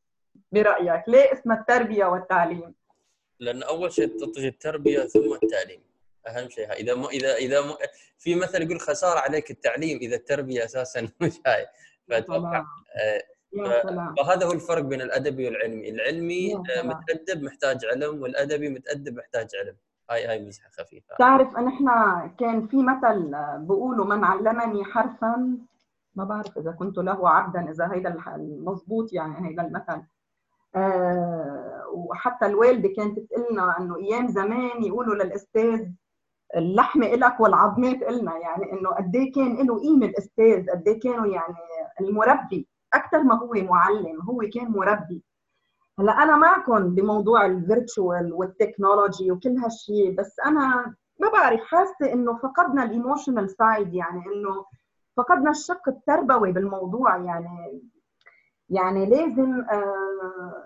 برأيك 0.51 1.03
ليه 1.07 1.33
اسمها 1.33 1.59
التربية 1.59 2.05
والتعليم؟ 2.05 2.75
لأن 3.39 3.63
أول 3.63 3.91
شيء 3.91 4.07
تطغي 4.07 4.47
التربية 4.47 4.99
ثم 4.99 5.33
التعليم. 5.43 5.83
أهم 6.27 6.49
شيء 6.49 6.71
هاي. 6.71 6.77
إذا 6.77 6.95
مو 6.95 7.07
اذا 7.07 7.35
إذا 7.35 7.61
مو 7.61 7.77
في 8.17 8.35
مثل 8.35 8.61
يقول 8.61 8.79
خسارة 8.79 9.19
عليك 9.19 9.51
التعليم 9.51 9.97
إذا 9.97 10.15
التربية 10.15 10.65
أساسا 10.65 11.01
مش 11.21 11.39
هاي. 11.47 11.67
فأتوقع 12.09 12.65
آه، 12.95 13.23
فهذا 14.17 14.45
هو 14.45 14.51
الفرق 14.51 14.81
بين 14.81 15.01
الأدبي 15.01 15.45
والعلمي، 15.45 15.89
العلمي 15.89 16.55
آه، 16.55 16.81
متأدب 16.81 17.43
محتاج 17.43 17.85
علم 17.85 18.21
والأدبي 18.21 18.69
متأدب 18.69 19.15
محتاج 19.15 19.47
علم، 19.55 19.75
هاي 20.13 20.27
هاي 20.27 20.45
مزحه 20.45 20.69
خفيفة. 20.69 21.15
تعرف 21.19 21.57
نحن 21.57 21.87
كان 22.39 22.67
في 22.67 22.83
مثل 22.83 23.31
بقولوا 23.57 24.05
من 24.05 24.23
علمني 24.23 24.85
حرفا 24.85 25.57
ما 26.15 26.23
بعرف 26.23 26.57
إذا 26.57 26.71
كنت 26.71 26.97
له 26.97 27.29
عبدا 27.29 27.71
إذا 27.71 27.89
هيدا 27.93 28.35
المضبوط 28.35 29.13
يعني 29.13 29.47
هيدا 29.49 29.67
المثل. 29.67 30.01
أه 30.75 31.83
وحتى 31.93 32.45
الوالدة 32.45 32.89
كانت 32.97 33.19
تقلنا 33.19 33.79
إنه 33.79 33.97
أيام 33.97 34.27
زمان 34.27 34.83
يقولوا 34.83 35.15
للأستاذ 35.15 35.87
اللحمه 36.55 37.05
إلك 37.05 37.39
والعظمات 37.39 38.01
إلنا 38.01 38.37
يعني 38.37 38.73
إنه 38.73 38.89
قد 38.89 39.15
إيه 39.15 39.33
كان 39.33 39.67
له 39.67 39.79
قيمة 39.79 40.05
الأستاذ 40.05 40.69
قد 40.71 40.87
إيه 40.87 40.99
كانوا 40.99 41.25
يعني 41.27 41.55
المربي 42.01 42.67
أكثر 42.93 43.23
ما 43.23 43.35
هو 43.35 43.53
معلم 43.53 44.21
هو 44.21 44.43
كان 44.53 44.71
مربي 44.71 45.23
هلا 45.99 46.11
أنا 46.23 46.35
معكم 46.37 46.95
بموضوع 46.95 47.45
ال 47.45 47.56
virtual 47.56 48.33
وال 48.33 48.49
technology 48.49 49.31
وكل 49.31 49.57
هالشيء 49.57 50.15
بس 50.15 50.39
أنا 50.45 50.95
ما 51.19 51.29
بعرف 51.29 51.61
حاسة 51.61 52.13
إنه 52.13 52.37
فقدنا 52.37 52.83
ال 52.83 52.90
emotional 52.90 53.49
side 53.49 53.93
يعني 53.93 54.19
إنه 54.25 54.65
فقدنا 55.17 55.49
الشق 55.51 55.89
التربوي 55.89 56.51
بالموضوع 56.51 57.17
يعني 57.17 57.81
يعني 58.69 59.05
لازم 59.05 59.61
آه 59.61 60.63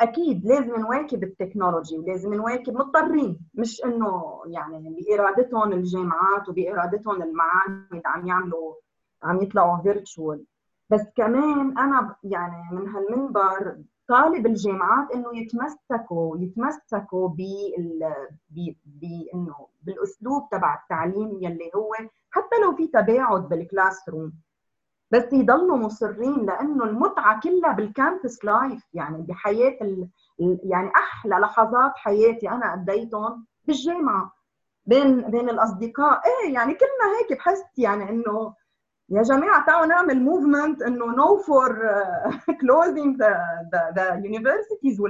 أكيد 0.00 0.46
لازم 0.46 0.76
نواكب 0.80 1.22
التكنولوجي 1.22 1.98
ولازم 1.98 2.34
نواكب 2.34 2.74
مضطرين 2.74 3.40
مش 3.54 3.84
إنه 3.84 4.42
يعني 4.46 4.96
بإرادتهم 5.00 5.72
الجامعات 5.72 6.48
وبإرادتهم 6.48 7.22
المعاهد 7.22 8.02
عم 8.06 8.26
يعملوا 8.26 8.74
عم 9.22 9.42
يطلعوا 9.42 9.82
virtual 9.82 10.44
بس 10.90 11.02
كمان 11.16 11.78
أنا 11.78 12.16
يعني 12.24 12.62
من 12.72 12.88
هالمنبر 12.88 13.76
طالب 14.08 14.46
الجامعات 14.46 15.10
إنه 15.10 15.38
يتمسكوا 15.38 16.38
يتمسكوا 16.38 17.28
بانه 18.86 19.66
بالأسلوب 19.82 20.48
تبع 20.50 20.74
التعليم 20.82 21.38
يلي 21.40 21.70
هو 21.76 21.94
حتى 22.30 22.56
لو 22.62 22.76
في 22.76 22.86
تباعد 22.86 23.48
بال 23.48 24.08
classroom 24.08 24.32
بس 25.10 25.32
يضلوا 25.32 25.76
مصرين 25.76 26.46
لإنه 26.46 26.84
المتعة 26.84 27.40
كلها 27.40 27.72
بال 27.72 27.90
campus 27.90 28.44
life 28.44 28.82
يعني 28.94 29.22
بحياة 29.22 29.78
ال... 29.82 30.08
يعني 30.64 30.90
أحلى 30.96 31.36
لحظات 31.36 31.92
حياتي 31.96 32.50
أنا 32.50 32.72
قضيتهم 32.72 33.46
بالجامعة 33.64 34.32
بين 34.86 35.30
بين 35.30 35.48
الأصدقاء. 35.50 36.20
إيه 36.26 36.54
يعني 36.54 36.74
كلنا 36.74 37.18
هيك 37.20 37.38
بحس 37.38 37.64
يعني 37.78 38.10
إنه 38.10 38.54
يا 39.08 39.22
جماعة 39.22 39.66
تعالوا 39.66 39.86
نعمل 39.86 40.22
movement 40.22 40.82
إنه 40.82 41.06
no 41.06 41.36
for 41.36 41.78
closing 42.60 43.16
the 43.16 43.92
the 43.96 44.14
universities 44.14 45.00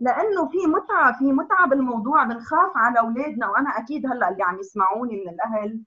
لأنه 0.00 0.48
في 0.48 0.66
متعة 0.66 1.18
في 1.18 1.32
متعة 1.32 1.66
بالموضوع. 1.68 2.24
بنخاف 2.24 2.72
على 2.76 2.98
أولادنا. 3.00 3.48
وأنا 3.50 3.70
أكيد 3.70 4.06
هلأ 4.06 4.28
اللي 4.28 4.42
عم 4.42 4.58
يسمعوني 4.58 5.16
من 5.16 5.28
الأهل 5.28 5.80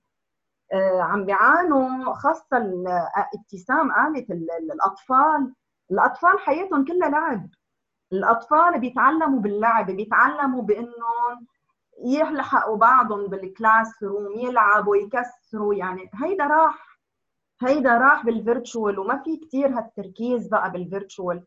آه، 0.73 1.01
عم 1.01 1.25
بيعانوا 1.25 2.13
خاصة 2.13 2.57
ابتسام 3.35 3.91
قالت 3.91 4.31
الأطفال. 4.71 5.53
الأطفال 5.91 6.39
حياتهم 6.39 6.85
كلها 6.85 7.09
لعب. 7.09 7.49
الأطفال 8.13 8.79
بيتعلموا 8.79 9.39
باللعب 9.39 9.85
بيتعلموا 9.91 10.61
بإنهم 10.61 11.47
يلحقوا 12.05 12.77
بعضهم 12.77 13.27
بال 13.27 14.03
classroom 14.03 14.31
يلعبوا 14.39 14.95
يكسروا. 14.95 15.73
يعني 15.73 16.09
هيدا 16.23 16.47
راح 16.47 16.92
هيدا 17.65 17.97
راح 17.97 18.25
بال 18.25 18.42
virtual 18.42 18.99
وما 18.99 19.17
في 19.23 19.37
كثير 19.37 19.67
هالتركيز 19.79 20.47
بقى 20.47 20.71
بال 20.71 20.86
virtual. 20.86 21.43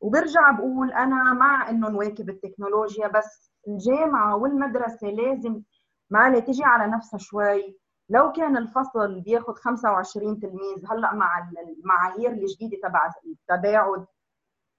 وبرجع 0.00 0.50
بقول 0.50 0.92
أنا 0.92 1.32
مع 1.32 1.70
انه 1.70 1.88
نواكب 1.90 2.30
التكنولوجيا 2.30 3.08
بس 3.08 3.50
الجامعة 3.68 4.36
والمدرسة 4.36 5.08
لازم 5.08 5.62
معلي 6.10 6.40
تجي 6.40 6.64
على 6.64 6.92
نفسها 6.92 7.18
شوي. 7.18 7.78
لو 8.08 8.32
كان 8.32 8.56
الفصل 8.56 9.20
بياخذ 9.20 9.54
25 9.54 10.40
تلميذ 10.40 10.86
هلأ 10.90 11.14
مع 11.14 11.48
المعايير 11.68 12.30
الجديدة 12.32 12.76
تبع 12.88 13.10
التباعد 13.26 14.06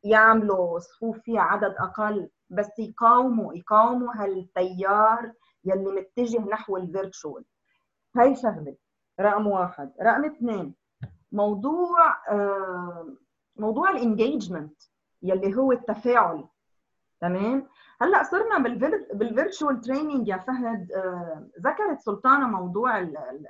يعملوا 0.03 0.79
صفوف 0.79 1.19
فيها 1.19 1.41
عدد 1.41 1.75
أقل 1.79 2.29
بس 2.49 2.79
يقاوموا 2.79 3.53
يقاوموا 3.53 4.13
هالتيار 4.15 5.31
يلي 5.65 5.91
متجه 5.91 6.39
نحو 6.41 6.77
ال 6.77 6.85
virtual. 6.85 7.45
هاي 8.15 8.35
شغلة. 8.35 8.75
رقم 9.19 9.47
واحد. 9.47 9.91
رقم 10.01 10.25
اثنين 10.25 10.73
موضوع 11.31 12.29
آه، 12.31 13.15
موضوع 13.55 13.89
ال 13.89 13.98
engagement 13.98 14.81
يلي 15.23 15.57
هو 15.57 15.71
التفاعل. 15.71 16.47
تمام؟ 17.21 17.67
هلأ 18.01 18.23
صرنا 18.23 18.57
بال 19.13 19.28
virtual 19.28 19.81
training 19.81 20.27
يا 20.27 20.37
فهد. 20.37 20.91
آه، 20.91 21.47
ذكرت 21.59 21.99
سلطانة 21.99 22.47
موضوع 22.47 22.99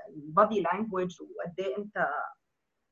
ال 0.09 0.20
body 0.20 0.61
language 0.61 1.21
وقديه 1.21 1.77
أنت 1.77 2.07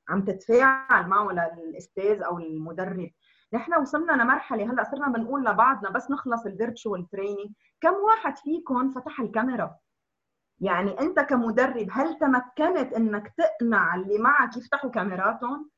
عم 0.09 0.25
تتفاعل 0.25 1.07
معه 1.07 1.31
للاستاذ 1.31 2.21
أو 2.21 2.39
المدرب. 2.39 3.11
نحن 3.53 3.73
وصلنا 3.81 4.23
لمرحلة 4.23 4.71
هلأ 4.71 4.83
صرنا 4.83 5.07
بنقول 5.07 5.45
لبعضنا 5.45 5.89
بس 5.89 6.11
نخلص 6.11 6.45
ال 6.45 6.53
virtual 6.53 7.09
training 7.09 7.51
كم 7.81 7.93
واحد 7.93 8.37
فيكم 8.37 8.91
فتح 8.91 9.19
الكاميرا؟ 9.19 9.75
يعني 10.59 10.99
أنت 10.99 11.19
كمدرب 11.19 11.87
هل 11.91 12.17
تمكنت 12.19 12.93
إنك 12.93 13.33
تقنع 13.37 13.95
اللي 13.95 14.17
معك 14.17 14.57
يفتحوا 14.57 14.89
كاميراتهم؟ 14.89 15.69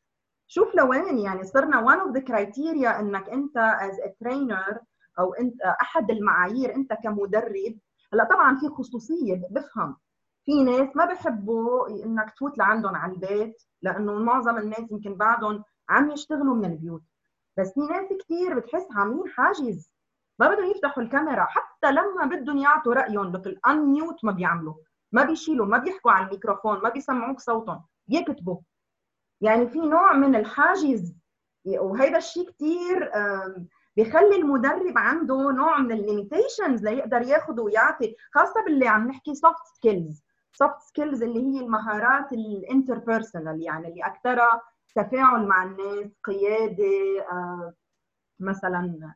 شوف 0.47 0.75
لوين 0.75 1.17
يعني 1.17 1.43
صرنا 1.43 1.85
one 1.85 2.07
of 2.07 2.17
the 2.17 2.23
criteria 2.25 2.99
إنك 2.99 3.29
أنت 3.29 3.57
a 4.03 4.09
trainer 4.09 4.79
أو 5.19 5.33
أنت 5.33 5.61
أحد 5.61 6.11
المعايير 6.11 6.75
أنت 6.75 6.93
كمدرب. 6.93 7.79
هلأ 8.13 8.23
طبعا 8.23 8.55
في 8.55 8.69
خصوصية 8.69 9.41
بفهم. 9.51 9.97
في 10.45 10.63
ناس 10.63 10.95
ما 10.95 11.05
بحبوا 11.05 11.89
إنك 11.89 12.33
تفوت 12.35 12.57
لعندهم 12.57 12.95
على 12.95 13.13
البيت 13.13 13.63
لأنه 13.81 14.13
معظم 14.13 14.57
الناس 14.57 14.91
يمكن 14.91 15.15
بعدهم 15.15 15.63
عم 15.89 16.11
يشتغلوا 16.11 16.55
من 16.55 16.65
البيوت. 16.65 17.03
بس 17.57 17.73
في 17.73 17.79
ناس 17.79 18.05
كثير 18.23 18.59
بتحس 18.59 18.87
عاملين 18.95 19.27
حاجز. 19.27 19.91
ما 20.39 20.49
بدهم 20.49 20.71
يفتحوا 20.71 21.03
الكاميرا 21.03 21.43
حتى 21.45 21.91
لما 21.91 22.25
بدهم 22.25 22.57
يعطوا 22.57 22.93
رأيهم 22.93 23.31
لك 23.35 23.47
ال 23.47 23.58
unmute 23.58 24.25
ما 24.25 24.31
بيعملوا. 24.31 24.75
ما 25.11 25.23
بيشيلوا 25.23 25.65
ما 25.65 25.77
بيحكوا 25.77 26.11
على 26.11 26.25
الميكروفون 26.25 26.79
ما 26.83 26.89
بيسمعوك 26.89 27.39
صوتهم. 27.39 27.83
بيكتبوا 28.07 28.57
يعني 29.41 29.67
في 29.67 29.79
نوع 29.79 30.13
من 30.13 30.35
الحاجز. 30.35 31.15
وهذا 31.65 32.17
الشيء 32.17 32.49
كثير 32.49 33.11
بيخلي 33.95 34.35
المدرب 34.35 34.97
عنده 34.97 35.51
نوع 35.51 35.79
من 35.79 35.91
ال 35.91 35.99
limitations 35.99 36.83
ليقدر 36.83 37.21
ياخذ 37.21 37.61
ويعطي 37.61 38.15
خاصة 38.31 38.63
باللي 38.63 38.87
عم 38.87 39.07
نحكي 39.07 39.35
soft 39.35 39.65
skills 39.75 40.23
soft 40.51 40.81
skills 40.81 41.23
اللي 41.23 41.39
هي 41.39 41.59
المهارات 41.59 42.33
ال 42.33 42.42
interpersonal 42.42 43.61
يعني 43.61 43.87
اللي 43.87 44.05
أكثرها 44.05 44.61
تفاعل 44.95 45.45
مع 45.47 45.63
الناس 45.63 46.07
قيادة 46.23 47.21
آه 47.31 47.73
مثلا 48.39 49.13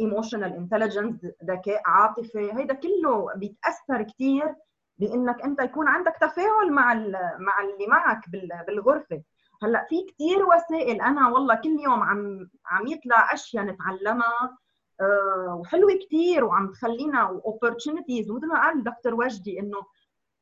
emotional 0.00 0.52
uh, 0.52 0.56
intelligence 0.56 1.26
ذكاء 1.44 1.82
عاطفي 1.86 2.52
هيدا 2.52 2.74
كله 2.74 3.34
بيتأثر 3.36 4.02
كثير 4.02 4.54
بإنك 4.98 5.42
أنت 5.42 5.60
يكون 5.60 5.88
عندك 5.88 6.14
تفاعل 6.20 6.72
مع 6.72 6.94
مع 7.38 7.60
اللي 7.60 7.86
معك 7.88 8.30
بالغرفة. 8.66 9.22
هلأ 9.62 9.86
في 9.88 10.02
كثير 10.02 10.46
وسائل 10.46 11.00
أنا 11.00 11.28
والله 11.28 11.54
كل 11.54 11.80
يوم 11.84 12.02
عم 12.02 12.48
عم 12.66 12.86
يطلع 12.86 13.34
أشياء 13.34 13.64
نتعلمها 13.64 14.58
uh, 15.02 15.50
وحلوة 15.60 15.92
كثير 16.06 16.44
وعم 16.44 16.72
تخلينا 16.72 17.20
opportunities 17.20 18.30
ومثل 18.30 18.46
ما 18.46 18.62
قال 18.62 18.84
دكتور 18.84 19.14
وجدي 19.14 19.60
إنه 19.60 19.78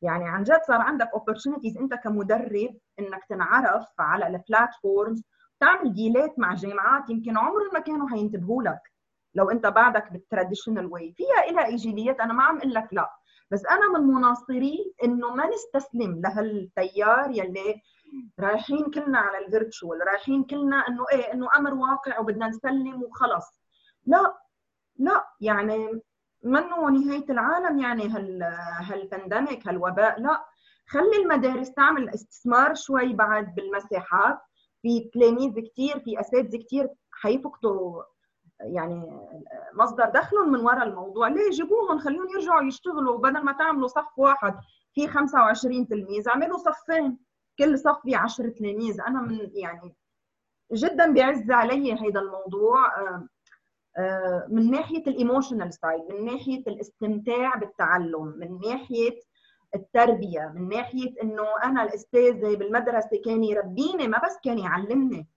يعني 0.03 0.28
عن 0.28 0.42
جد 0.42 0.61
صار 0.66 0.80
عندك 0.80 1.09
opportunities 1.14 1.78
أنت 1.78 1.95
كمدرب 1.95 2.76
إنك 2.99 3.24
تتعرف 3.28 3.87
على 3.99 4.26
ال 4.26 4.36
platforms 4.36 5.22
تعمل 5.65 5.93
deal 5.93 6.29
ات 6.29 6.39
مع 6.39 6.55
جامعات 6.55 7.11
يمكن 7.11 7.39
عمرهم 7.39 7.71
ما 7.75 7.81
كانوا 7.81 8.09
حينتبهوا 8.09 8.62
لك. 8.62 8.81
لو 9.35 9.51
انت 9.51 9.67
بعدك 9.67 10.12
بال 10.12 10.24
traditional 10.24 10.87
way 10.87 11.14
فيها 11.17 11.53
لها 11.53 11.67
إيجابيات 11.67 12.21
أنا 12.21 12.33
ما 12.33 12.45
عم 12.45 12.59
أقول 12.59 12.75
لك 12.75 12.89
لا. 12.93 13.11
بس 13.51 13.67
أنا 13.67 13.99
من 13.99 14.15
مناصري 14.15 14.95
إنه 15.05 15.35
ما 15.35 15.45
نستسلم 15.47 16.21
لهالتيار 16.21 17.31
يلي 17.31 17.81
رايحين 18.41 18.91
كلنا 18.91 19.19
على 19.19 19.47
ال 19.47 19.53
virtual 19.53 19.99
رايحين 20.07 20.45
كلنا 20.45 20.89
إنه 20.89 21.05
إيه 21.12 21.33
إنه 21.33 21.49
أمر 21.57 21.75
واقع 21.75 22.19
وبدنا 22.21 22.49
نسلم 22.49 23.03
وخلص. 23.03 23.61
لا 24.07 24.35
لا 24.99 25.27
يعني 25.41 26.01
منه 26.43 26.91
نهاية 26.91 27.25
العالم 27.31 27.79
يعني 27.79 28.09
هال 28.09 28.43
هالبانديميك 28.81 29.69
هالوباء؟ 29.69 30.21
لا. 30.21 30.45
خلي 30.87 31.17
المدارس 31.23 31.73
تعمل 31.75 32.09
استثمار 32.09 32.75
شوي 32.75 33.12
بعد 33.12 33.55
بالمساحات. 33.55 34.39
في 34.85 35.11
تلاميذ 35.14 35.61
كثير 35.61 36.01
في 36.01 36.20
أساتذة 36.20 36.64
كثير 36.64 36.89
حيفقدوا 37.11 38.03
يعني 38.61 39.28
مصدر 39.74 40.05
دخلهم 40.05 40.53
من 40.53 40.61
وراء 40.61 40.89
الموضوع. 40.89 41.28
ليه 41.28 41.51
جيبوهم 41.51 41.99
خليهم 41.99 42.28
يرجعوا 42.35 42.62
يشتغلوا 42.62 43.18
بدل 43.18 43.45
ما 43.45 43.53
تعملوا 43.53 43.89
صف 43.89 44.18
واحد 44.18 44.55
في 44.95 45.09
25 45.09 45.89
تلميذ. 45.89 46.28
اعملوا 46.28 46.59
صفين 46.59 47.18
كل 47.59 47.78
صف 47.78 48.01
فيه 48.03 48.16
10 48.16 48.49
تلاميذ 48.49 49.01
أنا 49.01 49.20
من 49.20 49.51
يعني 49.55 49.97
جدا 50.72 51.12
بيعز 51.12 51.51
علي 51.51 51.93
هذا 51.93 52.20
الموضوع. 52.20 53.01
آه، 53.01 53.28
آه، 53.97 54.47
من 54.49 54.70
ناحية 54.70 55.03
ال 55.07 55.13
emotional 55.13 55.74
side 55.74 56.03
من 56.11 56.24
ناحية 56.24 56.62
الاستمتاع 56.66 57.55
بالتعلم 57.55 58.35
من 58.39 58.61
ناحية 58.68 59.20
التربية 59.75 60.53
من 60.55 60.68
ناحية 60.68 61.22
إنه 61.22 61.47
أنا 61.64 61.83
الأستاذ 61.83 62.57
بالمدرسة 62.57 63.22
كان 63.25 63.45
يربيني 63.45 64.09
ما 64.09 64.20
بس 64.27 64.39
كان 64.45 64.59
يعلمني. 64.59 65.29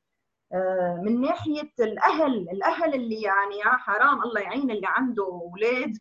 آه، 0.54 1.02
من 1.04 1.22
ناحية 1.22 1.72
الأهل 1.80 2.50
الأهل 2.52 2.94
اللي 2.94 3.22
يعني 3.22 3.58
يا 3.58 3.70
حرام 3.70 4.24
الله 4.24 4.42
يعين 4.42 4.72
اللي 4.72 4.88
عنده 4.88 5.26
أولاد. 5.26 5.98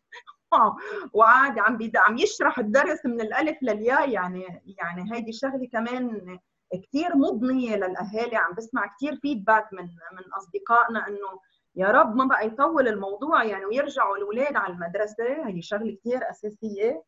وعاد 1.13 1.59
عم 1.59 1.77
عم 1.95 2.17
يشرح 2.17 2.59
الدرس 2.59 3.05
من 3.05 3.21
الألف 3.21 3.57
للياء 3.61 4.09
يعني 4.09 4.63
يعني 4.65 5.13
هيدي 5.13 5.29
الشغله 5.29 5.67
كمان 5.73 6.39
كثير 6.73 7.15
مضنية 7.15 7.75
للأهالي. 7.75 8.35
عم 8.35 8.53
بسمع 8.53 8.95
كثير 8.95 9.15
feedback 9.15 9.73
من 9.73 9.83
من 9.83 10.33
أصدقائنا 10.37 11.07
إنه 11.07 11.39
يا 11.75 11.87
رب 11.87 12.15
ما 12.15 12.25
بقى 12.25 12.47
يطول 12.47 12.87
الموضوع 12.87 13.43
يعني 13.43 13.65
ويرجعوا 13.65 14.17
الأولاد 14.17 14.55
على 14.55 14.73
المدرسة. 14.73 15.47
هي 15.47 15.61
شغلة 15.61 15.97
كثير 16.01 16.29
أساسية. 16.29 17.03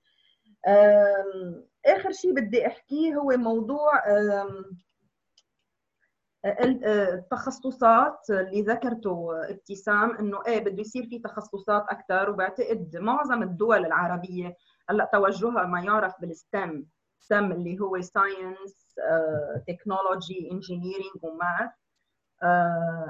آخر 1.86 2.12
شيء 2.12 2.34
بدي 2.34 2.68
أحكيه 2.68 3.16
هو 3.16 3.30
موضوع 3.38 3.92
التخصصات 6.46 8.30
اللي 8.30 8.62
ذكرته 8.62 9.30
ابتسام 9.50 10.16
إنه 10.18 10.40
إيه 10.48 10.60
بده 10.60 10.82
يصير 10.82 11.06
في 11.10 11.20
تخصصات 11.20 11.86
أكثر 11.90 12.30
وبعتقد 12.30 12.98
معظم 12.98 13.44
الدول 13.44 13.86
العربية 13.86 14.56
هلأ 14.90 15.10
توجهها 15.14 15.64
ما 15.66 15.82
يعرف 15.82 16.14
بال 16.22 16.42
STEM 16.42 16.84
STEM 17.20 17.52
اللي 17.52 17.80
هو 17.80 18.02
science 18.02 18.96
technology 19.68 20.52
engineering 20.52 21.24
و 21.24 21.33
math 21.33 21.72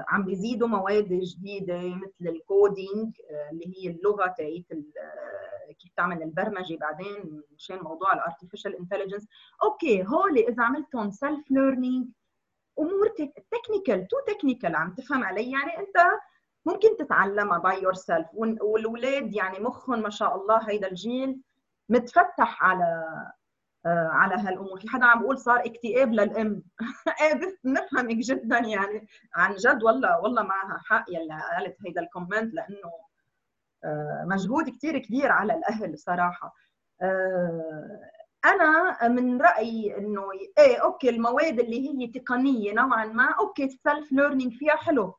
عم 0.08 0.24
بيزيدوا 0.24 0.68
مواد 0.68 1.08
جديدة 1.08 1.78
مثل 1.78 2.28
ال 2.28 2.41
coding 2.41 3.20
آه، 3.30 3.50
اللي 3.50 3.74
هي 3.76 3.90
اللغة 3.90 4.26
تاعت 4.26 4.82
كيف 5.78 5.92
تعمل 5.96 6.22
البرمجة 6.22 6.76
بعدين 6.76 7.42
مشان 7.56 7.78
موضوع 7.78 8.12
ال 8.12 8.18
artificial 8.18 8.76
intelligence 8.76 9.28
okay 9.62 10.04
هول 10.06 10.38
إذا 10.38 10.62
عملتهم 10.62 11.10
self 11.10 11.50
learning 11.50 12.08
امور 12.78 13.08
technical 13.50 14.08
too 14.08 14.16
technical 14.34 14.76
عم 14.76 14.94
تفهم 14.94 15.24
علي. 15.24 15.50
يعني 15.50 15.78
أنت 15.78 16.06
ممكن 16.66 16.96
تتعلمها 16.96 17.58
by 17.58 17.82
yourself 17.82 18.26
والاولاد 18.34 19.34
يعني 19.34 19.58
مخهم 19.58 20.02
ما 20.02 20.10
شاء 20.10 20.36
الله 20.36 20.70
هيدا 20.70 20.88
الجيل 20.88 21.40
متفتح 21.88 22.64
على 22.64 22.84
آه، 22.84 23.32
على 23.86 24.34
هالأمور. 24.34 24.80
في 24.80 24.88
حدا 24.88 25.04
عم 25.04 25.22
بقول 25.22 25.38
صار 25.38 25.60
اكتئاب 25.60 26.12
للأم. 26.12 26.62
إيه 27.22 27.34
بس 27.34 27.58
نفهمك 27.64 28.16
جدا 28.16 28.58
يعني. 28.58 29.06
عن 29.34 29.54
جد 29.54 29.82
والله 29.82 30.20
والله 30.20 30.42
معها 30.42 30.78
حق 30.84 31.04
يلي 31.08 31.42
قالت 31.52 31.76
هيدا 31.86 32.00
ال 32.00 32.07
comment 32.07 32.54
لأنه 32.54 32.90
آه، 33.84 34.24
مجهود 34.28 34.70
كثير 34.70 34.98
كبير 34.98 35.32
على 35.32 35.54
الأهل 35.54 35.98
صراحة. 35.98 36.54
آه، 37.02 38.00
أنا 38.44 39.08
من 39.08 39.42
رأيي 39.42 39.98
إنه 39.98 40.22
إيه 40.58 40.76
okay 40.82 41.10
المواد 41.10 41.60
اللي 41.60 41.88
هي 41.88 42.06
تقنية 42.06 42.72
نوعا 42.72 43.04
ما 43.04 43.34
okay 43.40 43.64
ال 43.64 43.74
self 43.74 44.12
learning 44.12 44.52
فيها 44.54 44.76
حلو. 44.76 45.14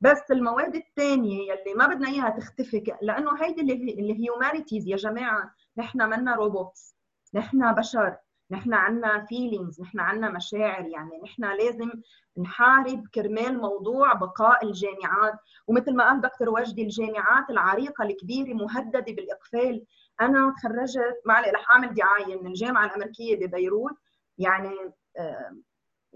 بس 0.00 0.30
المواد 0.30 0.74
الثانية 0.76 1.52
يلي 1.52 1.74
ما 1.76 1.86
بدنا 1.86 2.08
إياها 2.08 2.30
تختفي 2.30 2.84
لأنه 3.02 3.44
هيدي 3.44 3.60
اللي 3.60 3.92
ال 4.12 4.19
humanities 4.19 4.88
يا 4.88 4.96
جماعة. 4.96 5.54
نحن 5.78 5.98
منا 6.10 6.34
robots 6.34 6.93
نحن 7.34 7.74
بشر 7.74 8.16
نحن 8.50 8.74
عنا 8.74 9.24
feelings 9.24 9.80
نحن 9.80 10.00
عنا 10.00 10.30
مشاعر 10.30 10.86
يعني 10.86 11.20
نحن 11.24 11.44
لازم 11.44 11.90
نحارب 12.38 13.06
كرمال 13.14 13.60
موضوع 13.60 14.12
بقاء 14.12 14.66
الجامعات. 14.66 15.34
ومثل 15.66 15.96
ما 15.96 16.08
قال 16.08 16.20
دكتور 16.20 16.48
وجدي 16.48 16.82
الجامعات 16.82 17.50
العريقة 17.50 18.04
الكبيرة 18.04 18.54
مهددة 18.54 19.12
بالإقفال. 19.12 19.84
أنا 20.20 20.54
تخرجت 20.58 21.22
علي 21.28 21.50
رح 21.50 21.72
أعمل 21.72 21.94
دعاية 21.94 22.40
من 22.40 22.46
الجامعة 22.46 22.86
الأمريكية 22.86 23.46
ببيروت. 23.46 23.94
يعني 24.38 24.74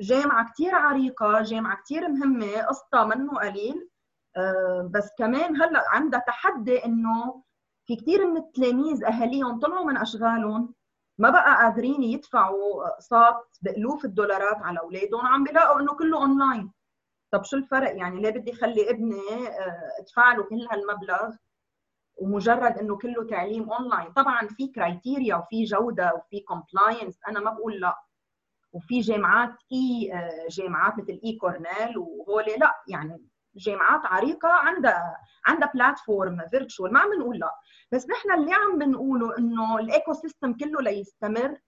جامعة 0.00 0.52
كثير 0.52 0.74
عريقة 0.74 1.42
جامعة 1.42 1.82
كثير 1.84 2.08
مهمة 2.08 2.62
قصتها 2.62 3.04
منه 3.04 3.32
قليل. 3.32 3.88
بس 4.90 5.08
كمان 5.18 5.62
هلأ 5.62 5.84
عندها 5.88 6.20
تحدي 6.20 6.84
إنه 6.84 7.42
في 7.86 7.96
كثير 7.96 8.26
من 8.26 8.36
التلاميذ 8.36 9.04
أهاليهم 9.04 9.58
طلعوا 9.58 9.84
من 9.84 9.96
أشغالهم. 9.96 10.74
ما 11.18 11.30
بقى 11.30 11.56
قادرين 11.56 12.02
يدفعوا 12.02 12.86
أقساط 12.88 13.58
بألوف 13.62 14.04
الدولارات 14.04 14.56
على 14.62 14.80
أولادهم 14.80 15.26
عم 15.26 15.44
بيلاقوا 15.44 15.80
إنه 15.80 15.94
كله 15.96 16.18
اونلاين 16.18 16.72
طب 17.30 17.44
شو 17.44 17.56
الفرق؟ 17.56 17.96
يعني 17.96 18.20
ليه 18.20 18.30
بدي 18.30 18.52
خلي 18.52 18.90
ابني 18.90 19.48
آه، 19.48 19.90
ادفع 20.00 20.32
له 20.32 20.42
كل 20.42 20.66
هالمبلغ 20.72 21.34
ومجرد 22.16 22.78
إنه 22.78 22.96
كله 22.98 23.26
تعليم 23.26 23.72
اونلاين 23.72 24.12
طبعا 24.12 24.46
في 24.46 24.68
criteria 24.68 25.36
وفي 25.36 25.64
جودة 25.64 26.14
وفي 26.14 26.40
compliance 26.40 27.18
أنا 27.28 27.40
ما 27.40 27.50
بقول 27.50 27.80
لا. 27.80 27.98
وفي 28.72 29.00
جامعات 29.00 29.54
اي 29.72 30.12
آه، 30.14 30.46
جامعات 30.50 30.98
مثل 30.98 31.20
اي 31.24 31.36
كورنيل 31.36 31.98
وهولي. 31.98 32.56
لا 32.56 32.74
يعني 32.88 33.28
جامعات 33.58 34.00
عريقة 34.04 34.48
عندها 34.48 35.16
عندها 35.46 35.70
platform 35.74 36.48
virtual 36.50 36.92
ما 36.92 37.00
عم 37.00 37.14
نقول 37.14 37.38
لا. 37.38 37.54
بس 37.92 38.08
نحن 38.10 38.32
اللي 38.32 38.52
عم 38.52 38.78
بنقوله 38.78 39.38
إنه 39.38 39.78
ال 39.78 40.12
ecosystem 40.12 40.52
كله 40.52 40.80
ليستمر. 40.82 41.58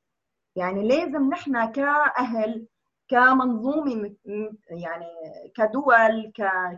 يعني 0.56 0.88
لازم 0.88 1.28
نحن 1.30 1.64
كأهل 1.72 2.66
كمنظومة 3.08 4.14
يعني 4.70 5.06
كدول 5.56 6.32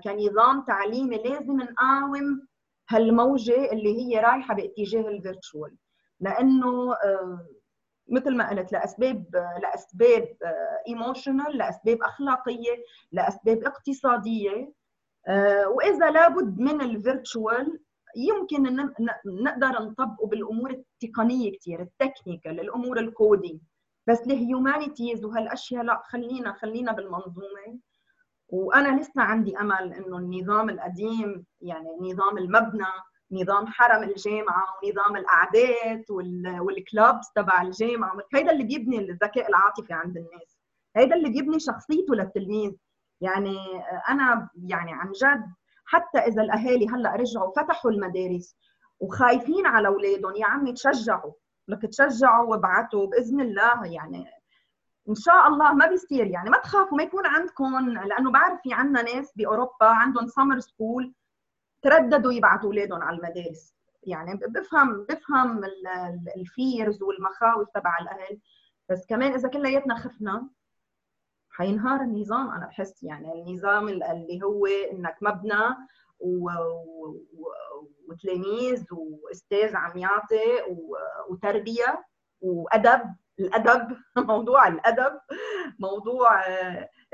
كنظام 0.04 0.62
تعليمي 0.62 1.16
لازم 1.16 1.60
نقاوم 1.60 2.46
هالموجة 2.90 3.72
اللي 3.72 3.98
هي 4.02 4.20
رايحة 4.20 4.54
باتجاه 4.54 5.08
ال 5.08 5.16
virtual. 5.16 5.76
لأنه 6.20 6.92
آه، 6.92 7.46
مثل 8.08 8.36
ما 8.36 8.50
قلت 8.50 8.72
لأسباب 8.72 9.24
لأسباب 9.62 10.36
emotional 10.88 11.56
لأسباب 11.58 12.02
أخلاقية 12.02 12.84
لأسباب 13.12 13.64
اقتصادية. 13.64 14.52
آه، 14.52 14.72
وإذا 15.66 16.10
لابد 16.10 16.58
من 16.58 16.80
ال 16.80 16.93
virtual 16.93 17.80
يمكن 18.16 18.76
نقدر 19.26 19.68
نطبقه 19.82 20.26
بالأمور 20.26 20.70
التقنية 20.70 21.52
كثير 21.58 21.80
ال 21.80 21.88
technical 21.88 22.60
الأمور 22.60 22.98
ال 23.00 23.09
coding 23.09 23.60
بس 24.06 24.20
الهيومانيتيز 24.20 25.24
وهالأشياء 25.24 25.82
لا 25.82 26.02
خلينا 26.04 26.52
خلينا 26.52 26.92
بالمنظومة. 26.92 27.78
وأنا 28.48 29.00
لسه 29.00 29.22
عندي 29.22 29.58
أمل 29.58 29.92
إنه 29.92 30.16
النظام 30.18 30.70
القديم 30.70 31.44
يعني 31.60 31.88
نظام 32.00 32.38
المبنى 32.38 32.86
نظام 33.32 33.66
حرم 33.66 34.02
الجامعة 34.02 34.64
ونظام 34.82 35.16
القعدات 35.16 36.10
والكلابس 36.60 37.32
تبع 37.32 37.62
الجامعة 37.62 38.18
هيدا 38.34 38.52
اللي 38.52 38.64
بيبني 38.64 38.98
الذكاء 38.98 39.48
العاطفي 39.48 39.92
عند 39.92 40.16
الناس. 40.16 40.58
هيدا 40.96 41.14
اللي 41.16 41.28
بيبني 41.30 41.60
شخصيته 41.60 42.14
للتلميذ. 42.14 42.72
يعني 43.22 43.56
أنا 44.08 44.48
يعني 44.64 44.92
عن 44.92 45.12
جد 45.12 45.46
حتى 45.84 46.18
إذا 46.18 46.42
الأهالي 46.42 46.88
هلأ 46.88 47.16
رجعوا 47.16 47.52
فتحوا 47.56 47.90
المدارس 47.90 48.56
وخايفين 49.00 49.66
على 49.66 49.88
أولادهم 49.88 50.36
يا 50.36 50.46
عمي 50.46 50.72
تشجعوا 50.72 51.32
لك 51.68 51.86
تشجعوا 51.86 52.50
وابعتوا 52.50 53.06
بإذن 53.06 53.40
الله 53.40 53.86
يعني 53.86 54.26
إن 55.08 55.14
شاء 55.14 55.48
الله 55.48 55.72
ما 55.72 55.86
بيصير 55.86 56.26
يعني 56.26 56.50
ما 56.50 56.58
تخافوا 56.58 56.96
ما 56.96 57.02
يكون 57.02 57.26
عندكم 57.26 57.88
لأنه 57.88 58.30
بعرف 58.30 58.60
في 58.62 58.72
عندنا 58.72 59.02
ناس 59.02 59.32
بأوروبا 59.36 59.86
عندهم 59.86 60.26
summer 60.26 60.58
school 60.58 61.14
ترددوا 61.82 62.32
يبعثوا 62.32 62.64
أولادهم 62.64 63.02
على 63.02 63.16
المدارس. 63.16 63.74
يعني 64.02 64.40
بفهم 64.48 65.06
بفهم 65.08 65.60
ال 66.36 66.47
fears 66.47 67.02
والمخاوف 67.02 67.68
تبع 67.74 67.98
الأهل 68.00 68.40
بس 68.88 69.06
كمان 69.06 69.32
إذا 69.32 69.48
كلياتنا 69.48 69.94
خفنا 69.94 70.48
حينهار 71.52 72.00
النظام. 72.00 72.50
أنا 72.50 72.66
بحس 72.66 73.02
يعني 73.02 73.32
النظام 73.32 73.88
اللي 73.88 74.40
هو 74.44 74.66
إنك 74.66 75.16
مبنى 75.22 75.76
و... 76.20 76.50
وتلاميذ 78.08 78.84
وأستاذ 78.92 79.76
عم 79.76 79.98
يعطي 79.98 80.62
و... 80.68 80.96
وتربية 81.30 82.04
وأدب. 82.40 83.14
الأدب 83.40 83.96
موضوع 84.30 84.68
الأدب 84.68 85.20
موضوع 85.78 86.40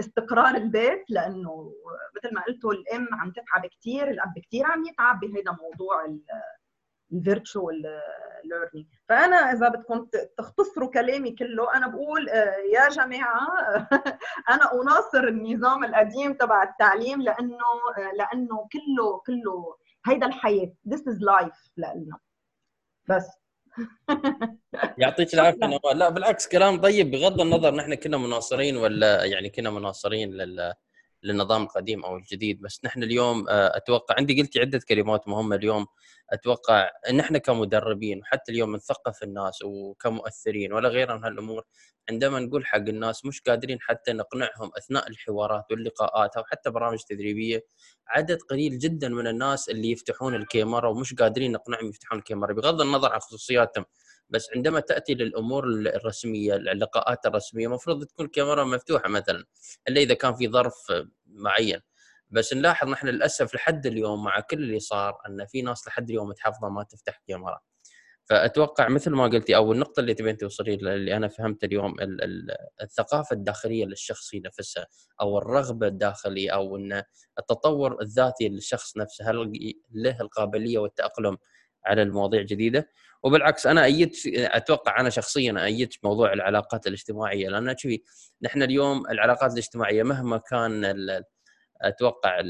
استقرار 0.00 0.54
البيت 0.54 1.04
لأنه 1.10 1.72
مثل 2.16 2.34
ما 2.34 2.42
قلتوا 2.42 2.72
الأم 2.72 3.08
عم 3.12 3.30
تتعب 3.30 3.66
كثير 3.66 4.10
الأب 4.10 4.34
كثير 4.46 4.66
عم 4.66 4.84
يتعب 4.84 5.20
بهذا 5.20 5.56
موضوع 5.62 6.04
ال 7.12 7.21
virtual 7.21 7.82
learning 8.44 8.86
فأنا 9.08 9.36
إذا 9.36 9.68
بدكم 9.68 10.06
تختصروا 10.38 10.90
كلامي 10.90 11.30
كله 11.30 11.74
أنا 11.76 11.88
بقول 11.88 12.28
آه، 12.28 12.56
يا 12.74 12.88
جماعة 12.88 13.46
أنا 14.52 14.72
أناصر 14.82 15.28
النظام 15.28 15.84
القديم 15.84 16.34
تبع 16.34 16.62
التعليم 16.62 17.22
لأنه 17.22 17.58
آه، 17.98 18.12
لأنه 18.16 18.68
كله 18.72 19.18
كله 19.26 19.76
هيدا 20.06 20.26
الحياة. 20.26 20.72
This 20.88 21.00
is 21.00 21.18
life 21.20 21.70
لنا 21.76 22.18
بس. 23.08 23.26
يعطيك 24.98 25.34
العافية 25.34 25.66
نوال. 25.66 25.98
لا 25.98 26.08
بالعكس 26.08 26.48
كلام 26.48 26.80
طيب 26.80 27.10
بغض 27.10 27.40
النظر 27.40 27.74
نحن 27.74 27.94
كنا 27.94 28.16
مناصرين 28.16 28.76
ولا 28.76 29.24
يعني 29.24 29.50
كنا 29.50 29.70
مناصرين 29.70 30.30
لل 30.30 30.74
للنظام 31.22 31.62
القديم 31.62 32.04
أو 32.04 32.16
الجديد. 32.16 32.60
بس 32.60 32.80
نحن 32.84 33.02
اليوم 33.02 33.48
آه، 33.48 33.76
أتوقع 33.76 34.14
عندي 34.18 34.40
قلتي 34.42 34.60
عدة 34.60 34.80
كلمات 34.88 35.28
مهمة 35.28 35.56
اليوم. 35.56 35.86
أتوقع 36.32 36.90
ان 37.10 37.20
إحنا 37.20 37.38
كمدربين 37.38 38.20
وحتى 38.20 38.52
اليوم 38.52 38.76
نثقف 38.76 39.22
الناس 39.22 39.62
وكمؤثرين 39.64 40.72
ولا 40.72 40.88
غيرها 40.88 41.16
من 41.16 41.24
هالأمور 41.24 41.64
عندما 42.10 42.38
نقول 42.40 42.66
حق 42.66 42.76
الناس 42.78 43.24
مش 43.24 43.40
قادرين 43.40 43.78
حتى 43.80 44.12
نقنعهم 44.12 44.70
أثناء 44.78 45.08
الحوارات 45.08 45.64
واللقاءات 45.70 46.36
أو 46.36 46.44
حتى 46.44 46.70
برامج 46.70 46.98
تدريبية 47.08 47.64
عدد 48.08 48.42
قليل 48.42 48.78
جدا 48.78 49.08
من 49.08 49.26
الناس 49.26 49.68
اللي 49.68 49.90
يفتحون 49.90 50.34
الكاميرا 50.34 50.88
ومش 50.88 51.14
قادرين 51.14 51.52
نقنعهم 51.52 51.88
يفتحون 51.88 52.18
الكاميرا 52.18 52.52
بغض 52.52 52.80
النظر 52.80 53.12
عن 53.12 53.20
خصوصياتهم. 53.20 53.84
بس 54.30 54.48
عندما 54.56 54.80
تأتي 54.80 55.14
للأمور 55.14 55.64
الرسمية 55.68 56.54
اللقاءات 56.54 57.26
الرسمية 57.26 57.66
المفروض 57.66 58.04
تكون 58.04 58.26
الكاميرا 58.26 58.64
مفتوحة 58.64 59.08
مثلا 59.08 59.44
إلا 59.88 60.00
إذا 60.00 60.14
كان 60.14 60.34
في 60.34 60.48
ظرف 60.48 60.74
معين. 61.26 61.80
بس 62.30 62.54
نلاحظ 62.54 62.88
نحن 62.88 63.06
للأسف 63.06 63.54
لحد 63.54 63.86
اليوم 63.86 64.24
مع 64.24 64.40
كل 64.40 64.56
اللي 64.56 64.80
صار 64.80 65.18
أن 65.28 65.46
في 65.46 65.62
ناس 65.62 65.86
لحد 65.88 66.10
اليوم 66.10 66.28
متحفظه 66.28 66.68
ما 66.68 66.82
تفتح 66.82 67.22
كاميرا. 67.28 67.60
فأتوقع 68.28 68.88
مثل 68.88 69.10
ما 69.10 69.24
قلتي 69.24 69.56
أو 69.56 69.72
النقطة 69.72 70.00
اللي 70.00 70.14
تبين 70.14 70.36
توصلي 70.36 70.74
اللي 70.74 71.16
أنا 71.16 71.28
فهمت 71.28 71.64
اليوم 71.64 71.94
الثقافة 72.82 73.34
الداخلية 73.34 73.84
للشخص 73.84 74.34
نفسها 74.34 74.86
أو 75.20 75.38
الرغبة 75.38 75.86
الداخلية 75.86 76.50
أو 76.50 76.76
إن 76.76 77.02
التطور 77.38 78.02
الذاتي 78.02 78.48
للشخص 78.48 78.96
نفسه 78.96 79.30
هل 79.30 79.52
له 79.92 80.20
القابلية 80.20 80.78
والتأقلم 80.78 81.36
على 81.86 82.02
المواضيع 82.02 82.40
الجديده 82.40 82.88
وبالعكس 83.22 83.66
أنا 83.66 83.84
ايدت 83.84 84.26
أتوقع 84.26 85.00
أنا 85.00 85.10
شخصيا 85.10 85.64
ايدت 85.64 86.04
موضوع 86.04 86.32
العلاقات 86.32 86.86
الاجتماعية 86.86 87.48
لأن 87.48 87.76
شوفي 87.76 88.02
نحن 88.42 88.62
اليوم 88.62 89.06
العلاقات 89.06 89.52
الاجتماعية 89.52 90.02
مهما 90.02 90.38
كان 90.38 90.94
أتوقع 91.82 92.42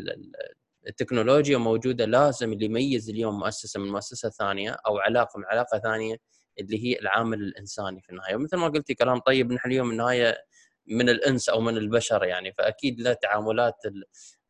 التكنولوجيا 0.88 1.58
موجودة 1.58 2.04
لازم 2.04 2.52
اللي 2.52 2.64
يميز 2.64 3.10
اليوم 3.10 3.38
مؤسسة 3.38 3.80
من 3.80 3.92
مؤسسة 3.92 4.28
ثانية 4.30 4.76
أو 4.86 4.98
علاقة 4.98 5.38
من 5.38 5.44
علاقة 5.44 5.78
ثانية 5.78 6.16
اللي 6.60 6.84
هي 6.84 6.98
العامل 6.98 7.38
الإنساني 7.42 8.00
في 8.00 8.10
النهاية. 8.10 8.36
ومثل 8.36 8.56
ما 8.56 8.68
قلتي 8.68 8.94
كلام 8.94 9.18
طيب 9.18 9.52
نحن 9.52 9.68
اليوم 9.68 9.90
النهاية 9.90 10.36
من 10.86 11.08
الإنس 11.08 11.48
أو 11.48 11.60
من 11.60 11.76
البشر 11.76 12.24
يعني 12.24 12.52
فأكيد 12.52 13.00
له 13.00 13.12
تعاملات 13.12 13.76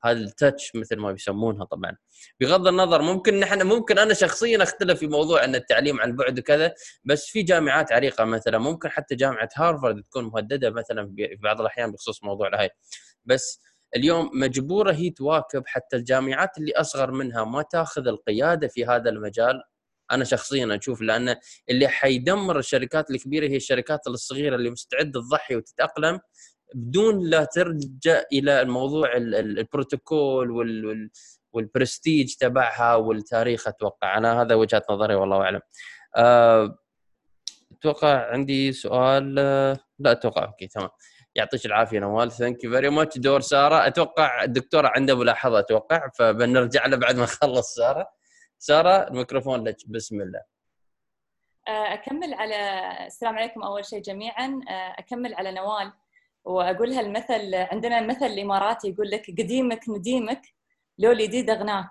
هذا 0.04 0.18
التاتش 0.18 0.72
مثل 0.74 0.96
ما 0.96 1.10
يسمونها 1.10 1.64
طبعا. 1.64 1.96
بغض 2.40 2.66
النظر 2.66 3.02
ممكن 3.02 3.40
نحن 3.40 3.62
ممكن 3.62 3.98
أنا 3.98 4.14
شخصيا 4.14 4.62
أختلف 4.62 4.98
في 4.98 5.06
موضوع 5.06 5.44
إن 5.44 5.54
التعليم 5.54 6.00
عن 6.00 6.16
بعد 6.16 6.38
وكذا 6.38 6.74
بس 7.04 7.26
في 7.26 7.42
جامعات 7.42 7.92
عريقة 7.92 8.24
مثلا 8.24 8.58
ممكن 8.58 8.88
حتى 8.88 9.14
جامعة 9.14 9.48
هارفارد 9.56 10.02
تكون 10.02 10.24
مهددة 10.24 10.70
مثلا 10.70 11.14
في 11.16 11.36
بعض 11.42 11.60
الأحيان 11.60 11.92
بخصوص 11.92 12.24
موضوع 12.24 12.48
الهاي 12.48 12.70
بس 13.24 13.60
اليوم 13.96 14.30
مجبورة 14.34 14.92
هي 14.92 15.10
تواكب 15.10 15.62
حتى 15.66 15.96
الجامعات 15.96 16.58
اللي 16.58 16.72
أصغر 16.72 17.10
منها 17.10 17.44
ما 17.44 17.62
تأخذ 17.62 18.08
القيادة 18.08 18.68
في 18.68 18.86
هذا 18.86 19.10
المجال. 19.10 19.62
أنا 20.10 20.24
شخصيا 20.24 20.78
أشوف 20.80 21.00
لأن 21.00 21.36
اللي 21.70 21.88
حيدمر 21.88 22.58
الشركات 22.58 23.10
الكبيرة 23.10 23.48
هي 23.48 23.56
الشركات 23.56 24.06
الصغيرة 24.06 24.56
اللي 24.56 24.70
مستعدة 24.70 25.20
تضحي 25.20 25.56
وتتأقلم. 25.56 26.20
بدون 26.74 27.28
لا 27.30 27.44
ترجع 27.44 28.22
إلى 28.32 28.60
الموضوع 28.62 29.16
البروتوكول 29.16 30.50
والبرستيج 31.52 32.34
تبعها 32.34 32.94
والتاريخ 32.94 33.68
أتوقع. 33.68 34.18
أنا 34.18 34.42
هذا 34.42 34.54
وجهة 34.54 34.82
نظري 34.90 35.14
والله 35.14 35.42
أعلم. 35.42 35.60
آه، 36.16 36.78
أتوقع 37.72 38.30
عندي 38.32 38.72
سؤال 38.72 39.34
لا 39.98 40.12
أتوقع 40.12 40.44
okay 40.44 40.66
تمام. 40.66 40.88
يعطيك 41.34 41.66
العافية 41.66 41.98
نوال. 41.98 42.32
thank 42.32 42.64
you 42.64 42.70
very 42.70 42.88
much 42.90 43.18
دور 43.18 43.40
سارة. 43.40 43.86
أتوقع 43.86 44.44
الدكتورة 44.44 44.88
عنده 44.88 45.14
ملاحظة 45.16 45.58
أتوقع 45.58 46.08
فبنرجع 46.14 46.86
له 46.86 46.96
بعد 46.96 47.16
ما 47.16 47.22
نخلص 47.42 47.74
سارة. 47.74 48.10
سارة 48.58 48.90
الميكروفون 49.08 49.64
لك. 49.64 49.76
بسم 49.86 50.20
الله. 50.20 50.40
آه، 51.68 51.94
أكمل 51.94 52.34
على 52.34 52.56
السلام 53.06 53.38
عليكم 53.38 53.62
أول 53.62 53.84
شيء 53.84 54.02
جميعا. 54.02 54.60
آه، 54.68 54.94
أكمل 54.98 55.34
على 55.34 55.52
نوال. 55.52 55.92
واقولها 56.48 57.00
المثل 57.00 57.54
عندنا 57.54 57.98
المثل 57.98 58.26
الاماراتي 58.26 58.88
يقول 58.88 59.10
لك 59.10 59.30
قديمك 59.30 59.88
نديمك 59.88 60.42
لو 60.98 61.12
الجديد 61.12 61.50
أغناك. 61.50 61.90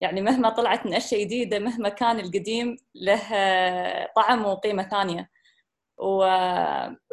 يعني 0.00 0.20
مهما 0.20 0.50
طلعت 0.50 0.86
من 0.86 0.94
أشياء 0.94 1.20
جديدة 1.20 1.58
مهما 1.58 1.88
كان 1.88 2.20
القديم 2.20 2.76
له 2.94 3.20
طعم 4.16 4.44
وقيمة 4.44 4.88
ثانية. 4.88 5.30
و 5.98 6.18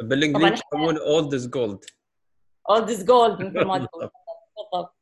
بالإنجليزي 0.02 0.54
يسمونه 0.54 1.00
اولد 1.00 1.34
از 1.34 1.50
جولد 1.50 1.84
اولد 2.70 2.90
از 2.90 3.04
جولد 3.04 3.42
مثل 3.42 3.64
ما 3.64 3.78
تقول. 3.86 4.10
بالضبط. 4.56 4.96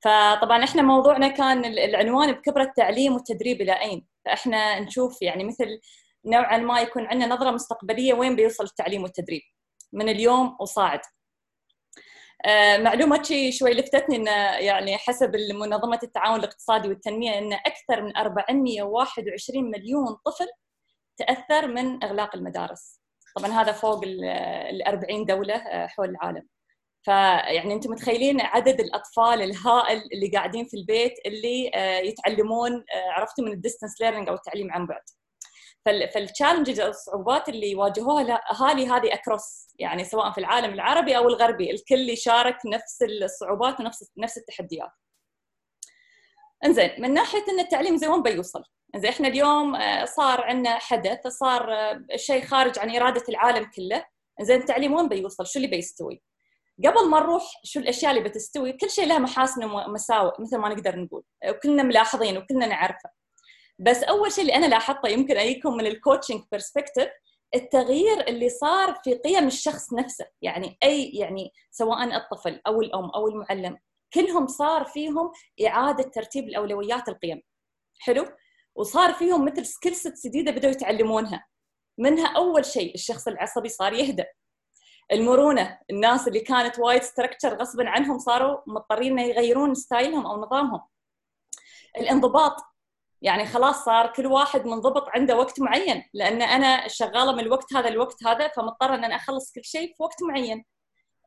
فطبعا 0.00 0.64
إحنا 0.64 0.82
موضوعنا 0.82 1.28
كان 1.28 1.64
العنوان 1.64 2.32
بكبر 2.32 2.60
التعليم 2.60 3.12
والتدريب 3.14 3.60
إلى 3.60 3.80
أين؟ 3.80 4.06
فإحنا 4.24 4.80
نشوف 4.80 5.22
يعني 5.22 5.44
مثل 5.44 5.80
نوعا 6.26 6.56
ما 6.58 6.80
يكون 6.80 7.06
عندنا 7.06 7.34
نظرة 7.34 7.50
مستقبلية 7.50 8.14
وين 8.14 8.36
بيوصل 8.36 8.64
التعليم 8.64 9.02
والتدريب. 9.02 9.42
من 9.94 10.08
اليوم 10.08 10.56
وصاعد 10.60 11.00
آه، 12.46 12.76
معلومة 12.76 13.22
شيء 13.22 13.52
شوي 13.52 13.74
لفتتني 13.74 14.16
انه 14.16 14.30
يعني 14.56 14.96
حسب 14.96 15.36
منظمة 15.36 15.98
التعاون 16.02 16.38
الاقتصادي 16.38 16.88
والتنمية 16.88 17.38
إن 17.38 17.52
أكثر 17.52 18.02
من 18.02 18.16
421 18.16 19.70
مليون 19.70 20.16
طفل 20.24 20.46
تأثر 21.16 21.66
من 21.66 22.04
إغلاق 22.04 22.36
المدارس. 22.36 23.00
طبعا 23.36 23.50
هذا 23.50 23.72
فوق 23.72 24.00
ال 24.04 24.82
40 24.86 25.24
دولة 25.24 25.54
آه، 25.54 25.86
حول 25.86 26.10
العالم. 26.10 26.48
فيعني 27.02 27.74
أنتم 27.74 27.90
متخيلين 27.90 28.40
عدد 28.40 28.80
الأطفال 28.80 29.42
الهائل 29.42 30.02
اللي 30.14 30.28
قاعدين 30.28 30.64
في 30.64 30.76
البيت 30.76 31.14
اللي 31.26 31.70
آه، 31.74 31.98
يتعلمون 31.98 32.84
عرفتوا 33.16 33.44
من 33.44 33.52
ال 33.52 33.57
distance 33.57 34.00
learning 34.00 34.28
أو 34.28 34.34
التعليم 34.34 34.72
عن 34.72 34.86
بعد. 34.86 35.02
فال 35.84 36.00
challenges 36.00 36.80
أو 36.80 36.88
الصعوبات 36.88 37.48
اللي 37.48 37.70
يواجهوها 37.70 38.22
الاهالي 38.22 38.86
هذه 38.86 39.14
across 39.14 39.68
يعني 39.78 40.04
سواء 40.04 40.32
في 40.32 40.38
العالم 40.38 40.74
العربي 40.74 41.16
أو 41.16 41.28
الغربي 41.28 41.70
الكل 41.70 42.10
يشارك 42.10 42.56
نفس 42.66 43.02
الصعوبات 43.02 43.80
ونفس 43.80 44.12
نفس 44.18 44.38
التحديات. 44.38 44.90
إنزين 46.64 46.90
من 46.98 47.14
ناحية 47.14 47.44
إن 47.48 47.60
التعليم 47.60 47.96
زي 47.96 48.06
وين 48.06 48.22
بيوصل؟ 48.22 48.62
إنزين 48.94 49.10
إحنا 49.10 49.28
اليوم 49.28 49.74
آه، 49.74 50.04
صار 50.04 50.40
عندنا 50.40 50.78
حدث 50.78 51.26
صار 51.26 51.74
آه، 51.74 52.06
شيء 52.16 52.44
خارج 52.44 52.78
عن 52.78 52.96
إرادة 52.96 53.24
العالم 53.28 53.70
كله، 53.76 54.04
إنزين 54.40 54.60
التعليم 54.60 54.94
وين 54.94 55.08
بيوصل؟ 55.08 55.46
شو 55.46 55.58
اللي 55.58 55.68
بيستوي؟ 55.68 56.22
قبل 56.84 57.08
ما 57.08 57.20
نروح 57.20 57.60
شو 57.64 57.80
الأشياء 57.80 58.10
اللي 58.10 58.28
بتستوي 58.28 58.72
كل 58.72 58.90
شيء 58.90 59.06
له 59.06 59.18
محاسن 59.18 59.64
ومساوئ 59.64 60.32
مثل 60.38 60.56
ما 60.58 60.68
نقدر 60.68 60.96
نقول 60.96 61.22
وكلنا 61.48 61.82
ملاحظين 61.82 62.38
وكلنا 62.38 62.66
نعرفه 62.66 63.10
بس 63.78 64.02
أول 64.02 64.32
شيء 64.32 64.42
اللي 64.42 64.54
أنا 64.54 64.66
لاحظته 64.66 65.08
يمكن 65.08 65.36
اجيكم 65.36 65.76
من 65.76 65.86
ال 65.86 65.92
coaching 65.92 66.42
perspective 66.52 67.08
التغيير 67.54 68.28
اللي 68.28 68.48
صار 68.48 68.94
في 69.04 69.14
قيم 69.14 69.46
الشخص 69.46 69.92
نفسه. 69.92 70.26
يعني 70.42 70.78
أي 70.82 71.10
يعني 71.10 71.52
سواء 71.70 72.16
الطفل 72.16 72.60
أو 72.66 72.82
الأم 72.82 73.10
أو 73.10 73.28
المعلم 73.28 73.78
كلهم 74.14 74.46
صار 74.46 74.84
فيهم 74.84 75.32
إعادة 75.66 76.02
ترتيب 76.02 76.44
الأولويات 76.44 77.08
القيم. 77.08 77.42
حلو؟ 77.98 78.26
وصار 78.74 79.12
فيهم 79.12 79.44
مثل 79.44 79.66
skill 79.66 79.94
sets 79.94 80.26
جديدة 80.26 80.52
بدأوا 80.52 80.72
يتعلمونها. 80.72 81.46
منها 81.98 82.36
أول 82.36 82.64
شيء 82.64 82.94
الشخص 82.94 83.28
العصبي 83.28 83.68
صار 83.68 83.92
يهدى 83.92 84.24
المرونة 85.12 85.78
الناس 85.90 86.28
اللي 86.28 86.40
كانت 86.40 86.78
وايد 86.78 87.02
ستركتشر 87.02 87.56
غصبا 87.56 87.88
عنهم 87.88 88.18
صاروا 88.18 88.60
مضطرين 88.66 89.18
يغيرون 89.18 89.74
ستايلهم 89.74 90.26
أو 90.26 90.36
نظامهم. 90.36 90.80
الانضباط 91.98 92.56
يعني 93.24 93.46
خلاص 93.46 93.84
صار 93.84 94.12
كل 94.12 94.26
واحد 94.26 94.66
منضبط 94.66 95.08
عنده 95.08 95.36
وقت 95.36 95.60
معين 95.60 96.04
لأن 96.14 96.42
أنا 96.42 96.88
شغالة 96.88 97.32
من 97.32 97.40
الوقت 97.40 97.74
هذا 97.74 97.88
الوقت 97.88 98.24
هذا 98.26 98.48
فمضطره 98.48 98.94
إن 98.94 99.04
أنا 99.04 99.16
أخلص 99.16 99.52
كل 99.52 99.64
شيء 99.64 99.88
في 99.88 100.02
وقت 100.02 100.22
معين. 100.22 100.64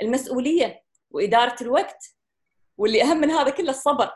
المسؤولية 0.02 0.84
وإدارة 1.12 1.56
الوقت 1.62 2.16
واللي 2.78 3.04
أهم 3.04 3.18
من 3.18 3.32
هذا 3.32 3.50
كله 3.50 3.70
الصبر. 3.70 4.12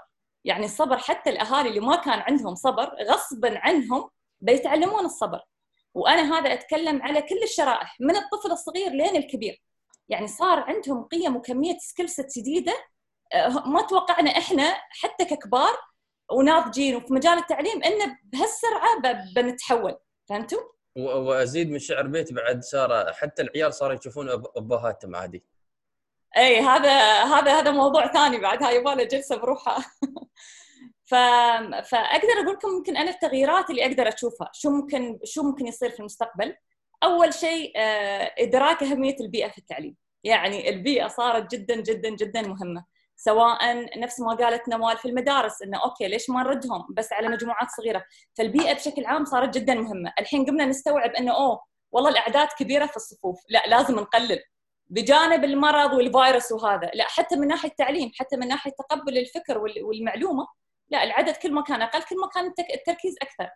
يعني 0.46 0.66
الصبر 0.66 0.98
حتى 0.98 1.30
الأهالي 1.30 1.70
اللي 1.70 1.80
ما 1.80 1.96
كان 1.96 2.20
عندهم 2.20 2.56
صبر 2.56 2.96
غصبا 3.10 3.60
عنهم 3.60 4.10
بيتعلمون 4.42 5.06
الصبر. 5.06 5.40
وأنا 5.94 6.38
هذا 6.38 6.54
أتكلم 6.54 7.02
على 7.02 7.22
كل 7.22 7.44
الشرائح 7.44 7.98
من 8.00 8.16
الطفل 8.16 8.52
الصغير 8.52 8.92
لين 8.92 9.16
الكبير. 9.16 9.64
يعني 10.10 10.28
صار 10.28 10.60
عندهم 10.60 11.04
قيم 11.04 11.36
وكمية 11.36 11.78
skill 11.78 12.08
جديدة 12.38 12.74
آه، 13.34 13.68
ما 13.68 13.82
توقعنا 13.82 14.32
إحنا 14.38 14.78
حتى 14.90 15.26
ككبار 15.26 15.91
وناضجين 16.32 16.96
وفي 16.96 17.14
مجال 17.14 17.38
التعليم 17.38 17.84
إنه 17.84 18.18
بهالسرعة 18.24 19.02
بنتحول. 19.36 19.98
فهمتوا؟ 20.30 20.62
وأزيد 20.98 21.72
من 21.72 21.80
شعر 21.80 22.08
بيت 22.08 22.34
بعد 22.34 22.64
صار 22.64 23.14
حتى 23.14 23.42
العيال 23.42 23.74
صاروا 23.74 23.96
يشوفون 23.96 24.30
ابهاتهم 24.30 25.16
عادي. 25.16 25.44
إي 26.38 26.60
هذا 26.60 27.24
هذا 27.24 27.60
هذا 27.60 27.72
موضوع 27.72 28.14
ثاني 28.14 28.38
بعد. 28.38 28.64
هاي 28.64 28.76
يبغى 28.76 29.06
جلسة 29.06 29.36
بروحها. 29.36 29.78
ف... 31.10 31.16
فأقدر 31.90 32.34
أقول 32.44 32.54
لكم 32.54 32.70
يمكن 32.78 32.98
أنا 32.98 33.12
التغييرات 33.12 33.70
اللي 33.70 33.86
أقدر 33.86 34.08
أشوفها. 34.08 34.50
شو 34.54 34.70
ممكن 34.70 35.20
شو 35.24 35.44
ممكن 35.44 35.68
يصير 35.68 35.90
في 35.90 36.00
المستقبل. 36.00 36.56
أول 37.04 37.34
شيء 37.34 37.74
آه، 37.76 38.34
إدراك 38.40 38.84
أهمية 38.84 39.16
البيئة 39.22 39.50
في 39.50 39.58
التعليم. 39.58 39.96
يعني 40.24 40.70
البيئة 40.70 41.08
صارت 41.08 41.52
جدا 41.52 41.76
جدا 41.76 42.10
جدا 42.10 42.42
مهمة. 42.42 42.86
سواء 43.24 43.90
نفس 44.00 44.20
ما 44.20 44.34
قالت 44.34 44.70
نوال 44.70 44.98
في 44.98 45.08
المدارس 45.08 45.62
إنه 45.62 45.84
أوكي 45.84 46.08
ليش 46.08 46.30
ما 46.30 46.44
نردهم 46.44 46.88
بس 46.90 47.14
على 47.14 47.28
مجموعات 47.28 47.68
صغيرة؟ 47.78 48.06
فالبيئة 48.38 48.74
بشكل 48.74 49.06
عام 49.06 49.26
صارت 49.26 49.58
جدا 49.58 49.74
مهمة. 49.74 50.14
الحين 50.20 50.46
قمنا 50.46 50.66
نستوعب 50.66 51.12
إنه 51.12 51.36
أوه 51.36 51.62
والله 51.92 52.10
الأعداد 52.10 52.48
كبيرة 52.60 52.86
في 52.86 52.96
الصفوف. 52.96 53.40
لا 53.50 53.64
لازم 53.68 53.96
نقلل. 54.00 54.40
بجانب 54.88 55.44
المرض 55.44 55.94
والفيروس 55.94 56.52
وهذا. 56.52 56.92
لا 56.94 57.04
حتى 57.08 57.36
من 57.36 57.48
ناحية 57.48 57.70
التعليم 57.70 58.12
حتى 58.16 58.38
من 58.38 58.48
ناحية 58.48 58.72
تقبل 58.72 59.18
الفكر 59.18 59.58
وال- 59.58 59.84
والمعلومة. 59.84 60.48
لا 60.90 61.04
العدد 61.04 61.36
كل 61.36 61.52
ما 61.54 61.62
كان 61.62 61.82
أقل 61.82 62.04
كل 62.04 62.16
ما 62.20 62.28
كان 62.28 62.54
التركيز 62.74 63.16
أكثر. 63.22 63.50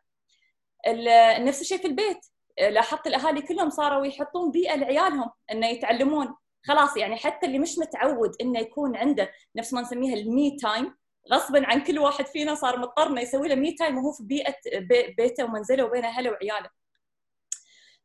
نفس 1.44 1.62
الشيء 1.62 1.78
في 1.78 1.88
البيت. 1.88 2.26
لاحظت 2.60 3.08
الأهالي 3.08 3.42
كلهم 3.42 3.70
صاروا 3.70 4.06
يحطون 4.06 4.52
بيئة 4.52 4.76
لعيالهم 4.76 5.32
إنه 5.52 5.68
يتعلمون. 5.68 6.36
خلاص 6.68 6.98
يعني 6.98 7.16
حتى 7.16 7.46
اللي 7.48 7.60
مش 7.60 7.78
متعود 7.80 8.36
إنه 8.42 8.60
يكون 8.60 8.96
عنده 8.96 9.32
نفس 9.56 9.74
ما 9.74 9.82
نسميها 9.82 10.14
ال 10.14 10.28
me 10.28 10.58
time 10.62 10.96
غصبا 11.34 11.66
عن 11.68 11.84
كل 11.84 12.00
واحد 12.00 12.26
فينا 12.28 12.56
صار 12.56 12.80
مضطر 12.80 13.08
إنه 13.08 13.22
يسوي 13.22 13.48
له 13.48 13.56
me 13.56 13.72
time 13.72 13.98
وهو 13.98 14.12
في 14.12 14.24
بيئة 14.24 14.56
بي- 14.80 15.14
بيته 15.18 15.44
ومنزله 15.46 15.84
وبين 15.86 16.06
أهله 16.06 16.32
وعياله. 16.32 16.70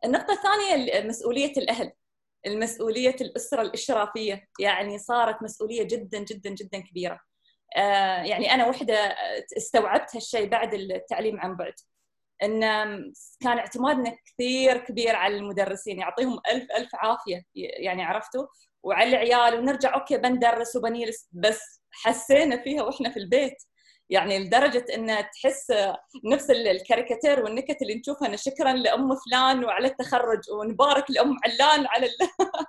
النقطة 0.04 0.32
الثانية 0.32 1.00
مسؤولية 1.08 1.52
الأهل 1.56 1.92
المسؤولية 2.46 3.16
الأسرة 3.20 3.62
الإشرافية 3.62 4.48
يعني 4.60 4.98
صارت 4.98 5.42
مسؤولية 5.42 5.82
جدا 5.82 6.18
جدا 6.18 6.50
جدا 6.50 6.78
كبيرة. 6.80 7.20
آه، 7.76 8.22
يعني 8.22 8.54
أنا 8.54 8.66
وحدة 8.68 8.94
استوعبت 9.56 10.16
هالشيء 10.16 10.48
بعد 10.48 10.74
التعليم 10.74 11.40
عن 11.40 11.56
بعد. 11.56 11.74
إن 12.42 12.60
كان 13.40 13.58
اعتمادنا 13.58 14.16
كثير 14.26 14.78
كبير 14.78 15.16
على 15.16 15.36
المدرسين 15.36 15.98
يعطيهم 15.98 16.40
ألف 16.52 16.70
ألف 16.76 16.94
عافية 16.94 17.42
يعني 17.54 18.02
عرفتوا؟ 18.02 18.46
وعلى 18.82 19.08
العيال 19.08 19.58
ونرجع 19.58 19.94
okay 19.94 20.16
بندرس 20.16 20.76
وبنيلس 20.76 21.28
بس 21.32 21.82
حسينا 21.90 22.62
فيها 22.62 22.82
وإحنا 22.82 23.10
في 23.10 23.18
البيت. 23.18 23.56
يعني 24.10 24.38
لدرجة 24.38 24.84
إن 24.94 25.24
تحس 25.34 25.72
نفس 26.24 26.50
الكاريكاتير 26.50 27.44
والنكت 27.44 27.82
اللي 27.82 27.94
نشوفها 27.94 28.28
إن 28.28 28.36
شكرا 28.36 28.72
لأم 28.72 29.16
فلان 29.16 29.64
وعلى 29.64 29.88
التخرج 29.88 30.40
ونبارك 30.50 31.10
لأم 31.10 31.36
علان 31.44 31.86
على 31.86 32.06
ال... 32.06 32.12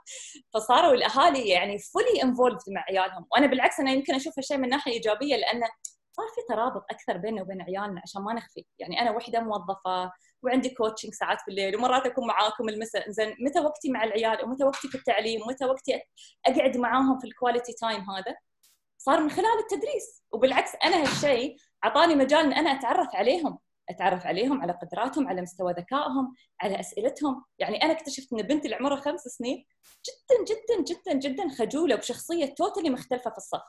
فصاروا 0.53 0.93
الأهالي 0.93 1.49
يعني 1.49 1.77
fully 1.79 2.23
involved 2.23 2.57
مع 2.67 2.83
عيالهم. 2.89 3.25
وأنا 3.31 3.47
بالعكس 3.47 3.79
أنا 3.79 3.91
يمكن 3.91 4.15
أشوف 4.15 4.33
هالشيء 4.37 4.57
من 4.57 4.69
ناحية 4.69 4.91
إيجابية 4.91 5.35
لأنه 5.35 5.67
صار 6.11 6.25
في 6.35 6.41
ترابط 6.53 6.85
أكثر 6.91 7.17
بيننا 7.17 7.41
وبين 7.41 7.61
عيالنا 7.61 8.01
عشان 8.03 8.21
ما 8.21 8.33
نخفي. 8.33 8.65
يعني 8.79 9.01
أنا 9.01 9.11
وحدة 9.11 9.39
موظفة 9.39 10.11
وعندي 10.43 10.69
coaching 10.69 11.13
ساعات 11.13 11.41
في 11.41 11.47
الليل 11.51 11.75
ومرات 11.75 12.05
أكون 12.05 12.27
معاكم 12.27 12.69
المساء 12.69 13.09
زين 13.11 13.35
متى 13.39 13.59
وقتي 13.59 13.91
مع 13.91 14.03
العيال 14.03 14.45
ومتى 14.45 14.63
وقتي 14.63 14.87
في 14.87 14.95
التعليم 14.95 15.41
ومتى 15.41 15.65
وقتي 15.65 16.01
أقعد 16.45 16.77
معاهم 16.77 17.19
في 17.19 17.27
ال 17.27 17.33
quality 17.33 17.73
time 17.73 18.01
هذا؟ 18.09 18.35
صار 18.97 19.19
من 19.19 19.29
خلال 19.29 19.59
التدريس. 19.59 20.23
وبالعكس 20.31 20.71
أنا 20.83 21.01
هالشيء 21.01 21.55
أعطاني 21.85 22.15
مجال 22.15 22.39
إن 22.45 22.53
أنا 22.53 22.69
أتعرف 22.69 23.15
عليهم. 23.15 23.59
أتعرف 23.89 24.25
عليهم 24.25 24.61
على 24.61 24.73
قدراتهم 24.73 25.27
على 25.27 25.41
مستوى 25.41 25.73
ذكائهم 25.73 26.35
على 26.61 26.79
أسئلتهم. 26.79 27.45
يعني 27.59 27.83
أنا 27.83 27.91
اكتشفت 27.91 28.33
إن 28.33 28.41
بنتي 28.41 28.65
اللي 28.65 28.75
عمرها 28.75 29.01
خمس 29.01 29.21
سنين 29.21 29.65
جدا 30.07 30.43
جدا 30.43 30.83
جدا 30.83 31.13
جدا 31.13 31.49
خجولة 31.49 31.95
وبشخصيه 31.95 32.45
totally 32.45 32.89
مختلفة 32.89 33.31
في 33.31 33.37
الصف. 33.37 33.61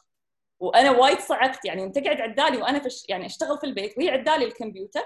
وأنا 0.62 0.90
وايد 0.90 1.18
صعقت 1.18 1.64
يعني 1.64 1.84
أنت 1.84 1.98
قاعد 1.98 2.20
عدالي 2.20 2.56
وأنا 2.62 2.78
في 2.78 2.88
يعني 3.08 3.26
أشتغل 3.26 3.58
في 3.58 3.66
البيت 3.66 3.98
وهي 3.98 4.10
عدالي 4.10 4.44
الكمبيوتر 4.44 5.02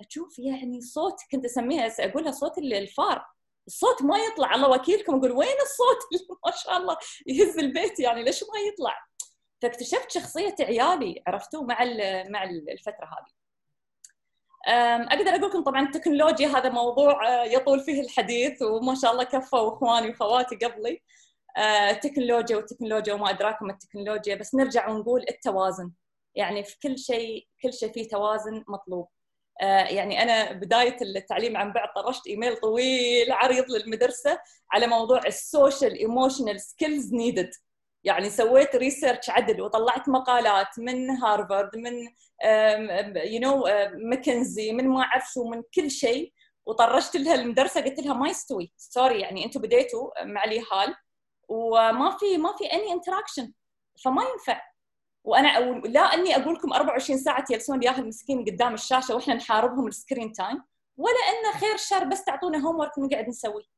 أشوف 0.00 0.38
يعني 0.38 0.80
صوت 0.80 1.16
كنت 1.32 1.44
أسميها 1.44 1.90
أقولها 2.00 2.32
صوت 2.32 2.58
الفار 2.58 3.26
الصوت 3.66 4.02
ما 4.02 4.18
يطلع 4.18 4.54
الله 4.54 4.68
وكيلكم 4.70 5.14
أقول 5.14 5.32
وين 5.32 5.56
الصوت؟ 5.62 5.98
اللي 6.12 6.26
ما 6.46 6.52
شاء 6.52 6.76
الله 6.76 6.96
يهز 7.26 7.58
البيت 7.58 8.00
يعني 8.00 8.22
ليش 8.24 8.42
ما 8.42 8.60
يطلع؟ 8.72 9.06
فاكتشفت 9.62 10.10
شخصية 10.10 10.54
عيالي 10.60 11.22
عرفتوا 11.26 11.62
مع 11.62 11.84
مع 12.28 12.44
الفترة 12.44 13.04
هذه. 13.04 13.40
أقدر 15.12 15.30
أقول 15.30 15.50
لكم 15.50 15.62
طبعا 15.62 15.82
التكنولوجيا 15.82 16.48
هذا 16.48 16.68
موضوع 16.68 17.44
يطول 17.44 17.80
فيه 17.80 18.00
الحديث 18.00 18.62
وما 18.62 18.94
شاء 18.94 19.12
الله 19.12 19.24
كفوا 19.24 19.68
اخواني 19.68 20.08
وإخواتي 20.08 20.56
قبلي. 20.56 21.02
التكنولوجيا 21.58 22.56
والتكنولوجيا 22.56 23.14
وما 23.14 23.30
ادراكم 23.30 23.70
التكنولوجيا 23.70 24.34
بس 24.34 24.54
نرجع 24.54 24.88
ونقول 24.88 25.24
التوازن. 25.30 25.92
يعني 26.34 26.64
في 26.64 26.76
كل 26.82 26.98
شيء 26.98 27.46
كل 27.62 27.72
شيء 27.72 27.92
فيه 27.92 28.08
توازن 28.08 28.64
مطلوب. 28.68 29.08
يعني 29.62 30.22
أنا 30.22 30.52
بداية 30.52 30.96
التعليم 31.02 31.56
عن 31.56 31.72
بعد 31.72 31.88
طرشت 31.96 32.26
إيميل 32.26 32.56
طويل 32.56 33.32
عريض 33.32 33.70
للمدرسة 33.70 34.38
على 34.72 34.86
موضوع 34.86 35.20
ال 35.26 35.36
social 35.36 35.98
emotional 35.98 36.60
skills 36.60 37.14
needed 37.14 37.50
يعني 38.04 38.30
سويت 38.30 38.76
research 38.76 39.30
عدل 39.30 39.60
وطلعت 39.60 40.08
مقالات 40.08 40.78
من 40.78 41.10
هارفارد 41.10 41.76
من 41.76 41.92
you 43.24 43.40
know 43.40 43.64
ماكنزي 43.94 44.72
من 44.72 44.88
ما 44.88 45.02
أعرف 45.02 45.24
شو 45.32 45.44
من 45.44 45.62
كل 45.74 45.90
شيء. 45.90 46.32
وطرشت 46.66 47.16
لها 47.16 47.34
المدرسة 47.34 47.80
قلت 47.80 48.00
لها 48.00 48.14
ما 48.14 48.28
يستوي. 48.28 48.72
sorry 48.76 49.20
يعني 49.20 49.44
أنتم 49.44 49.60
بديتوا 49.60 50.24
مع 50.24 50.44
اليهال 50.44 50.94
وما 51.50 52.10
في 52.10 52.38
ما 52.38 52.56
في 52.56 52.64
any 52.64 52.92
interaction 52.92 53.52
فما 54.04 54.22
ينفع. 54.22 54.62
وأنا 55.24 55.58
لا 55.88 56.00
أني 56.00 56.36
أقول 56.36 56.54
لكم 56.54 56.72
24 56.72 57.18
ساعة 57.18 57.44
تجلسون 57.44 57.78
الياهل 57.78 58.02
المسكين 58.02 58.44
قدام 58.44 58.74
الشاشة 58.74 59.14
وإحنا 59.14 59.34
نحاربهم 59.34 59.86
ال 59.86 59.93
screen 59.93 60.32
time 60.32 60.62
ولا 60.96 61.14
أنه 61.14 61.60
خير 61.60 61.76
شر 61.76 62.04
بس 62.04 62.24
تعطونا 62.24 62.58
homework 62.58 62.98
ونقعد 62.98 63.28
نسوي. 63.28 63.68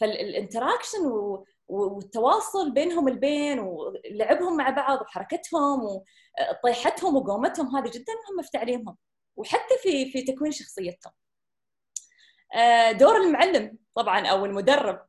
فال 0.00 0.15
interaction 0.15 0.98
والتواصل 1.68 2.70
بينهم 2.70 3.08
البين 3.08 3.58
ولعبهم 3.58 4.56
مع 4.56 4.70
بعض 4.70 5.00
وحركتهم 5.00 5.80
وطيحتهم 6.62 7.16
وقومتهم 7.16 7.76
هذه 7.76 7.90
جدا 7.90 8.12
مهمة 8.28 8.42
في 8.42 8.50
تعليمهم 8.52 8.96
وحتى 9.36 9.78
في 9.82 10.10
في 10.12 10.22
تكوين 10.22 10.52
شخصيتهم. 10.52 11.12
دور 12.92 13.16
المعلم 13.16 13.78
طبعا 13.94 14.26
أو 14.26 14.44
المدرب. 14.44 15.05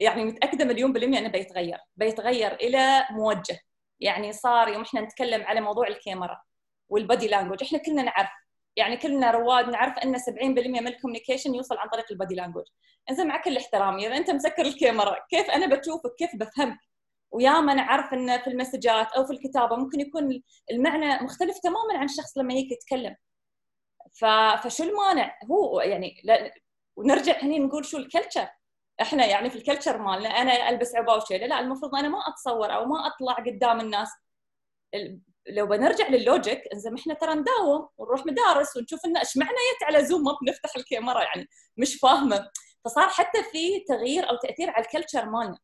يعني 0.00 0.24
متأكدة 0.24 0.64
مليون 0.64 0.92
بالمية 0.92 1.18
إنه 1.18 1.28
بيتغير، 1.28 1.78
بيتغير 1.96 2.54
إلى 2.54 3.06
موجه. 3.10 3.58
يعني 4.00 4.32
صار 4.32 4.68
يوم 4.68 4.82
إحنا 4.82 5.00
نتكلم 5.00 5.42
على 5.42 5.60
موضوع 5.60 5.88
الكاميرا 5.88 6.42
وال 6.88 7.01
body 7.01 7.28
language، 7.28 7.62
إحنا 7.62 7.78
كلنا 7.78 8.02
نعرف. 8.02 8.30
يعني 8.76 8.96
كلنا 8.96 9.30
رواد 9.30 9.68
نعرف 9.68 9.98
إن 9.98 10.18
70% 10.18 10.80
من 10.80 10.88
ال 10.88 10.93
communication 10.93 11.54
يوصل 11.54 11.78
عن 11.78 11.88
طريق 11.88 12.06
ال 12.10 12.15
body 12.15 12.34
language. 12.34 12.64
إنزين 13.10 13.26
مع 13.28 13.42
كل 13.42 13.56
احترامي 13.56 14.06
إذا 14.06 14.16
أنت 14.16 14.30
مسكر 14.30 14.62
الكاميرا 14.62 15.16
كيف 15.30 15.50
أنا 15.50 15.66
بشوفك 15.76 16.14
كيف 16.18 16.36
بفهمك؟ 16.36 16.78
وياما 17.30 17.72
أنا 17.72 17.82
عارف 17.82 18.12
ان 18.12 18.38
في 18.38 18.46
ال 18.46 18.53
messages 18.53 19.12
أو 19.12 19.24
في 19.26 19.32
الكتابة 19.32 19.76
ممكن 19.76 20.00
يكون 20.00 20.42
المعنى 20.70 21.24
مختلف 21.24 21.58
تماما 21.58 21.98
عن 21.98 22.04
الشخص 22.04 22.38
لما 22.38 22.54
يجي 22.54 22.74
يتكلم. 22.74 23.16
فشو 24.62 24.84
المانع؟ 24.84 25.38
هو 25.50 25.80
يعني 25.80 26.22
ونرجع 26.96 27.38
هني 27.42 27.58
نقول 27.58 27.84
شو 27.84 27.98
ال 27.98 28.04
culture 28.04 28.48
إحنا 29.02 29.26
يعني 29.26 29.50
في 29.50 29.56
ال 29.56 29.61
culture 29.61 29.98
مالنا 29.98 30.28
أنا 30.28 30.68
ألبس 30.68 30.94
عباوشه 30.94 31.36
لا 31.36 31.60
المفروض 31.60 31.94
أنا 31.94 32.08
ما 32.08 32.18
أتصور 32.28 32.74
أو 32.74 32.84
ما 32.84 33.06
أطلع 33.06 33.32
قدام 33.32 33.80
الناس. 33.80 34.08
لو 35.48 35.66
بنرجع 35.66 36.08
لل 36.08 36.23
logic 36.23 36.62
إنزين 36.74 36.94
إحنا 36.94 37.14
ترى 37.14 37.34
نداوم 37.34 37.88
ونروح 37.98 38.26
مدارس 38.26 38.76
ونشوف 38.76 39.04
انه 39.04 39.20
إيش 39.20 39.36
معنى 39.36 39.50
يت 39.52 39.82
على 39.82 40.04
Zoom 40.04 40.22
ما 40.24 40.32
بنفتح 40.42 40.76
الكاميرا؟ 40.76 41.22
يعني 41.22 41.48
مش 41.76 41.94
فاهمة. 41.94 42.50
فصار 42.84 43.08
حتى 43.08 43.42
في 43.42 43.80
تغيير 43.88 44.30
أو 44.30 44.36
تأثير 44.36 44.70
على 44.70 44.84
ال 44.84 44.89
culture 44.89 45.26
مالنا. 45.30 45.58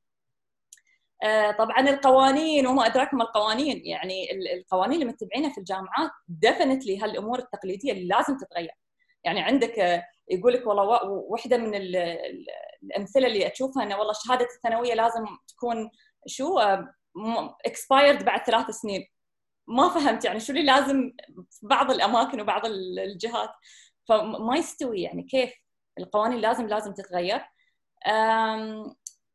آه 1.22 1.50
طبعا 1.50 1.80
القوانين 1.80 2.66
وما 2.66 2.86
ادراكم 2.86 3.20
القوانين. 3.22 3.86
يعني 3.86 4.28
القوانين 4.32 4.94
اللي 4.94 5.12
متبعينها 5.12 5.52
في 5.52 5.58
الجامعات 5.58 6.10
definitely 6.28 6.98
هالأمور 6.98 7.38
التقليدية 7.38 7.92
اللي 7.92 8.06
لازم 8.06 8.36
تتغير. 8.36 8.74
يعني 9.24 9.40
عندك 9.40 10.02
يقول 10.30 10.52
لك 10.52 10.66
والله 10.66 11.04
واحدة 11.04 11.56
من 11.56 11.74
الأمثلة 11.74 13.26
اللي 13.26 13.52
أشوفها 13.52 13.82
إنه 13.82 13.96
والله 13.98 14.12
شهادة 14.12 14.48
الثانوية 14.56 14.94
لازم 14.94 15.24
تكون 15.48 15.90
شو 16.26 16.58
expired 17.66 18.24
بعد 18.24 18.44
ثلاث 18.46 18.70
سنين. 18.70 19.06
ما 19.68 19.88
فهمت 19.88 20.24
يعني 20.24 20.40
شو 20.40 20.52
اللي 20.52 20.64
لازم 20.64 21.12
في 21.50 21.66
بعض 21.66 21.90
الأماكن 21.90 22.40
وبعض 22.40 22.66
الجهات. 22.66 23.50
فما 24.08 24.56
يستوي 24.56 25.02
يعني 25.02 25.22
كيف 25.22 25.52
القوانين 25.98 26.38
لازم 26.38 26.66
لازم 26.66 26.94
تتغير. 26.94 27.40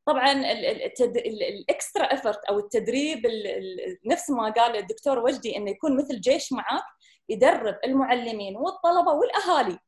طبعا 0.06 0.32
ال 0.32 0.60
extra 0.60 2.04
effort 2.04 2.46
أو 2.46 2.60
التدريب 2.60 3.26
ال- 3.26 3.48
ال- 3.48 4.00
نفس 4.06 4.30
ما 4.30 4.50
قال 4.52 4.76
الدكتور 4.76 5.20
وجدي 5.20 5.58
إنه 5.58 5.72
يكون 5.72 5.98
مثل 5.98 6.22
جيش 6.22 6.52
معاك 6.54 6.84
يدرب 7.30 7.80
المعلمين 7.86 8.58
والطلبة 8.58 9.12
والأهالي. 9.12 9.80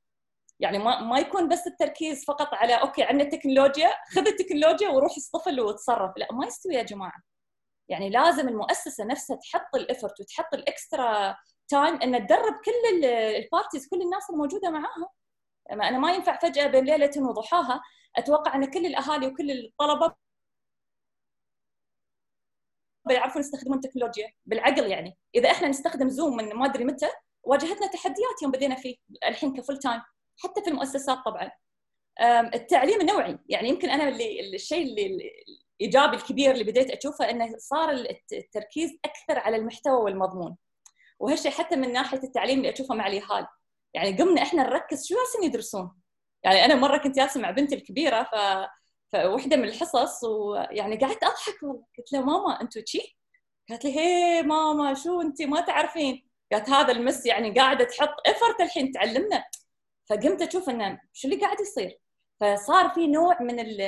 يعني 0.59 0.77
ما 0.77 1.01
ما 1.01 1.19
يكون 1.19 1.47
بس 1.49 1.67
التركيز 1.67 2.25
فقط 2.25 2.47
على 2.53 2.73
okay 2.73 3.03
عندنا 3.03 3.29
تكنولوجيا 3.29 3.91
خذ 4.15 4.27
التكنولوجيا 4.27 4.89
وروح 4.89 5.11
اصطفل 5.17 5.61
وتصرف. 5.61 6.11
لا 6.17 6.27
ما 6.33 6.45
يستوي 6.45 6.73
يا 6.73 6.83
جماعة. 6.83 7.21
يعني 7.89 8.09
لازم 8.09 8.49
المؤسسة 8.49 9.03
نفسها 9.05 9.35
تحط 9.37 9.75
ال 9.75 9.82
effort 9.82 10.19
وتحط 10.19 10.53
ال 10.53 10.67
extra 10.67 11.35
time 11.67 11.95
ان 12.01 12.27
تدرب 12.27 12.53
كل 12.65 12.95
ال- 12.97 13.05
ال 13.43 13.49
parties 13.49 13.87
كل 13.87 14.01
الناس 14.01 14.29
الموجودة 14.29 14.69
معاها. 14.69 15.09
ما 15.71 15.89
أنا 15.89 15.97
ما 15.99 16.11
ينفع 16.13 16.39
فجأة 16.39 16.67
بين 16.67 16.85
ليلة 16.85 17.11
وضحاها 17.17 17.81
أتوقع 18.17 18.55
إن 18.55 18.65
كل 18.71 18.85
الأهالي 18.85 19.27
وكل 19.27 19.51
الطلبة 19.51 20.15
بيعرفون 23.07 23.39
يستخدمون 23.41 23.77
التكنولوجيا 23.77 24.31
بالعقل 24.45 24.91
يعني. 24.91 25.17
إذا 25.35 25.51
إحنا 25.51 25.67
نستخدم 25.67 26.09
Zoom 26.09 26.37
من 26.37 26.53
ما 26.55 26.65
أدري 26.65 26.85
متى 26.85 27.09
واجهتنا 27.43 27.87
تحديات 27.87 28.41
يوم 28.41 28.51
بدينا 28.51 28.75
فيه 28.75 28.95
الحين 29.27 29.53
ك 29.53 29.58
full 29.58 29.77
time 29.77 30.01
حتى 30.43 30.61
في 30.61 30.67
المؤسسات 30.69 31.17
طبعا. 31.25 31.51
التعليم 32.55 33.01
النوعي. 33.01 33.37
يعني 33.49 33.69
يمكن 33.69 33.89
أنا 33.89 34.07
اللي 34.07 34.55
الشيء 34.55 34.83
اللي 34.87 35.31
الإيجابي 35.79 36.15
الكبير 36.15 36.51
اللي 36.51 36.63
بديت 36.63 36.91
أشوفه 36.91 37.29
إنه 37.29 37.57
صار 37.57 37.91
الت- 37.91 38.33
التركيز 38.33 38.97
أكثر 39.05 39.39
على 39.39 39.55
المحتوى 39.57 39.93
والمضمون. 40.03 40.57
وهالشيء 41.19 41.51
حتى 41.51 41.75
من 41.75 41.91
ناحية 41.93 42.23
التعليم 42.23 42.57
اللي 42.59 42.73
أشوفه 42.73 42.95
مع 42.95 43.07
اليهال. 43.07 43.47
يعني 43.93 44.17
قمنا 44.17 44.41
إحنا 44.41 44.63
نركز 44.63 45.07
شو 45.07 45.15
جالسين 45.15 45.43
يدرسون. 45.43 45.91
يعني 46.43 46.65
أنا 46.65 46.75
مرة 46.75 46.97
كنت 46.97 47.15
جالسة 47.15 47.39
مع 47.41 47.51
بنتي 47.51 47.75
الكبيرة 47.75 48.23
ف 48.23 48.35
فوحده 49.13 49.57
من 49.57 49.63
الحصص 49.63 50.23
ويعني 50.23 50.97
قعدت 50.97 51.23
أضحك. 51.23 51.63
والله 51.63 51.85
قلت 51.97 52.13
لها 52.13 52.21
ماما 52.21 52.61
أنتوا 52.61 52.81
شي؟ 52.85 53.17
قالت 53.69 53.85
لي 53.85 53.99
هي 53.99 54.41
ماما 54.43 54.93
شو 54.93 55.21
انت 55.21 55.41
ما 55.41 55.61
تعرفين. 55.61 56.27
قالت 56.51 56.69
هذا 56.69 56.91
المس 56.91 57.25
يعني 57.25 57.51
قاعدة 57.51 57.85
تحط 57.85 58.15
افرت 58.27 58.61
الحين 58.61 58.91
تعلمنا. 58.91 59.43
فقمت 60.09 60.41
أشوف 60.41 60.69
إنه 60.69 61.01
شو 61.13 61.27
اللي 61.27 61.39
قاعد 61.41 61.59
يصير. 61.59 61.99
فصار 62.39 62.89
في 62.89 63.07
نوع 63.07 63.41
من 63.41 63.59
ال 63.59 63.81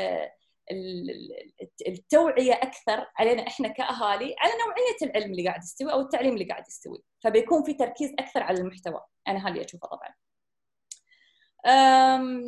ال- 0.72 1.54
التوعية 1.88 2.54
أكثر 2.54 3.08
علينا 3.20 3.48
إحنا 3.48 3.68
كأهالي 3.68 4.36
على 4.40 4.52
نوعية 4.66 4.98
العلم 5.12 5.32
اللي 5.32 5.48
قاعد 5.48 5.64
يستوي 5.64 5.92
أو 5.94 6.02
التعليم 6.02 6.34
اللي 6.34 6.46
قاعد 6.46 6.68
يستوي. 6.68 7.04
فبيكون 7.24 7.64
في 7.64 7.74
تركيز 7.74 8.12
أكثر 8.20 8.44
على 8.44 8.60
المحتوى. 8.60 9.02
أنا 9.28 9.48
هاللي 9.48 9.66
أشوفه 9.66 9.88
طبعا. 9.88 10.14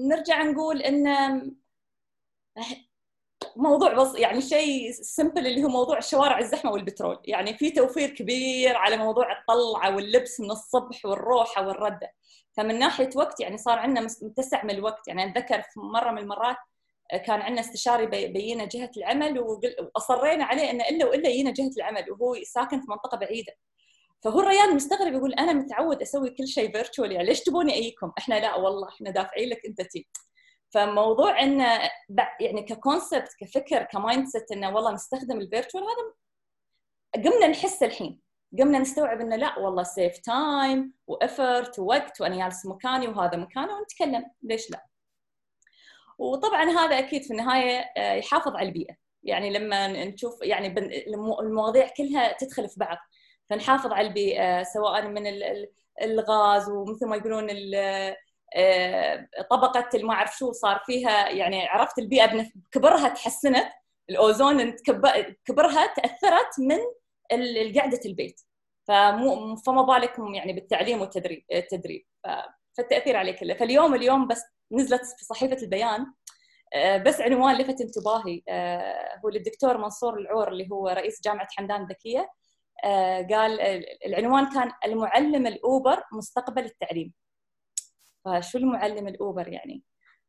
نرجع 0.10 0.44
نقول 0.44 0.82
إن 0.82 1.08
موضوع 3.56 3.94
بس 3.94 4.16
يعني 4.16 4.41
شيء 4.41 4.91
سمبل 4.91 5.48
اللي 5.48 5.64
هو 5.64 5.68
موضوع 5.68 5.98
الشوارع 5.98 6.40
الزحمة 6.40 6.72
والبترول. 6.72 7.20
يعني 7.26 7.53
في 7.57 7.72
توفير 7.72 8.10
كبير 8.10 8.78
على 8.78 8.98
موضوع 8.98 9.40
الطلعة 9.40 9.95
واللبس 9.95 10.40
من 10.40 10.52
الصبح 10.52 11.06
والروحة 11.06 11.68
والردة. 11.68 12.11
فمن 12.57 12.80
ناحية 12.80 13.10
وقت 13.16 13.40
يعني 13.40 13.57
صار 13.57 13.80
عندنا 13.80 14.07
متسع 14.22 14.64
من 14.64 14.70
الوقت. 14.72 15.07
يعني 15.07 15.26
أتذكر 15.26 15.61
في 15.61 15.80
مرة 15.80 16.11
من 16.11 16.18
المرات 16.18 16.57
كان 17.26 17.41
عندنا 17.41 17.61
استشاري 17.61 18.06
بي- 18.06 18.28
بينا 18.28 18.66
جهة 18.66 18.91
العمل 18.98 19.40
وأصرينا 19.40 20.45
عليه 20.45 20.72
إنه 20.72 20.84
إلا 20.90 21.06
وإلا 21.06 21.30
يجينا 21.30 21.52
جهة 21.52 21.72
العمل 21.78 22.11
وهو 22.11 22.36
ساكن 22.44 22.82
في 22.82 22.86
منطقة 22.90 23.18
بعيدة. 23.18 23.53
فهو 24.24 24.40
الريال 24.40 24.76
مستغرب 24.76 25.14
يقول 25.14 25.34
أنا 25.34 25.53
متعود 25.53 26.02
أسوي 26.02 26.30
كل 26.30 26.48
شيء 26.48 26.72
virtual 26.72 27.12
يعني 27.11 27.28
ليش 27.28 27.41
تبوني 27.41 27.78
اجيكم؟ 27.80 28.11
إحنا 28.18 28.36
لا 28.40 28.56
والله 28.56 28.88
إحنا 28.90 29.10
دافعين 29.11 29.49
لك 29.49 29.66
أنت 29.66 29.82
تي. 29.82 30.07
فموضوع 30.70 31.41
إنه 31.44 31.90
يعني 32.40 32.64
ك 32.64 32.72
concept 32.72 33.30
كفكر 33.40 33.84
ك 33.84 34.28
mindset 34.28 34.52
إنه 34.52 34.76
والله 34.76 34.91
نستخدم 34.91 35.40
ال 35.41 35.47
virtual 35.47 35.84
هذا 35.84 36.14
قمنا 37.30 37.48
نحس 37.48 37.84
الحين. 37.84 38.20
قمنا 38.60 38.80
نستوعب 38.80 39.22
إنه 39.22 39.36
لا 39.36 39.60
والله 39.60 39.84
save 39.84 40.18
time 40.18 40.94
و 41.08 41.18
effort 41.18 41.80
ووقت 41.80 42.22
وأنا 42.22 42.38
جالس 42.38 42.66
مكاني 42.66 43.08
وهذا 43.08 43.38
مكانه 43.38 43.74
ونتكلم. 43.78 44.32
ليش 44.41 44.72
لا؟ 44.72 44.86
وطبعا 46.18 46.64
هذا 46.70 47.00
أكيد 47.00 47.24
في 47.24 47.32
النهاية 47.32 47.80
آه، 47.98 48.14
يحافظ 48.14 48.56
على 48.56 48.68
البيئة. 48.68 48.96
يعني 49.24 49.50
لما 49.50 49.88
نشوف 50.06 50.41
يعني 50.41 50.68
المواضيع 51.41 51.88
كلها 51.98 52.34
تدخل 52.34 52.70
في 52.70 52.80
بعض. 52.80 52.98
فنحافظ 53.50 53.94
على 53.94 54.08
البيئة 54.08 54.64
سواء 54.64 55.08
من 55.08 55.28
ال- 55.28 55.44
ال- 55.44 55.70
الغاز 56.02 56.70
ومثل 56.70 57.06
ما 57.08 57.16
يقولون 57.16 57.48
طبقة 59.50 59.90
الما 59.96 60.14
أعرف 60.14 60.38
شو 60.38 60.52
صار 60.52 60.82
فيها 60.86 61.30
يعني 61.30 61.68
عرفت 61.68 62.00
البيئة 62.00 62.26
بنف- 62.26 62.54
كبرها 62.72 63.08
تحسنت 63.10 63.70
الأوزون 64.10 64.72
كبرها 65.46 65.94
تأثرت 65.96 66.60
من 66.60 66.80
قعدة 67.80 68.00
البيت. 68.06 68.42
فمو 68.88 69.56
فما 69.56 69.82
بالكم 69.82 70.34
يعني 70.36 70.54
بالتعليم 70.54 71.02
والتدريب 71.02 71.46
التدريب. 71.54 72.06
فالتأثير 72.78 73.18
عليه 73.18 73.32
كله 73.32 73.54
فاليوم 73.54 73.96
اليوم 73.96 74.28
بس 74.28 74.44
نزلت 74.72 75.06
في 75.06 75.26
صحيفة 75.26 75.58
البيان 75.62 76.06
آه، 76.74 76.98
بس 76.98 77.22
عنوان 77.22 77.56
لفت 77.56 77.82
انتباهي 77.82 78.42
آه، 78.50 79.20
هو 79.26 79.30
للدكتور 79.30 79.78
منصور 79.78 80.18
العور 80.20 80.48
اللي 80.48 80.68
هو 80.72 80.88
رئيس 80.90 81.22
جامعة 81.24 81.48
حمدان 81.58 81.86
ذكيه 81.86 82.30
آه، 82.84 83.22
قال 83.32 83.60
العنوان 84.06 84.50
كان 84.54 84.72
المعلم 84.86 85.48
الأوبر 85.48 86.04
مستقبل 86.14 86.66
التعليم. 86.66 87.14
فشو 88.30 88.58
المعلم 88.58 89.08
الأوبر 89.08 89.48
يعني؟ 89.48 89.84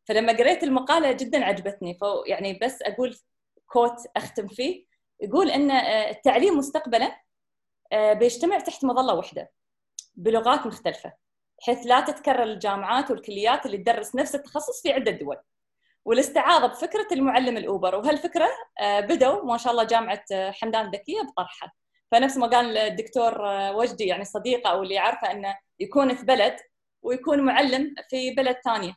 فلما 0.04 0.32
قريت 0.32 0.62
المقالة 0.62 1.12
جدا 1.12 1.44
عجبتني. 1.44 1.98
فيعني 1.98 2.58
بس 2.62 2.82
أقول 2.82 3.16
كوت 3.66 3.96
أختم 4.16 4.48
فيه. 4.48 4.84
يقول 5.20 5.50
إن 5.50 5.70
آه، 5.70 6.10
التعليم 6.10 6.58
مستقبلا 6.58 7.20
آه، 7.92 8.12
بيجتمع 8.12 8.58
تحت 8.58 8.84
مظلة 8.84 9.14
واحدة 9.14 9.50
بلغات 10.14 10.66
مختلفة 10.66 11.12
بحيث 11.58 11.86
لا 11.86 12.00
تتكرر 12.00 12.42
الجامعات 12.42 13.10
والكليات 13.10 13.66
اللي 13.66 13.76
تدرس 13.78 14.14
نفس 14.16 14.34
التخصص 14.34 14.82
في 14.82 14.92
عدة 14.92 15.10
دول. 15.10 15.36
والاستعاضة 16.04 16.66
بفكرة 16.66 17.06
المعلم 17.12 17.56
ال 17.56 17.62
Uber. 17.62 17.94
وهالفكره 17.94 18.48
آه، 18.80 19.00
بدوا 19.00 19.44
ما 19.44 19.56
شاء 19.56 19.72
الله 19.72 19.84
جامعة 19.84 20.24
حمدان 20.50 20.90
ذكية 20.90 21.22
بطرحها. 21.22 21.72
فنفس 22.10 22.36
ما 22.36 22.46
قال 22.46 22.78
الدكتور 22.78 23.42
وجدي 23.74 24.04
يعني 24.04 24.24
صديقة 24.24 24.70
أو 24.70 24.82
اللي 24.82 24.98
عارفه 24.98 25.30
إنه 25.30 25.58
يكون 25.80 26.14
في 26.14 26.24
بلد 26.26 26.56
ويكون 27.02 27.40
معلم 27.40 27.94
في 28.10 28.30
بلد 28.30 28.56
ثانية 28.64 28.94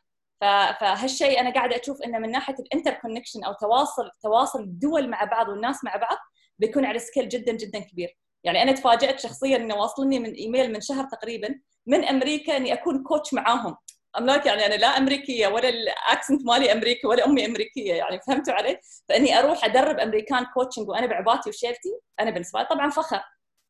فهالشيء 0.80 1.40
أنا 1.40 1.50
قاعدة 1.54 1.80
أشوف 1.82 2.02
إنه 2.02 2.18
من 2.18 2.30
ناحية 2.30 2.54
ال 2.54 2.94
interconnection 2.94 3.44
أو 3.44 3.52
تواصل 3.52 4.10
تواصل 4.22 4.60
الدول 4.60 5.10
مع 5.10 5.24
بعض 5.24 5.48
والناس 5.48 5.84
مع 5.84 5.96
بعض 5.96 6.16
بيكون 6.58 6.84
على 6.84 6.98
scale 6.98 7.28
جدا 7.28 7.52
جدا 7.52 7.78
كبير. 7.78 8.18
يعني 8.44 8.62
أنا 8.62 8.72
تفاجأت 8.72 9.20
شخصيا 9.20 9.56
انه 9.56 9.74
واصلني 9.74 10.18
من 10.18 10.32
إيميل 10.32 10.72
من 10.72 10.80
شهر 10.80 11.04
تقريبا 11.04 11.60
من 11.86 12.04
أمريكا 12.04 12.56
إني 12.56 12.72
أكون 12.72 13.02
coach 13.02 13.34
معاهم. 13.34 13.76
املاك 14.18 14.46
يعني 14.46 14.66
أنا 14.66 14.74
لا 14.74 14.86
أمريكية 14.86 15.46
ولا 15.46 15.68
ال 15.68 15.79
accent 15.79 16.46
مالي 16.46 16.72
أمريكي 16.72 17.06
ولا 17.06 17.26
أمي 17.26 17.46
أمريكية 17.46 17.94
يعني 17.94 18.20
فهمتوا 18.26 18.54
علي؟ 18.54 18.80
فإني 19.08 19.38
أروح 19.38 19.64
أدرب 19.64 19.98
American 19.98 20.44
coaching 20.54 20.88
وأنا 20.88 21.06
بعباتي 21.06 21.48
وشيلتي 21.50 21.98
أنا 22.20 22.30
بالنسبة 22.30 22.60
لي 22.60 22.66
طبعا 22.66 22.90
فخر. 22.90 23.20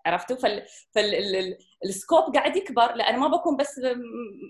عرفتوا؟ 0.06 0.36
فال 0.36 0.66
فال 1.82 1.97
scope 1.97 2.34
قاعد 2.36 2.56
يكبر 2.56 2.94
لا 2.94 3.10
أنا 3.10 3.18
ما 3.18 3.28
بكون 3.28 3.56
بس 3.56 3.80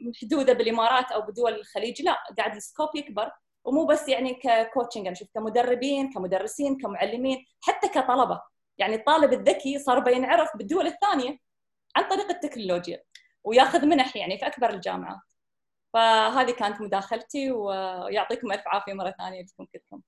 محدودة 0.08 0.52
بالإمارات 0.52 1.12
أو 1.12 1.20
بدول 1.20 1.54
الخليج 1.54 2.02
لا 2.02 2.16
قاعد 2.38 2.56
ال 2.56 2.62
scope 2.62 2.88
يكبر. 2.96 3.32
ومو 3.64 3.86
بس 3.86 4.08
يعني 4.08 4.34
ك 4.34 4.42
coaching 4.42 5.06
أنا 5.06 5.16
أشوف 5.16 5.28
كمدربين 5.34 6.12
كمدرسين 6.12 6.78
كمعلمين 6.78 7.46
حتى 7.60 7.88
كطلبة. 7.88 8.42
يعني 8.78 8.94
الطالب 8.94 9.32
الذكي 9.32 9.78
صار 9.78 9.98
بينعرف 9.98 10.56
بالدول 10.56 10.86
الثانية 10.86 11.38
عن 11.96 12.08
طريق 12.08 12.30
التكنولوجيا 12.30 13.02
وياخذ 13.44 13.86
منح 13.86 14.16
يعني 14.16 14.38
في 14.38 14.46
أكبر 14.46 14.70
الجامعات. 14.70 15.20
فهذه 15.92 16.50
كانت 16.50 16.80
مداخلتي 16.80 17.52
ويعطيكم 17.52 18.52
ألف 18.52 18.62
عافية 18.66 18.92
مرة 18.92 19.10
ثانية 19.18 19.42
لكم 19.42 19.64
كلكم 19.72 20.00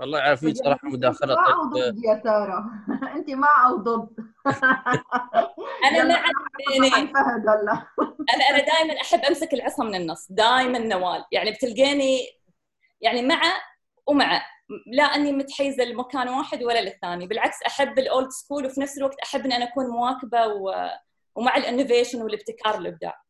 الله 0.00 0.18
يعافيك 0.18 0.56
صراحة 0.56 0.88
مداخلة. 0.88 1.34
مع 1.34 1.54
أو 1.54 1.72
طيب 1.74 1.94
ضد 1.94 2.04
يا 2.04 2.20
سارة. 2.24 2.64
أنت 3.16 3.30
مع 3.30 3.66
أو 3.66 3.76
ضد. 3.76 4.08
أنا 5.90 6.04
مع 6.04 6.24
الاثنين 6.70 7.16
هلا 7.16 7.86
أنا 8.34 8.44
أنا 8.50 8.58
دائما 8.58 9.00
أحب 9.00 9.20
أمسك 9.20 9.54
العصا 9.54 9.84
من 9.84 9.94
النص 9.94 10.26
دائما 10.30 10.78
نوال. 10.78 11.24
يعني 11.32 11.50
بتلقيني 11.50 12.20
يعني 13.00 13.22
مع 13.22 13.42
ومع 14.06 14.42
لا 14.86 15.02
أني 15.02 15.32
متحيزة 15.32 15.84
لمكان 15.84 16.28
واحد 16.28 16.62
ولا 16.62 16.80
للثاني. 16.80 17.26
بالعكس 17.26 17.62
أحب 17.66 17.98
ال 17.98 18.06
old 18.06 18.28
school 18.30 18.66
وفي 18.66 18.80
نفس 18.80 18.98
الوقت 18.98 19.16
أحب 19.24 19.44
ان 19.44 19.52
أنا 19.52 19.64
أكون 19.64 19.86
مواكبة 19.86 20.46
و... 20.46 20.88
ومع 21.34 21.56
ال 21.56 21.62
innovation 21.62 22.22
والابتكار 22.22 22.76
والابداع 22.76 23.27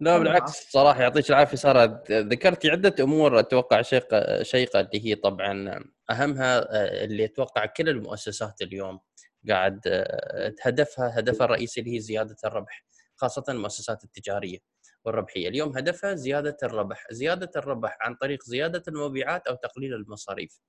لا 0.00 0.18
بالعكس 0.18 0.70
صراحة 0.70 1.02
يعطيك 1.02 1.30
العافية 1.30 1.56
سارة. 1.56 2.02
ذكرتي 2.10 2.70
عدة 2.70 2.94
أمور 3.04 3.40
أتوقع 3.40 3.82
شيقة 3.82 4.42
شيقة 4.42 4.80
اللي 4.80 5.06
هي 5.06 5.14
طبعا 5.14 5.84
أهمها 6.10 6.58
آه، 6.58 7.04
اللي 7.04 7.24
أتوقع 7.24 7.66
كل 7.66 7.88
المؤسسات 7.88 8.62
اليوم 8.62 9.00
قاعد 9.48 9.80
آه، 9.86 10.54
هدفها 10.62 11.18
هدفها 11.18 11.44
الرئيسي 11.44 11.80
اللي 11.80 11.94
هي 11.96 12.00
زيادة 12.00 12.36
الربح 12.44 12.84
خاصة 13.16 13.44
المؤسسات 13.48 14.04
التجارية 14.04 14.58
والربحية، 15.04 15.48
اليوم 15.48 15.76
هدفها 15.76 16.14
زيادة 16.14 16.56
الربح، 16.62 17.06
زيادة 17.10 17.50
الربح 17.56 17.98
عن 18.00 18.14
طريق 18.14 18.42
زيادة 18.44 18.82
المبيعات 18.88 19.46
أو 19.46 19.54
تقليل 19.54 19.94
المصاريف. 19.94 20.60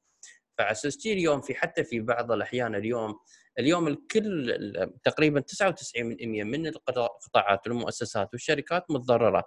أساس 0.62 1.06
اليوم 1.06 1.42
في 1.42 1.56
حتى 1.56 1.84
في 1.84 2.00
بعض 2.00 2.32
الأحيان 2.32 2.76
اليوم 2.76 3.20
اليوم 3.60 3.88
الكل 3.88 4.98
تقريبا 5.04 5.42
99% 5.42 6.44
من 6.44 6.68
القطاعات 6.68 7.68
والمؤسسات 7.68 8.30
والشركات 8.34 8.92
متضررة. 8.92 9.44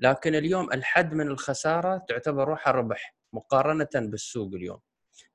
لكن 0.00 0.34
اليوم 0.34 0.72
الحد 0.72 1.14
من 1.14 1.28
الخسارة 1.28 2.04
تعتبر 2.08 2.48
روحها 2.48 2.72
ربح 2.72 3.16
مقارنة 3.32 3.88
بالسوق 3.94 4.54
اليوم 4.54 4.80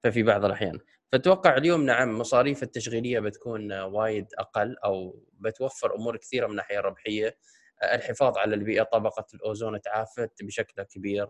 ففي 0.03 0.23
بعض 0.23 0.45
الأحيان. 0.45 0.79
فتوقع 1.11 1.57
اليوم 1.57 1.85
نعم 1.85 2.19
مصاريف 2.19 2.63
التشغيلية 2.63 3.19
بتكون 3.19 3.73
وايد 3.73 4.27
أقل 4.37 4.77
أو 4.85 5.23
بتوفر 5.33 5.95
أمور 5.95 6.17
كثيرة 6.17 6.45
من 6.45 6.51
الناحية 6.51 6.79
الربحية. 6.79 7.37
الحفاظ 7.83 8.37
على 8.37 8.55
البيئة 8.55 8.83
طبقة 8.83 9.25
الأوزون 9.33 9.81
تعافت 9.81 10.43
بشكل 10.43 10.83
كبير. 10.83 11.27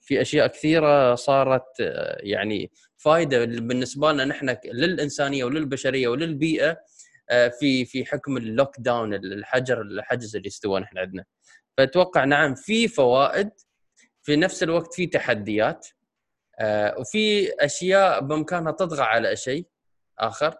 في 0.00 0.20
أشياء 0.20 0.46
كثيرة 0.46 1.14
صارت 1.14 1.64
يعني 2.20 2.70
فائده 2.96 3.44
بالنسبة 3.44 4.12
لنا 4.12 4.24
نحن 4.24 4.56
للإنسانية 4.64 5.44
وللبشرية 5.44 6.08
وللبيئة 6.08 6.76
في 7.60 7.84
في 7.84 8.04
حكم 8.04 8.36
اللوك 8.36 8.74
داون 8.78 9.14
الحجر 9.14 9.80
الحجز 9.80 10.36
اللي 10.36 10.46
استوى 10.48 10.80
نحن 10.80 10.98
عندنا. 10.98 11.24
فأتوقع 11.76 12.24
نعم 12.24 12.54
في 12.54 12.88
فوائد 12.88 13.50
في 14.22 14.36
نفس 14.36 14.62
الوقت 14.62 14.94
في 14.94 15.06
تحديات 15.06 15.88
آه، 16.60 16.98
وفي 16.98 17.52
أشياء 17.60 18.20
بإمكانها 18.20 18.72
تطغى 18.72 19.02
على 19.02 19.36
شيء 19.36 19.66
آخر. 20.18 20.56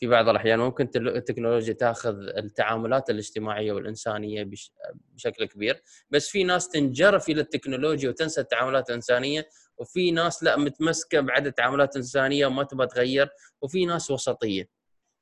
في 0.00 0.06
بعض 0.06 0.28
الأحيان 0.28 0.58
ممكن 0.58 0.88
التكنولوجيا 0.96 1.72
تاخذ 1.72 2.14
التعاملات 2.18 3.10
الاجتماعية 3.10 3.72
والإنسانية 3.72 4.50
بشكل 5.14 5.44
كبير 5.44 5.82
بس 6.10 6.28
في 6.28 6.44
ناس 6.44 6.68
تنجرف 6.68 7.28
إلى 7.28 7.40
التكنولوجيا 7.40 8.08
وتنسى 8.08 8.40
التعاملات 8.40 8.90
الإنسانية 8.90 9.48
وفي 9.78 10.10
ناس 10.10 10.42
لا 10.42 10.56
متمسكة 10.56 11.20
بعدد 11.20 11.46
التعاملات 11.46 11.96
الإنسانية 11.96 12.46
وما 12.46 12.62
تبغى 12.62 12.86
تغير 12.86 13.28
وفي 13.62 13.86
ناس 13.86 14.10
وسطية. 14.10 14.68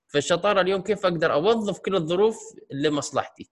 فالشطارة 0.06 0.60
اليوم 0.60 0.82
كيف 0.82 1.06
أقدر 1.06 1.32
أوظف 1.32 1.78
كل 1.78 1.94
الظروف 1.96 2.38
لمصلحتي؟ 2.70 3.50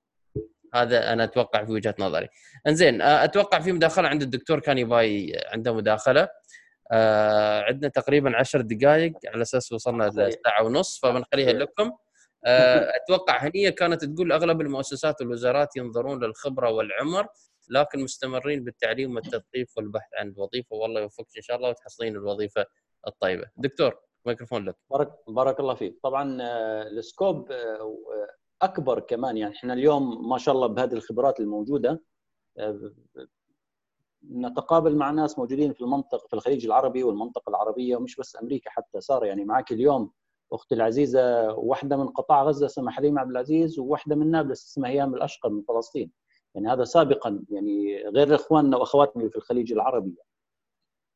هذا 0.74 1.12
أنا 1.12 1.24
أتوقع 1.24 1.64
في 1.64 1.72
وجهة 1.72 1.94
نظري. 1.98 2.28
إنزين 2.66 3.02
أتوقع 3.02 3.60
في 3.60 3.72
مداخلة 3.72 4.08
عند 4.08 4.22
الدكتور 4.22 4.60
كان 4.60 4.78
يباي 4.78 5.42
عنده 5.46 5.74
مداخلة. 5.74 6.28
آه 6.92 7.62
عندنا 7.62 7.88
تقريبا 7.88 8.36
10 8.36 8.60
دقائق 8.60 9.12
على 9.26 9.42
أساس 9.42 9.72
وصلنا 9.72 10.04
لساعة 10.04 10.62
ونص 10.64 11.00
فبنخليها 11.02 11.52
لكم. 11.52 11.92
آه 12.44 12.92
أتوقع 12.96 13.44
هنيه 13.46 13.70
كانت 13.70 14.04
تقول 14.04 14.32
أغلب 14.32 14.60
المؤسسات 14.60 15.20
والوزارات 15.20 15.76
ينظرون 15.76 16.24
للخبرة 16.24 16.70
والعمر 16.70 17.26
لكن 17.70 18.00
مستمرين 18.00 18.64
بالتعليم 18.64 19.14
والتثقيف 19.14 19.76
والبحث 19.76 20.10
عن 20.18 20.34
وظيفه 20.36 20.76
والله 20.76 21.00
يوفقك 21.00 21.36
إن 21.36 21.42
شاء 21.42 21.56
الله 21.56 21.68
وتحصلين 21.68 22.16
الوظيفة 22.16 22.66
الطيبة. 23.06 23.46
دكتور 23.56 24.00
ميكروفون 24.26 24.64
لك. 24.64 24.76
بارك 24.90 25.12
بارك 25.28 25.60
الله 25.60 25.74
فيك. 25.74 25.98
طبعا 26.02 26.38
آه، 26.42 26.82
السكوب 26.82 27.52
آه، 27.52 27.96
أكبر 28.62 29.00
كمان. 29.00 29.36
يعني 29.36 29.54
إحنا 29.54 29.72
اليوم 29.72 30.28
ما 30.28 30.38
شاء 30.38 30.54
الله 30.54 30.66
بهذه 30.66 30.92
الخبرات 30.92 31.40
الموجودة 31.40 32.02
آه، 32.58 32.92
نتقابل 34.32 34.96
مع 34.96 35.10
ناس 35.10 35.38
موجودين 35.38 35.72
في 35.72 35.80
المنطقة 35.80 36.26
في 36.28 36.34
الخليج 36.34 36.66
العربي 36.66 37.04
والمنطقة 37.04 37.50
العربية 37.50 37.96
ومش 37.96 38.16
بس 38.16 38.36
أمريكا 38.42 38.70
حتى. 38.70 39.00
صار 39.00 39.24
يعني 39.24 39.44
معك 39.44 39.72
اليوم 39.72 40.10
أختي 40.52 40.74
العزيزة 40.74 41.52
واحدة 41.52 41.96
من 41.96 42.08
قطاع 42.08 42.42
غزة 42.44 42.66
اسمها 42.66 42.92
حليمة 42.92 43.20
عبد 43.20 43.30
العزيز 43.30 43.78
وواحدة 43.78 44.16
من 44.16 44.30
نابلس 44.30 44.64
اسمها 44.66 44.90
هيام 44.90 45.14
الأشقر 45.14 45.50
من 45.50 45.62
فلسطين. 45.62 46.10
يعني 46.54 46.68
هذا 46.68 46.84
سابقا 46.84 47.44
يعني 47.48 48.02
غير 48.08 48.34
إخواننا 48.34 48.76
وأخواتنا 48.76 49.22
اللي 49.22 49.30
في 49.30 49.36
الخليج 49.36 49.72
العربي. 49.72 50.16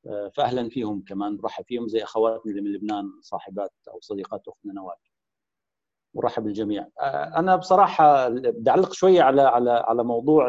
آه، 0.07 0.29
فاهلا 0.35 0.69
فيهم 0.69 1.05
كمان 1.09 1.37
برحب 1.37 1.65
فيهم 1.65 1.89
زي 1.89 2.03
أخواتنا 2.03 2.53
اللي 2.53 2.63
من 2.63 2.73
لبنان 2.73 3.11
صاحبات 3.23 3.73
أو 3.89 4.01
صديقات 4.01 4.49
أختنا 4.49 4.73
نوال. 4.73 4.97
مرحب 6.15 6.45
بالجميع 6.45 6.89
آه، 7.01 7.39
أنا 7.39 7.57
بصراحة 7.57 8.29
بدي 8.29 8.71
أعلق 8.71 8.93
شوية 8.93 9.23
على 9.23 9.43
على 9.43 9.71
على 9.71 10.05
موضوع 10.05 10.49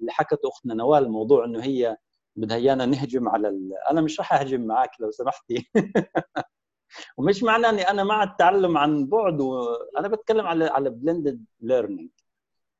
اللي 0.00 0.12
حكته 0.12 0.48
أختنا 0.48 0.74
نوال 0.74 1.10
موضوع 1.10 1.44
إنه 1.44 1.64
هي 1.64 1.96
بدها 2.36 2.56
إيانا 2.56 2.86
نهجم 2.86 3.28
على 3.28 3.48
ال... 3.48 3.72
أنا 3.90 4.00
مش 4.00 4.20
راح 4.20 4.32
أهجم 4.32 4.66
معك 4.66 4.90
لو 5.00 5.10
سمحتي. 5.10 5.70
ومش 7.18 7.42
معنى 7.42 7.68
إني 7.68 7.82
أنا 7.82 8.04
مع 8.04 8.22
التعلم 8.22 8.78
عن 8.78 9.06
بعد 9.06 9.40
وأنا 9.40 10.08
بتكلم 10.08 10.46
على 10.46 10.64
على 10.64 10.90
blended 10.90 11.44
learning 11.60 12.10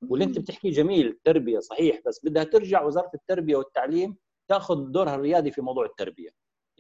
واللي 0.08 0.24
أنت 0.24 0.38
بتحكيه 0.38 0.70
جميل 0.70 1.06
التربية 1.06 1.58
صحيح 1.58 2.00
بس 2.06 2.24
بدها 2.24 2.44
ترجع 2.44 2.82
وزارة 2.82 3.10
التربية 3.14 3.56
والتعليم 3.56 4.16
تاخذ 4.48 4.76
دورها 4.92 5.14
الريادي 5.14 5.50
في 5.50 5.60
موضوع 5.60 5.84
التربية. 5.84 6.30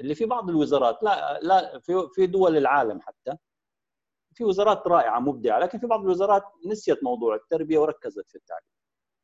اللي 0.00 0.14
في 0.14 0.26
بعض 0.26 0.50
الوزارات 0.50 1.02
لا 1.02 1.40
لا 1.42 1.78
في 1.78 2.08
في 2.14 2.26
دول 2.26 2.56
العالم 2.56 3.00
حتى 3.00 3.36
في 4.34 4.44
وزارات 4.44 4.86
رائعة 4.86 5.20
مبدعة 5.20 5.58
لكن 5.58 5.78
في 5.78 5.86
بعض 5.86 6.00
الوزارات 6.00 6.42
نسيت 6.66 7.04
موضوع 7.04 7.34
التربية 7.34 7.78
وركزت 7.78 8.30
في 8.30 8.34
التعليم. 8.36 8.79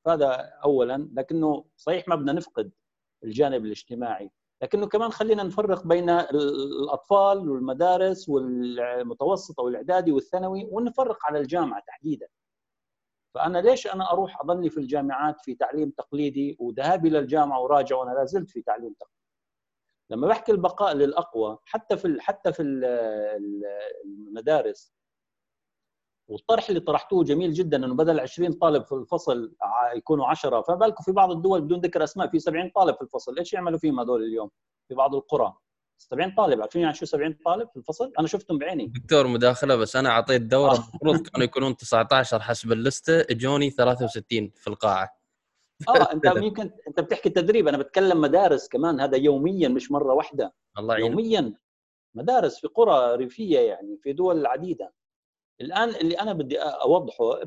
هذا 0.09 0.31
اولا 0.65 1.09
لكنه 1.15 1.65
صحيح 1.77 2.09
ما 2.09 2.15
بدنا 2.17 2.33
نفقد 2.33 2.73
الجانب 3.25 3.65
الاجتماعي. 3.65 4.31
لكنه 4.63 4.87
كمان 4.87 5.11
خلينا 5.11 5.43
نفرق 5.43 5.87
بين 5.87 6.11
الأطفال 6.11 7.51
والمدارس 7.51 8.29
والمتوسطة 8.29 9.63
والإعدادي 9.63 10.13
والثانوي 10.13 10.69
ونفرق 10.71 11.19
على 11.27 11.39
الجامعة 11.39 11.83
تحديدا. 11.87 12.29
فأنا 13.35 13.59
ليش 13.59 13.87
أنا 13.87 14.13
أروح 14.13 14.41
اضلني 14.41 14.71
في 14.71 14.81
الجامعات 14.81 15.41
في 15.41 15.55
تعليم 15.55 15.91
تقليدي 15.91 16.57
وذهابي 16.61 17.11
للجامعه 17.11 17.61
وراجع 17.61 17.97
وأنا 17.97 18.11
لا 18.11 18.25
زلت 18.25 18.51
في 18.51 18.63
تعليم 18.63 18.93
تقليدي؟ 18.93 19.17
لما 20.11 20.29
بحكي 20.29 20.53
البقاء 20.53 20.95
للأقوى 20.95 21.59
حتى 21.65 21.97
في 21.97 22.17
حتى 22.21 22.53
في 22.53 22.63
المدارس 24.05 24.96
والطرح 26.29 26.69
اللي 26.69 26.81
طرحتوه 26.81 27.25
جميل 27.25 27.53
جدا 27.53 27.77
إنه 27.77 27.95
بدل 27.95 28.21
20 28.21 28.53
طالب 28.53 28.85
في 28.85 28.93
الفصل 28.93 29.53
يكونوا 29.97 30.27
10 30.27 30.63
فما 30.63 30.77
بالكم 30.77 31.05
في 31.05 31.13
بعض 31.13 31.31
الدول 31.31 31.61
بدون 31.61 31.81
ذكر 31.81 32.05
أسماء 32.05 32.29
في 32.29 32.39
70 32.39 32.71
طالب 32.71 32.95
في 32.95 33.03
الفصل. 33.03 33.39
إيش 33.39 33.53
يعملوا 33.53 33.79
فيهم 33.79 34.01
هذول 34.01 34.23
اليوم؟ 34.23 34.51
في 34.89 34.95
بعض 34.95 35.15
القرى. 35.15 35.55
70 35.99 36.35
طالب 36.35 36.61
عارفين 36.61 36.83
يعني 36.83 36.95
شو 36.95 37.07
70 37.07 37.39
طالب 37.45 37.69
في 37.69 37.77
الفصل؟ 37.77 38.13
أنا 38.19 38.27
شفتهم 38.27 38.59
بعيني. 38.59 38.87
دكتور 38.87 39.27
مداخلة 39.27 39.77
بس 39.77 39.97
أنا 39.97 40.09
أعطيت 40.09 40.43
دورة 40.43 40.71
آه. 40.71 40.75
المفروض 40.75 41.27
كانوا 41.27 41.45
يكونون 41.45 41.77
19 41.77 42.41
حسب 42.41 42.73
اللستة. 42.73 43.21
إجوني 43.21 43.71
63 43.71 44.51
في 44.55 44.67
القاعة. 44.67 45.09
آه 45.89 46.13
أنت 46.13 46.25
يمكن 46.37 46.71
أنت 46.89 47.01
بتحكي 47.01 47.31
تدريب. 47.31 47.69
أنا 47.69 47.79
بتكلم 47.79 48.21
مدارس 48.21 48.69
كمان. 48.69 49.01
هذا 49.01 49.17
يوميا 49.17 49.69
مش 49.69 49.91
مرة 49.93 50.13
واحدة. 50.15 50.55
الله 50.79 50.95
يعين. 50.95 51.11
يوميا. 51.11 51.55
مدارس 52.15 52.61
في 52.61 52.69
قرى 52.69 53.17
ريفية 53.17 53.59
يعني 53.59 53.99
في 54.03 54.13
دول 54.13 54.47
عديدة. 54.47 54.93
الآن 55.61 55.89
اللي 55.89 56.21
أنا 56.21 56.33
بدي 56.33 56.59
أوضحه 56.59 57.41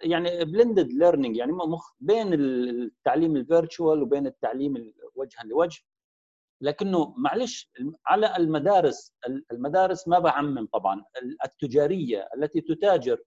يعني 0.00 0.44
blended 0.44 0.92
learning 0.92 1.36
يعني 1.36 1.52
مكس 1.52 1.92
بين 2.00 2.34
التعليم 2.34 3.36
ال 3.36 3.44
virtual 3.44 4.02
وبين 4.02 4.26
التعليم 4.26 4.92
وجها 5.14 5.42
لوجه. 5.44 5.82
لكنه 6.62 7.14
معلش 7.16 7.72
على 8.06 8.36
المدارس 8.36 9.14
المدارس 9.52 10.08
ما 10.08 10.18
بعمم 10.18 10.66
طبعا. 10.66 11.04
التجارية 11.44 12.28
التي 12.36 12.60
تتاجر 12.60 13.22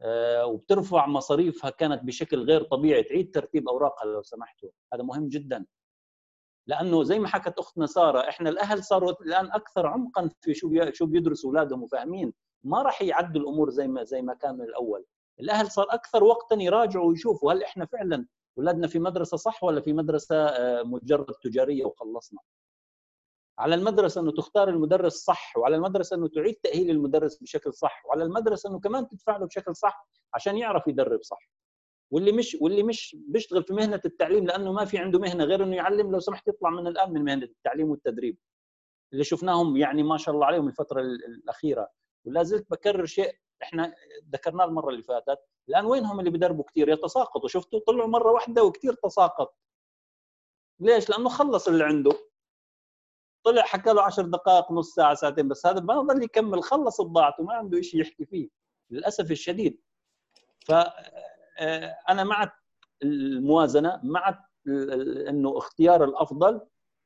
آه، 0.00 0.46
وبترفع 0.46 1.06
مصاريفها 1.06 1.70
كانت 1.70 2.04
بشكل 2.04 2.42
غير 2.44 2.62
طبيعي. 2.62 3.02
تعيد 3.02 3.34
ترتيب 3.34 3.68
أوراقها 3.68 4.06
لو 4.06 4.22
سمحتوا. 4.22 4.70
هذا 4.94 5.02
مهم 5.02 5.28
جدا. 5.28 5.66
لأنه 6.66 7.02
زي 7.04 7.18
ما 7.18 7.28
حكت 7.28 7.58
أختنا 7.58 7.86
سارة 7.86 8.28
إحنا 8.28 8.50
الأهل 8.50 8.84
صاروا 8.84 9.12
الآن 9.22 9.46
أكثر 9.52 9.86
عمقا 9.86 10.30
في 10.40 10.54
شو 10.54 10.90
شو 10.92 11.06
بيدرسوا 11.06 11.50
أولادهم 11.50 11.82
وفاهمين. 11.82 12.32
ما 12.64 12.82
راح 12.82 13.02
يعدوا 13.02 13.40
الأمور 13.40 13.70
زي 13.70 13.88
ما 13.88 14.04
زي 14.04 14.22
ما 14.22 14.34
كان 14.34 14.54
من 14.54 14.64
الأول. 14.64 15.04
الأهل 15.40 15.70
صار 15.70 15.86
أكثر 15.90 16.24
وقتا 16.24 16.56
يراجعوا 16.56 17.06
ويشوفوا 17.08 17.52
هل 17.52 17.62
إحنا 17.62 17.86
فعلا 17.86 18.26
اولادنا 18.58 18.86
في 18.86 18.98
مدرسة 18.98 19.36
صح 19.36 19.64
ولا 19.64 19.80
في 19.80 19.92
مدرسة 19.92 20.36
آه، 20.46 20.82
مجرد 20.82 21.34
تجارية 21.42 21.84
وخلصنا. 21.84 22.40
على 23.58 23.74
المدرسة 23.74 24.20
إنه 24.20 24.32
تختار 24.32 24.68
المدرس 24.68 25.12
صح 25.14 25.56
وعلى 25.56 25.76
المدرسة 25.76 26.16
إنه 26.16 26.28
تعيد 26.28 26.54
تأهيل 26.54 26.90
المدرس 26.90 27.38
بشكل 27.42 27.74
صح 27.74 28.06
وعلى 28.06 28.24
المدرسة 28.24 28.70
إنه 28.70 28.80
كمان 28.80 29.08
تدفع 29.08 29.36
له 29.36 29.46
بشكل 29.46 29.76
صح 29.76 30.08
عشان 30.34 30.56
يعرف 30.56 30.88
يدرب 30.88 31.22
صح. 31.22 31.50
واللي 32.10 32.32
مش 32.32 32.56
واللي 32.60 32.82
مش 32.82 33.16
بيشتغل 33.28 33.62
في 33.62 33.74
مهنة 33.74 34.00
التعليم 34.04 34.46
لأنه 34.46 34.72
ما 34.72 34.84
في 34.84 34.98
عنده 34.98 35.18
مهنة 35.18 35.44
غير 35.44 35.64
إنه 35.64 35.76
يعلم 35.76 36.12
لو 36.12 36.20
سمحت 36.20 36.48
يطلع 36.48 36.70
من 36.70 36.86
الآن 36.86 37.12
من 37.12 37.24
مهنة 37.24 37.44
التعليم 37.44 37.90
والتدريب. 37.90 38.38
اللي 39.12 39.24
شفناهم 39.24 39.76
يعني 39.76 40.02
ما 40.02 40.16
شاء 40.16 40.34
الله 40.34 40.46
عليهم 40.46 40.68
الفترة 40.68 41.00
الأخيرة. 41.00 41.88
ولا 42.28 42.42
زلت 42.42 42.70
بكرر 42.70 43.06
شيء 43.06 43.38
إحنا 43.62 43.94
ذكرناه 44.32 44.64
المرة 44.64 44.90
اللي 44.90 45.02
فاتت. 45.02 45.38
الآن 45.68 45.86
وينهم 45.86 46.20
اللي 46.20 46.30
بدربوا 46.30 46.64
كثير 46.64 46.88
يتساقطوا. 46.88 47.48
شفتوا؟ 47.48 47.80
طلعوا 47.86 48.08
مرة 48.08 48.32
واحدة 48.32 48.64
وكثير 48.64 48.94
تساقط. 48.94 49.54
ليش؟ 50.80 51.10
لأنه 51.10 51.28
خلص 51.28 51.68
اللي 51.68 51.84
عنده. 51.84 52.10
طلع 53.44 53.62
حكى 53.62 53.90
له 53.92 54.02
10 54.02 54.22
دقائق 54.22 54.72
نص 54.72 54.94
ساعة 54.94 55.14
ساعتين 55.14 55.48
بس 55.48 55.66
هذا 55.66 55.80
ما 55.80 56.00
ضل 56.02 56.22
يكمل. 56.22 56.62
خلص 56.62 57.00
بضاعته 57.00 57.44
ما 57.44 57.54
عنده 57.54 57.80
شيء 57.80 58.00
يحكي 58.00 58.24
فيه. 58.24 58.48
للأسف 58.90 59.30
الشديد. 59.30 59.80
ف 60.66 60.72
آه، 61.60 61.98
أنا 62.08 62.24
مع 62.24 62.52
الموازنة 63.02 64.00
مع 64.04 64.44
إنه 65.28 65.58
اختيار 65.58 66.04
الأفضل 66.04 66.60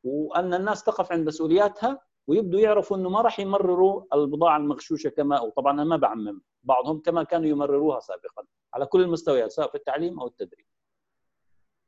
وأن 0.04 0.54
الناس 0.54 0.84
تقف 0.84 1.12
عند 1.12 1.26
مسؤولياتها. 1.26 2.00
ويبدوا 2.26 2.60
يعرفوا 2.60 2.96
إنه 2.96 3.08
ما 3.08 3.20
راح 3.20 3.40
يمرروا 3.40 4.04
البضاعة 4.14 4.56
المغشوشة 4.56 5.08
كما 5.08 5.40
وطبعا 5.40 5.72
أنا 5.72 5.84
ما 5.84 5.96
بعمم 5.96 6.40
بعضهم 6.62 7.00
كما 7.00 7.22
كانوا 7.22 7.46
يمرروها 7.46 8.00
سابقا 8.00 8.44
على 8.74 8.86
كل 8.86 9.00
المستويات 9.00 9.50
سواء 9.50 9.68
في 9.68 9.74
التعليم 9.74 10.20
أو 10.20 10.26
التدريب. 10.26 10.66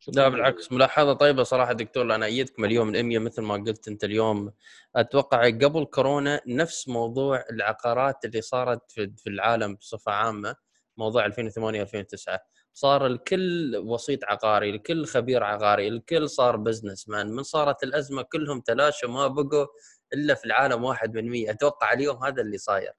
لا 0.09 0.29
بالعكس 0.29 0.73
ملاحظة 0.73 1.13
طيبة 1.13 1.43
صراحة 1.43 1.73
دكتور 1.73 2.15
أنا 2.15 2.27
إيدك 2.27 2.61
مليون 2.61 3.03
100 3.03 3.19
مثل 3.19 3.43
ما 3.43 3.55
قلت 3.55 3.89
أنت 3.89 4.05
اليوم. 4.05 4.53
أتوقع 4.97 5.47
قبل 5.49 5.85
كورونا 5.85 6.41
نفس 6.47 6.89
موضوع 6.89 7.45
العقارات 7.51 8.25
اللي 8.25 8.41
صارت 8.41 8.93
في 8.93 9.27
العالم 9.27 9.75
بصفة 9.75 10.13
عامة 10.13 10.57
موضوع 10.97 11.27
2008 11.27 11.83
2009 11.83 12.41
صار 12.73 13.07
الكل 13.07 13.77
وسيط 13.77 14.25
عقاري 14.25 14.71
الكل 14.71 15.07
خبير 15.07 15.45
عقاري 15.45 15.89
الكل 15.89 16.29
صار 16.29 16.57
بزنس 16.57 17.09
مان 17.09 17.33
من 17.33 17.43
صارت 17.43 17.83
الأزمة 17.83 18.23
كلهم 18.23 18.61
تلاشوا 18.61 19.09
ما 19.09 19.27
بقوا 19.27 19.67
إلا 20.15 20.35
في 20.35 20.45
العالم 20.45 20.85
واحد 20.85 21.15
من 21.15 21.31
مية. 21.31 21.51
أتوقع 21.51 21.93
اليوم 21.93 22.25
هذا 22.25 22.43
اللي 22.43 22.59
صاير. 22.59 22.93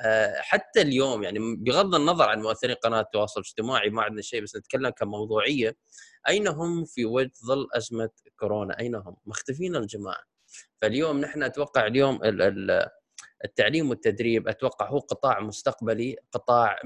آه، 0.00 0.34
حتى 0.40 0.82
اليوم 0.82 1.22
يعني 1.22 1.38
بغض 1.56 1.94
النظر 1.94 2.28
عن 2.28 2.42
مؤثرين 2.42 2.74
قناة 2.74 3.00
التواصل 3.00 3.40
الاجتماعي 3.40 3.90
ما 3.90 4.02
عندنا 4.02 4.22
شيء 4.22 4.42
بس 4.42 4.56
نتكلم 4.56 4.90
كموضوعية. 4.90 5.76
أين 6.28 6.48
هم 6.48 6.84
في 6.84 7.04
وجه 7.04 7.32
ظل 7.46 7.68
أزمة 7.76 8.10
كورونا؟ 8.40 8.78
أين 8.80 8.94
هم؟ 8.94 9.16
مختفين 9.26 9.76
الجماعة. 9.76 10.24
فاليوم 10.82 11.20
نحن 11.20 11.42
أتوقع 11.42 11.86
اليوم 11.86 12.20
التعليم 13.44 13.90
والتدريب 13.90 14.48
أتوقع 14.48 14.88
هو 14.88 14.98
قطاع 14.98 15.40
مستقبلي 15.40 16.16
قطاع 16.32 16.76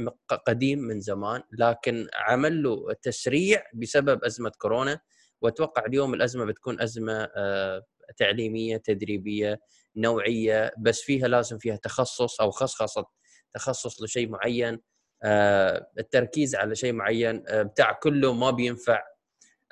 قديم 0.46 0.78
من 0.78 1.00
زمان 1.00 1.42
لكن 1.58 2.08
عمل 2.14 2.62
له 2.62 2.92
تسريع 3.02 3.64
بسبب 3.74 4.24
أزمة 4.24 4.52
كورونا. 4.58 5.00
وأتوقع 5.42 5.86
اليوم 5.86 6.14
الأزمة 6.14 6.44
بتكون 6.44 6.80
أزمة 6.80 7.28
آه، 7.36 7.82
تعليمية 8.16 8.76
تدريبية 8.76 9.60
نوعية 9.96 10.72
بس 10.78 11.00
فيها 11.00 11.28
لازم 11.28 11.58
فيها 11.58 11.76
تخصص 11.76 12.40
أو 12.40 12.50
خصخصة 12.50 13.04
تخصص 13.54 14.02
لشيء 14.02 14.28
معين. 14.28 14.80
آه، 15.22 15.86
التركيز 15.98 16.54
على 16.54 16.74
شيء 16.74 16.92
معين 16.92 17.44
آه، 17.48 17.62
بتاع 17.62 17.92
كله 17.92 18.32
ما 18.32 18.50
بينفع. 18.50 19.02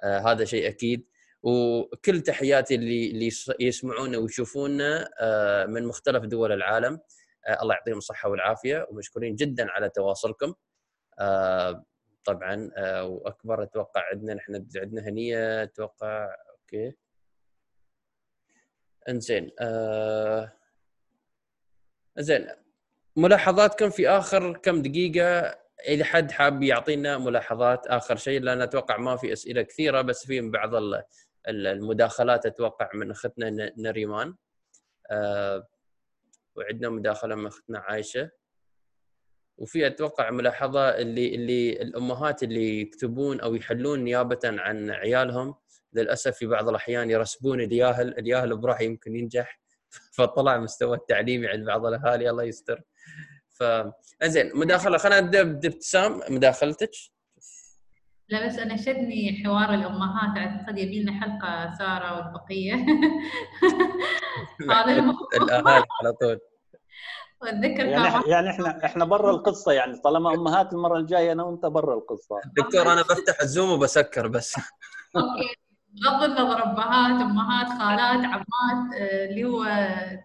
هذا 0.05 0.45
شيء 0.45 0.69
أكيد. 0.69 1.07
وكل 1.43 2.21
تحياتي 2.21 2.75
اللي 2.75 3.11
اللي 3.11 3.31
يسمعونا 3.61 4.19
ويشوفونا 4.19 5.11
آه، 5.21 5.67
من 5.67 5.87
مختلف 5.87 6.25
دول 6.25 6.53
العالم. 6.53 7.01
آه، 7.49 7.63
الله 7.63 7.75
يعطيهم 7.75 7.99
الصحة 7.99 8.29
والعافية 8.29 8.87
ومشكورين 8.91 9.35
جدا 9.35 9.71
على 9.71 9.89
تواصلكم. 9.89 10.55
آه، 11.19 11.85
طبعا 12.25 12.71
وأكبر 13.03 13.63
أتوقع 13.63 14.03
عندنا 14.13 14.35
نحن 14.35 14.67
عندنا 14.77 15.09
هنية 15.09 15.63
أتوقع 15.63 16.35
أوكي. 16.51 16.93
انزين 19.09 19.51
زين 22.19 22.47
ملاحظاتكم 23.17 23.91
في 23.91 24.09
آخر 24.09 24.57
كم 24.59 24.83
دقيقة؟ 24.83 25.61
إذا 25.89 26.05
حد 26.05 26.31
حاب 26.31 26.63
يعطينا 26.63 27.19
ملاحظات 27.19 27.87
آخر 27.87 28.17
شيء 28.17 28.41
لأن 28.41 28.61
أتوقع 28.63 28.97
ما 28.97 29.17
في 29.17 29.33
أسئلة 29.33 29.63
كثيرة 29.63 30.01
بس 30.01 30.27
في 30.27 30.41
بعض 30.41 30.71
المداخلات 31.49 32.47
أتوقع 32.47 32.91
من 32.95 33.11
أختنا 33.11 33.73
نريمان. 33.79 34.35
آه، 35.11 35.69
وعندنا 36.57 36.89
مداخلة 36.89 37.35
من 37.35 37.47
أختنا 37.47 37.79
عايشة. 37.79 38.31
وفي 39.59 39.87
أتوقع 39.87 40.31
ملاحظة 40.31 40.89
اللي 40.89 41.35
اللي 41.35 41.83
الأمهات 41.83 42.43
اللي 42.43 42.81
يكتبون 42.81 43.41
أو 43.41 43.55
يحلون 43.55 44.05
نيابة 44.05 44.41
عن 44.45 44.91
عيالهم 44.91 45.55
للأسف 45.93 46.37
في 46.37 46.47
بعض 46.47 46.69
الأحيان 46.69 47.11
يرسبون 47.11 47.61
الياهل، 47.61 48.19
الياهل 48.19 48.57
براح 48.57 48.81
يمكن 48.81 49.17
ينجح. 49.17 49.61
فطلع 50.17 50.59
مستوى 50.59 50.97
التعليمي 50.97 51.47
عند 51.47 51.67
بعض 51.67 51.87
الأهالي 51.87 52.31
الله 52.31 52.45
يستر. 52.45 52.83
ف 53.49 53.65
زين 54.25 54.51
مداخلة 54.55 54.99
خلينا 54.99 55.21
نبدأ 55.21 55.43
بابتسام. 55.43 56.21
مداخلتك. 56.31 56.91
لا 58.29 58.47
بس 58.47 58.59
أنا 58.59 58.77
شدني 58.77 59.43
حوار 59.45 59.75
الأمهات. 59.75 60.39
أعتقد 60.39 60.79
يبي 60.79 61.03
لنا 61.03 61.21
حلقة 61.21 61.75
سارة 61.79 62.17
والبقية. 62.17 62.75
هذا 64.71 65.15
الأهالي 65.43 65.87
على 66.01 66.13
طول. 66.21 66.39
وأتذكر 67.43 67.87
يعني 67.87 68.31
يعني 68.31 68.51
إحنا 68.51 68.85
إحنا 68.85 69.05
برا 69.05 69.31
القصة 69.31 69.73
يعني. 69.73 70.01
طالما 70.01 70.35
أمهات 70.35 70.73
المرة 70.73 70.99
الجاية 70.99 71.33
أنا 71.33 71.43
وأنت 71.43 71.67
برا 71.67 71.95
القصة. 71.95 72.41
دكتور 72.57 72.93
أنا 72.93 73.03
بفتح 73.03 73.41
الزوم 73.43 73.71
وبسكر 73.71 74.29
بس. 74.29 74.57
أوكي. 74.57 75.70
بغض 75.93 76.23
النظر 76.23 76.63
ابهات 76.63 77.21
أمهات 77.21 77.69
خالات 77.69 78.25
عمات 78.25 78.95
آه، 78.95 79.27
اللي 79.27 79.45
هو 79.45 79.65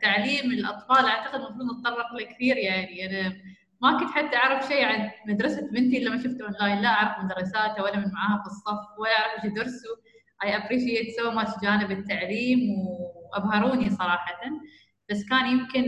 تعليم 0.02 0.52
الأطفال. 0.52 1.06
أعتقد 1.06 1.36
المفروض 1.36 1.72
نتطرق 1.72 2.14
له 2.14 2.26
كثير 2.26 2.58
يعني. 2.58 3.06
أنا 3.06 3.36
ما 3.82 4.00
كنت 4.00 4.10
حتى 4.10 4.38
أعرف 4.38 4.68
شيء 4.68 4.86
عن 4.86 5.12
مدرسة 5.28 5.70
بنتي 5.72 5.98
إلا 5.98 6.10
ما 6.10 6.18
شفت 6.18 6.42
أونلاين. 6.42 6.82
لا 6.82 6.90
أعرف 6.90 7.24
مدرساتها 7.24 7.84
ولا 7.84 7.98
من 7.98 8.12
معاها 8.12 8.42
في 8.42 8.48
الصف 8.48 9.00
ولا 9.00 9.20
أعرف 9.20 9.44
إيش 9.44 9.52
يدرسوا. 9.52 9.96
I 10.44 10.56
appreciate 10.58 11.16
so 11.20 11.32
much 11.32 11.52
جانب 11.64 11.92
التعليم 11.92 12.60
وأبهروني 13.34 13.90
صراحة. 13.90 14.42
بس 15.10 15.26
كان 15.30 15.46
يمكن 15.46 15.84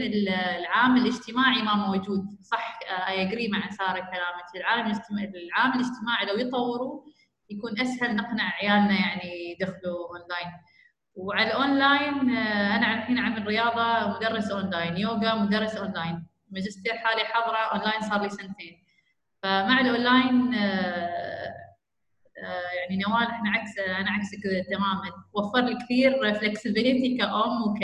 العامل 0.59 1.01
الاجتماعي 1.01 1.61
ما 1.61 1.75
موجود. 1.75 2.25
صح 2.41 2.79
I 3.07 3.21
agree 3.21 3.47
مع 3.47 3.69
سارة 3.69 3.99
كلامك. 3.99 4.55
العامل 4.55 4.91
الاجتماعي 4.91 5.31
العامل 5.47 5.75
الاجتماعي 5.75 6.25
لو 6.25 6.47
يطوروا 6.47 7.01
يكون 7.49 7.81
أسهل 7.81 8.15
نقنع 8.15 8.53
عيالنا 8.61 8.93
يعني 8.99 9.51
يدخلوا 9.51 10.07
اونلاين 10.09 10.51
وعلى 11.15 11.47
الاونلاين 11.47 12.29
أنا 12.37 12.93
الحين 12.93 13.17
عامل 13.17 13.47
رياضة 13.47 14.17
مدرس 14.17 14.51
اونلاين 14.51 14.97
يوغا 14.97 15.35
مدرس 15.35 15.75
اونلاين 15.75 16.25
ماجستير 16.51 16.93
حالي 16.97 17.23
حاضره 17.23 17.57
اونلاين 17.57 18.01
صار 18.01 18.21
لي 18.21 18.29
سنتين. 18.29 18.83
فمع 19.43 19.81
الاونلاين 19.81 20.53
آه، 20.53 21.53
آه، 22.43 22.71
يعني 22.79 23.03
نوال 23.07 23.27
إحنا 23.27 23.49
عكس 23.49 23.79
أنا 23.79 24.11
عكسك 24.11 24.43
تماما. 24.71 25.11
وفر 25.33 25.61
لي 25.61 25.75
كثير 25.75 26.33
flexibility 26.33 27.17
كأم 27.17 27.61
وك 27.61 27.79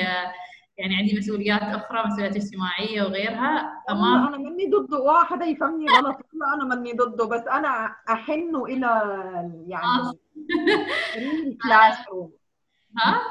يعني 0.77 0.95
عندي 0.95 1.17
مسؤوليات 1.17 1.61
أخرى 1.61 2.03
مسؤوليات 2.07 2.35
اجتماعية 2.35 3.01
وغيرها 3.01 3.83
فما 3.87 4.27
أنا 4.27 4.37
مني 4.37 4.67
ضده 4.67 4.99
واحد 4.99 5.41
يفهمني 5.41 5.85
غلط. 5.85 6.17
لا 6.39 6.53
أنا 6.53 6.75
مني 6.75 6.93
ضده 6.93 7.25
بس 7.25 7.47
أنا 7.47 7.95
احن 8.09 8.55
إلى 8.55 8.87
يعني 9.67 9.85
آه. 9.85 10.13
ال 11.47 12.07
classroom 12.11 12.31
ها؟ 12.97 13.21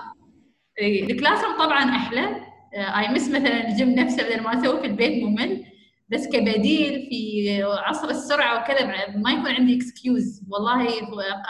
ال 0.80 1.44
classroom 1.44 1.58
طبعا 1.58 1.82
أحلى. 1.82 2.52
اي 2.74 3.08
مس 3.14 3.28
مثلا 3.28 3.68
الجيم 3.68 3.90
نفسه 3.90 4.22
بدل 4.22 4.42
ما 4.42 4.60
أسوي 4.60 4.80
في 4.80 4.86
البيت 4.86 5.24
ممل. 5.24 5.64
بس 6.08 6.28
كبديل 6.28 7.06
في 7.10 7.62
عصر 7.62 8.08
السرعة 8.08 8.60
وكذا 8.60 8.86
ما 9.16 9.30
يكون 9.32 9.50
عندي 9.50 9.76
excuse 9.76 10.42
والله 10.50 10.88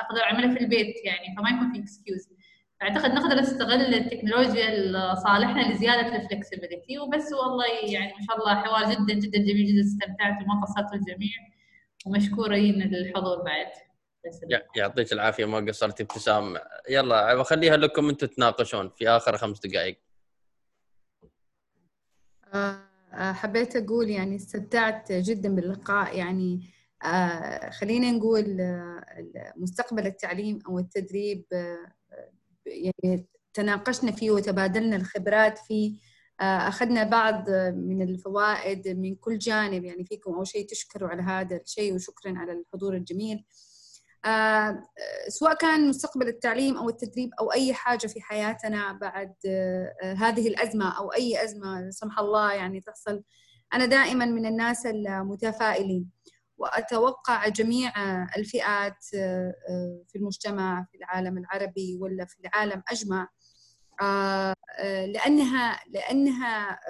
أقدر 0.00 0.22
أعملها 0.22 0.54
في 0.54 0.60
البيت 0.60 0.94
يعني 1.04 1.36
فما 1.36 1.50
يكون 1.50 1.72
في 1.72 1.78
excuse 1.78 2.31
أعتقد 2.82 3.10
نقدر 3.10 3.40
نستغل 3.40 3.94
التكنولوجيا 3.94 4.70
لصالحنا 4.70 5.72
لزيادة 5.72 6.16
ال 6.16 6.23
flexibility 6.23 6.98
وبس 6.98 7.32
والله 7.32 7.66
يعني 7.84 8.12
ما 8.12 8.26
شاء 8.26 8.38
الله 8.38 8.54
حوار 8.54 8.94
جدا 8.94 9.14
جدا 9.14 9.38
جميل 9.38 9.66
جدا 9.66 9.80
استمتعت 9.80 10.42
وما 10.42 10.60
قصرت 10.62 10.92
الجميع 10.94 11.30
ومشكورين 12.06 12.82
للحضور 12.82 13.42
بعد. 13.42 13.66
يعطيك 14.76 15.12
العافية 15.12 15.44
ما 15.44 15.58
قصرت 15.68 16.00
ابتسام. 16.00 16.56
يلا 16.90 17.34
بخليها 17.34 17.76
لكم 17.76 18.08
أنتم 18.08 18.26
تناقشون 18.26 18.90
في 18.96 19.08
آخر 19.08 19.36
خمس 19.36 19.60
دقائق. 19.60 19.98
آه، 22.54 22.82
حبيت 23.12 23.76
أقول 23.76 24.08
يعني 24.08 24.36
استمتعت 24.36 25.12
جدا 25.12 25.54
باللقاء. 25.54 26.16
يعني 26.16 26.60
آه، 27.04 27.70
خلينا 27.70 28.10
نقول 28.10 28.60
آه، 28.60 29.04
مستقبل 29.56 30.06
التعليم 30.06 30.58
أو 30.68 30.78
التدريب 30.78 31.44
يعني 32.66 33.26
تناقشنا 33.54 34.12
فيه 34.12 34.30
وتبادلنا 34.30 34.96
الخبرات 34.96 35.58
فيه. 35.58 35.98
أخذنا 36.40 37.04
بعض 37.04 37.50
من 37.74 38.02
الفوائد 38.02 38.88
من 38.88 39.14
كل 39.14 39.38
جانب 39.38 39.84
يعني 39.84 40.04
فيكم 40.04 40.34
أول 40.34 40.46
شيء 40.46 40.66
تشكروا 40.66 41.08
على 41.08 41.22
هذا 41.22 41.56
الشيء 41.56 41.94
وشكرا 41.94 42.38
على 42.38 42.52
الحضور 42.52 42.94
الجميل. 42.94 43.44
آه، 44.24 44.82
سواء 45.28 45.54
كان 45.54 45.88
مستقبل 45.88 46.28
التعليم 46.28 46.76
أو 46.76 46.88
التدريب 46.88 47.30
أو 47.40 47.52
أي 47.52 47.74
حاجة 47.74 48.06
في 48.06 48.20
حياتنا 48.20 48.92
بعد 48.92 49.34
آه، 49.46 50.14
هذه 50.18 50.48
الأزمة 50.48 50.98
أو 50.98 51.12
أي 51.12 51.44
أزمة 51.44 51.80
لا 51.80 51.90
سمح 51.90 52.18
الله 52.18 52.52
يعني 52.52 52.80
تحصل 52.80 53.22
أنا 53.74 53.86
دائما 53.86 54.24
من 54.26 54.46
الناس 54.46 54.86
المتفائلين. 54.86 56.10
وأتوقع 56.62 57.48
جميع 57.48 57.92
الفئات 58.36 59.06
آه، 59.14 59.54
في 60.08 60.18
المجتمع 60.18 60.86
في 60.92 60.98
العالم 60.98 61.38
العربي 61.38 61.98
ولا 62.00 62.24
في 62.24 62.36
العالم 62.40 62.82
أجمع. 62.88 63.28
لأنها 65.06 65.80
لأنها 65.86 66.80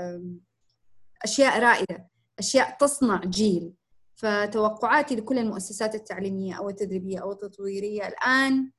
أشياء 1.25 1.59
رائدة 1.59 2.09
أشياء 2.39 2.77
تصنع 2.81 3.21
جيل. 3.25 3.75
فتوقعاتي 4.23 5.17
لكل 5.17 5.39
المؤسسات 5.39 5.95
التعليمية 5.95 6.55
أو 6.55 6.69
التدريبية 6.69 7.19
أو 7.19 7.33
التطويرية 7.33 8.09
الآن 8.09 8.71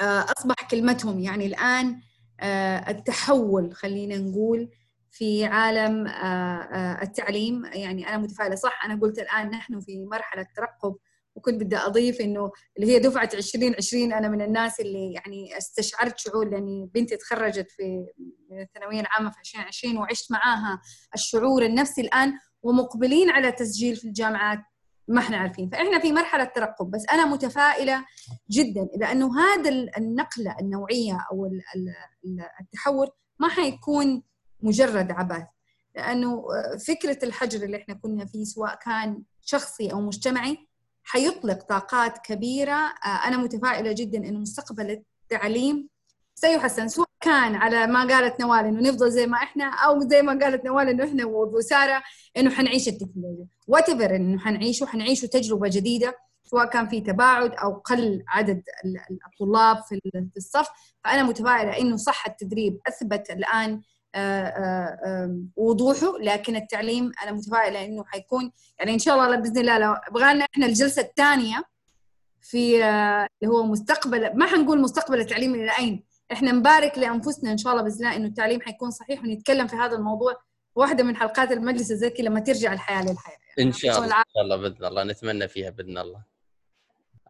آه، 0.00 0.26
أصبح 0.38 0.54
كلمتهم 0.70 1.20
يعني 1.20 1.46
الآن 1.46 2.00
آه، 2.40 2.90
التحول 2.90 3.74
خلينا 3.74 4.16
نقول 4.16 4.70
في 5.14 5.44
عالم 5.44 6.06
آه، 6.06 7.02
التعليم. 7.02 7.64
يعني 7.64 8.08
أنا 8.08 8.18
متفائلة. 8.18 8.54
صح 8.54 8.84
أنا 8.84 9.00
قلت 9.00 9.18
الآن 9.18 9.50
نحن 9.50 9.80
في 9.80 10.04
مرحلة 10.04 10.46
ترقب 10.56 10.96
وكنت 11.36 11.60
بدي 11.60 11.76
أضيف 11.76 12.20
إنه 12.20 12.50
اللي 12.78 12.92
هي 12.92 12.98
دفعة 12.98 13.28
2020 13.34 14.12
أنا 14.12 14.28
من 14.28 14.42
الناس 14.42 14.80
اللي 14.80 15.12
يعني 15.12 15.58
استشعرت 15.58 16.18
شعور 16.18 16.48
لأني 16.48 16.90
بنتي 16.94 17.16
تخرجت 17.16 17.70
في 17.70 18.06
الثانوية 18.62 19.00
العامة 19.00 19.30
في 19.30 19.38
2020 19.40 19.96
وعشت 19.98 20.32
معاها 20.32 20.80
الشعور 21.14 21.64
النفسي 21.64 22.00
الآن 22.00 22.32
ومقبلين 22.62 23.30
على 23.30 23.52
تسجيل 23.52 23.96
في 23.96 24.04
الجامعات 24.08 24.58
ما 25.08 25.20
إحنا 25.20 25.36
عارفين. 25.36 25.70
فإحنا 25.70 25.98
في 25.98 26.12
مرحلة 26.12 26.44
ترقب. 26.44 26.90
بس 26.90 27.02
أنا 27.12 27.24
متفائلة 27.26 28.04
جدا 28.50 28.88
لأنه 28.96 29.40
هذا 29.40 29.70
النقلة 29.98 30.56
النوعية 30.60 31.18
أو 31.32 31.50
التحول 32.60 33.08
ما 33.38 33.48
حيكون 33.48 34.22
مجرد 34.64 35.10
عبث. 35.10 35.46
لأنه 35.94 36.44
فكرة 36.86 37.18
الحجر 37.22 37.62
اللي 37.64 37.76
إحنا 37.76 37.94
كنا 37.94 38.26
فيه 38.26 38.44
سواء 38.44 38.74
كان 38.74 39.22
شخصي 39.42 39.92
أو 39.92 40.00
مجتمعي 40.00 40.68
حيطلق 41.04 41.62
طاقات 41.62 42.18
كبيرة 42.18 42.94
أنا 43.26 43.36
متفائلة 43.36 43.92
جدا 43.92 44.18
إنه 44.18 44.38
مستقبل 44.38 45.02
التعليم 45.22 45.88
سيحسن 46.34 46.88
سواء 46.88 47.08
كان 47.20 47.54
على 47.54 47.86
ما 47.86 48.06
قالت 48.06 48.40
نوال 48.40 48.64
إنه 48.64 48.80
نفضل 48.80 49.10
زي 49.10 49.26
ما 49.26 49.36
إحنا 49.36 49.64
أو 49.64 50.00
زي 50.00 50.22
ما 50.22 50.44
قالت 50.44 50.64
نوال 50.64 50.88
إنه 50.88 51.04
إحنا 51.04 51.24
وساره 51.24 52.02
إنه 52.36 52.50
حنعيش 52.50 52.88
التكنولوجيا. 52.88 53.46
وات 53.66 53.88
إنه 53.88 54.38
حنعيشه 54.38 54.86
حنعيشه 54.86 55.26
تجربة 55.26 55.68
جديدة 55.68 56.18
سواء 56.42 56.66
كان 56.66 56.88
في 56.88 57.00
تباعد 57.00 57.52
أو 57.52 57.72
قل 57.72 58.24
عدد 58.28 58.62
الطلاب 59.26 59.82
في 59.88 60.00
الصف. 60.36 60.68
فأنا 61.04 61.22
متفائلة 61.22 61.78
إنه 61.78 61.96
صح 61.96 62.26
التدريب 62.26 62.80
أثبت 62.86 63.30
الآن 63.30 63.70
آه، 63.72 63.76
آه، 63.76 63.80
وضوحه 65.56 66.18
لكن 66.20 66.56
التعليم 66.56 67.12
أنا 67.22 67.32
متفائلة 67.32 67.84
إنه 67.84 68.04
حيكون 68.04 68.52
يعني 68.78 68.94
إن 68.94 68.98
شاء 68.98 69.14
الله 69.14 69.36
بإذن 69.36 69.58
الله 69.58 69.78
لو 69.78 69.96
بغالنا 70.10 70.46
إحنا 70.54 70.66
الجلسة 70.66 71.02
الثانية 71.02 71.64
في 72.40 72.84
آه، 72.84 73.28
اللي 73.42 73.54
هو 73.54 73.62
مستقبل 73.62 74.36
ما 74.36 74.46
حنقول 74.46 74.80
مستقبل 74.80 75.20
التعليم 75.20 75.54
إلى 75.54 75.70
أين 75.78 76.04
إحنا 76.32 76.52
نبارك 76.52 76.98
لأنفسنا 76.98 77.52
إن 77.52 77.58
شاء 77.58 77.72
الله 77.72 77.84
بإذن 77.84 78.06
الله 78.06 78.16
إنه 78.16 78.26
التعليم 78.26 78.60
حيكون 78.60 78.90
صحيح 78.90 79.22
ونتكلم 79.22 79.66
في 79.66 79.76
هذا 79.76 79.96
الموضوع 79.96 80.42
واحدة 80.74 81.04
من 81.04 81.16
حلقات 81.16 81.52
المجلس 81.52 81.90
الذكي 81.90 82.22
لما 82.22 82.40
ترجع 82.40 82.72
الحياة 82.72 83.02
للحياة. 83.02 83.38
إن 83.58 83.72
شاء 83.72 83.98
الله 83.98 84.18
إن 84.18 84.24
شاء 84.34 84.42
الله 84.42 84.56
بإذن 84.56 84.84
الله 84.84 85.04
نتمنى 85.04 85.48
فيها 85.48 85.70
بإذن 85.70 85.98
الله. 85.98 86.24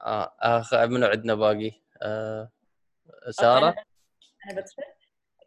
آه 0.03 0.35
آخ 0.41 0.75
منو 0.75 1.07
عندنا 1.07 1.35
باقي؟ 1.35 1.73
آه 2.03 2.51
سارة؟ 3.31 3.75
أنا 4.47 4.61
بدخل 4.61 4.83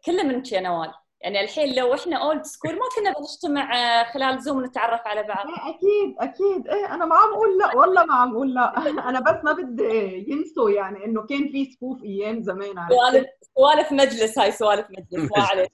كله 0.04 0.22
منك 0.22 0.52
يا 0.52 0.60
نوال. 0.60 0.92
يعني 1.20 1.40
الحين 1.40 1.74
لو 1.74 1.94
إحنا 1.94 2.16
old 2.16 2.44
school 2.44 2.74
ما 2.74 2.84
كنا 2.96 3.12
بنجتمع 3.18 3.76
آه، 3.76 4.04
خلال 4.04 4.42
زوم 4.42 4.64
نتعرف 4.64 5.00
على 5.06 5.22
بعض. 5.22 5.46
أكيد 5.46 6.16
أكيد. 6.20 6.68
إيه 6.68 6.94
أنا 6.94 7.04
ما 7.04 7.14
عم 7.14 7.32
أقول 7.32 7.58
لا 7.58 7.76
والله 7.76 8.04
ما 8.04 8.14
عم 8.14 8.32
أقول 8.32 8.54
لا. 8.54 8.78
أنا 9.08 9.20
بس 9.20 9.44
ما 9.44 9.52
بدي 9.52 10.24
ينسوا 10.28 10.70
يعني 10.70 11.04
إنه 11.04 11.26
كان 11.26 11.48
في 11.52 11.72
سكوف 11.72 12.02
أيام 12.04 12.42
زمان 12.42 12.74
سوالف 12.88 13.26
سوالف 13.56 13.92
مجلس 13.92 14.38
هاي 14.38 14.52
سوالف 14.52 14.86
مجلس 14.90 15.30
ما 15.36 15.42
عليك 15.42 15.72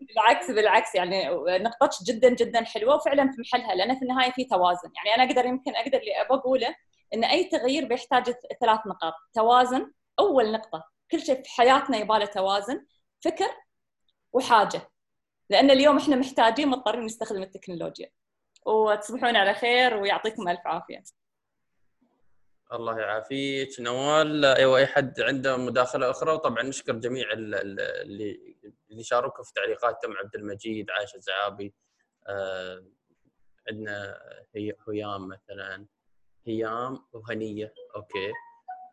بالعكس 0.00 0.50
بالعكس 0.50 0.94
يعني 0.94 1.28
نقطتك 1.48 2.02
جدا 2.06 2.28
جدا 2.28 2.64
حلوة 2.64 2.94
وفعلا 2.94 3.32
في 3.32 3.40
محلها 3.40 3.74
لأن 3.74 3.96
في 3.96 4.02
النهاية 4.02 4.30
في 4.32 4.44
توازن. 4.44 4.90
يعني 4.96 5.14
أنا 5.14 5.30
أقدر 5.30 5.46
يمكن 5.48 5.76
أقدر 5.76 5.98
اللي 5.98 6.20
أبغى 6.20 6.38
أقوله 6.38 6.74
إن 7.14 7.24
أي 7.24 7.44
تغيير 7.44 7.84
بيحتاج 7.84 8.24
ثلاث 8.60 8.80
نقاط. 8.86 9.14
توازن 9.34 9.92
أول 10.18 10.52
نقطة 10.52 10.84
كل 11.10 11.20
شيء 11.20 11.42
في 11.42 11.50
حياتنا 11.50 11.96
يباله 11.96 12.24
توازن. 12.24 12.86
فكر 13.24 13.48
وحاجة. 14.32 14.90
لأن 15.50 15.70
اليوم 15.70 15.96
إحنا 15.96 16.16
محتاجين 16.16 16.68
مضطرين 16.68 17.04
نستخدم 17.04 17.42
التكنولوجيا. 17.42 18.10
وتصبحون 18.66 19.36
على 19.36 19.54
خير 19.54 19.96
ويعطيكم 19.96 20.48
ألف 20.48 20.60
عافية. 20.64 21.02
الله 22.72 22.98
يعافيك. 22.98 23.80
نوال 23.80 24.44
أيوه 24.44 24.78
أي 24.78 24.86
حد 24.86 25.20
عنده 25.20 25.56
مداخلة 25.56 26.10
أخرى؟ 26.10 26.32
وطبعا 26.32 26.62
نشكر 26.62 26.92
جميع 26.92 27.32
اللي 27.32 28.56
اللي 28.90 29.02
شاركوا 29.02 29.44
في 29.44 29.52
تعليقاتهم. 29.52 30.16
عبد 30.16 30.34
المجيد 30.34 30.90
عائشة 30.90 31.16
الزعابي 31.16 31.74
آه 32.26 32.84
عندنا 33.68 34.18
هي 34.54 34.72
هيام 34.88 35.28
مثلا. 35.28 35.86
هيام 36.46 36.98
وهنية 37.12 37.74
أوكي. 37.96 38.32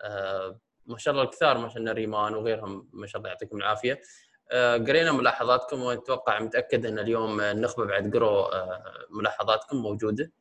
آه 0.01 0.59
ما 0.85 0.97
شاء 0.97 1.11
الله 1.11 1.23
الكثار 1.23 1.57
ما 1.57 1.69
شاء 1.69 1.77
الله 1.77 1.91
ريمان 1.91 2.35
وغيرهم 2.35 2.89
ما 2.93 3.07
شاء 3.07 3.17
الله 3.19 3.29
يعطيكم 3.29 3.57
العافية. 3.57 4.01
قرينا 4.51 5.11
ملاحظاتكم 5.11 5.81
وأتوقع 5.81 6.39
متأكد 6.39 6.85
أن 6.85 6.99
اليوم 6.99 7.41
النخبة 7.41 7.85
بعد 7.85 8.13
قروا 8.13 8.55
آه، 8.55 8.83
ملاحظاتكم 9.09 9.77
موجودة. 9.77 10.31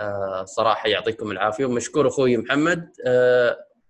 آه، 0.00 0.44
صراحة 0.44 0.88
يعطيكم 0.88 1.30
العافية. 1.30 1.64
ومشكور 1.64 2.08
أخوي 2.08 2.36
محمد 2.36 2.90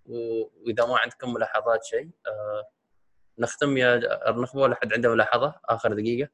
وإذا 0.06 0.86
ما 0.86 0.98
عندكم 0.98 1.32
ملاحظات 1.32 1.84
شيء 1.84 2.10
نختم 3.38 3.76
يا 3.76 3.94
النخبة 4.30 4.60
ولا 4.60 4.74
حد 4.82 4.92
عنده 4.92 5.08
ملاحظة؟ 5.08 5.54
آخر 5.64 5.92
دقيقة. 5.92 6.28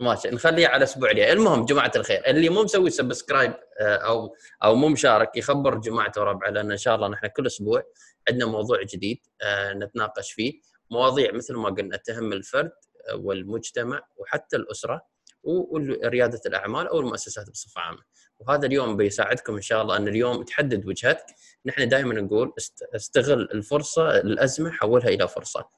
ماشي 0.00 0.28
نخليها 0.28 0.68
على 0.68 0.84
أسبوع 0.84 1.10
الجاي. 1.10 1.32
المهم 1.32 1.64
جماعة 1.64 1.92
الخير 1.96 2.22
اللي 2.26 2.48
مو 2.48 2.62
مسوي 2.62 2.90
سبسكرايب 2.90 3.54
أو 3.80 4.36
أو 4.64 4.74
مو 4.74 4.88
مشارك 4.88 5.36
يخبر 5.36 5.74
جماعته 5.78 6.20
وربعه 6.20 6.50
لأن 6.50 6.70
إن 6.70 6.76
شاء 6.76 6.94
الله 6.94 7.08
نحن 7.08 7.26
كل 7.26 7.46
أسبوع 7.46 7.82
عندنا 8.28 8.46
موضوع 8.46 8.82
جديد 8.82 9.26
نتناقش 9.72 10.32
فيه. 10.32 10.60
مواضيع 10.90 11.32
مثل 11.32 11.54
ما 11.54 11.68
قلنا 11.68 11.96
تهم 11.96 12.32
الفرد 12.32 12.72
والمجتمع 13.14 14.00
وحتى 14.16 14.56
الأسرة 14.56 15.16
ورياده 15.46 16.40
الأعمال 16.46 16.88
أو 16.88 17.00
المؤسسات 17.00 17.50
بصفة 17.50 17.80
عامة. 17.80 18.02
وهذا 18.38 18.66
اليوم 18.66 18.96
بيساعدكم 18.96 19.54
إن 19.54 19.62
شاء 19.62 19.82
الله 19.82 19.96
أن 19.96 20.08
اليوم 20.08 20.42
تحدد 20.42 20.86
وجهتك 20.86 21.26
نحن 21.66 21.88
دائما 21.88 22.14
نقول 22.14 22.52
استغل 22.94 23.42
الفرصة 23.42 24.16
الأزمة 24.16 24.70
حولها 24.70 25.08
إلى 25.08 25.28
فرصة. 25.28 25.68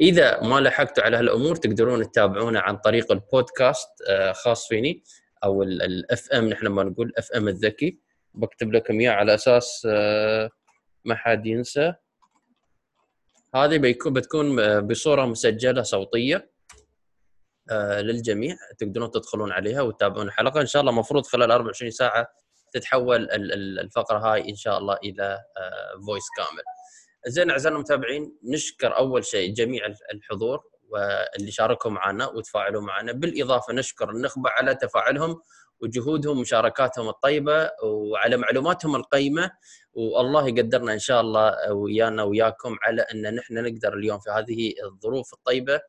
إذا 0.00 0.42
ما 0.42 0.60
لحقتوا 0.60 1.04
على 1.04 1.16
هالأمور 1.16 1.56
تقدرون 1.56 2.10
تتابعونا 2.10 2.60
عن 2.60 2.76
طريق 2.76 3.12
البودكاست 3.12 3.88
آه، 4.08 4.32
خاص 4.32 4.68
فيني 4.68 5.02
أو 5.44 5.62
ال 5.62 6.30
FM 6.32 6.48
نحن 6.48 6.66
ما 6.66 6.82
نقول 6.82 7.12
FM 7.18 7.48
الذكي. 7.48 7.98
بكتب 8.34 8.72
لكم 8.72 9.00
إياه 9.00 9.12
على 9.12 9.34
أساس 9.34 9.86
آه، 9.90 10.50
ما 11.04 11.14
حد 11.14 11.46
ينسى. 11.46 11.94
هذه 13.54 13.78
بيكون 13.78 14.12
بتكون 14.12 14.80
بصورة 14.80 15.26
مسجلة 15.26 15.82
صوتية 15.82 16.52
آه، 17.70 18.00
للجميع. 18.00 18.56
تقدرون 18.78 19.10
تدخلون 19.10 19.52
عليها 19.52 19.82
وتتابعون 19.82 20.26
الحلقة. 20.26 20.60
إن 20.60 20.66
شاء 20.66 20.80
الله 20.80 20.92
المفروض 20.92 21.26
خلال 21.26 21.50
24 21.50 21.90
ساعة 21.90 22.26
تتحول 22.72 23.28
الفقرة 23.80 24.18
هاي 24.18 24.50
إن 24.50 24.54
شاء 24.56 24.78
الله 24.78 24.96
إلى 25.04 25.38
voice 26.06 26.22
آه، 26.38 26.44
كامل. 26.44 26.62
زين 27.26 27.50
اعزائنا 27.50 27.76
المتابعين 27.76 28.38
نشكر 28.44 28.96
أول 28.96 29.24
شيء 29.24 29.54
جميع 29.54 29.86
الحضور 30.12 30.60
واللي 30.88 31.50
شاركوا 31.50 31.90
معنا 31.90 32.26
وتفاعلوا 32.26 32.82
معنا. 32.82 33.12
بالإضافة 33.12 33.72
نشكر 33.72 34.10
النخبة 34.10 34.50
على 34.50 34.74
تفاعلهم 34.74 35.40
وجهودهم 35.82 36.38
ومشاركاتهم 36.38 37.08
الطيبة 37.08 37.70
وعلى 37.82 38.36
معلوماتهم 38.36 38.96
القيمة. 38.96 39.50
والله 39.94 40.48
يقدرنا 40.48 40.92
إن 40.92 40.98
شاء 40.98 41.20
الله 41.20 41.72
ويانا 41.72 42.22
وياكم 42.22 42.76
على 42.82 43.02
أن 43.02 43.34
نحن 43.34 43.54
نقدر 43.54 43.94
اليوم 43.94 44.18
في 44.18 44.30
هذه 44.30 44.74
الظروف 44.84 45.32
الطيبة. 45.32 45.80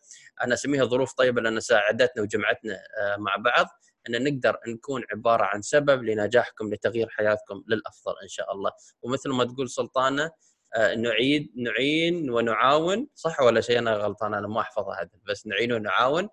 أنا 0.43 0.53
أسميها 0.53 0.85
ظروف 0.85 1.13
طيبة 1.13 1.41
لأن 1.41 1.59
ساعدتنا 1.59 2.23
وجمعتنا 2.23 2.73
آه، 2.73 3.17
مع 3.17 3.35
بعض 3.35 3.65
أن 4.09 4.23
نقدر 4.23 4.57
نكون 4.67 5.03
عبارة 5.11 5.43
عن 5.43 5.61
سبب 5.61 6.03
لنجاحكم 6.03 6.73
لتغيير 6.73 7.09
حياتكم 7.09 7.63
للأفضل 7.67 8.13
إن 8.23 8.27
شاء 8.27 8.51
الله. 8.51 8.71
ومثل 9.01 9.29
ما 9.29 9.43
تقول 9.43 9.69
سلطانة 9.69 10.31
آه، 10.75 10.95
نعيد 10.95 11.51
نعين 11.57 12.29
ونعاون. 12.29 13.07
صح 13.15 13.41
ولا 13.41 13.61
شيء؟ 13.61 13.79
أنا 13.79 13.95
غلطان 13.95 14.33
أنا 14.33 14.47
ما 14.47 14.61
احفظها 14.61 15.01
هذا 15.01 15.09
بس 15.29 15.47
نعين 15.47 15.73
ونعاون. 15.73 16.29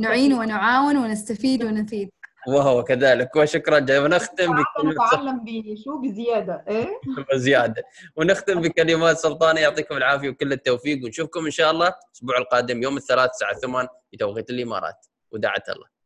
نعين 0.00 0.32
ونعاون 0.32 0.96
ونستفيد 0.96 1.64
ونفيد. 1.64 2.10
وهو 2.48 2.84
كذلك. 2.84 3.36
وشكرا 3.36 3.78
جزيلا. 3.78 4.04
ونختم 4.04 4.60
نتعلم 4.90 5.44
بشو 5.44 5.98
بزياده 5.98 6.64
إيه؟ 6.68 7.00
بزياده 7.32 7.84
ونختم 8.16 8.60
بكلمات 8.60 9.18
سلطانه 9.18 9.60
يعطيكم 9.60 9.96
العافية 9.96 10.28
وكل 10.28 10.52
التوفيق. 10.52 11.04
ونشوفكم 11.04 11.44
إن 11.44 11.50
شاء 11.50 11.70
الله 11.70 11.94
الأسبوع 12.08 12.38
القادم 12.38 12.82
يوم 12.82 12.96
الثلاث 12.96 13.30
الساعة 13.30 13.54
8 13.54 13.88
بتوقيت 14.12 14.50
الإمارات. 14.50 15.06
ودعت 15.30 15.68
الله. 15.68 15.99